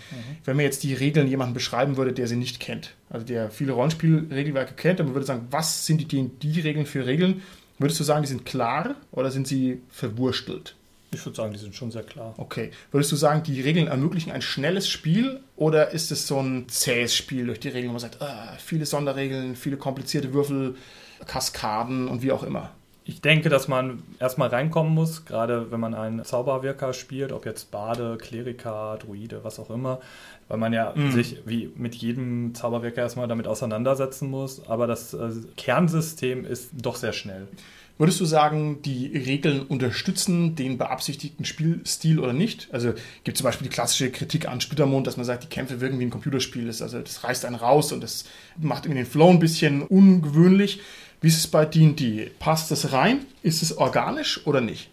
wenn 0.45 0.55
man 0.55 0.65
jetzt 0.65 0.83
die 0.83 0.93
Regeln 0.93 1.27
jemandem 1.27 1.53
beschreiben 1.55 1.97
würde, 1.97 2.13
der 2.13 2.27
sie 2.27 2.35
nicht 2.35 2.59
kennt. 2.59 2.95
Also 3.09 3.25
der 3.25 3.49
viele 3.49 3.71
Rollenspielregelwerke 3.73 4.75
kennt 4.75 4.99
man 4.99 5.13
würde 5.13 5.25
sagen, 5.25 5.47
was 5.51 5.85
sind 5.85 6.11
die, 6.11 6.27
die 6.27 6.59
Regeln 6.59 6.85
für 6.85 7.05
Regeln? 7.05 7.41
Würdest 7.79 7.99
du 7.99 8.03
sagen, 8.03 8.21
die 8.23 8.27
sind 8.27 8.45
klar 8.45 8.95
oder 9.11 9.31
sind 9.31 9.47
sie 9.47 9.81
verwurstelt? 9.89 10.75
Ich 11.11 11.25
würde 11.25 11.35
sagen, 11.35 11.53
die 11.53 11.59
sind 11.59 11.73
schon 11.75 11.91
sehr 11.91 12.03
klar. 12.03 12.33
Okay. 12.37 12.71
Würdest 12.91 13.11
du 13.11 13.15
sagen, 13.15 13.41
die 13.43 13.61
Regeln 13.61 13.87
ermöglichen 13.87 14.31
ein 14.31 14.41
schnelles 14.41 14.87
Spiel 14.87 15.39
oder 15.55 15.89
ist 15.91 16.11
es 16.11 16.27
so 16.27 16.39
ein 16.39 16.69
zähes 16.69 17.15
Spiel 17.15 17.47
durch 17.47 17.59
die 17.59 17.69
Regeln, 17.69 17.87
wo 17.89 17.93
man 17.93 17.99
sagt, 18.01 18.21
ah, 18.21 18.53
viele 18.59 18.85
Sonderregeln, 18.85 19.55
viele 19.55 19.77
komplizierte 19.77 20.33
Würfel, 20.33 20.75
Kaskaden 21.25 22.07
und 22.07 22.21
wie 22.21 22.31
auch 22.31 22.43
immer? 22.43 22.71
Ich 23.05 23.21
denke, 23.21 23.49
dass 23.49 23.67
man 23.67 24.03
erstmal 24.19 24.49
reinkommen 24.49 24.93
muss, 24.93 25.25
gerade 25.25 25.71
wenn 25.71 25.79
man 25.79 25.95
einen 25.95 26.23
Zauberwirker 26.23 26.93
spielt, 26.93 27.31
ob 27.31 27.45
jetzt 27.47 27.71
Bade, 27.71 28.17
Kleriker, 28.21 28.99
Druide, 29.01 29.43
was 29.43 29.57
auch 29.57 29.71
immer, 29.71 29.99
weil 30.47 30.59
man 30.59 30.73
ja 30.73 30.93
Mhm. 30.95 31.11
sich 31.11 31.37
wie 31.45 31.71
mit 31.75 31.95
jedem 31.95 32.53
Zauberwirker 32.53 33.01
erstmal 33.01 33.27
damit 33.27 33.47
auseinandersetzen 33.47 34.29
muss. 34.29 34.67
Aber 34.67 34.85
das 34.85 35.15
äh, 35.15 35.31
Kernsystem 35.57 36.45
ist 36.45 36.69
doch 36.73 36.95
sehr 36.95 37.13
schnell. 37.13 37.47
Würdest 37.99 38.21
du 38.21 38.25
sagen, 38.25 38.81
die 38.81 39.07
Regeln 39.07 39.61
unterstützen 39.61 40.55
den 40.55 40.77
beabsichtigten 40.77 41.43
Spielstil 41.43 42.19
oder 42.19 42.31
nicht? 42.31 42.69
Also 42.71 42.93
gibt 43.25 43.37
zum 43.37 43.43
Beispiel 43.43 43.67
die 43.67 43.73
klassische 43.73 44.09
Kritik 44.09 44.47
an 44.47 44.61
Splittermond, 44.61 45.05
dass 45.05 45.17
man 45.17 45.25
sagt, 45.25 45.43
die 45.43 45.49
Kämpfe 45.49 45.81
wirken 45.81 45.99
wie 45.99 46.05
ein 46.05 46.09
Computerspiel. 46.09 46.65
Das, 46.67 46.81
also 46.81 47.01
das 47.01 47.25
reißt 47.25 47.43
einen 47.43 47.55
raus 47.55 47.91
und 47.91 48.01
das 48.01 48.23
macht 48.57 48.85
irgendwie 48.85 49.03
den 49.03 49.11
Flow 49.11 49.29
ein 49.29 49.39
bisschen 49.39 49.81
ungewöhnlich. 49.81 50.79
Wie 51.19 51.27
ist 51.27 51.39
es 51.39 51.47
bei 51.47 51.65
D&D? 51.65 52.31
Passt 52.39 52.71
das 52.71 52.93
rein? 52.93 53.25
Ist 53.43 53.61
es 53.61 53.77
organisch 53.77 54.47
oder 54.47 54.61
nicht? 54.61 54.89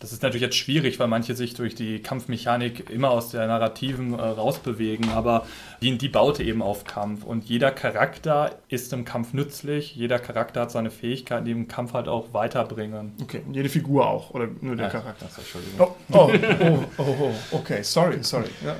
Das 0.00 0.12
ist 0.12 0.22
natürlich 0.22 0.40
jetzt 0.40 0.56
schwierig, 0.56 0.98
weil 0.98 1.08
manche 1.08 1.34
sich 1.36 1.52
durch 1.52 1.74
die 1.74 2.00
Kampfmechanik 2.00 2.88
immer 2.88 3.10
aus 3.10 3.28
der 3.30 3.46
Narrativen 3.46 4.14
äh, 4.18 4.22
rausbewegen, 4.22 5.10
aber 5.10 5.46
die, 5.82 5.98
die 5.98 6.08
baute 6.08 6.42
eben 6.42 6.62
auf 6.62 6.84
Kampf 6.84 7.22
und 7.22 7.44
jeder 7.44 7.70
Charakter 7.70 8.56
ist 8.68 8.92
im 8.94 9.04
Kampf 9.04 9.34
nützlich, 9.34 9.94
jeder 9.94 10.18
Charakter 10.18 10.62
hat 10.62 10.70
seine 10.70 10.90
Fähigkeiten, 10.90 11.44
die 11.44 11.50
im 11.50 11.68
Kampf 11.68 11.92
halt 11.92 12.08
auch 12.08 12.32
weiterbringen. 12.32 13.12
Okay, 13.22 13.42
und 13.46 13.52
jede 13.54 13.68
Figur 13.68 14.08
auch 14.08 14.30
oder 14.30 14.48
nur 14.62 14.74
der 14.74 14.86
Ja, 14.86 14.90
Charakter? 14.92 15.26
das- 15.26 15.36
Entschuldigung. 15.38 15.80
Oh, 15.80 15.94
oh, 16.12 16.30
oh, 16.62 17.02
oh, 17.02 17.16
oh, 17.52 17.56
okay, 17.58 17.82
sorry, 17.82 18.18
sorry. 18.22 18.48
Ja. 18.64 18.76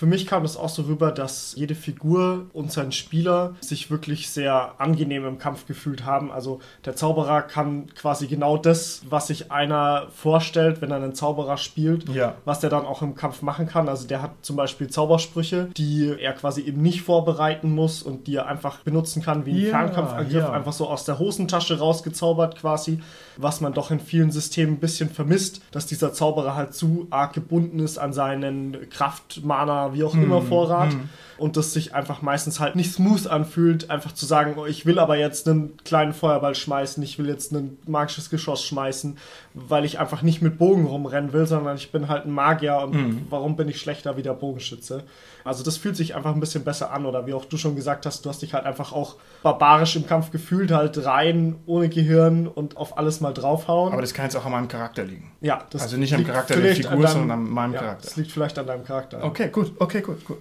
Für 0.00 0.06
mich 0.06 0.26
kam 0.26 0.44
das 0.44 0.56
auch 0.56 0.70
so 0.70 0.84
rüber, 0.84 1.12
dass 1.12 1.52
jede 1.58 1.74
Figur 1.74 2.46
und 2.54 2.72
sein 2.72 2.90
Spieler 2.90 3.54
sich 3.60 3.90
wirklich 3.90 4.30
sehr 4.30 4.76
angenehm 4.78 5.26
im 5.26 5.36
Kampf 5.36 5.66
gefühlt 5.66 6.06
haben. 6.06 6.32
Also 6.32 6.60
der 6.86 6.96
Zauberer 6.96 7.42
kann 7.42 7.88
quasi 7.94 8.26
genau 8.26 8.56
das, 8.56 9.02
was 9.10 9.26
sich 9.26 9.52
einer 9.52 10.06
vorstellt, 10.14 10.80
wenn 10.80 10.90
er 10.90 10.96
einen 10.96 11.14
Zauberer 11.14 11.58
spielt, 11.58 12.08
Ja. 12.08 12.36
was 12.46 12.60
der 12.60 12.70
dann 12.70 12.86
auch 12.86 13.02
im 13.02 13.14
Kampf 13.14 13.42
machen 13.42 13.66
kann. 13.66 13.90
Also 13.90 14.08
der 14.08 14.22
hat 14.22 14.30
zum 14.40 14.56
Beispiel 14.56 14.88
Zaubersprüche, 14.88 15.68
die 15.76 16.14
er 16.18 16.32
quasi 16.32 16.62
eben 16.62 16.80
nicht 16.80 17.02
vorbereiten 17.02 17.70
muss 17.74 18.02
und 18.02 18.26
die 18.26 18.36
er 18.36 18.46
einfach 18.46 18.78
benutzen 18.78 19.22
kann 19.22 19.44
wie 19.44 19.50
ein 19.50 19.64
Ja, 19.66 19.70
Fernkampfangriff, 19.70 20.32
ja. 20.32 20.50
einfach 20.50 20.72
so 20.72 20.88
aus 20.88 21.04
der 21.04 21.18
Hosentasche 21.18 21.78
rausgezaubert 21.78 22.56
quasi, 22.56 23.00
was 23.36 23.60
man 23.60 23.74
doch 23.74 23.90
in 23.90 24.00
vielen 24.00 24.30
Systemen 24.30 24.76
ein 24.76 24.80
bisschen 24.80 25.10
vermisst, 25.10 25.60
dass 25.72 25.84
dieser 25.84 26.14
Zauberer 26.14 26.54
halt 26.54 26.72
zu 26.72 27.06
arg 27.10 27.34
gebunden 27.34 27.80
ist 27.80 27.98
an 27.98 28.14
seinen 28.14 28.88
Kraft, 28.88 29.44
Mana, 29.44 29.89
wie 29.92 30.04
auch 30.04 30.14
Hm, 30.14 30.24
immer 30.24 30.42
Vorrat 30.42 30.94
und 31.40 31.56
das 31.56 31.72
sich 31.72 31.94
einfach 31.94 32.22
meistens 32.22 32.60
halt 32.60 32.76
nicht 32.76 32.92
smooth 32.92 33.26
anfühlt, 33.26 33.90
einfach 33.90 34.12
zu 34.12 34.26
sagen, 34.26 34.54
oh, 34.58 34.66
ich 34.66 34.86
will 34.86 34.98
aber 34.98 35.16
jetzt 35.16 35.48
einen 35.48 35.76
kleinen 35.84 36.12
Feuerball 36.12 36.54
schmeißen, 36.54 37.02
ich 37.02 37.18
will 37.18 37.28
jetzt 37.28 37.52
ein 37.52 37.78
magisches 37.86 38.30
Geschoss 38.30 38.62
schmeißen, 38.64 39.16
weil 39.54 39.84
ich 39.84 39.98
einfach 39.98 40.22
nicht 40.22 40.42
mit 40.42 40.58
Bogen 40.58 40.86
rumrennen 40.86 41.32
will, 41.32 41.46
sondern 41.46 41.76
ich 41.76 41.90
bin 41.90 42.08
halt 42.08 42.26
ein 42.26 42.30
Magier 42.32 42.78
und 42.78 42.94
Hm. 42.94 43.26
warum 43.30 43.56
bin 43.56 43.68
ich 43.68 43.80
schlechter 43.80 44.16
wie 44.16 44.22
der 44.22 44.34
Bogenschütze? 44.34 45.02
Also 45.42 45.64
das 45.64 45.78
fühlt 45.78 45.96
sich 45.96 46.14
einfach 46.14 46.34
ein 46.34 46.40
bisschen 46.40 46.64
besser 46.64 46.92
an 46.92 47.06
oder 47.06 47.26
wie 47.26 47.32
auch 47.32 47.46
du 47.46 47.56
schon 47.56 47.74
gesagt 47.74 48.04
hast, 48.04 48.24
du 48.24 48.28
hast 48.28 48.42
dich 48.42 48.52
halt 48.52 48.66
einfach 48.66 48.92
auch 48.92 49.16
barbarisch 49.42 49.96
im 49.96 50.06
Kampf 50.06 50.30
gefühlt, 50.30 50.70
halt 50.70 51.02
rein, 51.06 51.56
ohne 51.64 51.88
Gehirn 51.88 52.46
und 52.46 52.76
auf 52.76 52.98
alles 52.98 53.20
mal 53.20 53.32
draufhauen. 53.32 53.92
Aber 53.92 54.02
das 54.02 54.12
kann 54.12 54.26
jetzt 54.26 54.36
auch 54.36 54.44
an 54.44 54.52
meinem 54.52 54.68
Charakter 54.68 55.02
liegen. 55.02 55.32
ja, 55.40 55.64
das 55.70 55.82
also 55.82 55.96
nicht 55.96 56.14
am 56.14 56.24
Charakter 56.24 56.56
der 56.56 56.76
Figur, 56.76 56.92
an 56.92 57.06
sondern 57.06 57.30
an 57.30 57.50
meinem 57.50 57.72
ja, 57.72 57.80
Charakter. 57.80 58.04
Das 58.04 58.16
liegt 58.16 58.30
vielleicht 58.32 58.58
an 58.58 58.66
deinem 58.66 58.84
Charakter. 58.84 59.24
Okay, 59.24 59.48
gut, 59.48 59.72
okay, 59.78 60.02
gut, 60.02 60.24
gut. 60.26 60.38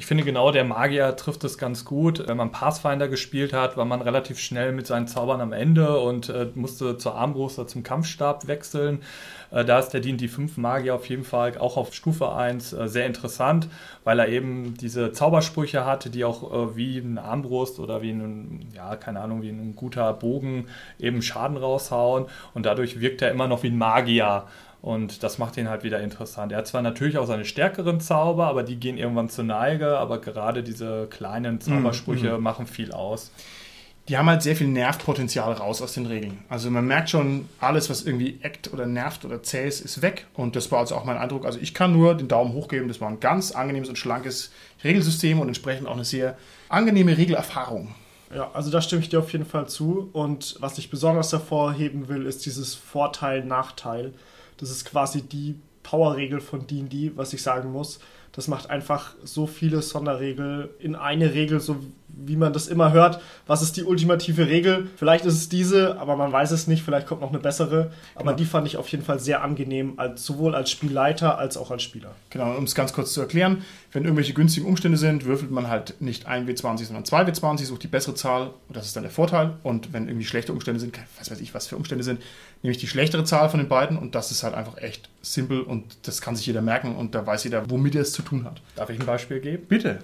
Ich 0.00 0.06
finde 0.06 0.24
genau, 0.24 0.50
der 0.50 0.64
Magier 0.64 1.14
trifft 1.14 1.44
es 1.44 1.58
ganz 1.58 1.84
gut. 1.84 2.26
Wenn 2.26 2.38
man 2.38 2.52
Pathfinder 2.52 3.06
gespielt 3.06 3.52
hat, 3.52 3.76
war 3.76 3.84
man 3.84 4.00
relativ 4.00 4.38
schnell 4.38 4.72
mit 4.72 4.86
seinen 4.86 5.06
Zaubern 5.06 5.42
am 5.42 5.52
Ende 5.52 6.00
und 6.00 6.30
äh, 6.30 6.48
musste 6.54 6.96
zur 6.96 7.16
Armbrust 7.16 7.58
oder 7.58 7.68
zum 7.68 7.82
Kampfstab 7.82 8.48
wechseln. 8.48 9.02
Äh, 9.50 9.62
da 9.66 9.78
ist 9.78 9.90
der 9.90 10.00
D&D 10.00 10.26
5 10.28 10.56
Magier 10.56 10.94
auf 10.94 11.04
jeden 11.10 11.24
Fall 11.24 11.58
auch 11.58 11.76
auf 11.76 11.92
Stufe 11.92 12.32
1 12.32 12.72
äh, 12.72 12.88
sehr 12.88 13.04
interessant, 13.04 13.68
weil 14.02 14.20
er 14.20 14.28
eben 14.28 14.72
diese 14.72 15.12
Zaubersprüche 15.12 15.84
hatte, 15.84 16.08
die 16.08 16.24
auch 16.24 16.50
äh, 16.50 16.76
wie 16.76 16.98
eine 16.98 17.22
Armbrust 17.22 17.78
oder 17.78 18.00
wie 18.00 18.12
ein, 18.12 18.70
ja, 18.74 18.96
keine 18.96 19.20
Ahnung, 19.20 19.42
wie 19.42 19.50
ein 19.50 19.76
guter 19.76 20.14
Bogen 20.14 20.68
eben 20.98 21.20
Schaden 21.20 21.58
raushauen 21.58 22.24
und 22.54 22.64
dadurch 22.64 23.00
wirkt 23.00 23.20
er 23.20 23.30
immer 23.30 23.48
noch 23.48 23.64
wie 23.64 23.68
ein 23.68 23.76
Magier. 23.76 24.46
Und 24.82 25.22
das 25.22 25.38
macht 25.38 25.56
ihn 25.58 25.68
halt 25.68 25.82
wieder 25.82 26.00
interessant. 26.00 26.52
Er 26.52 26.58
hat 26.58 26.66
zwar 26.66 26.80
natürlich 26.80 27.18
auch 27.18 27.26
seine 27.26 27.44
stärkeren 27.44 28.00
Zauber, 28.00 28.46
aber 28.46 28.62
die 28.62 28.76
gehen 28.76 28.96
irgendwann 28.96 29.28
zur 29.28 29.44
Neige. 29.44 29.98
Aber 29.98 30.20
gerade 30.20 30.62
diese 30.62 31.06
kleinen 31.10 31.60
Zaubersprüche 31.60 32.38
machen 32.38 32.66
viel 32.66 32.92
aus. 32.92 33.30
Die 34.08 34.16
haben 34.16 34.28
halt 34.28 34.42
sehr 34.42 34.56
viel 34.56 34.66
Nervpotenzial 34.66 35.52
raus 35.52 35.82
aus 35.82 35.92
den 35.92 36.06
Regeln. 36.06 36.38
Also 36.48 36.70
man 36.70 36.86
merkt 36.86 37.10
schon, 37.10 37.48
alles, 37.60 37.90
was 37.90 38.02
irgendwie 38.02 38.38
eckt 38.42 38.72
oder 38.72 38.86
nervt 38.86 39.24
oder 39.24 39.42
zäh 39.42 39.68
ist, 39.68 39.82
ist 39.82 40.02
weg. 40.02 40.26
Und 40.34 40.56
das 40.56 40.72
war 40.72 40.80
also 40.80 40.96
auch 40.96 41.04
mein 41.04 41.18
Eindruck. 41.18 41.44
Also 41.44 41.60
ich 41.60 41.74
kann 41.74 41.92
nur 41.92 42.14
den 42.16 42.26
Daumen 42.26 42.54
hoch 42.54 42.66
geben. 42.66 42.88
Das 42.88 43.00
war 43.00 43.08
ein 43.08 43.20
ganz 43.20 43.52
angenehmes 43.52 43.88
und 43.88 43.98
schlankes 43.98 44.50
Regelsystem 44.82 45.38
und 45.38 45.48
entsprechend 45.48 45.86
auch 45.86 45.94
eine 45.94 46.04
sehr 46.04 46.36
angenehme 46.70 47.16
Regelerfahrung. 47.18 47.94
Ja, 48.34 48.50
also 48.52 48.70
da 48.70 48.80
stimme 48.80 49.02
ich 49.02 49.10
dir 49.10 49.18
auf 49.18 49.30
jeden 49.30 49.44
Fall 49.44 49.68
zu. 49.68 50.08
Und 50.12 50.56
was 50.60 50.78
ich 50.78 50.90
besonders 50.90 51.30
hervorheben 51.32 52.08
will, 52.08 52.26
ist 52.26 52.46
dieses 52.46 52.74
Vorteil-Nachteil. 52.74 54.14
Das 54.60 54.70
ist 54.70 54.84
quasi 54.84 55.22
die 55.22 55.56
Powerregel 55.82 56.40
von 56.40 56.66
D&D, 56.66 57.12
was 57.16 57.32
ich 57.32 57.42
sagen 57.42 57.72
muss. 57.72 57.98
Das 58.32 58.46
macht 58.46 58.68
einfach 58.68 59.14
so 59.24 59.46
viele 59.46 59.80
Sonderregel 59.80 60.74
in 60.78 60.94
eine 60.94 61.32
Regel, 61.32 61.60
so 61.60 61.76
wie 62.26 62.36
man 62.36 62.52
das 62.52 62.68
immer 62.68 62.92
hört. 62.92 63.20
Was 63.46 63.62
ist 63.62 63.76
die 63.76 63.84
ultimative 63.84 64.46
Regel? 64.48 64.88
Vielleicht 64.96 65.24
ist 65.24 65.34
es 65.34 65.48
diese, 65.48 65.98
aber 65.98 66.16
man 66.16 66.32
weiß 66.32 66.50
es 66.50 66.66
nicht. 66.66 66.82
Vielleicht 66.82 67.06
kommt 67.06 67.20
noch 67.20 67.30
eine 67.30 67.38
bessere. 67.38 67.90
Aber 68.14 68.24
Genau. 68.30 68.36
die 68.36 68.44
fand 68.44 68.66
ich 68.66 68.76
auf 68.76 68.88
jeden 68.88 69.04
Fall 69.04 69.18
sehr 69.18 69.42
angenehm, 69.42 69.94
als, 69.98 70.24
sowohl 70.24 70.54
als 70.54 70.70
Spielleiter 70.70 71.38
als 71.38 71.56
auch 71.56 71.70
als 71.70 71.82
Spieler. 71.82 72.14
Genau, 72.30 72.54
um 72.56 72.64
es 72.64 72.74
ganz 72.74 72.92
kurz 72.92 73.12
zu 73.12 73.20
erklären, 73.20 73.62
wenn 73.92 74.04
irgendwelche 74.04 74.32
günstigen 74.34 74.66
Umstände 74.66 74.96
sind, 74.98 75.24
würfelt 75.24 75.50
man 75.50 75.68
halt 75.68 76.00
nicht 76.00 76.28
1W20, 76.28 76.84
sondern 76.84 77.04
2W20, 77.04 77.64
sucht 77.64 77.82
die 77.82 77.88
bessere 77.88 78.14
Zahl 78.14 78.50
und 78.68 78.76
das 78.76 78.86
ist 78.86 78.94
dann 78.94 79.02
der 79.02 79.10
Vorteil. 79.12 79.54
Und 79.62 79.92
wenn 79.92 80.06
irgendwie 80.06 80.26
schlechte 80.26 80.52
Umstände 80.52 80.78
sind, 80.80 80.96
was 81.18 81.30
weiß 81.30 81.40
ich, 81.40 81.54
was 81.54 81.66
für 81.66 81.76
Umstände 81.76 82.04
sind, 82.04 82.20
nehme 82.62 82.72
ich 82.72 82.78
die 82.78 82.86
schlechtere 82.86 83.24
Zahl 83.24 83.48
von 83.48 83.58
den 83.58 83.68
beiden 83.68 83.96
und 83.98 84.14
das 84.14 84.30
ist 84.30 84.42
halt 84.42 84.54
einfach 84.54 84.76
echt 84.78 85.08
simpel 85.22 85.62
und 85.62 85.84
das 86.06 86.20
kann 86.20 86.36
sich 86.36 86.46
jeder 86.46 86.62
merken 86.62 86.94
und 86.94 87.14
da 87.14 87.26
weiß 87.26 87.44
jeder, 87.44 87.68
womit 87.70 87.94
er 87.94 88.02
es 88.02 88.12
zu 88.12 88.22
tun 88.22 88.44
hat. 88.44 88.60
Darf 88.76 88.90
ich 88.90 89.00
ein 89.00 89.06
Beispiel 89.06 89.40
geben? 89.40 89.64
Bitte. 89.68 89.98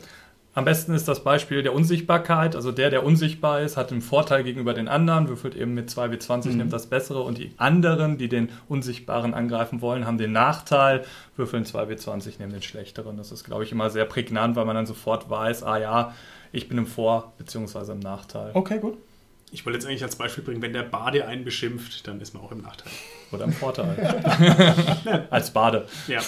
Am 0.56 0.64
besten 0.64 0.94
ist 0.94 1.06
das 1.06 1.22
Beispiel 1.22 1.62
der 1.62 1.74
Unsichtbarkeit. 1.74 2.56
Also 2.56 2.72
der, 2.72 2.88
der 2.88 3.04
unsichtbar 3.04 3.60
ist, 3.60 3.76
hat 3.76 3.90
den 3.90 4.00
Vorteil 4.00 4.42
gegenüber 4.42 4.72
den 4.72 4.88
anderen, 4.88 5.28
würfelt 5.28 5.54
eben 5.54 5.74
mit 5.74 5.90
2W20, 5.90 6.48
nimmt 6.56 6.72
das 6.72 6.86
Bessere. 6.86 7.20
Und 7.20 7.36
die 7.36 7.52
anderen, 7.58 8.16
die 8.16 8.30
den 8.30 8.48
Unsichtbaren 8.66 9.34
angreifen 9.34 9.82
wollen, 9.82 10.06
haben 10.06 10.16
den 10.16 10.32
Nachteil, 10.32 11.04
würfeln 11.36 11.64
2W20, 11.66 12.38
nehmen 12.38 12.52
den 12.52 12.62
Schlechteren. 12.62 13.18
Das 13.18 13.32
ist, 13.32 13.44
glaube 13.44 13.64
ich, 13.64 13.72
immer 13.72 13.90
sehr 13.90 14.06
prägnant, 14.06 14.56
weil 14.56 14.64
man 14.64 14.74
dann 14.74 14.86
sofort 14.86 15.28
weiß, 15.28 15.62
ah 15.62 15.76
ja, 15.76 16.14
ich 16.52 16.70
bin 16.70 16.78
im 16.78 16.86
Vor- 16.86 17.34
bzw. 17.36 17.92
im 17.92 18.00
Nachteil. 18.00 18.52
Okay, 18.54 18.78
gut. 18.78 18.96
Ich 19.52 19.66
wollte 19.66 19.76
jetzt 19.78 19.86
eigentlich 19.86 20.02
als 20.04 20.16
Beispiel 20.16 20.42
bringen, 20.42 20.62
wenn 20.62 20.72
der 20.72 20.84
Bade 20.84 21.26
einen 21.26 21.44
beschimpft, 21.44 22.08
dann 22.08 22.18
ist 22.22 22.32
man 22.32 22.42
auch 22.42 22.50
im 22.52 22.62
Nachteil. 22.62 22.90
Oder 23.30 23.44
im 23.44 23.52
Vorteil. 23.52 25.26
Als 25.30 25.50
Bade. 25.50 25.86
Ja. 26.08 26.20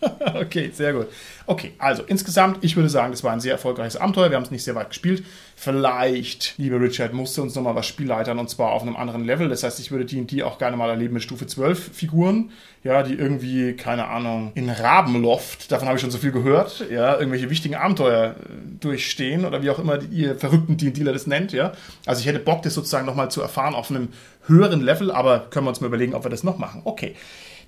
Okay, 0.34 0.70
sehr 0.72 0.92
gut. 0.92 1.06
Okay, 1.46 1.72
also 1.78 2.02
insgesamt, 2.02 2.62
ich 2.62 2.76
würde 2.76 2.88
sagen, 2.88 3.12
das 3.12 3.24
war 3.24 3.32
ein 3.32 3.40
sehr 3.40 3.52
erfolgreiches 3.52 3.96
Abenteuer. 3.96 4.30
Wir 4.30 4.36
haben 4.36 4.44
es 4.44 4.50
nicht 4.50 4.64
sehr 4.64 4.74
weit 4.74 4.90
gespielt. 4.90 5.24
Vielleicht, 5.54 6.54
liebe 6.58 6.78
Richard, 6.78 7.14
musst 7.14 7.36
du 7.36 7.42
uns 7.42 7.54
nochmal 7.54 7.74
was 7.74 7.86
spielleitern 7.86 8.38
und 8.38 8.50
zwar 8.50 8.72
auf 8.72 8.82
einem 8.82 8.96
anderen 8.96 9.24
Level. 9.24 9.48
Das 9.48 9.62
heißt, 9.62 9.80
ich 9.80 9.90
würde 9.90 10.04
D&D 10.04 10.42
auch 10.42 10.58
gerne 10.58 10.76
mal 10.76 10.90
erleben 10.90 11.14
mit 11.14 11.22
Stufe 11.22 11.46
12 11.46 11.92
Figuren, 11.94 12.50
ja, 12.84 13.02
die 13.02 13.14
irgendwie, 13.14 13.74
keine 13.74 14.08
Ahnung, 14.08 14.52
in 14.54 14.68
Rabenloft, 14.68 15.72
davon 15.72 15.88
habe 15.88 15.96
ich 15.96 16.02
schon 16.02 16.10
so 16.10 16.18
viel 16.18 16.32
gehört, 16.32 16.84
ja, 16.90 17.18
irgendwelche 17.18 17.48
wichtigen 17.48 17.74
Abenteuer 17.74 18.36
äh, 18.38 18.78
durchstehen 18.80 19.44
oder 19.46 19.62
wie 19.62 19.70
auch 19.70 19.78
immer 19.78 19.98
ihr 20.10 20.36
verrückten 20.36 20.76
D&Dealer 20.76 21.12
das 21.12 21.26
nennt, 21.26 21.52
ja. 21.52 21.72
Also 22.04 22.20
ich 22.20 22.26
hätte 22.26 22.38
Bock, 22.38 22.62
das 22.62 22.74
sozusagen 22.74 23.06
nochmal 23.06 23.30
zu 23.30 23.40
erfahren 23.40 23.74
auf 23.74 23.90
einem 23.90 24.08
höheren 24.46 24.82
Level, 24.82 25.10
aber 25.10 25.46
können 25.50 25.64
wir 25.66 25.70
uns 25.70 25.80
mal 25.80 25.86
überlegen, 25.86 26.14
ob 26.14 26.24
wir 26.24 26.30
das 26.30 26.44
noch 26.44 26.58
machen. 26.58 26.82
Okay. 26.84 27.14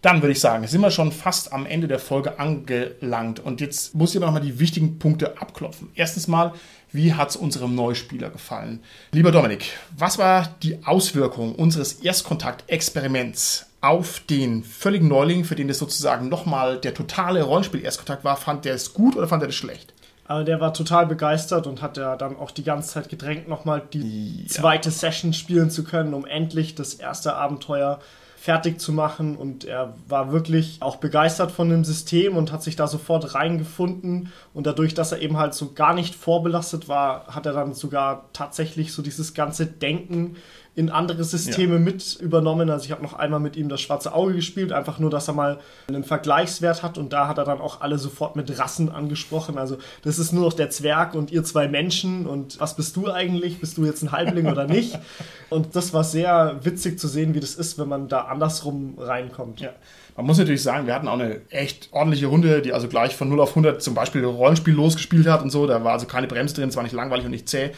Dann 0.02 0.22
würde 0.22 0.32
ich 0.32 0.40
sagen, 0.40 0.66
sind 0.66 0.80
wir 0.80 0.90
schon 0.92 1.10
fast 1.10 1.52
am 1.52 1.66
Ende 1.66 1.88
der 1.88 1.98
Folge 1.98 2.38
angelangt. 2.38 3.40
Und 3.40 3.60
jetzt 3.60 3.94
muss 3.94 4.10
ich 4.10 4.16
aber 4.16 4.26
nochmal 4.26 4.42
die 4.42 4.60
wichtigen 4.60 4.98
Punkte 4.98 5.40
abklopfen. 5.40 5.88
Erstens 5.94 6.28
mal, 6.28 6.52
wie 6.92 7.14
hat 7.14 7.30
es 7.30 7.36
unserem 7.36 7.74
Neuspieler 7.74 8.30
gefallen? 8.30 8.80
Lieber 9.12 9.32
Dominik, 9.32 9.64
was 9.96 10.16
war 10.18 10.48
die 10.62 10.84
Auswirkung 10.86 11.54
unseres 11.54 11.94
Erstkontakt-Experiments 11.94 13.66
auf 13.80 14.20
den 14.20 14.64
völligen 14.64 15.08
Neuling, 15.08 15.44
für 15.44 15.54
den 15.54 15.68
das 15.68 15.78
sozusagen 15.78 16.28
nochmal 16.28 16.78
der 16.78 16.94
totale 16.94 17.42
Rollenspiel-Erstkontakt 17.42 18.24
war? 18.24 18.36
Fand 18.36 18.64
der 18.64 18.74
es 18.74 18.94
gut 18.94 19.16
oder 19.16 19.28
fand 19.28 19.42
er 19.42 19.46
das 19.48 19.54
schlecht? 19.56 19.92
Aber 20.26 20.44
der 20.44 20.60
war 20.60 20.74
total 20.74 21.06
begeistert 21.06 21.66
und 21.66 21.80
hat 21.80 21.96
ja 21.96 22.14
dann 22.16 22.36
auch 22.36 22.50
die 22.50 22.62
ganze 22.64 22.90
Zeit 22.90 23.08
gedrängt, 23.08 23.48
nochmal 23.48 23.82
die 23.92 24.42
Ja. 24.42 24.48
zweite 24.48 24.90
Session 24.90 25.32
spielen 25.32 25.70
zu 25.70 25.84
können, 25.84 26.12
um 26.12 26.26
endlich 26.26 26.74
das 26.74 26.94
erste 26.94 27.34
Abenteuer 27.34 27.98
fertig 28.40 28.80
zu 28.80 28.92
machen 28.92 29.36
und 29.36 29.64
er 29.64 29.94
war 30.06 30.30
wirklich 30.30 30.78
auch 30.80 30.96
begeistert 30.96 31.50
von 31.50 31.68
dem 31.68 31.84
System 31.84 32.36
und 32.36 32.52
hat 32.52 32.62
sich 32.62 32.76
da 32.76 32.86
sofort 32.86 33.34
reingefunden 33.34 34.32
und 34.54 34.66
dadurch, 34.66 34.94
dass 34.94 35.10
er 35.10 35.20
eben 35.20 35.36
halt 35.36 35.54
so 35.54 35.72
gar 35.72 35.92
nicht 35.92 36.14
vorbelastet 36.14 36.88
war, 36.88 37.26
hat 37.26 37.46
er 37.46 37.52
dann 37.52 37.74
sogar 37.74 38.28
tatsächlich 38.32 38.92
so 38.92 39.02
dieses 39.02 39.34
ganze 39.34 39.66
Denken 39.66 40.36
in 40.78 40.90
andere 40.90 41.24
Systeme 41.24 41.74
ja. 41.74 41.80
mit 41.80 42.20
übernommen. 42.20 42.70
Also 42.70 42.84
ich 42.84 42.92
habe 42.92 43.02
noch 43.02 43.14
einmal 43.14 43.40
mit 43.40 43.56
ihm 43.56 43.68
das 43.68 43.80
schwarze 43.80 44.14
Auge 44.14 44.34
gespielt, 44.34 44.70
einfach 44.70 45.00
nur, 45.00 45.10
dass 45.10 45.26
er 45.26 45.34
mal 45.34 45.58
einen 45.88 46.04
Vergleichswert 46.04 46.84
hat 46.84 46.98
und 46.98 47.12
da 47.12 47.26
hat 47.26 47.36
er 47.36 47.44
dann 47.44 47.60
auch 47.60 47.80
alle 47.80 47.98
sofort 47.98 48.36
mit 48.36 48.56
Rassen 48.60 48.88
angesprochen. 48.88 49.58
Also 49.58 49.78
das 50.02 50.20
ist 50.20 50.32
nur 50.32 50.44
noch 50.44 50.52
der 50.52 50.70
Zwerg 50.70 51.16
und 51.16 51.32
ihr 51.32 51.42
zwei 51.42 51.66
Menschen 51.66 52.26
und 52.26 52.60
was 52.60 52.76
bist 52.76 52.94
du 52.94 53.10
eigentlich? 53.10 53.58
Bist 53.58 53.76
du 53.76 53.84
jetzt 53.84 54.02
ein 54.02 54.12
Halbling 54.12 54.46
oder 54.46 54.68
nicht? 54.68 54.96
Und 55.50 55.74
das 55.76 55.94
war 55.94 56.04
sehr 56.04 56.60
witzig 56.62 56.98
zu 56.98 57.08
sehen, 57.08 57.32
wie 57.32 57.40
das 57.40 57.54
ist, 57.54 57.78
wenn 57.78 57.88
man 57.88 58.08
da 58.08 58.26
andersrum 58.28 58.94
reinkommt. 58.98 59.60
Ja. 59.60 59.70
Man 60.16 60.26
muss 60.26 60.38
natürlich 60.38 60.62
sagen, 60.62 60.86
wir 60.86 60.94
hatten 60.94 61.08
auch 61.08 61.14
eine 61.14 61.42
echt 61.50 61.88
ordentliche 61.92 62.26
Runde, 62.26 62.60
die 62.60 62.72
also 62.72 62.88
gleich 62.88 63.14
von 63.14 63.28
0 63.28 63.40
auf 63.40 63.50
100 63.50 63.82
zum 63.82 63.94
Beispiel 63.94 64.24
Rollenspiel 64.24 64.74
losgespielt 64.74 65.26
hat 65.28 65.42
und 65.42 65.50
so. 65.50 65.66
Da 65.66 65.84
war 65.84 65.92
also 65.92 66.06
keine 66.06 66.26
Bremse 66.26 66.54
drin, 66.54 66.68
es 66.68 66.76
war 66.76 66.82
nicht 66.82 66.92
langweilig 66.92 67.24
und 67.24 67.30
nicht 67.30 67.48
zäh. 67.48 67.70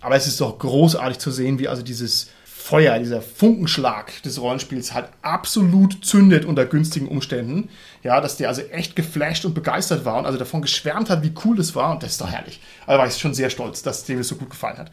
Aber 0.00 0.14
es 0.14 0.26
ist 0.26 0.40
doch 0.40 0.58
großartig 0.58 1.18
zu 1.18 1.30
sehen, 1.30 1.58
wie 1.58 1.68
also 1.68 1.82
dieses 1.82 2.28
Feuer, 2.44 2.98
dieser 2.98 3.22
Funkenschlag 3.22 4.22
des 4.22 4.40
Rollenspiels 4.42 4.92
halt 4.92 5.06
absolut 5.22 6.04
zündet 6.04 6.44
unter 6.44 6.66
günstigen 6.66 7.08
Umständen. 7.08 7.70
Ja, 8.02 8.20
dass 8.20 8.36
der 8.36 8.48
also 8.48 8.60
echt 8.60 8.94
geflasht 8.94 9.46
und 9.46 9.54
begeistert 9.54 10.04
war 10.04 10.18
und 10.18 10.26
also 10.26 10.38
davon 10.38 10.60
geschwärmt 10.60 11.08
hat, 11.08 11.22
wie 11.22 11.32
cool 11.46 11.56
das 11.56 11.74
war. 11.74 11.92
Und 11.92 12.02
das 12.02 12.10
ist 12.10 12.20
doch 12.20 12.30
herrlich. 12.30 12.60
Also 12.86 12.98
war 12.98 13.06
ich 13.06 13.16
schon 13.16 13.32
sehr 13.32 13.48
stolz, 13.48 13.82
dass 13.82 14.04
dem 14.04 14.18
das 14.18 14.28
so 14.28 14.36
gut 14.36 14.50
gefallen 14.50 14.76
hat. 14.76 14.92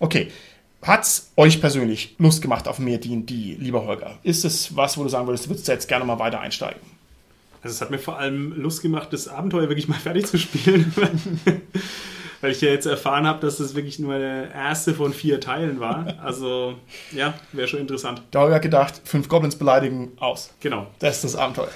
Okay. 0.00 0.30
Hat's 0.84 1.32
euch 1.36 1.62
persönlich 1.62 2.14
Lust 2.18 2.42
gemacht 2.42 2.68
auf 2.68 2.78
mehr 2.78 2.98
D&D, 2.98 3.56
lieber 3.58 3.86
Holger? 3.86 4.18
Ist 4.22 4.44
es 4.44 4.76
was, 4.76 4.98
wo 4.98 5.02
du 5.02 5.08
sagen 5.08 5.26
würdest, 5.26 5.46
du 5.46 5.50
würdest 5.50 5.66
jetzt 5.66 5.88
gerne 5.88 6.04
mal 6.04 6.18
weiter 6.18 6.40
einsteigen? 6.40 6.80
Also 7.62 7.74
es 7.74 7.80
hat 7.80 7.90
mir 7.90 7.98
vor 7.98 8.18
allem 8.18 8.52
Lust 8.60 8.82
gemacht, 8.82 9.08
das 9.10 9.26
Abenteuer 9.26 9.70
wirklich 9.70 9.88
mal 9.88 9.98
fertig 10.02 10.26
zu 10.26 10.38
spielen. 10.38 10.92
weil 12.42 12.50
ich 12.50 12.60
ja 12.60 12.68
jetzt 12.68 12.84
erfahren 12.84 13.26
habe, 13.26 13.40
dass 13.40 13.56
das 13.56 13.74
wirklich 13.74 13.98
nur 13.98 14.18
der 14.18 14.52
erste 14.52 14.92
von 14.92 15.14
vier 15.14 15.40
Teilen 15.40 15.80
war. 15.80 16.06
Also, 16.22 16.74
ja, 17.12 17.32
wäre 17.52 17.66
schon 17.66 17.80
interessant. 17.80 18.20
Da 18.30 18.40
habe 18.40 18.54
ich 18.54 18.60
gedacht, 18.60 19.00
fünf 19.04 19.30
Goblins 19.30 19.56
beleidigen, 19.56 20.12
aus. 20.20 20.50
Genau. 20.60 20.88
Das 20.98 21.16
ist 21.16 21.24
das 21.24 21.36
Abenteuer. 21.36 21.70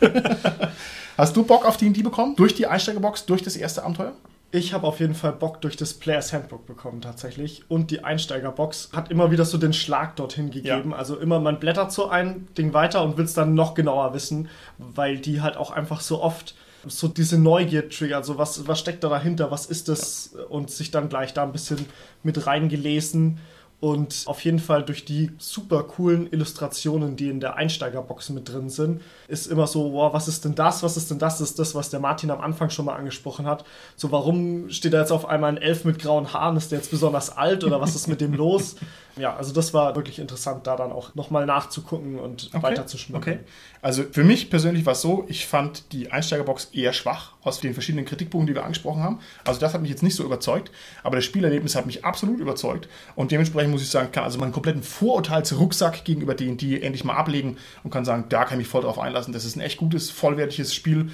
Hast 1.18 1.36
du 1.36 1.42
Bock 1.42 1.66
auf 1.66 1.76
D&D 1.76 2.02
bekommen? 2.02 2.36
Durch 2.36 2.54
die 2.54 2.68
Einsteigerbox, 2.68 3.26
durch 3.26 3.42
das 3.42 3.56
erste 3.56 3.82
Abenteuer? 3.82 4.12
Ich 4.52 4.72
habe 4.72 4.86
auf 4.86 4.98
jeden 4.98 5.14
Fall 5.14 5.32
Bock 5.32 5.60
durch 5.60 5.76
das 5.76 5.94
Players 5.94 6.32
Handbook 6.32 6.66
bekommen 6.66 7.00
tatsächlich. 7.00 7.62
Und 7.68 7.92
die 7.92 8.02
Einsteigerbox 8.02 8.90
hat 8.92 9.10
immer 9.10 9.30
wieder 9.30 9.44
so 9.44 9.58
den 9.58 9.72
Schlag 9.72 10.16
dorthin 10.16 10.50
gegeben. 10.50 10.90
Ja. 10.90 10.96
Also 10.96 11.16
immer, 11.16 11.38
man 11.38 11.60
blättert 11.60 11.92
so 11.92 12.08
ein 12.08 12.48
Ding 12.58 12.72
weiter 12.72 13.04
und 13.04 13.16
will 13.16 13.26
es 13.26 13.34
dann 13.34 13.54
noch 13.54 13.74
genauer 13.74 14.12
wissen, 14.12 14.48
weil 14.78 15.18
die 15.18 15.40
halt 15.40 15.56
auch 15.56 15.70
einfach 15.70 16.00
so 16.00 16.20
oft 16.20 16.56
so 16.86 17.08
diese 17.08 17.38
Neugier 17.38 17.88
triggert, 17.90 18.24
so 18.24 18.38
was, 18.38 18.66
was 18.66 18.80
steckt 18.80 19.04
da 19.04 19.08
dahinter, 19.08 19.50
was 19.50 19.66
ist 19.66 19.88
das 19.88 20.30
ja. 20.34 20.44
und 20.44 20.70
sich 20.70 20.90
dann 20.90 21.08
gleich 21.08 21.34
da 21.34 21.42
ein 21.42 21.52
bisschen 21.52 21.86
mit 22.22 22.46
reingelesen 22.46 23.38
und 23.80 24.24
auf 24.26 24.44
jeden 24.44 24.58
Fall 24.58 24.82
durch 24.82 25.06
die 25.06 25.30
super 25.38 25.82
coolen 25.84 26.30
Illustrationen, 26.30 27.16
die 27.16 27.30
in 27.30 27.40
der 27.40 27.56
Einsteigerbox 27.56 28.28
mit 28.28 28.52
drin 28.52 28.68
sind, 28.68 29.00
ist 29.26 29.46
immer 29.46 29.66
so, 29.66 29.94
wow, 29.94 30.12
was 30.12 30.28
ist 30.28 30.44
denn 30.44 30.54
das? 30.54 30.82
Was 30.82 30.98
ist 30.98 31.10
denn 31.10 31.18
das? 31.18 31.38
Das 31.38 31.50
ist 31.50 31.58
das, 31.58 31.74
was 31.74 31.88
der 31.88 31.98
Martin 31.98 32.30
am 32.30 32.42
Anfang 32.42 32.68
schon 32.68 32.84
mal 32.84 32.96
angesprochen 32.96 33.46
hat. 33.46 33.64
So, 33.96 34.12
warum 34.12 34.68
steht 34.68 34.92
da 34.92 35.00
jetzt 35.00 35.12
auf 35.12 35.26
einmal 35.26 35.50
ein 35.50 35.56
Elf 35.56 35.86
mit 35.86 35.98
grauen 35.98 36.30
Haaren? 36.34 36.58
Ist 36.58 36.72
der 36.72 36.78
jetzt 36.78 36.90
besonders 36.90 37.34
alt 37.34 37.64
oder 37.64 37.80
was 37.80 37.94
ist 37.94 38.06
mit 38.06 38.20
dem 38.20 38.34
los? 38.34 38.76
Ja, 39.16 39.36
also 39.36 39.52
das 39.52 39.74
war 39.74 39.96
wirklich 39.96 40.18
interessant, 40.18 40.66
da 40.66 40.76
dann 40.76 40.92
auch 40.92 41.14
nochmal 41.14 41.46
nachzugucken 41.46 42.18
und 42.18 42.50
okay. 42.52 42.62
weiter 42.62 42.86
zu 42.86 42.98
Okay. 43.14 43.38
Also 43.82 44.04
für 44.10 44.24
mich 44.24 44.50
persönlich 44.50 44.84
war 44.84 44.92
es 44.92 45.00
so, 45.00 45.24
ich 45.28 45.46
fand 45.46 45.92
die 45.92 46.12
Einsteigerbox 46.12 46.66
eher 46.72 46.92
schwach 46.92 47.32
aus 47.42 47.60
den 47.60 47.72
verschiedenen 47.72 48.04
Kritikpunkten, 48.04 48.46
die 48.48 48.54
wir 48.54 48.64
angesprochen 48.64 49.02
haben. 49.02 49.20
Also 49.44 49.58
das 49.58 49.72
hat 49.74 49.80
mich 49.80 49.90
jetzt 49.90 50.02
nicht 50.02 50.14
so 50.14 50.22
überzeugt, 50.22 50.70
aber 51.02 51.16
das 51.16 51.24
Spielerlebnis 51.24 51.74
hat 51.74 51.86
mich 51.86 52.04
absolut 52.04 52.40
überzeugt 52.40 52.88
und 53.16 53.32
dementsprechend 53.32 53.72
muss 53.72 53.82
ich 53.82 53.90
sagen, 53.90 54.12
kann 54.12 54.24
also 54.24 54.38
meinen 54.38 54.52
kompletten 54.52 54.82
Vorurteilsrucksack 54.82 56.04
gegenüber 56.04 56.34
D&D 56.34 56.80
endlich 56.80 57.04
mal 57.04 57.14
ablegen 57.14 57.56
und 57.82 57.90
kann 57.90 58.04
sagen, 58.04 58.26
da 58.28 58.44
kann 58.44 58.58
ich 58.58 58.66
mich 58.66 58.68
voll 58.68 58.82
drauf 58.82 58.98
einlassen. 58.98 59.32
Das 59.32 59.44
ist 59.44 59.56
ein 59.56 59.60
echt 59.60 59.78
gutes, 59.78 60.10
vollwertiges 60.10 60.74
Spiel 60.74 61.10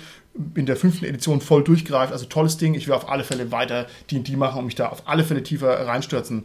in 0.54 0.66
der 0.66 0.76
fünften 0.76 1.04
Edition 1.04 1.40
voll 1.40 1.64
durchgreift. 1.64 2.12
Also 2.12 2.26
tolles 2.26 2.56
Ding. 2.56 2.74
Ich 2.74 2.86
will 2.86 2.94
auf 2.94 3.08
alle 3.08 3.24
Fälle 3.24 3.52
weiter 3.52 3.86
D&D 4.10 4.36
machen 4.36 4.58
und 4.58 4.66
mich 4.66 4.74
da 4.74 4.88
auf 4.88 5.02
alle 5.06 5.24
Fälle 5.24 5.42
tiefer 5.42 5.86
reinstürzen. 5.86 6.44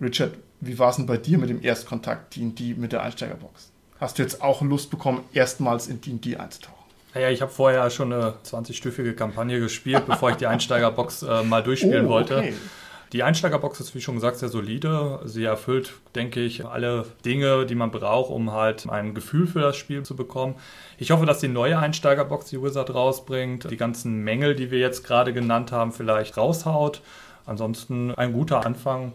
Richard, 0.00 0.34
wie 0.60 0.78
war 0.78 0.90
es 0.90 0.96
denn 0.96 1.06
bei 1.06 1.16
dir 1.16 1.38
mit 1.38 1.50
dem 1.50 1.62
Erstkontakt 1.62 2.36
D&D 2.36 2.74
mit 2.74 2.92
der 2.92 3.02
Einsteigerbox? 3.02 3.70
Hast 3.98 4.18
du 4.18 4.22
jetzt 4.22 4.42
auch 4.42 4.62
Lust 4.62 4.90
bekommen, 4.90 5.24
erstmals 5.32 5.88
in 5.88 6.00
D&D 6.00 6.36
einzutauchen? 6.36 6.80
Naja, 7.14 7.30
ich 7.30 7.42
habe 7.42 7.50
vorher 7.50 7.90
schon 7.90 8.12
eine 8.12 8.34
20-stüffige 8.44 9.14
Kampagne 9.14 9.58
gespielt, 9.58 10.06
bevor 10.06 10.30
ich 10.30 10.36
die 10.36 10.46
Einsteigerbox 10.46 11.22
äh, 11.22 11.42
mal 11.42 11.62
durchspielen 11.62 12.06
oh, 12.06 12.18
okay. 12.18 12.30
wollte. 12.30 12.54
Die 13.12 13.24
Einsteigerbox 13.24 13.80
ist, 13.80 13.96
wie 13.96 14.00
schon 14.00 14.14
gesagt, 14.14 14.36
sehr 14.36 14.48
solide. 14.48 15.18
Sie 15.24 15.42
erfüllt, 15.42 15.94
denke 16.14 16.40
ich, 16.40 16.64
alle 16.64 17.06
Dinge, 17.24 17.66
die 17.66 17.74
man 17.74 17.90
braucht, 17.90 18.30
um 18.30 18.52
halt 18.52 18.88
ein 18.88 19.14
Gefühl 19.14 19.48
für 19.48 19.60
das 19.60 19.76
Spiel 19.76 20.04
zu 20.04 20.14
bekommen. 20.14 20.54
Ich 20.96 21.10
hoffe, 21.10 21.26
dass 21.26 21.40
die 21.40 21.48
neue 21.48 21.76
Einsteigerbox, 21.76 22.46
die 22.46 22.62
Wizard 22.62 22.94
rausbringt, 22.94 23.68
die 23.68 23.76
ganzen 23.76 24.22
Mängel, 24.22 24.54
die 24.54 24.70
wir 24.70 24.78
jetzt 24.78 25.02
gerade 25.04 25.32
genannt 25.32 25.72
haben, 25.72 25.90
vielleicht 25.90 26.36
raushaut. 26.36 27.02
Ansonsten 27.46 28.14
ein 28.14 28.32
guter 28.32 28.64
Anfang. 28.64 29.12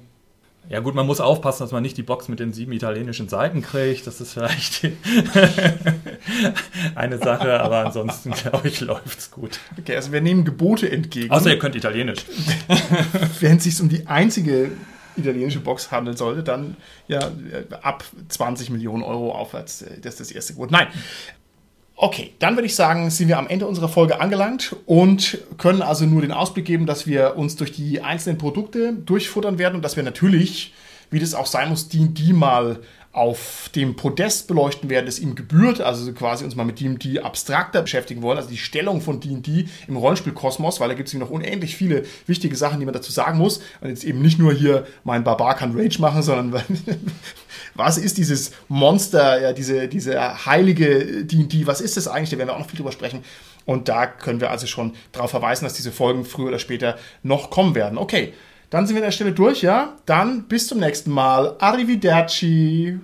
Ja 0.69 0.79
gut, 0.79 0.95
man 0.95 1.05
muss 1.05 1.21
aufpassen, 1.21 1.63
dass 1.63 1.71
man 1.71 1.83
nicht 1.83 1.95
die 1.97 2.03
Box 2.03 2.27
mit 2.27 2.39
den 2.39 2.51
sieben 2.51 2.71
italienischen 2.71 3.29
Seiten 3.29 3.61
kriegt. 3.61 4.07
Das 4.07 4.19
ist 4.19 4.33
vielleicht 4.33 4.81
eine 6.95 7.17
Sache, 7.19 7.59
aber 7.59 7.85
ansonsten 7.85 8.31
glaube 8.31 8.67
ich, 8.67 8.81
läuft 8.81 9.19
es 9.19 9.31
gut. 9.31 9.59
Okay, 9.79 9.95
also 9.95 10.11
wir 10.11 10.21
nehmen 10.21 10.43
Gebote 10.43 10.91
entgegen. 10.91 11.31
Außer 11.31 11.51
ihr 11.51 11.59
könnt 11.59 11.75
Italienisch. 11.75 12.25
Wenn 13.39 13.57
es 13.57 13.63
sich 13.65 13.79
um 13.79 13.89
die 13.89 14.07
einzige 14.07 14.71
italienische 15.17 15.59
Box 15.59 15.91
handeln 15.91 16.17
sollte, 16.17 16.43
dann 16.43 16.77
ja 17.07 17.31
ab 17.81 18.03
20 18.29 18.69
Millionen 18.69 19.03
Euro 19.03 19.31
aufwärts, 19.31 19.83
äh, 19.83 19.99
das 20.01 20.15
ist 20.15 20.19
das 20.19 20.31
erste 20.31 20.53
Gebot. 20.53 20.71
Nein, 20.71 20.87
Okay, 21.97 22.33
dann 22.39 22.55
würde 22.55 22.65
ich 22.65 22.75
sagen, 22.75 23.09
sind 23.09 23.29
wir 23.29 23.37
am 23.37 23.47
Ende 23.47 23.67
unserer 23.67 23.87
Folge 23.87 24.19
angelangt 24.19 24.75
und 24.85 25.37
können 25.57 25.81
also 25.81 26.05
nur 26.05 26.21
den 26.21 26.33
Ausblick 26.33 26.65
geben, 26.65 26.85
dass 26.85 27.07
wir 27.07 27.37
uns 27.37 27.55
durch 27.55 27.71
die 27.71 28.01
einzelnen 28.01 28.37
Produkte 28.37 28.93
durchfuttern 28.93 29.57
werden 29.57 29.75
und 29.75 29.81
dass 29.81 29.95
wir 29.95 30.03
natürlich, 30.03 30.73
wie 31.09 31.19
das 31.19 31.33
auch 31.33 31.45
sein 31.45 31.69
muss, 31.69 31.87
die 31.87 32.33
mal 32.33 32.81
auf 33.15 33.69
dem 33.73 33.95
Podest 33.95 34.49
beleuchten 34.49 34.89
werden, 34.89 35.05
das 35.05 35.19
ihm 35.19 35.35
gebührt, 35.35 35.79
also 35.79 36.11
quasi 36.11 36.43
uns 36.43 36.57
mal 36.57 36.65
mit 36.65 36.81
D&D 36.81 37.21
abstrakter 37.21 37.81
beschäftigen 37.81 38.21
wollen, 38.21 38.37
also 38.37 38.49
die 38.49 38.57
Stellung 38.57 38.99
von 38.99 39.21
D&D 39.21 39.67
im 39.87 39.95
Rollenspielkosmos, 39.95 40.81
weil 40.81 40.89
da 40.89 40.95
gibt 40.95 41.07
es 41.07 41.13
noch 41.13 41.29
unendlich 41.29 41.77
viele 41.77 42.03
wichtige 42.27 42.57
Sachen, 42.57 42.81
die 42.81 42.85
man 42.85 42.93
dazu 42.93 43.13
sagen 43.13 43.37
muss. 43.37 43.61
Und 43.79 43.87
jetzt 43.87 44.03
eben 44.03 44.21
nicht 44.21 44.37
nur 44.37 44.51
hier 44.53 44.85
mein 45.05 45.23
Barbar 45.23 45.55
kann 45.55 45.79
Rage 45.79 46.01
machen, 46.01 46.23
sondern 46.23 46.61
was 47.75 47.97
ist 47.97 48.17
dieses 48.17 48.51
Monster, 48.67 49.41
ja, 49.41 49.53
diese, 49.53 49.87
diese 49.87 50.45
heilige 50.45 51.25
D&D, 51.25 51.67
was 51.67 51.81
ist 51.81 51.97
das 51.97 52.07
eigentlich, 52.07 52.31
da 52.31 52.37
werden 52.37 52.49
wir 52.49 52.55
auch 52.55 52.59
noch 52.59 52.69
viel 52.69 52.77
drüber 52.77 52.91
sprechen 52.91 53.23
und 53.65 53.89
da 53.89 54.07
können 54.07 54.41
wir 54.41 54.49
also 54.49 54.65
schon 54.67 54.93
darauf 55.11 55.31
verweisen, 55.31 55.65
dass 55.65 55.73
diese 55.73 55.91
Folgen 55.91 56.25
früher 56.25 56.47
oder 56.47 56.59
später 56.59 56.97
noch 57.23 57.49
kommen 57.49 57.75
werden. 57.75 57.97
Okay, 57.97 58.33
dann 58.69 58.87
sind 58.87 58.95
wir 58.95 59.01
an 59.01 59.07
der 59.07 59.11
Stelle 59.11 59.31
durch, 59.31 59.61
ja? 59.61 59.95
Dann 60.05 60.43
bis 60.43 60.67
zum 60.67 60.79
nächsten 60.79 61.11
Mal. 61.11 61.55
Arrivederci. 61.59 62.99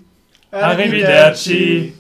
Arrivederci. 0.52 1.94